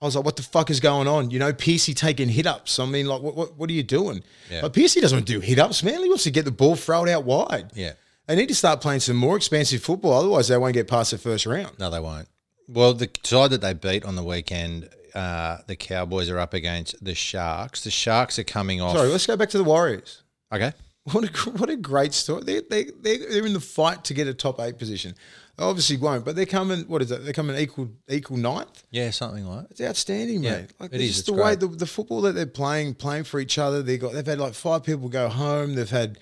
I 0.02 0.06
was 0.06 0.16
like, 0.16 0.24
what 0.24 0.36
the 0.36 0.42
fuck 0.42 0.68
is 0.68 0.80
going 0.80 1.08
on? 1.08 1.30
You 1.30 1.38
know, 1.38 1.52
Piercy 1.52 1.94
taking 1.94 2.28
hit 2.28 2.46
ups. 2.46 2.78
I 2.78 2.84
mean, 2.84 3.06
like, 3.06 3.22
what, 3.22 3.36
what, 3.36 3.56
what 3.56 3.70
are 3.70 3.72
you 3.72 3.82
doing? 3.82 4.22
Yeah. 4.50 4.62
Like, 4.62 4.74
Piercy 4.74 5.00
doesn't 5.00 5.24
do 5.24 5.40
hit 5.40 5.58
ups, 5.58 5.82
man. 5.82 6.02
He 6.02 6.08
wants 6.08 6.24
to 6.24 6.30
get 6.30 6.44
the 6.44 6.50
ball 6.50 6.76
thrown 6.76 7.08
out 7.08 7.24
wide. 7.24 7.70
Yeah. 7.74 7.92
They 8.26 8.36
need 8.36 8.48
to 8.48 8.54
start 8.54 8.80
playing 8.80 9.00
some 9.00 9.16
more 9.16 9.36
expansive 9.36 9.82
football. 9.82 10.12
Otherwise, 10.14 10.48
they 10.48 10.56
won't 10.56 10.74
get 10.74 10.88
past 10.88 11.10
the 11.10 11.18
first 11.18 11.44
round. 11.46 11.78
No, 11.78 11.90
they 11.90 12.00
won't. 12.00 12.28
Well, 12.68 12.94
the 12.94 13.10
side 13.22 13.50
that 13.50 13.60
they 13.60 13.74
beat 13.74 14.04
on 14.04 14.16
the 14.16 14.22
weekend, 14.24 14.88
uh, 15.14 15.58
the 15.66 15.76
Cowboys 15.76 16.30
are 16.30 16.38
up 16.38 16.54
against 16.54 17.04
the 17.04 17.14
Sharks. 17.14 17.84
The 17.84 17.90
Sharks 17.90 18.38
are 18.38 18.44
coming 18.44 18.80
off. 18.80 18.96
Sorry, 18.96 19.08
let's 19.10 19.26
go 19.26 19.36
back 19.36 19.50
to 19.50 19.58
the 19.58 19.64
Warriors. 19.64 20.22
okay. 20.52 20.72
What 21.12 21.24
a, 21.24 21.50
what 21.50 21.68
a 21.68 21.76
great 21.76 22.14
story. 22.14 22.44
They, 22.44 22.60
they, 22.62 22.84
they, 22.84 23.18
they're 23.18 23.44
in 23.44 23.52
the 23.52 23.60
fight 23.60 24.04
to 24.04 24.14
get 24.14 24.26
a 24.26 24.32
top 24.32 24.58
eight 24.58 24.78
position. 24.78 25.14
They 25.58 25.62
obviously 25.64 25.98
won't, 25.98 26.24
but 26.24 26.34
they're 26.34 26.46
coming, 26.46 26.80
what 26.88 27.02
is 27.02 27.10
it? 27.10 27.24
They're 27.24 27.34
coming 27.34 27.56
equal 27.58 27.90
equal 28.08 28.38
ninth. 28.38 28.84
Yeah, 28.90 29.10
something 29.10 29.44
like 29.46 29.64
that. 29.64 29.70
It's 29.72 29.80
outstanding, 29.82 30.42
Yeah, 30.42 30.60
mate. 30.62 30.70
Like 30.80 30.94
it's 30.94 31.04
just 31.04 31.18
It's 31.18 31.26
the 31.26 31.34
way 31.34 31.56
the, 31.56 31.66
the 31.68 31.84
football 31.84 32.22
that 32.22 32.32
they're 32.32 32.46
playing, 32.46 32.94
playing 32.94 33.24
for 33.24 33.38
each 33.38 33.58
other. 33.58 33.82
They 33.82 33.98
got 33.98 34.14
they've 34.14 34.26
had 34.26 34.38
like 34.38 34.54
five 34.54 34.82
people 34.82 35.10
go 35.10 35.28
home. 35.28 35.74
They've 35.74 35.90
had 35.90 36.18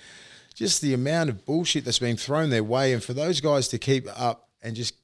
just 0.53 0.81
the 0.83 0.95
amount 0.95 1.31
of 1.31 1.45
bullshit 1.45 1.85
that's 1.85 1.99
being 1.99 2.17
thrown 2.17 2.51
their 2.51 2.65
way, 2.65 2.93
and 2.93 3.03
for 3.03 3.13
those 3.15 3.41
guys 3.41 3.69
to 3.69 3.79
keep 3.79 4.07
up 4.19 4.49
and 4.63 4.77
just 4.77 4.95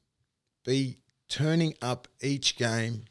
be 0.64 0.96
turning 1.28 1.74
up 1.82 2.08
each 2.20 2.56
game, 2.56 3.04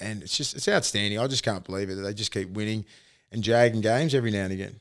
and 0.00 0.22
it's 0.22 0.36
just 0.36 0.54
it's 0.54 0.68
outstanding. 0.68 1.18
I 1.18 1.26
just 1.26 1.42
can't 1.44 1.64
believe 1.64 1.90
it 1.90 1.94
that 1.96 2.02
they 2.02 2.14
just 2.14 2.32
keep 2.32 2.50
winning 2.50 2.84
and 3.30 3.42
jagging 3.42 3.80
games 3.80 4.14
every 4.14 4.30
now 4.30 4.44
and 4.44 4.52
again. 4.52 4.76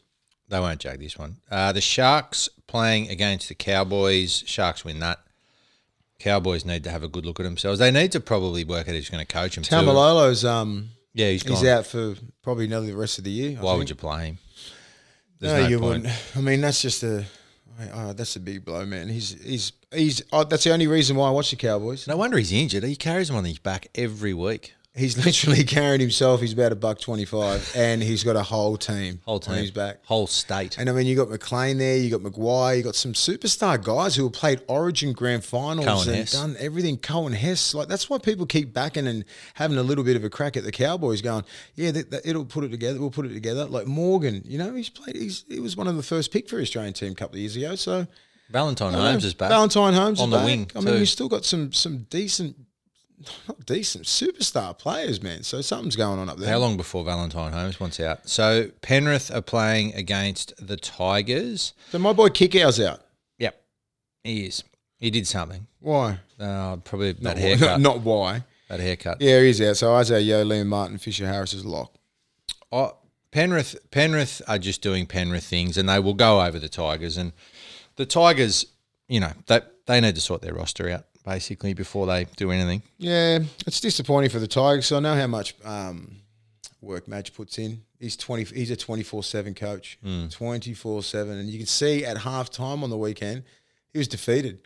They 0.49 0.59
won't 0.59 0.79
jag 0.81 0.99
this 0.99 1.17
one. 1.17 1.37
Uh, 1.49 1.71
the 1.71 1.79
Sharks 1.81 2.49
playing 2.67 3.09
against 3.09 3.47
the 3.47 3.55
Cowboys. 3.55 4.43
Sharks 4.45 4.83
win 4.83 4.99
that. 4.99 5.19
Cowboys 6.19 6.65
need 6.65 6.83
to 6.83 6.91
have 6.91 7.03
a 7.03 7.07
good 7.07 7.25
look 7.25 7.39
at 7.39 7.43
themselves. 7.43 7.79
They 7.79 7.89
need 7.89 8.11
to 8.11 8.19
probably 8.19 8.63
work 8.63 8.87
out 8.87 8.93
who's 8.95 9.09
going 9.09 9.25
to 9.25 9.33
coach 9.33 9.55
them. 9.55 9.63
too. 9.63 9.73
Taumalolo's 9.73 10.43
um 10.45 10.89
Yeah, 11.13 11.29
he's 11.29 11.43
gone. 11.43 11.57
he's 11.57 11.65
out 11.67 11.85
for 11.85 12.15
probably 12.43 12.65
another 12.65 12.87
the 12.87 12.95
rest 12.95 13.17
of 13.17 13.23
the 13.23 13.31
year. 13.31 13.57
Why 13.59 13.75
would 13.75 13.89
you 13.89 13.95
play 13.95 14.25
him? 14.27 14.37
No, 15.41 15.49
There's 15.53 15.69
you 15.69 15.79
point. 15.79 16.03
wouldn't. 16.03 16.19
I 16.35 16.41
mean, 16.41 16.61
that's 16.61 16.81
just 16.81 17.03
a. 17.03 17.25
Oh, 17.93 18.13
that's 18.13 18.35
a 18.35 18.39
big 18.39 18.63
blow, 18.63 18.85
man. 18.85 19.09
He's 19.09 19.41
he's 19.41 19.71
he's. 19.91 20.21
Oh, 20.31 20.43
that's 20.43 20.63
the 20.63 20.71
only 20.71 20.87
reason 20.87 21.15
why 21.15 21.27
I 21.27 21.31
watch 21.31 21.49
the 21.49 21.55
Cowboys. 21.55 22.07
No 22.07 22.15
wonder 22.17 22.37
he's 22.37 22.51
injured. 22.51 22.83
He 22.83 22.95
carries 22.95 23.27
them 23.27 23.37
on 23.37 23.45
his 23.45 23.57
back 23.59 23.87
every 23.95 24.33
week. 24.33 24.73
He's 24.93 25.17
literally 25.25 25.63
carrying 25.63 26.01
himself. 26.01 26.41
He's 26.41 26.51
about 26.51 26.73
a 26.73 26.75
buck 26.75 26.99
twenty-five, 26.99 27.71
and 27.77 28.03
he's 28.03 28.25
got 28.25 28.35
a 28.35 28.43
whole 28.43 28.75
team, 28.75 29.21
Whole 29.23 29.39
team. 29.39 29.53
on 29.53 29.59
his 29.59 29.71
back. 29.71 30.05
Whole 30.05 30.27
state. 30.27 30.77
And 30.77 30.89
I 30.89 30.93
mean, 30.93 31.07
you 31.07 31.15
got 31.15 31.29
McLean 31.29 31.77
there, 31.77 31.95
you 31.95 32.09
got 32.09 32.19
McGuire, 32.19 32.75
you 32.75 32.83
got 32.83 32.95
some 32.95 33.13
superstar 33.13 33.81
guys 33.81 34.17
who 34.17 34.23
have 34.25 34.33
played 34.33 34.61
Origin 34.67 35.13
Grand 35.13 35.45
Finals 35.45 35.87
Coen 35.87 36.07
and 36.07 36.15
Hess. 36.17 36.33
done 36.33 36.57
everything. 36.59 36.97
Coen 36.97 37.33
Hess, 37.33 37.73
like 37.73 37.87
that's 37.87 38.09
why 38.09 38.17
people 38.17 38.45
keep 38.45 38.73
backing 38.73 39.07
and 39.07 39.23
having 39.53 39.77
a 39.77 39.83
little 39.83 40.03
bit 40.03 40.17
of 40.17 40.25
a 40.25 40.29
crack 40.29 40.57
at 40.57 40.65
the 40.65 40.73
Cowboys, 40.73 41.21
going, 41.21 41.45
yeah, 41.75 41.91
that, 41.91 42.11
that- 42.11 42.25
it'll 42.27 42.43
put 42.43 42.65
it 42.65 42.69
together. 42.69 42.99
We'll 42.99 43.11
put 43.11 43.25
it 43.25 43.33
together. 43.33 43.63
Like 43.65 43.87
Morgan, 43.87 44.41
you 44.45 44.57
know, 44.57 44.75
he's 44.75 44.89
played. 44.89 45.15
He's 45.15 45.45
he 45.47 45.61
was 45.61 45.77
one 45.77 45.87
of 45.87 45.95
the 45.95 46.03
first 46.03 46.33
pick 46.33 46.49
for 46.49 46.57
the 46.57 46.63
Australian 46.63 46.93
team 46.93 47.13
a 47.13 47.15
couple 47.15 47.35
of 47.35 47.39
years 47.39 47.55
ago. 47.55 47.75
So 47.75 48.07
Valentine 48.49 48.91
Holmes 48.93 49.23
know. 49.23 49.27
is 49.27 49.33
back. 49.33 49.47
Valentine 49.51 49.93
Holmes 49.93 50.19
on 50.19 50.25
is 50.27 50.31
the 50.31 50.37
back. 50.37 50.45
wing. 50.45 50.71
I 50.75 50.79
mean, 50.79 50.93
too. 50.95 50.99
you 50.99 51.05
still 51.05 51.29
got 51.29 51.45
some 51.45 51.71
some 51.71 51.99
decent, 52.09 52.57
not 53.47 53.65
decent 53.65 54.05
superstar 54.05 54.77
players, 54.77 55.21
man. 55.21 55.43
So 55.43 55.61
something's 55.61 55.95
going 55.95 56.19
on 56.19 56.29
up 56.29 56.37
there. 56.37 56.49
How 56.49 56.57
long 56.59 56.77
before 56.77 57.03
Valentine 57.03 57.51
Holmes 57.53 57.79
wants 57.79 57.99
out? 57.99 58.27
So 58.27 58.69
Penrith 58.81 59.33
are 59.33 59.41
playing 59.41 59.93
against 59.95 60.53
the 60.65 60.77
Tigers. 60.77 61.73
So 61.91 61.99
my 61.99 62.13
boy 62.13 62.29
Kikau's 62.29 62.79
out. 62.79 63.01
Yep, 63.39 63.61
he 64.23 64.45
is. 64.45 64.63
He 64.97 65.09
did 65.09 65.25
something. 65.27 65.67
Why? 65.79 66.19
Uh, 66.39 66.77
probably 66.77 67.13
that 67.13 67.23
Not, 67.23 67.37
haircut. 67.39 67.81
not 67.81 68.01
why. 68.01 68.43
that 68.69 68.79
haircut. 68.79 69.17
Yeah, 69.21 69.41
he's 69.41 69.59
out. 69.61 69.77
So 69.77 69.93
Isaah 69.95 70.19
Yeo, 70.21 70.43
Liam 70.45 70.67
Martin, 70.67 70.97
Fisher 70.97 71.25
Harris 71.27 71.53
is 71.53 71.65
lock. 71.65 71.93
Oh, 72.71 72.95
Penrith, 73.31 73.75
Penrith 73.91 74.41
are 74.47 74.57
just 74.59 74.81
doing 74.81 75.05
Penrith 75.05 75.45
things, 75.45 75.77
and 75.77 75.87
they 75.89 75.99
will 75.99 76.13
go 76.13 76.41
over 76.41 76.59
the 76.59 76.69
Tigers. 76.69 77.17
And 77.17 77.31
the 77.95 78.05
Tigers, 78.05 78.65
you 79.07 79.19
know, 79.19 79.31
they 79.47 79.61
they 79.87 79.99
need 80.01 80.15
to 80.15 80.21
sort 80.21 80.41
their 80.41 80.53
roster 80.53 80.89
out 80.89 81.05
basically 81.25 81.73
before 81.73 82.07
they 82.07 82.25
do 82.35 82.51
anything. 82.51 82.81
Yeah, 82.97 83.39
it's 83.67 83.79
disappointing 83.79 84.29
for 84.29 84.39
the 84.39 84.47
Tigers. 84.47 84.87
So 84.87 84.97
I 84.97 84.99
know 84.99 85.15
how 85.15 85.27
much 85.27 85.55
um, 85.63 86.17
work 86.81 87.07
Madge 87.07 87.33
puts 87.33 87.57
in. 87.57 87.81
He's 87.99 88.15
twenty. 88.17 88.43
He's 88.43 88.71
a 88.71 88.75
twenty 88.75 89.03
four 89.03 89.23
seven 89.23 89.53
coach, 89.53 89.99
twenty 90.31 90.73
four 90.73 91.03
seven, 91.03 91.37
and 91.37 91.49
you 91.49 91.57
can 91.57 91.67
see 91.67 92.03
at 92.05 92.17
half 92.19 92.49
time 92.49 92.83
on 92.83 92.89
the 92.89 92.97
weekend, 92.97 93.43
he 93.93 93.99
was 93.99 94.07
defeated. 94.07 94.59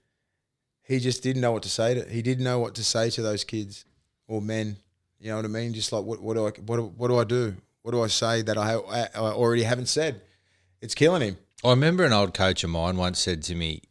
He 0.84 1.00
just 1.00 1.24
didn't 1.24 1.42
know 1.42 1.52
what 1.52 1.64
to 1.64 1.70
say 1.70 1.96
to. 1.96 2.08
He 2.10 2.22
didn't 2.22 2.44
know 2.44 2.60
what 2.60 2.76
to 2.76 2.84
say 2.84 3.10
to 3.10 3.22
those 3.22 3.44
kids 3.44 3.86
or 4.28 4.42
men. 4.42 4.78
You 5.20 5.30
know 5.32 5.38
what 5.38 5.46
I 5.46 5.50
mean? 5.50 5.74
Just 5.74 5.92
like 5.92 6.04
what, 6.06 6.22
what 6.22 6.36
do 6.36 6.48
I 6.48 6.52
what, 6.66 6.76
do- 6.78 6.94
what 6.96 7.08
do 7.10 7.18
I 7.18 7.24
do? 7.24 7.56
What 7.82 7.92
do 7.92 8.02
I 8.04 8.08
say 8.08 8.42
that 8.44 8.58
I 8.58 8.74
I 8.76 9.08
already 9.32 9.64
haven't 9.64 9.88
said? 9.88 10.22
It's 10.82 10.94
killing 10.96 11.22
him. 11.22 11.38
I 11.64 11.72
remember 11.72 12.04
an 12.06 12.14
old 12.14 12.34
coach 12.34 12.64
of 12.64 12.70
mine 12.70 12.96
once 12.98 13.20
said 13.20 13.42
to 13.44 13.56
me, 13.56 13.82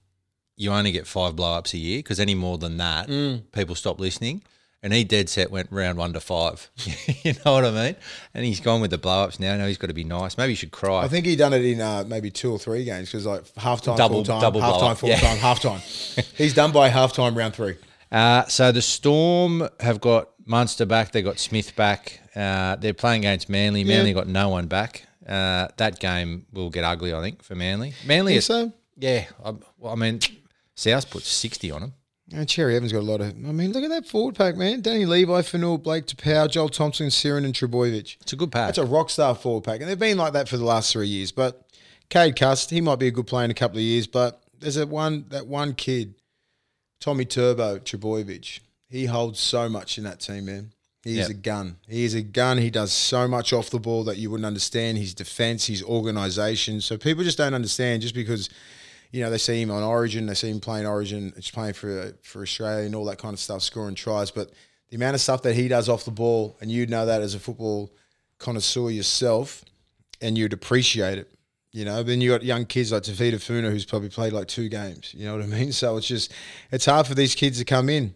"You 0.57 0.71
only 0.73 0.93
get 0.93 1.07
five 1.07 1.37
blow 1.37 1.55
ups 1.55 1.75
a 1.75 1.79
year 1.79 1.99
because 2.01 2.21
any 2.21 2.35
more 2.35 2.59
than 2.59 2.77
that, 2.79 3.09
people 3.53 3.75
stop 3.75 3.99
listening." 4.01 4.43
And 4.83 4.93
he 4.93 5.03
dead 5.03 5.31
set 5.31 5.51
went 5.51 5.69
round 5.73 5.97
one 5.97 6.13
to 6.13 6.21
five. 6.21 6.69
you 7.23 7.33
know 7.47 7.55
what 7.55 7.65
I 7.65 7.71
mean? 7.71 7.97
And 8.35 8.45
he's 8.45 8.61
gone 8.61 8.83
with 8.83 8.91
the 8.91 8.99
blow 8.99 9.23
ups 9.25 9.41
now. 9.41 9.57
Now 9.57 9.67
he's 9.67 9.79
got 9.79 9.87
to 9.87 9.95
be 9.95 10.05
nice. 10.05 10.37
Maybe 10.37 10.51
he 10.53 10.57
should 10.57 10.73
cry. 10.73 11.01
I 11.05 11.09
think 11.09 11.25
he 11.25 11.37
done 11.37 11.55
it 11.55 11.65
in 11.65 11.81
uh, 11.81 12.05
maybe 12.07 12.31
two 12.31 12.53
or 12.53 12.59
three 12.59 12.85
games 12.85 13.09
because 13.11 13.25
like 13.25 13.45
half 13.57 13.81
time, 13.81 13.97
Double- 13.97 14.17
full 14.17 14.25
time, 14.25 14.43
double 14.43 14.61
half 14.61 14.81
time, 14.81 14.95
full 14.97 15.09
Yeah. 15.09 15.21
time, 15.21 15.39
half 15.39 15.61
time. 15.63 15.81
He's 16.37 16.53
done 16.53 16.71
by 16.71 16.91
half 16.91 17.15
time, 17.15 17.35
round 17.35 17.55
three. 17.55 17.77
Uh, 18.13 18.45
so 18.45 18.73
the 18.73 18.83
Storm 18.83 19.67
have 19.81 20.03
got 20.03 20.29
Munster 20.45 20.85
back. 20.85 21.13
They 21.13 21.23
got 21.23 21.39
Smith 21.39 21.75
back. 21.77 22.21
Uh, 22.37 22.77
they're 22.77 22.93
playing 22.93 23.23
against 23.23 23.49
Manly. 23.49 23.85
Manly 23.85 24.13
got 24.13 24.29
no 24.29 24.51
one 24.51 24.67
back. 24.67 25.07
Uh, 25.27 25.69
that 25.79 25.99
game 25.99 26.45
will 26.53 26.69
get 26.69 26.85
ugly, 26.85 27.15
I 27.15 27.23
think, 27.23 27.43
for 27.43 27.55
Manly. 27.55 27.95
Manly, 28.05 28.35
is, 28.35 28.45
so? 28.45 28.71
yeah. 28.99 29.25
I, 29.43 29.55
well, 29.79 29.93
I 29.93 29.97
mean, 29.97 30.21
South 30.75 31.11
put 31.11 31.23
sixty 31.23 31.71
on 31.71 31.83
him. 31.83 31.93
And 32.33 32.49
Cherry 32.49 32.75
Evans 32.75 32.91
got 32.93 33.01
a 33.01 33.03
lot 33.03 33.21
of. 33.21 33.29
I 33.29 33.33
mean, 33.53 33.73
look 33.73 33.85
at 33.85 33.91
that 33.91 34.07
forward 34.07 34.35
pack, 34.35 34.57
man. 34.57 34.81
Danny 34.81 35.05
Levi, 35.05 35.43
Fanul, 35.43 35.83
Blake 35.83 36.07
Tapau, 36.07 36.49
Joel 36.51 36.71
Thompson, 36.71 37.11
Siren, 37.11 37.45
and 37.45 37.53
Trbojevic. 37.53 38.17
It's 38.23 38.33
a 38.33 38.37
good 38.37 38.51
pack. 38.51 38.69
That's 38.69 38.79
a 38.79 38.87
rock 38.87 39.11
star 39.11 39.35
forward 39.35 39.65
pack, 39.65 39.81
and 39.81 39.89
they've 39.91 39.99
been 39.99 40.17
like 40.17 40.33
that 40.33 40.49
for 40.49 40.57
the 40.57 40.65
last 40.65 40.93
three 40.93 41.07
years. 41.07 41.33
But 41.33 41.67
Cade 42.09 42.35
Cust, 42.37 42.71
he 42.71 42.81
might 42.81 42.99
be 42.99 43.09
a 43.09 43.11
good 43.11 43.27
player 43.27 43.45
in 43.45 43.51
a 43.51 43.55
couple 43.55 43.77
of 43.77 43.83
years, 43.83 44.07
but 44.07 44.43
there's 44.59 44.77
that 44.77 44.89
one 44.89 45.27
that 45.29 45.47
one 45.47 45.75
kid, 45.75 46.15
Tommy 47.01 47.27
Turbo 47.27 47.79
Trbojevic. 47.79 48.61
He 48.89 49.05
holds 49.07 49.39
so 49.39 49.69
much 49.69 49.99
in 49.99 50.05
that 50.05 50.21
team, 50.21 50.47
man. 50.47 50.71
He's 51.03 51.17
Yep. 51.19 51.29
a 51.29 51.35
gun. 51.35 51.77
He 51.87 52.05
is 52.05 52.15
a 52.15 52.23
gun. 52.23 52.57
He 52.57 52.71
does 52.71 52.91
so 52.91 53.29
much 53.29 53.53
off 53.53 53.69
the 53.69 53.79
ball 53.79 54.05
that 54.05 54.17
you 54.17 54.31
wouldn't 54.31 54.47
understand. 54.47 54.97
His 54.97 55.13
defense, 55.13 55.67
his 55.67 55.83
organization. 55.83 56.81
So 56.81 56.97
people 56.97 57.23
just 57.23 57.37
don't 57.37 57.53
understand 57.53 58.01
just 58.01 58.15
because, 58.15 58.49
you 59.15 59.21
know, 59.21 59.31
they 59.31 59.39
see 59.39 59.63
him 59.63 59.71
on 59.71 59.85
Origin, 59.85 60.27
they 60.27 60.35
see 60.35 60.51
him 60.51 60.59
playing 60.59 60.87
Origin, 60.87 61.33
it's 61.37 61.49
playing 61.49 61.75
for 61.75 62.17
for 62.23 62.43
Australia 62.43 62.85
and 62.85 62.97
all 62.97 63.05
that 63.05 63.19
kind 63.19 63.33
of 63.33 63.39
stuff, 63.39 63.63
scoring 63.63 63.95
tries. 63.95 64.33
But 64.33 64.51
the 64.89 64.97
amount 64.97 65.15
of 65.15 65.21
stuff 65.21 65.43
that 65.43 65.55
he 65.55 65.69
does 65.69 65.89
off 65.89 66.05
the 66.05 66.11
ball, 66.11 66.57
and 66.61 66.69
you'd 66.69 66.91
know 66.91 67.07
that 67.07 67.23
as 67.23 67.33
a 67.37 67.39
football 67.39 67.93
connoisseur 68.39 68.91
yourself, 68.91 69.65
and 70.21 70.37
you'd 70.37 70.53
appreciate 70.53 71.19
it. 71.19 71.31
You 71.71 71.85
know, 71.85 72.03
then 72.03 72.21
you 72.21 72.31
got 72.31 72.43
young 72.43 72.65
kids 72.65 72.91
like 72.91 73.05
Tafita 73.05 73.41
Funa 73.41 73.71
who's 73.71 73.85
probably 73.85 74.09
played 74.09 74.33
like 74.33 74.49
two 74.49 74.69
games. 74.69 75.15
You 75.17 75.27
know 75.27 75.37
what 75.37 75.45
I 75.45 75.47
mean? 75.47 75.71
So 75.81 75.97
it's 75.97 76.09
just 76.09 76.33
it's 76.73 76.87
hard 76.87 77.07
for 77.07 77.15
these 77.15 77.37
kids 77.37 77.59
to 77.59 77.65
come 77.65 77.89
in. 77.89 78.15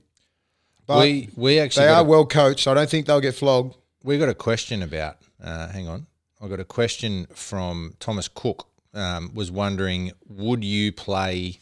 But 0.84 1.02
we 1.02 1.28
we 1.36 1.60
actually 1.60 1.86
they 1.86 1.92
are 1.92 2.00
a- 2.00 2.04
well 2.04 2.26
coached. 2.26 2.66
I 2.66 2.74
don't 2.74 2.90
think 2.90 3.06
they'll 3.06 3.20
get 3.20 3.36
flogged. 3.36 3.76
we 4.02 4.18
got 4.18 4.30
a 4.30 4.34
question 4.34 4.82
about. 4.82 5.18
Uh, 5.40 5.68
hang 5.68 5.86
on, 5.86 6.08
I 6.40 6.48
got 6.48 6.58
a 6.58 6.64
question 6.64 7.28
from 7.32 7.94
Thomas 8.00 8.26
Cook. 8.26 8.66
Um, 8.98 9.32
was 9.32 9.50
wondering, 9.50 10.10
would 10.26 10.64
you 10.64 10.90
play 10.90 11.60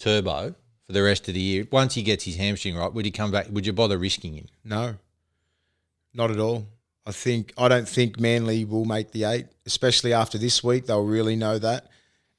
Turbo 0.00 0.56
for 0.86 0.92
the 0.92 1.02
rest 1.02 1.28
of 1.28 1.34
the 1.34 1.40
year 1.40 1.68
once 1.70 1.94
he 1.94 2.02
gets 2.02 2.24
his 2.24 2.36
hamstring 2.36 2.76
right? 2.76 2.92
Would 2.92 3.04
he 3.04 3.12
come 3.12 3.30
back? 3.30 3.46
Would 3.50 3.66
you 3.66 3.72
bother 3.72 3.96
risking 3.96 4.34
him? 4.34 4.46
No, 4.64 4.96
not 6.12 6.32
at 6.32 6.40
all. 6.40 6.66
I 7.06 7.12
think 7.12 7.52
I 7.56 7.68
don't 7.68 7.88
think 7.88 8.18
Manly 8.18 8.64
will 8.64 8.84
make 8.84 9.12
the 9.12 9.24
eight, 9.24 9.46
especially 9.64 10.12
after 10.12 10.38
this 10.38 10.64
week. 10.64 10.86
They'll 10.86 11.04
really 11.04 11.36
know 11.36 11.58
that, 11.58 11.86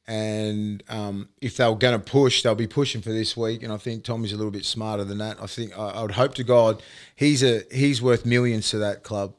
and 0.08 0.84
um, 0.90 1.30
if 1.42 1.58
they're 1.58 1.74
going 1.74 2.00
to 2.00 2.00
push, 2.00 2.44
they'll 2.44 2.54
be 2.56 2.68
pushing 2.68 3.02
for 3.02 3.12
this 3.12 3.38
week. 3.38 3.64
And 3.64 3.72
I 3.72 3.78
think 3.78 4.04
Tommy's 4.04 4.34
a 4.34 4.38
little 4.38 4.52
bit 4.52 4.66
smarter 4.66 5.04
than 5.06 5.20
that. 5.20 5.42
I 5.42 5.48
think 5.48 5.78
I, 5.78 5.90
I 5.90 6.02
would 6.02 6.12
hope 6.12 6.34
to 6.36 6.44
God 6.44 6.84
he's 7.16 7.44
a 7.44 7.64
he's 7.72 8.02
worth 8.02 8.26
millions 8.26 8.70
to 8.72 8.78
that 8.80 9.04
club 9.04 9.36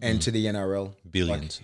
and 0.00 0.20
to 0.22 0.30
the 0.30 0.46
NRL, 0.46 0.94
Billions, 1.10 1.60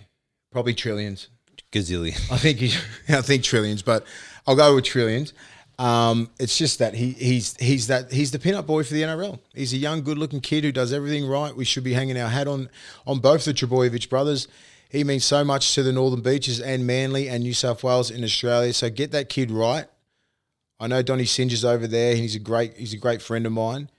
probably 0.51 0.73
trillions. 0.73 1.29
Gazillion. 1.71 2.31
I 2.31 2.37
think 2.37 2.59
he, 2.59 2.73
I 3.09 3.21
think 3.21 3.43
trillions, 3.43 3.81
but 3.81 4.05
I'll 4.47 4.55
go 4.55 4.75
with 4.75 4.85
trillions. 4.85 5.33
Um, 5.77 6.29
it's 6.39 6.57
just 6.57 6.79
that 6.79 6.93
he 6.93 7.11
he's 7.11 7.55
he's 7.57 7.87
that 7.87 8.11
he's 8.11 8.31
the 8.31 8.39
pin-up 8.39 8.67
boy 8.67 8.83
for 8.83 8.93
the 8.93 9.03
NRL. 9.03 9.39
He's 9.55 9.71
a 9.71 9.77
young, 9.77 10.01
good-looking 10.01 10.41
kid 10.41 10.65
who 10.65 10.73
does 10.73 10.91
everything 10.91 11.25
right. 11.25 11.55
We 11.55 11.63
should 11.63 11.85
be 11.85 11.93
hanging 11.93 12.19
our 12.19 12.27
hat 12.27 12.47
on 12.47 12.69
on 13.07 13.19
both 13.19 13.45
the 13.45 13.53
Trbojevic 13.53 14.09
brothers. 14.09 14.49
He 14.89 15.03
means 15.03 15.23
so 15.23 15.43
much 15.43 15.75
to 15.75 15.83
the 15.83 15.93
Northern 15.93 16.21
Beaches 16.21 16.59
and 16.59 16.85
Manly 16.85 17.29
and 17.29 17.43
New 17.43 17.53
South 17.53 17.83
Wales 17.83 18.11
in 18.11 18.23
Australia. 18.23 18.73
So 18.73 18.89
get 18.89 19.11
that 19.11 19.29
kid 19.29 19.51
right. 19.51 19.85
I 20.79 20.87
know 20.87 21.01
Donny 21.01 21.25
Singer's 21.25 21.63
over 21.63 21.87
there. 21.87 22.15
He's 22.15 22.35
a 22.35 22.39
great 22.39 22.75
he's 22.75 22.93
a 22.93 22.97
great 22.97 23.21
friend 23.21 23.45
of 23.45 23.51
mine 23.53 23.89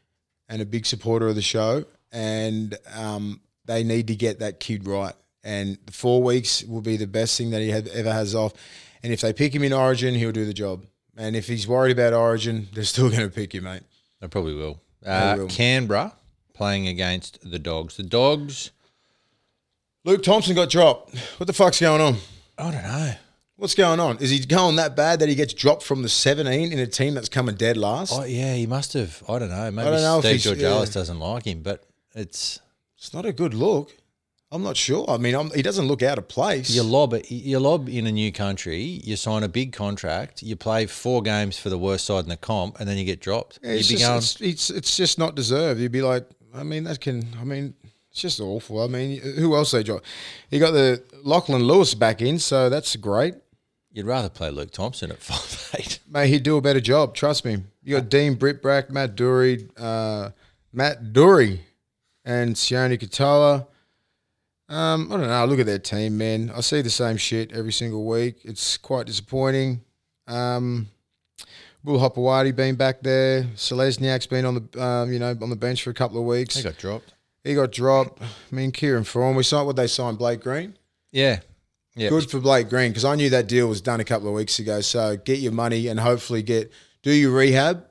and 0.49 0.61
a 0.61 0.67
big 0.67 0.85
supporter 0.85 1.29
of 1.29 1.35
the 1.35 1.43
show. 1.43 1.85
And 2.13 2.77
um, 2.95 3.41
they 3.65 3.85
need 3.85 4.09
to 4.09 4.17
get 4.17 4.41
that 4.41 4.61
kid 4.61 4.87
right. 4.87 5.15
And 5.43 5.79
four 5.91 6.23
weeks 6.23 6.63
will 6.65 6.83
be 6.83 6.97
the 6.97 7.07
best 7.07 7.39
thing 7.39 7.51
that 7.51 7.63
he 7.63 7.71
had, 7.71 7.89
ever 7.89 8.13
has 8.13 8.35
off. 8.35 8.53
And 9.03 9.13
if 9.13 9.21
they 9.21 9.33
pick 9.33 9.55
him 9.55 9.63
in 9.63 9.73
Origin, 9.73 10.15
he'll 10.15 10.33
do 10.33 10.45
the 10.45 10.53
job. 10.53 10.85
And 11.17 11.35
if 11.35 11.47
he's 11.49 11.67
worried 11.67 11.93
about 11.93 12.13
Origin, 12.13 12.69
they're 12.73 12.85
still 12.85 13.09
going 13.11 13.23
to 13.23 13.31
pick 13.31 13.55
you, 13.55 13.63
mate. 13.63 13.83
They 14.21 14.29
probably 14.29 14.55
will. 14.55 14.81
Uh, 15.05 15.37
will. 15.39 15.49
Canberra 15.49 16.13
playing 16.53 16.89
against 16.89 17.39
the 17.49 17.59
Dogs. 17.59 17.97
The 17.97 18.03
Dogs. 18.03 18.71
Luke 20.05 20.23
Thompson 20.23 20.55
got 20.55 20.71
dropped. 20.71 21.17
What 21.39 21.47
the 21.47 21.53
fuck's 21.53 21.81
going 21.81 22.01
on? 22.01 22.17
I 22.59 22.71
don't 22.71 22.83
know. 22.83 23.15
What's 23.57 23.75
going 23.75 24.01
on? 24.01 24.17
Is 24.19 24.31
he 24.31 24.39
going 24.39 24.77
that 24.77 24.97
bad 24.97 25.21
that 25.21 25.29
he 25.29 25.35
gets 25.35 25.53
dropped 25.53 25.83
from 25.83 26.01
the 26.03 26.09
17 26.09 26.73
in 26.73 26.79
a 26.79 26.87
team 26.87 27.13
that's 27.13 27.29
coming 27.29 27.55
dead 27.55 27.77
last? 27.77 28.13
Oh 28.15 28.25
yeah, 28.25 28.55
he 28.55 28.67
must 28.67 28.95
have. 28.95 29.23
I 29.29 29.39
don't 29.39 29.51
know. 29.51 29.71
Maybe 29.71 29.91
don't 29.91 30.01
know 30.01 30.21
Steve 30.21 30.41
Georgalis 30.41 30.87
yeah. 30.87 30.93
doesn't 30.93 31.19
like 31.19 31.45
him, 31.45 31.61
but 31.61 31.85
it's 32.15 32.61
It's 32.97 33.13
not 33.13 33.27
a 33.27 33.33
good 33.33 33.53
look. 33.53 33.95
I'm 34.53 34.63
not 34.65 34.77
sure. 34.77 35.09
I 35.09 35.17
mean, 35.17 35.35
I'm, 35.37 35.51
he 35.51 35.63
doesn't 35.63 35.87
look 35.87 36.03
out 36.03 36.19
of 36.19 36.27
place. 36.27 36.71
you 36.71 36.83
lob 36.83 37.15
it. 37.15 37.31
You 37.31 37.61
lob 37.61 37.89
in 37.89 38.07
a 38.09 38.13
new 38.13 38.33
country. 38.33 38.81
You 38.81 39.15
sign 39.15 39.45
a 39.45 39.49
big 39.49 39.73
contract. 39.73 40.43
You 40.43 40.57
play 40.57 40.87
four 40.87 41.23
games 41.23 41.57
for 41.57 41.69
the 41.71 41.79
worst 41.79 42.05
side 42.07 42.25
in 42.25 42.31
the 42.31 42.37
comp, 42.37 42.81
and 42.81 42.89
then 42.89 42.99
you 42.99 43.05
get 43.05 43.21
dropped. 43.21 43.61
Yeah, 43.63 43.73
it's, 43.73 43.89
just, 43.89 44.05
going, 44.05 44.19
it's, 44.19 44.41
it's, 44.41 44.71
it's 44.71 44.97
just 44.97 45.19
not 45.19 45.37
deserved. 45.37 45.81
You'd 45.81 45.93
be 45.93 46.03
like, 46.03 46.29
I 46.53 46.65
mean, 46.65 46.83
that 46.85 47.01
can, 47.01 47.23
I 47.41 47.45
mean, 47.45 47.75
it's 48.11 48.21
just 48.21 48.41
awful. 48.41 48.83
I 48.83 48.89
mean, 48.89 49.21
who 49.21 49.55
else 49.55 49.71
they 49.71 49.85
drop? 49.85 50.03
You 50.51 50.59
got 50.59 50.73
the 50.73 51.01
Lachlan 51.23 51.63
Lewis 51.63 51.95
back 51.95 52.21
in, 52.21 52.41
so 52.41 52.69
that's 52.69 52.97
great. 52.97 53.35
you'd 53.93 54.07
rather 54.07 54.29
play 54.29 54.51
Luke 54.51 54.73
Thompson 54.73 55.13
at 55.13 55.19
five 55.21 55.79
eight. 55.79 56.01
Mate, 56.11 56.29
he'd 56.29 56.43
do 56.43 56.57
a 56.57 56.61
better 56.61 56.81
job. 56.81 57.15
Trust 57.15 57.45
me. 57.45 57.59
You 57.85 57.97
got 57.97 58.09
Dean 58.09 58.35
Brittbrack, 58.35 58.91
Matt 58.91 59.15
Doorey, 59.15 59.69
uh, 59.77 60.31
Matt 60.73 61.13
Doorey, 61.13 61.61
and 62.25 62.57
Sione 62.57 62.99
Katoa. 62.99 63.69
Um, 64.71 65.13
I 65.13 65.17
don't 65.17 65.27
know. 65.27 65.33
I 65.33 65.45
look 65.45 65.59
at 65.59 65.67
their 65.67 65.81
team, 65.81 66.17
man. 66.17 66.53
I 66.55 66.61
see 66.61 66.81
the 66.81 66.91
same 66.91 67.17
shit 67.17 67.53
every 67.53 67.73
single 67.73 68.07
week. 68.07 68.37
It's 68.45 68.77
quite 68.79 69.07
disappointing. 69.07 69.81
Um, 70.29 70.89
Will 71.83 71.99
Hopoate 71.99 72.55
been 72.55 72.77
back 72.77 73.03
there. 73.03 73.47
Selesniak's 73.57 74.27
been 74.27 74.45
on 74.45 74.55
the 74.71 74.83
um, 74.83 75.13
you 75.13 75.19
know 75.19 75.37
on 75.43 75.51
the 75.51 75.57
bench 75.57 75.83
for 75.83 75.91
a 75.91 75.95
couple 75.95 76.19
of 76.19 76.25
weeks. 76.25 76.55
They 76.55 76.63
got 76.63 76.79
dropped. 76.79 77.15
he 77.43 77.55
got 77.55 77.73
dropped. 77.73 78.23
I 78.23 78.55
mean, 78.55 78.71
Kieran 78.71 79.05
Foran, 79.05 79.35
we 79.35 79.43
signed 79.43 79.67
what 79.67 79.77
they 79.77 79.87
signed 79.89 80.19
Blake 80.19 80.41
Green. 80.41 80.77
Yeah. 81.11 81.41
Yeah. 81.97 82.11
Good 82.11 82.31
for 82.31 82.39
Blake 82.39 82.69
Green 82.69 82.91
because 82.93 83.05
I 83.05 83.17
knew 83.17 83.31
that 83.31 83.49
deal 83.49 83.67
was 83.67 83.81
done 83.81 83.99
a 83.99 84.05
couple 84.05 84.29
of 84.29 84.35
weeks 84.35 84.61
ago. 84.61 84.81
So 84.81 85.17
get 85.17 85.41
your 85.41 85.53
money 85.53 85.89
and 85.89 85.99
hopefully 85.99 86.43
get 86.43 86.71
do 87.03 87.11
your 87.11 87.33
rehab. 87.33 87.85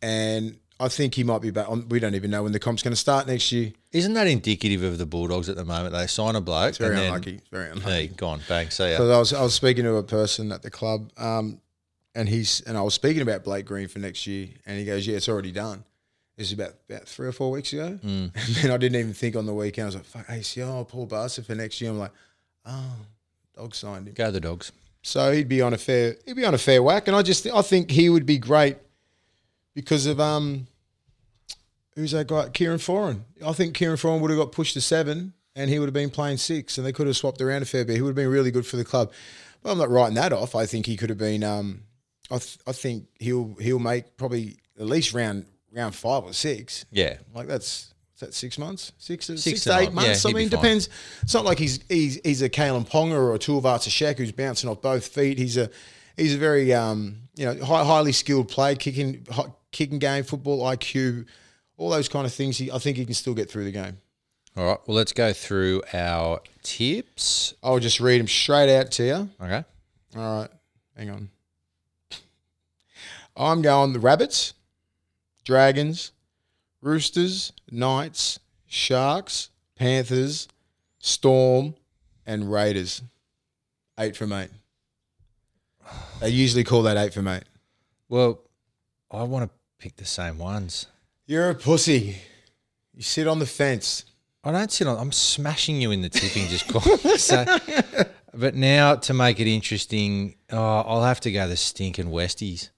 And 0.00 0.58
I 0.80 0.88
think 0.88 1.14
he 1.14 1.22
might 1.22 1.40
be 1.42 1.50
back. 1.50 1.68
We 1.88 2.00
don't 2.00 2.14
even 2.14 2.30
know 2.30 2.42
when 2.42 2.52
the 2.52 2.58
comp's 2.58 2.82
going 2.82 2.92
to 2.92 2.96
start 3.00 3.26
next 3.26 3.52
year. 3.52 3.72
Isn't 3.92 4.14
that 4.14 4.26
indicative 4.26 4.82
of 4.82 4.98
the 4.98 5.06
Bulldogs 5.06 5.48
at 5.48 5.54
the 5.56 5.64
moment? 5.64 5.92
They 5.94 6.06
sign 6.06 6.34
a 6.34 6.40
bloke. 6.40 6.70
It's 6.70 6.78
very 6.78 6.90
and 6.94 6.98
then, 6.98 7.06
unlucky. 7.08 7.40
Very 7.50 7.70
unlucky. 7.70 7.90
Hey, 7.90 8.06
gone. 8.08 8.40
Bang. 8.48 8.70
See 8.70 8.84
ya. 8.90 8.90
Because 8.92 9.10
I 9.10 9.18
was 9.18 9.32
I 9.32 9.42
was 9.42 9.54
speaking 9.54 9.84
to 9.84 9.96
a 9.96 10.02
person 10.02 10.50
at 10.50 10.62
the 10.62 10.70
club, 10.70 11.10
um, 11.16 11.60
and 12.14 12.28
he's 12.28 12.62
and 12.62 12.76
I 12.76 12.82
was 12.82 12.94
speaking 12.94 13.22
about 13.22 13.44
Blake 13.44 13.64
Green 13.66 13.86
for 13.88 13.98
next 14.00 14.26
year, 14.26 14.48
and 14.66 14.78
he 14.78 14.84
goes, 14.84 15.06
"Yeah, 15.06 15.16
it's 15.16 15.28
already 15.28 15.52
done." 15.52 15.84
This 16.36 16.48
is 16.48 16.54
about 16.54 16.72
about 16.88 17.06
three 17.06 17.28
or 17.28 17.32
four 17.32 17.50
weeks 17.50 17.72
ago, 17.72 17.98
Mm. 18.02 18.30
and 18.34 18.54
then 18.56 18.70
I 18.70 18.76
didn't 18.78 18.98
even 18.98 19.12
think 19.12 19.36
on 19.36 19.46
the 19.46 19.54
weekend. 19.54 19.84
I 19.84 19.86
was 19.86 19.94
like, 19.96 20.04
"Fuck, 20.06 20.26
ACL, 20.28 20.88
Paul 20.88 21.06
Barca 21.06 21.42
for 21.42 21.54
next 21.54 21.80
year." 21.80 21.90
I'm 21.90 21.98
like, 21.98 22.12
"Oh, 22.66 22.96
dog 23.56 23.74
signed 23.74 24.08
him." 24.08 24.14
Go 24.14 24.30
the 24.30 24.40
Dogs. 24.40 24.72
So 25.02 25.32
he'd 25.32 25.48
be 25.48 25.60
on 25.60 25.74
a 25.74 25.78
fair 25.78 26.16
he'd 26.26 26.34
be 26.36 26.44
on 26.44 26.54
a 26.54 26.58
fair 26.58 26.82
whack, 26.82 27.06
and 27.08 27.16
I 27.16 27.22
just 27.22 27.46
I 27.46 27.62
think 27.62 27.90
he 27.90 28.08
would 28.08 28.24
be 28.26 28.38
great 28.38 28.78
because 29.74 30.06
of 30.06 30.20
um 30.20 30.66
who's 31.94 32.12
that 32.12 32.26
guy 32.26 32.48
Kieran 32.48 32.78
Foran. 32.78 33.22
I 33.44 33.52
think 33.52 33.74
Kieran 33.74 33.96
Foran 33.96 34.20
would 34.20 34.30
have 34.30 34.38
got 34.38 34.52
pushed 34.52 34.74
to 34.74 34.80
seven, 34.80 35.32
and 35.54 35.70
he 35.70 35.78
would 35.78 35.86
have 35.86 35.94
been 35.94 36.10
playing 36.10 36.38
six, 36.38 36.78
and 36.78 36.86
they 36.86 36.92
could 36.92 37.06
have 37.06 37.16
swapped 37.16 37.40
around 37.40 37.62
a 37.62 37.66
fair 37.66 37.84
bit. 37.84 37.96
He 37.96 38.02
would 38.02 38.10
have 38.10 38.16
been 38.16 38.30
really 38.30 38.50
good 38.50 38.66
for 38.66 38.76
the 38.76 38.84
club. 38.84 39.12
But 39.62 39.72
I'm 39.72 39.78
not 39.78 39.90
writing 39.90 40.14
that 40.16 40.32
off. 40.32 40.54
I 40.54 40.66
think 40.66 40.86
he 40.86 40.96
could 40.96 41.08
have 41.10 41.18
been. 41.18 41.44
Um, 41.44 41.82
I 42.30 42.38
th- 42.38 42.58
I 42.66 42.72
think 42.72 43.06
he'll 43.18 43.54
he'll 43.60 43.78
make 43.78 44.16
probably 44.16 44.56
at 44.78 44.86
least 44.86 45.12
round 45.14 45.46
round 45.72 45.94
five 45.94 46.24
or 46.24 46.32
six. 46.32 46.84
Yeah. 46.90 47.18
Like 47.34 47.46
that's 47.46 47.92
is 48.14 48.20
that 48.20 48.34
six 48.34 48.58
months, 48.58 48.92
six 48.98 49.26
to, 49.26 49.38
Six 49.38 49.62
six 49.62 49.64
to 49.64 49.78
eight 49.78 49.92
months. 49.92 50.24
Yeah, 50.24 50.30
I 50.30 50.34
mean, 50.34 50.48
depends. 50.48 50.88
It's 51.22 51.34
not 51.34 51.44
like 51.44 51.58
he's 51.58 51.80
he's 51.88 52.20
he's 52.24 52.42
a 52.42 52.48
Kalyn 52.48 52.88
Ponga 52.88 53.12
or 53.12 53.34
a 53.34 53.38
Tuivasa-Sheck 53.38 54.18
who's 54.18 54.32
bouncing 54.32 54.68
off 54.68 54.80
both 54.80 55.06
feet. 55.06 55.38
He's 55.38 55.56
a 55.56 55.70
he's 56.16 56.34
a 56.34 56.38
very 56.38 56.72
um 56.72 57.16
you 57.36 57.46
know 57.46 57.64
high, 57.64 57.84
highly 57.84 58.12
skilled 58.12 58.48
player, 58.48 58.74
kicking 58.74 59.26
kicking 59.72 59.98
game, 59.98 60.24
football 60.24 60.62
IQ, 60.62 61.26
all 61.76 61.90
those 61.90 62.08
kind 62.08 62.26
of 62.26 62.32
things. 62.32 62.58
He, 62.58 62.70
I 62.70 62.78
think 62.78 62.96
he 62.96 63.04
can 63.04 63.14
still 63.14 63.34
get 63.34 63.50
through 63.50 63.64
the 63.64 63.72
game. 63.72 63.98
All 64.56 64.64
right. 64.66 64.78
Well, 64.86 64.96
let's 64.96 65.12
go 65.12 65.32
through 65.32 65.82
our 65.92 66.40
tips. 66.62 67.54
I'll 67.62 67.78
just 67.78 68.00
read 68.00 68.20
them 68.20 68.28
straight 68.28 68.74
out 68.74 68.90
to 68.92 69.04
you. 69.04 69.30
Okay. 69.40 69.64
All 70.14 70.40
right, 70.40 70.50
hang 70.96 71.10
on. 71.10 71.30
I'm 73.34 73.62
going 73.62 73.94
the 73.94 73.98
Rabbits, 73.98 74.52
Dragons, 75.44 76.12
Roosters, 76.82 77.52
Knights, 77.70 78.38
Sharks, 78.66 79.48
Panthers, 79.74 80.48
Storm, 80.98 81.74
and 82.26 82.52
Raiders. 82.52 83.02
Eight 83.98 84.16
from 84.16 84.32
eight. 84.32 84.50
They 86.20 86.28
usually 86.28 86.64
call 86.64 86.82
that 86.82 86.98
eight 86.98 87.14
from 87.14 87.26
eight. 87.26 87.44
Well, 88.08 88.42
I 89.10 89.22
want 89.22 89.50
to 89.50 89.50
pick 89.82 89.96
the 89.96 90.04
same 90.04 90.38
ones. 90.38 90.86
You're 91.26 91.50
a 91.50 91.54
pussy. 91.56 92.16
You 92.94 93.02
sit 93.02 93.26
on 93.26 93.40
the 93.40 93.46
fence. 93.46 94.04
I 94.44 94.52
don't 94.52 94.70
sit 94.70 94.86
on. 94.86 94.96
I'm 94.96 95.10
smashing 95.10 95.80
you 95.80 95.90
in 95.90 96.02
the 96.02 96.08
tipping 96.08 96.46
just 96.46 96.68
call. 96.68 96.82
so, 97.18 97.44
but 98.32 98.54
now 98.54 98.94
to 98.94 99.12
make 99.12 99.40
it 99.40 99.48
interesting, 99.48 100.36
oh, 100.52 100.82
I'll 100.86 101.02
have 101.02 101.18
to 101.20 101.32
go 101.32 101.48
the 101.48 101.56
stinking 101.56 102.06
Westies. 102.06 102.70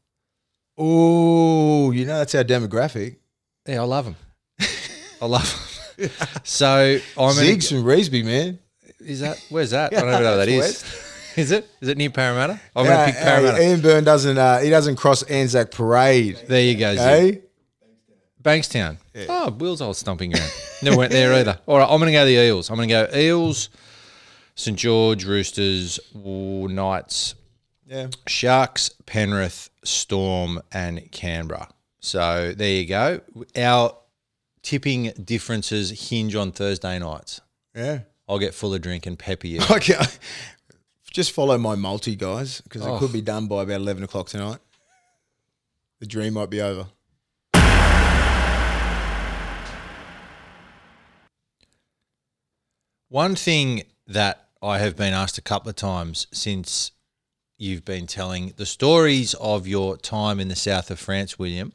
Oh, 0.79 1.91
you 1.91 2.07
know 2.07 2.19
that's 2.19 2.35
our 2.35 2.43
demographic. 2.43 3.17
Yeah, 3.67 3.83
I 3.83 3.85
love 3.85 4.07
them. 4.07 4.17
I 5.21 5.27
love 5.27 5.97
them. 5.99 6.11
so 6.43 6.99
I'm 7.19 7.31
Ziggs 7.35 7.71
gonna, 7.71 7.83
from 7.83 7.85
Reesby, 7.85 8.25
man. 8.25 8.59
Is 9.01 9.21
that 9.21 9.45
where's 9.51 9.71
that? 9.71 9.93
I 9.93 10.01
don't 10.01 10.09
even 10.09 10.23
know 10.23 10.39
what 10.39 10.47
That's 10.47 10.83
is. 10.85 11.04
Is 11.37 11.51
it? 11.51 11.68
Is 11.80 11.89
it 11.89 11.97
near 11.99 12.11
Parramatta? 12.11 12.61
I'm 12.76 12.85
Yeah, 12.85 12.93
gonna 12.97 13.12
pick 13.12 13.22
Parramatta. 13.22 13.62
Ian 13.62 13.80
Byrne 13.80 14.05
doesn't. 14.05 14.39
Uh, 14.39 14.59
he 14.61 14.70
doesn't 14.70 14.97
cross 14.97 15.22
Anzac 15.24 15.70
Parade. 15.70 16.39
there 16.49 16.62
you 16.62 16.76
go. 16.76 16.95
Hey, 16.95 17.43
Bankstown. 18.43 18.99
Oh, 19.28 19.51
Will's 19.51 19.80
old 19.80 19.97
stomping 19.97 20.30
ground. 20.32 20.51
Never 20.82 20.97
went 20.97 21.12
there 21.12 21.32
either. 21.35 21.59
All 21.66 21.78
right, 21.78 21.85
I'm 21.89 21.99
going 21.99 22.07
to 22.09 22.12
go 22.12 22.24
the 22.24 22.32
Eels. 22.32 22.68
I'm 22.68 22.76
going 22.76 22.89
to 22.89 23.07
go 23.11 23.16
Eels, 23.18 23.70
St 24.55 24.76
George, 24.78 25.24
Roosters, 25.24 25.99
Ooh, 26.16 26.68
Knights, 26.68 27.35
yeah. 27.87 28.09
Sharks, 28.26 28.91
Penrith, 29.07 29.70
Storm, 29.85 30.61
and 30.72 31.11
Canberra. 31.11 31.68
So 32.01 32.53
there 32.55 32.68
you 32.68 32.87
go. 32.87 33.20
Our 33.57 33.97
tipping 34.62 35.12
differences 35.24 36.09
hinge 36.11 36.35
on 36.35 36.53
Thursday 36.53 36.99
nights. 36.99 37.41
Yeah. 37.74 38.01
I'll 38.28 38.39
get 38.39 38.55
full 38.55 38.74
of 38.74 38.80
drink 38.82 39.07
and 39.07 39.18
pepper 39.18 39.47
you. 39.47 39.61
Okay. 39.70 39.95
Just 41.15 41.31
follow 41.31 41.57
my 41.59 41.77
multi, 41.77 42.17
guys, 42.17 42.61
because 42.62 42.83
Oh. 42.83 42.97
it 42.97 42.99
could 42.99 43.12
be 43.12 43.21
oh. 43.21 43.23
done 43.23 43.47
by 43.47 43.62
about 43.62 43.77
11 43.81 44.03
o'clock 44.03 44.29
tonight. 44.29 44.59
The 46.01 46.07
dream 46.07 46.35
might 46.35 46.51
be 46.51 46.61
over. 46.61 46.89
One 53.09 53.37
thing 53.37 53.85
that 54.09 54.49
I 54.61 54.79
have 54.81 54.97
been 54.97 55.15
asked 55.15 55.39
a 55.39 55.43
couple 55.43 55.71
of 55.71 55.77
times 55.77 56.27
since 56.33 56.91
you've 57.59 57.85
been 57.85 58.09
telling 58.09 58.53
the 58.57 58.67
stories 58.67 59.35
of 59.35 59.69
your 59.69 59.97
time 59.97 60.41
in 60.41 60.49
the 60.49 60.57
south 60.57 60.91
of 60.91 60.99
France, 60.99 61.39
William, 61.39 61.73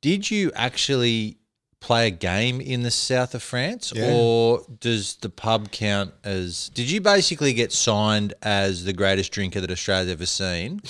did 0.00 0.28
you 0.28 0.50
actually 0.56 1.36
play 1.82 2.06
a 2.06 2.10
game 2.10 2.60
in 2.60 2.82
the 2.84 2.90
south 2.90 3.34
of 3.34 3.42
France 3.42 3.92
Yeah. 3.94 4.10
or 4.14 4.64
does 4.80 5.16
the 5.16 5.28
pub 5.28 5.70
count 5.72 6.14
as 6.24 6.70
did 6.74 6.88
you 6.90 7.00
basically 7.00 7.52
get 7.52 7.72
signed 7.72 8.32
as 8.42 8.84
the 8.84 8.92
greatest 8.92 9.32
drinker 9.32 9.60
that 9.60 9.70
Australia's 9.70 10.08
ever 10.12 10.24
seen 10.26 10.80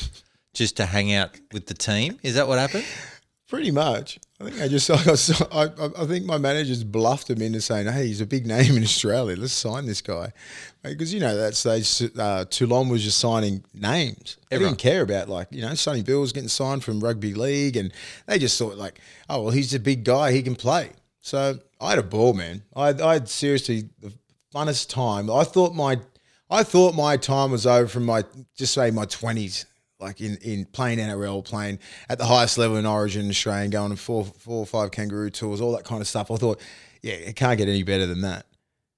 just 0.55 0.77
to 0.77 0.87
hang 0.87 1.13
out 1.13 1.31
with 1.53 1.67
the 1.67 1.75
team? 1.75 2.19
Is 2.23 2.35
that 2.35 2.47
what 2.47 2.59
happened? 2.59 2.85
Pretty 3.49 3.71
much. 3.71 4.19
I 4.43 4.51
think 4.51 4.63
I 4.63 4.69
just 4.69 4.91
I, 4.91 5.05
got, 5.05 5.19
so- 5.19 5.49
I, 5.53 5.63
I- 5.65 6.03
I 6.03 6.07
think 6.07 6.25
my 6.27 6.39
managers 6.39 6.83
bluffed 6.85 7.31
him 7.31 7.41
into 7.43 7.61
saying, 7.61 7.87
"Hey, 7.87 8.07
he's 8.09 8.21
a 8.21 8.27
big 8.27 8.47
name 8.47 8.77
in 8.77 8.83
Australia. 8.83 9.37
Let's 9.37 9.53
sign 9.53 9.87
this 9.87 10.01
guy," 10.01 10.33
because 10.83 11.15
you 11.15 11.21
know 11.21 11.37
that 11.37 11.55
stage 11.55 12.11
uh, 12.19 12.45
Toulon 12.47 12.89
was 12.89 13.03
just 13.05 13.19
signing 13.19 13.65
names. 13.75 14.37
They 14.51 14.57
Everyone. 14.57 14.73
didn't 14.75 14.81
care 14.83 15.03
about 15.03 15.29
like 15.29 15.49
you 15.51 15.63
know 15.63 15.75
Sonny 15.75 16.03
Bill 16.03 16.21
was 16.21 16.33
getting 16.33 16.49
signed 16.49 16.83
from 16.85 17.01
rugby 17.01 17.35
league, 17.35 17.77
and 17.77 17.93
they 18.27 18.39
just 18.39 18.59
thought 18.59 18.77
like, 18.77 19.01
"Oh 19.29 19.43
well, 19.43 19.51
he's 19.53 19.75
a 19.75 19.81
big 19.81 20.05
guy. 20.05 20.33
He 20.33 20.43
can 20.43 20.57
play." 20.57 20.91
So 21.21 21.59
I 21.81 21.91
had 21.91 21.99
a 21.99 22.03
ball, 22.03 22.33
man. 22.35 22.63
I 22.75 22.89
I 22.89 23.13
had 23.15 23.29
seriously 23.29 23.89
the 24.01 24.13
funnest 24.55 24.89
time. 24.91 25.31
I 25.31 25.45
thought 25.45 25.75
my 25.75 26.01
I 26.51 26.65
thought 26.65 26.95
my 26.95 27.17
time 27.17 27.51
was 27.53 27.67
over 27.67 27.87
from 27.89 28.05
my 28.07 28.25
just 28.57 28.75
say 28.75 28.91
my 28.91 29.05
twenties, 29.05 29.67
like 30.03 30.21
in, 30.21 30.37
in 30.43 30.65
playing 30.67 30.99
NRL, 30.99 31.45
playing 31.45 31.79
at 32.09 32.19
the 32.19 32.25
highest 32.25 32.59
level 32.59 32.77
in 32.77 32.87
Origin 32.87 33.29
Australia, 33.29 33.69
going 33.69 33.91
to 33.91 33.97
four 33.97 34.25
four 34.25 34.59
or 34.59 34.67
five 34.67 34.91
kangaroo 34.91 35.31
tours, 35.31 35.61
all 35.61 35.73
that 35.73 35.85
kind 35.85 36.01
of 36.01 36.09
stuff. 36.09 36.31
I 36.31 36.37
thought, 36.37 36.61
yeah, 37.03 37.15
it 37.15 37.37
can't 37.37 37.59
get 37.59 37.69
any 37.69 37.83
better 37.83 38.07
than 38.07 38.23
that. 38.23 38.47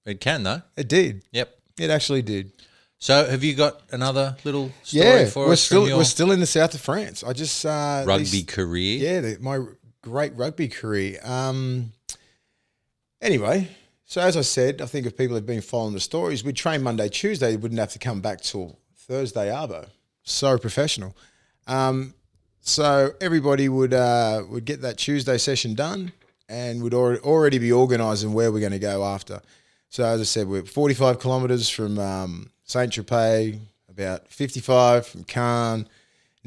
It 0.05 0.21
can 0.21 0.43
though. 0.43 0.63
It 0.77 0.89
did. 0.89 1.23
Yep. 1.33 1.59
It 1.79 1.91
actually 1.91 2.23
did. 2.23 2.53
So 2.99 3.27
have 3.29 3.45
you 3.45 3.55
got 3.55 3.83
another 3.91 4.37
little 4.45 4.71
story 4.83 5.05
yeah, 5.07 5.27
for 5.27 5.47
we're 5.47 5.53
us 5.53 5.61
still 5.61 5.87
your 5.87 5.99
we're 5.99 6.05
still 6.05 6.31
in 6.31 6.41
the 6.41 6.47
south 6.47 6.75
of 6.75 6.81
France. 6.81 7.23
I 7.23 7.33
just 7.33 7.65
uh, 7.67 8.05
rugby 8.07 8.25
these- 8.25 8.45
career? 8.45 8.99
Yeah, 8.99 9.21
the, 9.21 9.39
my 9.41 9.61
great 10.03 10.35
rugby 10.37 10.69
career. 10.69 11.19
Um, 11.25 11.93
anyway, 13.21 13.69
so 14.05 14.21
as 14.21 14.37
I 14.37 14.43
said, 14.43 14.81
I 14.81 14.87
think 14.87 15.07
if 15.07 15.17
people 15.17 15.35
have 15.35 15.47
been 15.47 15.61
following 15.61 15.95
the 15.95 16.01
stories, 16.01 16.45
we'd 16.45 16.57
train 16.57 16.83
Monday, 16.83 17.09
Tuesday, 17.09 17.51
we 17.51 17.57
wouldn't 17.57 17.81
have 17.81 17.93
to 17.93 17.99
come 17.99 18.21
back 18.21 18.41
till 18.41 18.79
Thursday, 18.97 19.49
Arvo. 19.49 19.87
So 20.25 20.59
professional. 20.59 21.17
Um, 21.67 22.15
so 22.61 23.13
everybody 23.21 23.69
would 23.69 23.95
uh, 23.95 24.43
would 24.49 24.65
get 24.65 24.81
that 24.83 24.97
Tuesday 24.97 25.39
session 25.39 25.75
done 25.75 26.13
and 26.49 26.83
would 26.83 26.95
already, 26.95 27.59
be 27.59 27.73
organising 27.73 28.33
where 28.33 28.51
we're 28.53 28.61
going 28.61 28.73
to 28.73 28.79
go 28.79 29.05
after. 29.05 29.41
So 29.89 30.05
as 30.05 30.21
I 30.21 30.25
said, 30.25 30.49
we're 30.49 30.63
45 30.63 31.21
kilometres 31.21 31.69
from 31.69 31.99
um, 31.99 32.51
Saint 32.65 32.93
Tropez, 32.93 33.59
about 33.89 34.29
55 34.29 35.07
from 35.07 35.25
Cannes, 35.25 35.89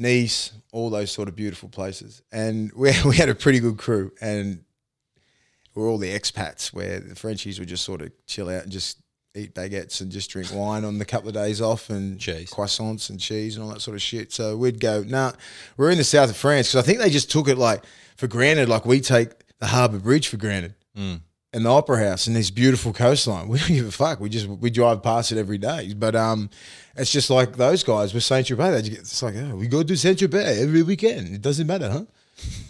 Nice, 0.00 0.52
all 0.70 0.90
those 0.90 1.10
sort 1.10 1.28
of 1.28 1.34
beautiful 1.34 1.68
places. 1.68 2.22
And 2.30 2.72
we, 2.76 2.92
we 3.04 3.16
had 3.16 3.28
a 3.28 3.34
pretty 3.34 3.58
good 3.60 3.78
crew, 3.78 4.12
and 4.20 4.64
we're 5.74 5.88
all 5.88 5.98
the 5.98 6.16
expats 6.16 6.72
where 6.72 7.00
the 7.00 7.14
Frenchies 7.14 7.58
would 7.58 7.68
just 7.68 7.84
sort 7.84 8.02
of 8.02 8.12
chill 8.26 8.48
out 8.48 8.62
and 8.62 8.72
just 8.72 8.98
eat 9.38 9.54
baguettes 9.54 10.00
and 10.00 10.10
just 10.10 10.30
drink 10.30 10.48
wine 10.52 10.84
on 10.84 10.98
the 10.98 11.04
couple 11.04 11.28
of 11.28 11.34
days 11.34 11.60
off 11.60 11.90
and 11.90 12.18
Cheese. 12.18 12.50
croissants 12.50 13.10
and 13.10 13.18
cheese 13.20 13.56
and 13.56 13.64
all 13.64 13.70
that 13.72 13.80
sort 13.80 13.94
of 13.94 14.02
shit. 14.02 14.32
So 14.32 14.56
we'd 14.56 14.80
go, 14.80 15.02
nah, 15.06 15.32
we're 15.76 15.90
in 15.90 15.98
the 15.98 16.04
south 16.04 16.30
of 16.30 16.36
France 16.36 16.68
because 16.68 16.84
I 16.84 16.86
think 16.86 16.98
they 16.98 17.10
just 17.10 17.30
took 17.30 17.48
it 17.48 17.56
like 17.58 17.84
for 18.16 18.26
granted, 18.26 18.68
like 18.68 18.84
we 18.84 19.00
take 19.00 19.30
the 19.58 19.66
Harbour 19.66 19.98
Bridge 19.98 20.28
for 20.28 20.36
granted. 20.36 20.74
And 21.54 21.64
the 21.64 21.70
Opera 21.70 22.06
House 22.06 22.26
and 22.26 22.36
this 22.36 22.50
beautiful 22.50 22.92
coastline. 22.92 23.48
We 23.48 23.58
don't 23.58 23.68
give 23.68 23.86
a 23.86 23.90
fuck. 23.92 24.20
We 24.20 24.28
just 24.28 24.46
we 24.48 24.68
drive 24.68 25.02
past 25.02 25.32
it 25.32 25.38
every 25.38 25.58
day. 25.58 25.94
But 25.96 26.14
um, 26.14 26.50
it's 26.96 27.10
just 27.12 27.30
like 27.30 27.56
those 27.56 27.82
guys 27.84 28.12
with 28.12 28.22
Saint 28.24 28.46
Tropez. 28.48 28.86
It's 28.86 29.22
like, 29.22 29.34
oh, 29.36 29.54
we 29.56 29.66
go 29.68 29.82
to 29.82 29.96
Saint 29.96 30.18
Tropez 30.18 30.60
every 30.60 30.82
weekend. 30.82 31.34
It 31.34 31.40
doesn't 31.40 31.66
matter, 31.66 31.88
huh? 31.88 32.04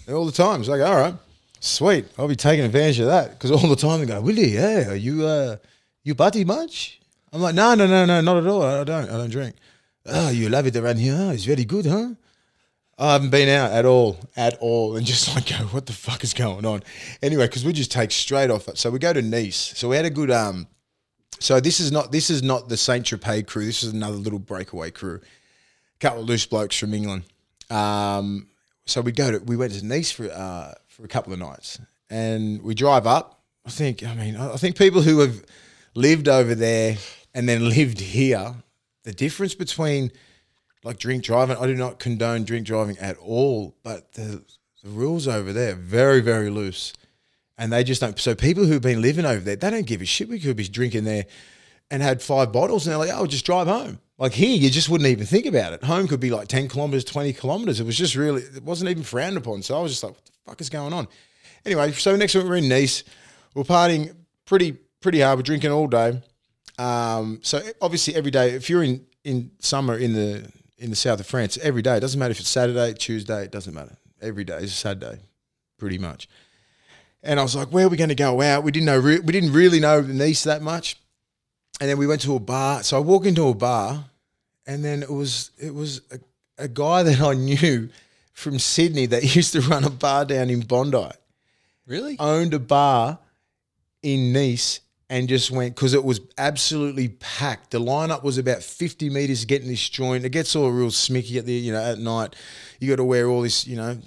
And 0.06 0.14
all 0.16 0.26
the 0.26 0.32
time. 0.32 0.60
It's 0.60 0.68
like, 0.68 0.82
all 0.82 0.94
right. 0.96 1.14
Sweet. 1.60 2.04
I'll 2.16 2.28
be 2.28 2.36
taking 2.36 2.64
advantage 2.64 3.00
of 3.00 3.06
that 3.06 3.30
because 3.32 3.50
all 3.50 3.68
the 3.68 3.74
time 3.76 3.98
they 4.00 4.06
go, 4.06 4.20
Willie, 4.20 4.50
yeah, 4.54 4.90
are 4.90 4.94
you 4.94 5.26
uh, 5.26 5.56
you 6.09 6.14
buddy 6.14 6.44
much? 6.44 7.00
I'm 7.32 7.42
like, 7.42 7.54
no, 7.54 7.74
no, 7.74 7.86
no, 7.86 8.06
no, 8.06 8.20
not 8.22 8.38
at 8.38 8.46
all. 8.46 8.62
I 8.62 8.82
don't. 8.82 9.11
I 9.11 9.18
don't 9.18 9.30
drink. 9.30 9.56
Oh, 10.06 10.30
you 10.30 10.48
love 10.48 10.66
it 10.66 10.74
around 10.74 10.96
here. 10.96 11.30
It's 11.32 11.44
very 11.44 11.66
good, 11.66 11.84
huh? 11.84 12.14
I 12.98 13.12
haven't 13.12 13.30
been 13.30 13.48
out 13.50 13.70
at 13.72 13.84
all, 13.84 14.16
at 14.34 14.56
all, 14.59 14.96
and 14.96 15.06
just 15.06 15.28
like 15.34 15.50
go, 15.50 15.56
what 15.66 15.84
the 15.86 15.92
fuck 15.92 16.24
is 16.24 16.32
going 16.32 16.64
on? 16.64 16.82
Anyway, 17.22 17.46
because 17.46 17.64
we 17.64 17.74
just 17.74 17.92
take 17.92 18.11
straight 18.11 18.50
off. 18.50 18.68
So 18.74 18.90
we 18.90 18.98
go 18.98 19.12
to 19.12 19.20
Nice. 19.20 19.76
So 19.76 19.90
we 19.90 19.96
had 19.96 20.06
a 20.06 20.11
good 20.11 20.30
um. 20.30 20.66
So 21.40 21.61
this 21.61 21.78
is 21.78 21.92
not 21.92 22.11
this 22.11 22.30
is 22.30 22.42
not 22.42 22.70
the 22.70 22.76
Saint 22.78 23.04
Tropez 23.04 23.46
crew. 23.46 23.66
This 23.66 23.82
is 23.82 23.92
another 23.92 24.16
little 24.16 24.40
breakaway 24.40 24.90
crew. 24.90 25.20
couple 26.00 26.22
of 26.22 26.26
loose 26.26 26.46
blokes 26.46 26.76
from 26.76 26.94
England. 26.94 27.24
Um, 27.70 28.48
so 28.86 29.02
we 29.02 29.12
go 29.12 29.30
to 29.30 29.38
we 29.40 29.56
went 29.56 29.74
to 29.74 29.84
Nice 29.84 30.11
for 30.11 30.30
uh, 30.30 30.72
for 30.86 31.04
a 31.04 31.09
couple 31.09 31.34
of 31.34 31.38
nights, 31.38 31.78
and 32.09 32.62
we 32.62 32.74
drive 32.74 33.06
up. 33.06 33.42
I 33.66 33.70
think 33.70 34.02
I 34.02 34.14
mean 34.14 34.36
I 34.36 34.56
think 34.56 34.78
people 34.78 35.02
who 35.02 35.18
have 35.18 35.44
lived 35.95 36.28
over 36.28 36.55
there 36.55 36.97
and 37.34 37.49
then 37.49 37.68
lived 37.68 38.01
here, 38.01 38.55
the 39.05 39.12
difference 39.12 39.55
between 39.55 40.11
like 40.84 40.99
drink 40.99 41.24
driving, 41.24 41.57
I 41.57 41.66
do 41.66 41.74
not 41.74 41.99
condone 41.99 42.45
drink 42.45 42.66
driving 42.66 42.99
at 42.99 43.16
all, 43.18 43.76
but 43.82 44.12
the, 44.12 44.43
the 44.82 44.91
rules 44.91 45.26
over 45.26 45.53
there 45.53 45.74
very 45.74 46.20
very 46.20 46.51
loose, 46.51 46.93
and 47.57 47.72
they 47.72 47.84
just 47.84 48.01
don't. 48.01 48.18
So 48.18 48.34
people 48.34 48.64
who've 48.64 48.82
been 48.82 49.03
living 49.03 49.24
over 49.24 49.41
there, 49.41 49.57
they 49.57 49.70
don't 49.70 49.86
give 49.86 50.01
a 50.03 50.05
shit. 50.05 50.28
We 50.28 50.39
could 50.39 50.57
be 50.57 50.68
drinking 50.68 51.05
there 51.05 51.26
and 51.91 52.03
had 52.03 52.22
five 52.22 52.53
bottles, 52.53 52.86
and 52.86 52.93
they're 52.93 52.99
like, 52.99 53.11
"Oh, 53.12 53.26
just 53.26 53.45
drive 53.45 53.66
home." 53.66 54.01
Like 54.18 54.32
here, 54.32 54.57
you 54.57 54.70
just 54.70 54.89
wouldn't 54.89 55.09
even 55.09 55.26
think 55.26 55.47
about 55.47 55.72
it. 55.72 55.84
Home 55.84 56.09
could 56.09 56.20
be 56.20 56.30
like 56.30 56.49
ten 56.49 56.68
kilometers, 56.68 57.05
twenty 57.05 57.32
kilometers. 57.32 57.80
It 57.80 57.84
was 57.84 57.97
just 57.97 58.14
really, 58.14 58.43
it 58.43 58.62
wasn't 58.62 58.91
even 58.91 59.03
frowned 59.03 59.36
upon. 59.36 59.62
So 59.62 59.78
I 59.78 59.82
was 59.82 59.93
just 59.93 60.03
like, 60.03 60.12
"What 60.12 60.24
the 60.24 60.32
fuck 60.47 60.61
is 60.61 60.70
going 60.70 60.93
on?" 60.93 61.09
Anyway, 61.64 61.93
so 61.93 62.14
next 62.16 62.34
week 62.34 62.45
we're 62.45 62.57
in 62.57 62.68
Nice. 62.68 63.05
We're 63.55 63.64
partying 63.64 64.14
pretty 64.45 64.76
pretty 65.01 65.20
hard. 65.20 65.38
We're 65.38 65.42
drinking 65.42 65.72
all 65.72 65.86
day. 65.86 66.22
Um, 66.78 67.40
so 67.42 67.61
obviously 67.80 68.14
every 68.14 68.30
day, 68.30 68.51
if 68.51 68.70
you're 68.70 68.82
in 68.82 69.05
in 69.24 69.51
summer 69.59 69.96
in 69.96 70.12
the 70.12 70.51
in 70.78 70.90
the 70.90 70.96
south 70.96 71.20
of 71.20 71.26
France, 71.26 71.59
every 71.62 71.82
day 71.82 71.96
it 71.96 72.01
doesn't 72.01 72.18
matter 72.18 72.30
if 72.32 72.40
it's 72.40 72.49
Saturday, 72.49 72.94
Tuesday, 72.94 73.44
it 73.44 73.53
doesn't 73.53 73.74
matter. 73.74 73.96
Every 74.20 74.44
day 74.44 74.59
is 74.59 74.72
a 74.72 74.76
Saturday, 74.76 75.18
pretty 75.78 75.99
much. 75.99 76.28
And 77.22 77.40
I 77.40 77.42
was 77.42 77.57
like, 77.57 77.68
where 77.68 77.86
are 77.86 77.88
we 77.88 77.96
going 77.96 78.09
to 78.11 78.14
go 78.14 78.40
out? 78.40 78.62
We 78.62 78.70
didn't 78.70 78.86
know. 78.86 78.99
Re- 78.99 79.18
we 79.18 79.32
didn't 79.32 79.53
really 79.53 79.80
know 79.80 80.01
Nice 80.01 80.44
that 80.44 80.62
much 80.62 80.96
and 81.80 81.88
then 81.88 81.99
we 81.99 82.07
went 82.07 82.20
to 82.22 82.34
a 82.34 82.40
bar. 82.40 82.82
So 82.82 82.96
I 82.96 83.01
walk 83.01 83.26
into 83.26 83.49
a 83.49 83.55
bar, 83.55 84.05
and 84.66 84.84
then 84.84 85.03
it 85.03 85.11
was 85.11 85.51
it 85.59 85.74
was 85.74 86.01
a, 86.11 86.18
a 86.59 86.68
guy 86.68 87.03
that 87.05 87.20
I 87.20 87.34
knew 87.34 87.88
from 88.32 88.59
Sydney 88.59 89.07
that 89.07 89.34
used 89.36 89.53
to 89.53 89.61
run 89.61 89.84
a 89.84 89.90
bar 89.90 90.24
down 90.24 90.51
in 90.51 90.61
Bondi. 90.61 91.11
Really? 91.86 92.16
Owned 92.18 92.55
a 92.55 92.59
bar 92.59 93.18
in 94.03 94.32
Nice 94.32 94.80
and 95.11 95.28
just 95.28 95.50
went 95.50 95.74
because 95.74 95.94
it 95.94 96.04
was 96.04 96.20
absolutely 96.36 97.09
packed. 97.09 97.70
The 97.70 97.80
lineup 97.80 98.22
was 98.22 98.38
about 98.38 98.62
fifty 98.62 99.09
meters 99.11 99.44
getting 99.44 99.68
this 99.68 99.88
joint. 99.88 100.24
It 100.24 100.30
gets 100.30 100.54
all 100.54 100.70
real 100.70 100.88
smicky 100.90 101.38
at 101.38 101.46
the 101.46 101.52
you 101.52 101.72
know 101.72 101.82
at 101.82 101.98
night. 101.98 102.36
You 102.80 102.88
got 102.88 102.96
to 102.96 103.04
wear 103.04 103.28
all 103.28 103.42
this 103.42 103.66
you 103.66 103.76
know 103.76 103.98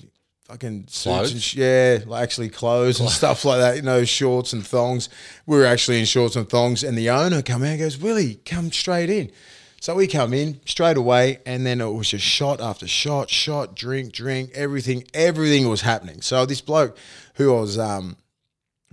fucking 0.46 0.86
suits 0.88 1.04
Clothes? 1.04 1.32
and 1.32 1.42
sh- 1.42 1.56
yeah, 1.56 2.00
like 2.06 2.24
actually 2.24 2.50
clothes 2.50 3.00
and 3.00 3.10
stuff 3.10 3.46
like 3.46 3.60
that. 3.60 3.76
You 3.78 3.82
know, 3.82 4.04
shorts 4.04 4.54
and 4.54 4.66
thongs. 4.66 5.10
We 5.46 5.58
were 5.58 5.66
actually 5.66 6.00
in 6.00 6.06
shorts 6.06 6.36
and 6.36 6.48
thongs, 6.48 6.84
and 6.84 6.98
the 6.98 7.10
owner 7.10 7.42
come 7.42 7.64
out 7.64 7.70
and 7.70 7.80
goes, 7.80 7.98
"Willie, 7.98 8.36
come 8.46 8.72
straight 8.72 9.10
in." 9.10 9.32
So 9.80 9.96
we 9.96 10.06
come 10.06 10.32
in 10.32 10.60
straight 10.66 10.98
away, 10.98 11.40
and 11.44 11.66
then 11.66 11.82
it 11.82 11.90
was 11.90 12.10
just 12.10 12.24
shot 12.24 12.62
after 12.62 12.88
shot, 12.88 13.32
shot, 13.32 13.76
drink, 13.76 14.14
drink, 14.14 14.52
everything, 14.54 15.06
everything 15.12 15.68
was 15.68 15.82
happening. 15.82 16.22
So 16.22 16.46
this 16.46 16.62
bloke 16.62 16.96
who 17.36 17.56
I 17.56 17.62
was 17.62 17.80
um 17.80 18.18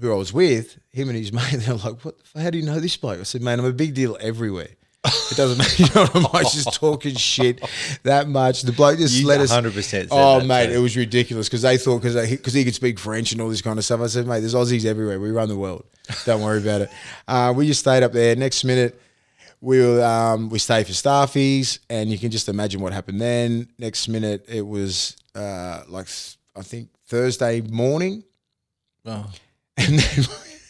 who 0.00 0.12
I 0.12 0.16
was 0.16 0.32
with, 0.32 0.78
him 0.90 1.08
and 1.08 1.18
his 1.18 1.32
mate, 1.38 1.50
they 1.52 1.72
were 1.72 1.78
like, 1.78 2.04
"What? 2.04 2.14
The, 2.34 2.42
how 2.42 2.50
do 2.50 2.58
you 2.58 2.64
know 2.64 2.80
this 2.80 2.96
bloke?" 2.96 3.20
I 3.20 3.24
said, 3.24 3.42
"Man, 3.42 3.58
I'm 3.58 3.66
a 3.66 3.72
big 3.72 3.94
deal 3.94 4.16
everywhere." 4.20 4.68
It 5.04 5.36
doesn't 5.36 5.58
matter. 5.58 5.82
You 5.84 5.88
know 5.94 6.02
what 6.02 6.16
I'm 6.16 6.22
like, 6.32 6.52
just 6.52 6.74
talking 6.74 7.14
shit 7.14 7.62
that 8.02 8.28
much. 8.28 8.62
The 8.62 8.72
bloke 8.72 8.98
just 8.98 9.14
You 9.14 9.26
let 9.26 9.40
us. 9.40 9.52
100% 9.52 9.82
said 9.84 10.08
Oh, 10.10 10.44
mate, 10.44 10.66
too. 10.66 10.72
it 10.72 10.78
was 10.78 10.96
ridiculous 10.96 11.48
because 11.48 11.62
they 11.62 11.78
thought 11.78 12.02
because 12.02 12.28
because 12.30 12.52
he 12.52 12.64
could 12.64 12.74
speak 12.74 12.98
French 12.98 13.32
and 13.32 13.40
all 13.40 13.48
this 13.48 13.62
kind 13.62 13.78
of 13.78 13.84
stuff. 13.84 14.00
I 14.00 14.08
said, 14.08 14.26
mate, 14.26 14.40
there's 14.40 14.54
Aussies 14.54 14.84
everywhere. 14.84 15.18
We 15.20 15.30
run 15.30 15.48
the 15.48 15.56
world. 15.56 15.84
Don't 16.26 16.42
worry 16.42 16.58
about 16.58 16.82
it. 16.82 16.90
Uh, 17.28 17.52
we 17.56 17.66
just 17.66 17.80
stayed 17.80 18.02
up 18.02 18.12
there. 18.12 18.34
Next 18.36 18.64
minute, 18.64 19.00
we 19.60 19.80
were, 19.80 20.02
um, 20.04 20.48
we 20.50 20.58
stayed 20.58 20.86
for 20.86 20.92
staffies, 20.92 21.78
and 21.90 22.10
you 22.10 22.18
can 22.18 22.30
just 22.30 22.48
imagine 22.48 22.80
what 22.80 22.92
happened 22.92 23.20
then. 23.20 23.68
Next 23.78 24.08
minute, 24.08 24.44
it 24.48 24.66
was 24.66 25.16
uh, 25.34 25.82
like 25.88 26.08
I 26.56 26.62
think 26.62 26.88
Thursday 27.06 27.60
morning, 27.60 28.24
Oh. 29.06 29.30
And 29.78 29.98
then 29.98 30.26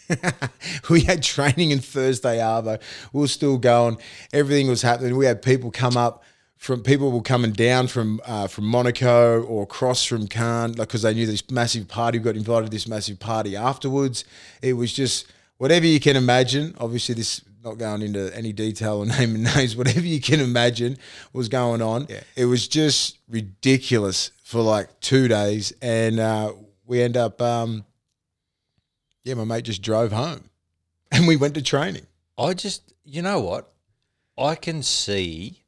we 0.90 1.00
had 1.00 1.22
training 1.22 1.70
in 1.70 1.80
Thursday 1.80 2.38
Arvo. 2.38 2.80
We 3.12 3.20
were 3.20 3.28
still 3.28 3.58
going. 3.58 3.98
Everything 4.32 4.68
was 4.68 4.82
happening. 4.82 5.16
We 5.16 5.26
had 5.26 5.42
people 5.42 5.70
come 5.70 5.96
up 5.96 6.22
from 6.58 6.82
people 6.82 7.12
were 7.12 7.22
coming 7.22 7.52
down 7.52 7.86
from 7.86 8.20
uh, 8.26 8.48
from 8.48 8.66
Monaco 8.66 9.42
or 9.42 9.62
across 9.62 10.04
from 10.04 10.26
Cannes 10.26 10.72
because 10.72 11.02
they 11.02 11.14
knew 11.14 11.26
this 11.26 11.48
massive 11.50 11.88
party. 11.88 12.18
We 12.18 12.24
got 12.24 12.36
invited 12.36 12.66
to 12.66 12.70
this 12.70 12.88
massive 12.88 13.18
party 13.18 13.56
afterwards. 13.56 14.24
It 14.60 14.74
was 14.74 14.92
just 14.92 15.32
whatever 15.58 15.86
you 15.86 16.00
can 16.00 16.16
imagine. 16.16 16.74
Obviously, 16.78 17.14
this 17.14 17.42
not 17.64 17.78
going 17.78 18.02
into 18.02 18.36
any 18.36 18.52
detail 18.52 18.98
or 18.98 19.06
naming 19.18 19.44
names. 19.44 19.76
Whatever 19.76 20.00
you 20.06 20.20
can 20.20 20.40
imagine 20.40 20.98
was 21.32 21.48
going 21.48 21.80
on. 21.80 22.06
It 22.36 22.46
was 22.46 22.66
just 22.68 23.18
ridiculous 23.28 24.32
for 24.42 24.60
like 24.60 25.00
two 25.00 25.28
days, 25.28 25.72
and 25.80 26.18
uh, 26.18 26.52
we 26.86 27.00
end 27.00 27.16
up. 27.16 27.40
Um, 27.40 27.84
yeah, 29.28 29.34
my 29.34 29.44
mate 29.44 29.64
just 29.64 29.82
drove 29.82 30.10
home 30.10 30.48
and 31.12 31.28
we 31.28 31.36
went 31.36 31.54
to 31.54 31.62
training. 31.62 32.06
I 32.38 32.54
just, 32.54 32.94
you 33.04 33.20
know 33.20 33.40
what? 33.40 33.70
I 34.38 34.54
can 34.54 34.82
see 34.82 35.64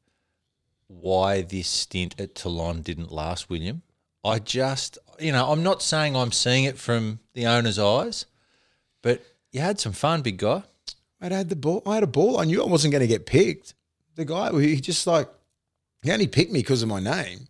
why 0.87 1.41
this 1.41 1.67
stint 1.67 2.15
at 2.19 2.33
Toulon 2.33 2.81
didn't 2.81 3.11
last, 3.11 3.49
William. 3.49 3.83
I 4.23 4.39
just, 4.39 4.97
you 5.19 5.31
know, 5.31 5.51
I'm 5.51 5.63
not 5.63 5.81
saying 5.81 6.15
I'm 6.15 6.31
seeing 6.31 6.63
it 6.63 6.77
from 6.77 7.19
the 7.33 7.45
owner's 7.45 7.77
eyes, 7.77 8.25
but 9.01 9.21
you 9.51 9.61
had 9.61 9.79
some 9.79 9.93
fun, 9.93 10.21
big 10.21 10.37
guy. 10.37 10.63
Mate, 11.19 11.31
I 11.31 11.37
had 11.37 11.49
the 11.49 11.55
ball. 11.55 11.83
I 11.85 11.95
had 11.95 12.03
a 12.03 12.07
ball. 12.07 12.39
I 12.39 12.45
knew 12.45 12.63
I 12.63 12.67
wasn't 12.67 12.93
going 12.93 13.01
to 13.01 13.07
get 13.07 13.25
picked. 13.25 13.73
The 14.15 14.25
guy, 14.25 14.51
he 14.59 14.79
just 14.79 15.05
like, 15.05 15.29
he 16.01 16.11
only 16.11 16.27
picked 16.27 16.51
me 16.51 16.59
because 16.59 16.81
of 16.81 16.89
my 16.89 16.99
name. 16.99 17.47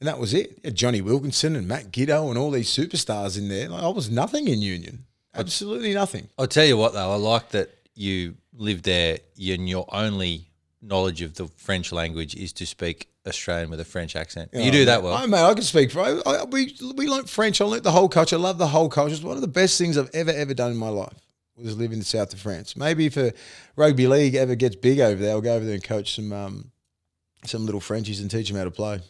And 0.00 0.08
that 0.08 0.18
was 0.18 0.32
it. 0.34 0.74
Jonny 0.74 1.00
Wilkinson 1.00 1.56
and 1.56 1.68
Matt 1.68 1.92
Giteau 1.92 2.28
and 2.28 2.38
all 2.38 2.50
these 2.50 2.70
superstars 2.70 3.38
in 3.38 3.48
there. 3.48 3.68
Like, 3.68 3.82
I 3.82 3.88
was 3.88 4.10
nothing 4.10 4.48
in 4.48 4.62
Union. 4.62 5.04
Absolutely 5.34 5.94
nothing. 5.94 6.28
I'll 6.38 6.46
tell 6.46 6.64
you 6.64 6.76
what, 6.76 6.92
though, 6.92 7.10
I 7.12 7.16
like 7.16 7.50
that 7.50 7.70
you 7.94 8.34
live 8.54 8.82
there 8.82 9.18
and 9.38 9.68
your 9.68 9.86
only 9.92 10.46
knowledge 10.80 11.22
of 11.22 11.34
the 11.34 11.46
French 11.46 11.92
language 11.92 12.34
is 12.34 12.52
to 12.54 12.66
speak 12.66 13.08
Australian 13.26 13.70
with 13.70 13.80
a 13.80 13.84
French 13.84 14.16
accent. 14.16 14.50
you 14.52 14.70
do 14.72 14.84
that 14.86 15.02
well. 15.02 15.14
I, 15.14 15.26
mate, 15.26 15.42
I 15.42 15.54
can 15.54 15.62
speak. 15.62 15.94
I, 15.96 16.20
I, 16.26 16.44
we 16.44 16.76
we 16.96 17.06
learnt 17.06 17.28
French. 17.28 17.60
I 17.60 17.64
learnt 17.64 17.84
the 17.84 17.92
whole 17.92 18.08
culture. 18.08 18.36
I 18.36 18.40
love 18.40 18.58
the 18.58 18.66
whole 18.66 18.88
culture. 18.88 19.14
It's 19.14 19.22
one 19.22 19.36
of 19.36 19.42
the 19.42 19.48
best 19.48 19.78
things 19.78 19.96
I've 19.96 20.10
ever 20.12 20.30
ever 20.32 20.54
done 20.54 20.72
in 20.72 20.76
my 20.76 20.88
life. 20.88 21.18
Was 21.56 21.76
live 21.76 21.92
in 21.92 22.00
the 22.00 22.04
south 22.04 22.32
of 22.32 22.40
France. 22.40 22.76
Maybe 22.76 23.06
if 23.06 23.16
a 23.16 23.32
rugby 23.76 24.08
league 24.08 24.34
ever 24.34 24.56
gets 24.56 24.74
big 24.74 24.98
over 24.98 25.22
there, 25.22 25.32
I'll 25.32 25.40
go 25.40 25.54
over 25.54 25.64
there 25.64 25.74
and 25.74 25.84
coach 25.84 26.16
some 26.16 26.32
um, 26.32 26.72
some 27.44 27.64
little 27.64 27.80
Frenchies 27.80 28.20
and 28.20 28.28
teach 28.30 28.48
them 28.48 28.56
how 28.56 28.64
to 28.64 28.70
play. 28.70 29.00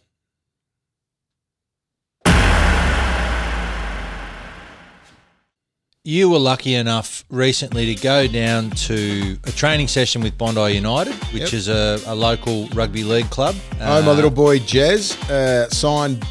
You 6.05 6.29
were 6.31 6.41
lucky 6.41 6.75
enough 6.75 7.25
recently 7.31 7.95
to 7.95 8.03
go 8.03 8.27
down 8.27 8.71
to 8.71 9.39
a 9.45 9.53
training 9.53 9.87
session 9.87 10.21
with 10.21 10.37
Bondi 10.37 10.73
United, 10.75 11.15
which 11.33 11.43
Yep. 11.43 11.53
is 11.53 11.69
a, 11.69 12.01
a 12.07 12.15
local 12.15 12.67
rugby 12.75 13.05
league 13.05 13.31
club. 13.31 13.55
Oh, 13.81 14.03
my 14.03 14.11
Uh, 14.11 14.15
little 14.15 14.31
boy 14.31 14.59
Jez 14.59 15.17
uh, 15.31 15.69
signed 15.71 16.25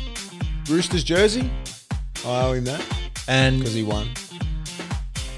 Roosters 0.70 1.06
jersey. 1.06 1.50
I 2.26 2.44
owe 2.48 2.52
him 2.54 2.66
that 2.66 2.86
and 3.30 3.60
because 3.60 3.74
he 3.74 3.84
won. 3.84 4.10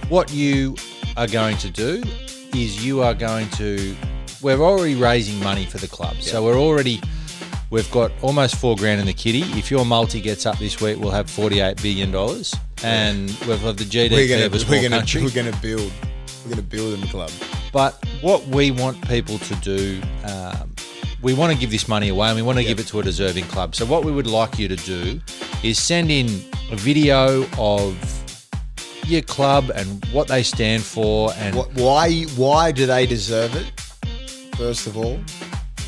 what 0.09 0.33
you 0.33 0.75
are 1.15 1.27
going 1.27 1.57
to 1.57 1.69
do 1.69 2.01
is 2.55 2.83
you 2.83 3.01
are 3.03 3.13
going 3.13 3.47
to 3.51 3.95
we're 4.41 4.59
already 4.61 4.95
raising 4.95 5.39
money 5.43 5.65
for 5.65 5.77
the 5.77 5.87
club 5.87 6.15
so 6.21 6.43
we're 6.43 6.57
already 6.59 6.99
we've 7.69 7.89
got 7.91 8.11
almost 8.21 8.55
four 8.55 8.75
grand 8.75 8.99
in 8.99 9.05
the 9.05 9.13
kitty 9.13 9.43
if 9.59 9.69
your 9.71 9.85
multi 9.85 10.19
gets 10.19 10.45
up 10.45 10.57
this 10.59 10.81
week 10.81 10.97
we'll 10.99 11.11
have 11.11 11.29
48 11.29 11.81
billion 11.81 12.11
dollars 12.11 12.53
and 12.83 13.35
we'll 13.45 13.57
have 13.57 13.77
the 13.77 13.83
GDP 13.83 14.11
We're 14.11 14.27
gonna 14.27 14.45
of 14.45 14.53
a 14.53 14.59
small 14.59 14.71
we're 14.71 14.81
gonna 14.83 14.97
country 14.97 15.23
we're 15.23 15.29
gonna 15.31 15.57
build 15.61 15.91
we're 16.43 16.49
gonna 16.51 16.61
build 16.61 16.93
in 16.93 17.01
the 17.01 17.07
club. 17.07 17.31
but 17.71 18.03
what 18.21 18.45
we 18.47 18.71
want 18.71 19.07
people 19.07 19.37
to 19.39 19.55
do 19.55 20.01
um, 20.25 20.71
we 21.21 21.33
want 21.33 21.53
to 21.53 21.57
give 21.57 21.71
this 21.71 21.87
money 21.87 22.09
away 22.09 22.27
and 22.27 22.35
we 22.35 22.41
want 22.41 22.57
to 22.57 22.63
give 22.63 22.79
it 22.79 22.87
to 22.87 22.99
a 22.99 23.03
deserving 23.03 23.45
club 23.45 23.75
so 23.75 23.85
what 23.85 24.03
we 24.03 24.11
would 24.11 24.27
like 24.27 24.59
you 24.59 24.67
to 24.67 24.75
do 24.77 25.21
is 25.63 25.77
send 25.81 26.11
in 26.11 26.27
a 26.71 26.75
video 26.75 27.45
of 27.57 27.95
your 29.05 29.21
club 29.21 29.69
and 29.75 30.03
what 30.11 30.27
they 30.27 30.43
stand 30.43 30.83
for 30.83 31.31
and 31.37 31.55
why 31.75 32.23
why 32.35 32.71
do 32.71 32.85
they 32.85 33.05
deserve 33.05 33.55
it? 33.55 33.71
First 34.55 34.87
of 34.87 34.97
all, 34.97 35.19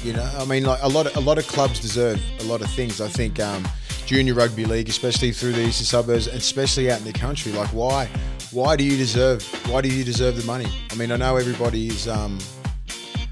you 0.04 0.14
know, 0.14 0.30
I 0.38 0.46
mean, 0.46 0.66
like 0.66 0.80
a 0.82 0.88
lot 0.88 1.08
of 1.08 1.16
a 1.16 1.20
lot 1.20 1.38
of 1.38 1.48
clubs 1.48 1.80
deserve 1.80 2.22
a 2.40 2.44
lot 2.44 2.62
of 2.62 2.70
things. 2.72 3.02
I 3.02 3.08
think 3.08 3.40
um, 3.40 3.66
junior 4.06 4.34
rugby 4.34 4.66
league, 4.66 4.90
especially 4.90 5.32
through 5.32 5.54
the 5.54 5.62
eastern 5.62 5.86
suburbs, 5.86 6.28
and 6.28 6.38
especially 6.38 6.92
out 6.92 7.00
in 7.00 7.06
the 7.06 7.14
country. 7.14 7.52
Like, 7.52 7.70
why? 7.70 8.10
Why 8.52 8.76
do 8.76 8.84
you 8.84 8.96
deserve? 8.98 9.44
Why 9.70 9.82
do 9.82 9.90
you 9.90 10.04
deserve 10.04 10.38
the 10.38 10.46
money? 10.46 10.68
I 10.92 10.96
mean, 10.96 11.12
I 11.12 11.18
know 11.18 11.36
everybody 11.36 11.90
um, 12.10 12.40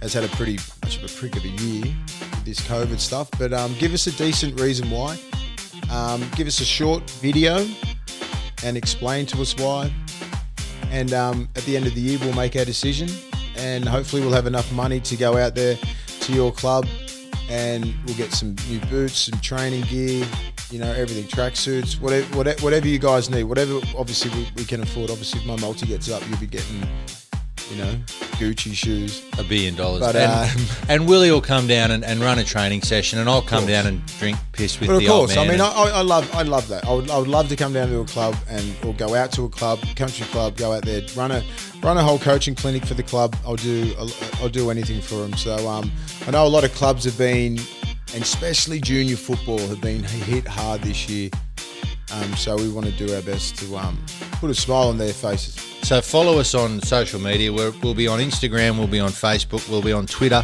has 0.02 0.14
had 0.14 0.24
a 0.24 0.28
pretty 0.30 0.60
much 0.84 0.98
of 0.98 1.04
a 1.04 1.18
prick 1.18 1.36
of 1.38 1.46
a 1.46 1.50
year 1.50 1.84
with 1.84 2.46
this 2.46 2.60
COVID 2.62 3.00
stuff, 3.00 3.30
but 3.38 3.54
um, 3.54 3.74
give 3.80 3.94
us 3.94 4.08
a 4.08 4.12
decent 4.12 4.60
reason 4.60 4.90
why. 4.90 5.18
Um, 5.92 6.28
give 6.36 6.48
us 6.48 6.60
a 6.60 6.66
short 6.66 7.08
video 7.22 7.68
and 8.64 8.76
explain 8.76 9.26
to 9.28 9.42
us 9.42 9.56
why. 9.56 9.94
And 10.90 11.14
um, 11.14 11.50
at 11.56 11.64
the 11.64 11.78
end 11.78 11.88
of 11.88 11.96
the 11.96 12.02
year, 12.02 12.20
we'll 12.20 12.36
make 12.36 12.56
our 12.56 12.66
decision, 12.66 13.10
and 13.56 13.88
hopefully, 13.88 14.22
we'll 14.22 14.34
have 14.34 14.48
enough 14.48 14.72
money 14.74 15.00
to 15.02 15.16
go 15.16 15.38
out 15.38 15.56
there 15.56 15.78
to 16.22 16.34
your 16.34 16.52
club, 16.52 16.86
and 17.50 17.94
we'll 18.06 18.16
get 18.16 18.32
some 18.32 18.56
new 18.70 18.80
boots, 18.92 19.18
some 19.32 19.40
training 19.40 19.84
gear, 19.84 20.26
you 20.74 20.80
know, 20.80 20.92
everything, 20.92 21.26
tracksuits, 21.26 22.02
whatever, 22.02 22.26
whatever, 22.36 22.60
whatever 22.64 22.88
you 22.88 22.98
guys 22.98 23.30
need, 23.30 23.44
whatever. 23.44 23.76
Obviously, 23.96 24.32
we, 24.32 24.48
we 24.56 24.66
can 24.66 24.82
afford. 24.82 25.12
Obviously, 25.12 25.40
if 25.40 25.46
my 25.46 25.56
multi 25.58 25.86
gets 25.86 26.10
up, 26.10 26.28
you'll 26.28 26.40
be 26.40 26.48
getting, 26.48 26.82
you 27.70 27.78
know, 27.78 27.94
Gucci 28.40 28.74
shoes. 28.74 29.24
a 29.38 29.44
billion 29.44 29.76
dollars. 29.76 30.00
But, 30.00 30.16
and, 30.16 30.50
um, 30.50 30.66
and 30.90 31.08
Willie 31.08 31.30
will 31.30 31.42
come 31.42 31.68
down 31.68 31.92
and, 31.92 32.04
and 32.04 32.22
run 32.22 32.40
a 32.40 32.44
training 32.44 32.82
session, 32.82 33.20
and 33.20 33.30
I'll 33.30 33.44
come 33.44 33.68
down 33.68 33.86
and 33.86 34.04
drink 34.18 34.40
piss 34.52 34.80
with 34.80 34.90
But 34.90 34.96
of 34.96 35.02
the 35.02 35.10
old 35.10 35.28
course. 35.28 35.38
I 35.38 35.48
mean, 35.48 35.62
I, 35.62 35.70
I 35.70 36.02
love, 36.02 36.34
I 36.34 36.42
love 36.42 36.68
that. 36.70 36.88
I 36.88 36.92
would, 36.92 37.12
I 37.12 37.20
would 37.20 37.28
love 37.28 37.50
to 37.50 37.56
come 37.56 37.74
down 37.74 37.90
to 37.90 38.00
a 38.00 38.06
club 38.06 38.36
and 38.50 38.76
or 38.84 38.96
go 38.96 39.14
out 39.14 39.32
to 39.34 39.44
a 39.46 39.50
club, 39.50 39.80
country 39.96 40.26
club, 40.28 40.58
go 40.58 40.74
out 40.74 40.86
there, 40.86 41.04
run 41.16 41.30
a, 41.30 41.44
run 41.84 41.98
a 41.98 42.04
whole 42.04 42.18
coaching 42.18 42.56
clinic 42.56 42.84
for 42.84 42.96
the 42.96 43.04
club. 43.04 43.36
I'll 43.46 43.58
do, 43.58 43.94
I'll, 44.00 44.12
I'll 44.42 44.50
do 44.50 44.72
anything 44.72 45.02
for 45.02 45.18
them. 45.18 45.34
So, 45.34 45.70
um, 45.70 45.92
I 46.26 46.32
know 46.32 46.48
a 46.48 46.50
lot 46.50 46.64
of 46.64 46.74
clubs 46.74 47.04
have 47.04 47.18
been, 47.20 47.60
and 48.14 48.22
especially 48.22 48.80
junior 48.80 49.16
football, 49.16 49.60
have 49.60 49.82
been 49.82 50.04
hit 50.04 50.48
hard 50.48 50.82
this 50.82 51.10
year. 51.10 51.30
Um, 52.14 52.36
so 52.36 52.56
we 52.56 52.70
want 52.70 52.86
to 52.86 52.92
do 52.92 53.14
our 53.16 53.22
best 53.24 53.56
to 53.58 53.76
um, 53.76 53.98
put 54.34 54.52
a 54.52 54.54
smile 54.54 54.90
on 54.90 54.98
their 54.98 55.14
faces. 55.14 55.56
So 55.82 56.00
follow 56.00 56.40
us 56.40 56.54
on 56.54 56.80
social 56.82 57.20
media. 57.20 57.52
We're, 57.52 57.74
we'll 57.82 57.96
be 57.96 58.08
on 58.08 58.20
Instagram, 58.20 58.78
we'll 58.78 58.88
be 58.88 59.00
on 59.00 59.10
Facebook, 59.10 59.68
we'll 59.70 59.82
be 59.82 59.94
on 59.94 60.06
Twitter. 60.06 60.44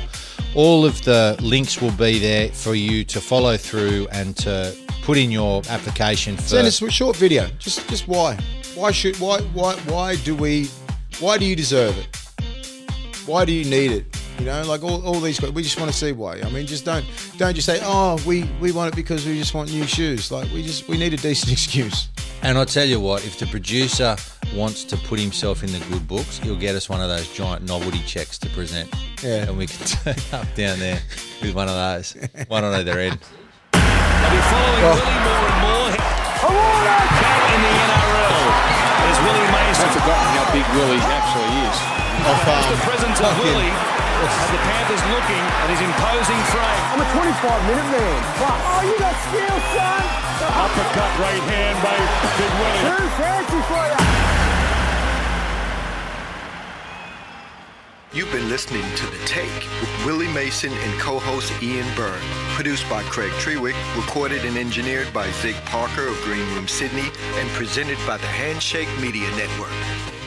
All 0.55 0.83
of 0.83 1.01
the 1.03 1.37
links 1.41 1.79
will 1.79 1.91
be 1.91 2.17
there 2.17 2.49
for 2.49 2.73
you 2.73 3.03
to 3.05 3.21
follow 3.21 3.55
through 3.55 4.07
and 4.11 4.35
to 4.37 4.75
put 5.03 5.17
in 5.17 5.31
your 5.31 5.61
application 5.69 6.35
for. 6.37 6.43
Send 6.43 6.67
us 6.67 6.81
a 6.81 6.89
short 6.89 7.15
video. 7.17 7.47
Just, 7.59 7.87
just 7.87 8.07
why? 8.07 8.35
Why 8.73 8.91
should? 8.91 9.17
Why? 9.17 9.41
Why? 9.53 9.75
Why 9.87 10.15
do 10.15 10.35
we? 10.35 10.69
Why 11.19 11.37
do 11.37 11.45
you 11.45 11.55
deserve 11.55 11.97
it? 11.97 12.15
Why 13.27 13.45
do 13.45 13.51
you 13.51 13.65
need 13.65 13.91
it? 13.91 14.18
You 14.39 14.45
know, 14.45 14.63
like 14.65 14.83
all, 14.83 15.05
all 15.05 15.19
these. 15.19 15.41
We 15.41 15.61
just 15.63 15.77
want 15.79 15.91
to 15.91 15.97
see 15.97 16.11
why. 16.13 16.39
I 16.41 16.49
mean, 16.49 16.65
just 16.65 16.85
don't 16.85 17.05
don't 17.37 17.53
just 17.53 17.65
say, 17.65 17.79
oh, 17.83 18.17
we 18.25 18.43
we 18.61 18.71
want 18.71 18.91
it 18.93 18.95
because 18.95 19.25
we 19.25 19.37
just 19.37 19.53
want 19.53 19.71
new 19.71 19.85
shoes. 19.85 20.31
Like 20.31 20.49
we 20.53 20.63
just 20.63 20.87
we 20.87 20.97
need 20.97 21.13
a 21.13 21.17
decent 21.17 21.51
excuse. 21.57 22.07
And 22.41 22.57
I'll 22.57 22.65
tell 22.65 22.85
you 22.85 23.01
what, 23.01 23.25
if 23.25 23.37
the 23.37 23.45
producer 23.47 24.15
wants 24.55 24.85
to 24.85 24.95
put 24.95 25.19
himself 25.19 25.61
in 25.61 25.73
the 25.73 25.79
good 25.91 26.07
books, 26.07 26.37
he'll 26.39 26.55
get 26.55 26.73
us 26.73 26.87
one 26.87 27.01
of 27.01 27.09
those 27.09 27.27
giant 27.33 27.65
novelty 27.67 27.99
checks 28.07 28.37
to 28.39 28.49
present. 28.51 28.87
Yeah. 29.21 29.43
And 29.49 29.57
we 29.57 29.67
can 29.67 29.85
turn 29.85 30.15
up 30.31 30.47
down 30.55 30.79
there 30.79 31.01
with 31.41 31.53
one 31.53 31.67
of 31.67 31.75
those, 31.75 32.15
one 32.47 32.63
on 32.63 32.73
either 32.75 32.97
end. 32.97 33.19
They'll 33.73 34.31
be 34.31 34.39
following 34.47 34.83
Oh. 34.87 34.95
Willie 34.95 35.19
more 35.27 35.43
and 35.51 35.59
more. 35.67 35.91
Back 35.99 37.51
in 37.51 37.59
the 37.59 37.73
NRL 37.75 38.47
is 39.11 39.17
Willie 39.19 39.51
Mason. 39.51 39.83
I've 39.83 39.95
forgotten 39.99 40.31
how 40.39 40.47
big 40.55 40.65
Willie 40.79 41.03
actually 41.11 41.51
is. 41.67 41.75
Off, 42.23 42.47
um, 42.47 42.71
The 42.71 42.79
presence 42.87 43.19
of 43.19 43.35
fucking- 43.35 43.43
Willie 43.51 43.98
has 44.27 44.49
the 44.51 44.61
Panthers 44.67 45.03
looking 45.15 45.43
at 45.63 45.67
his 45.71 45.81
imposing 45.85 46.41
frame. 46.51 46.83
I'm 46.91 47.01
a 47.03 47.09
25 47.15 47.69
minute 47.71 47.87
man. 47.93 48.19
Fuck. 48.35 48.59
Oh, 48.59 48.81
you 48.83 48.95
got 48.99 49.15
skill, 49.29 49.57
son. 49.71 50.03
Uppercut 50.59 51.11
right 51.23 51.45
hand 51.47 51.77
by 51.79 51.95
Big 52.35 52.51
Willie. 52.59 52.83
Too 52.89 53.07
fancy 53.15 53.61
for 53.69 53.83
you. 53.87 53.99
You've 58.11 58.31
been 58.31 58.49
listening 58.49 58.83
to 58.95 59.05
The 59.05 59.23
Take 59.25 59.53
with 59.79 60.05
Willie 60.05 60.33
Mason 60.33 60.73
and 60.73 60.99
co-host 60.99 61.53
Ian 61.61 61.85
Byrne. 61.95 62.19
Produced 62.55 62.89
by 62.89 63.03
Craig 63.03 63.31
Trewick, 63.33 63.75
recorded 63.95 64.45
and 64.45 64.57
engineered 64.57 65.13
by 65.13 65.29
Zig 65.29 65.55
Parker 65.65 66.07
of 66.07 66.19
Green 66.21 66.47
Room 66.55 66.67
Sydney, 66.67 67.11
and 67.35 67.47
presented 67.51 67.99
by 68.07 68.17
the 68.17 68.25
Handshake 68.25 68.89
Media 68.99 69.29
Network. 69.37 70.18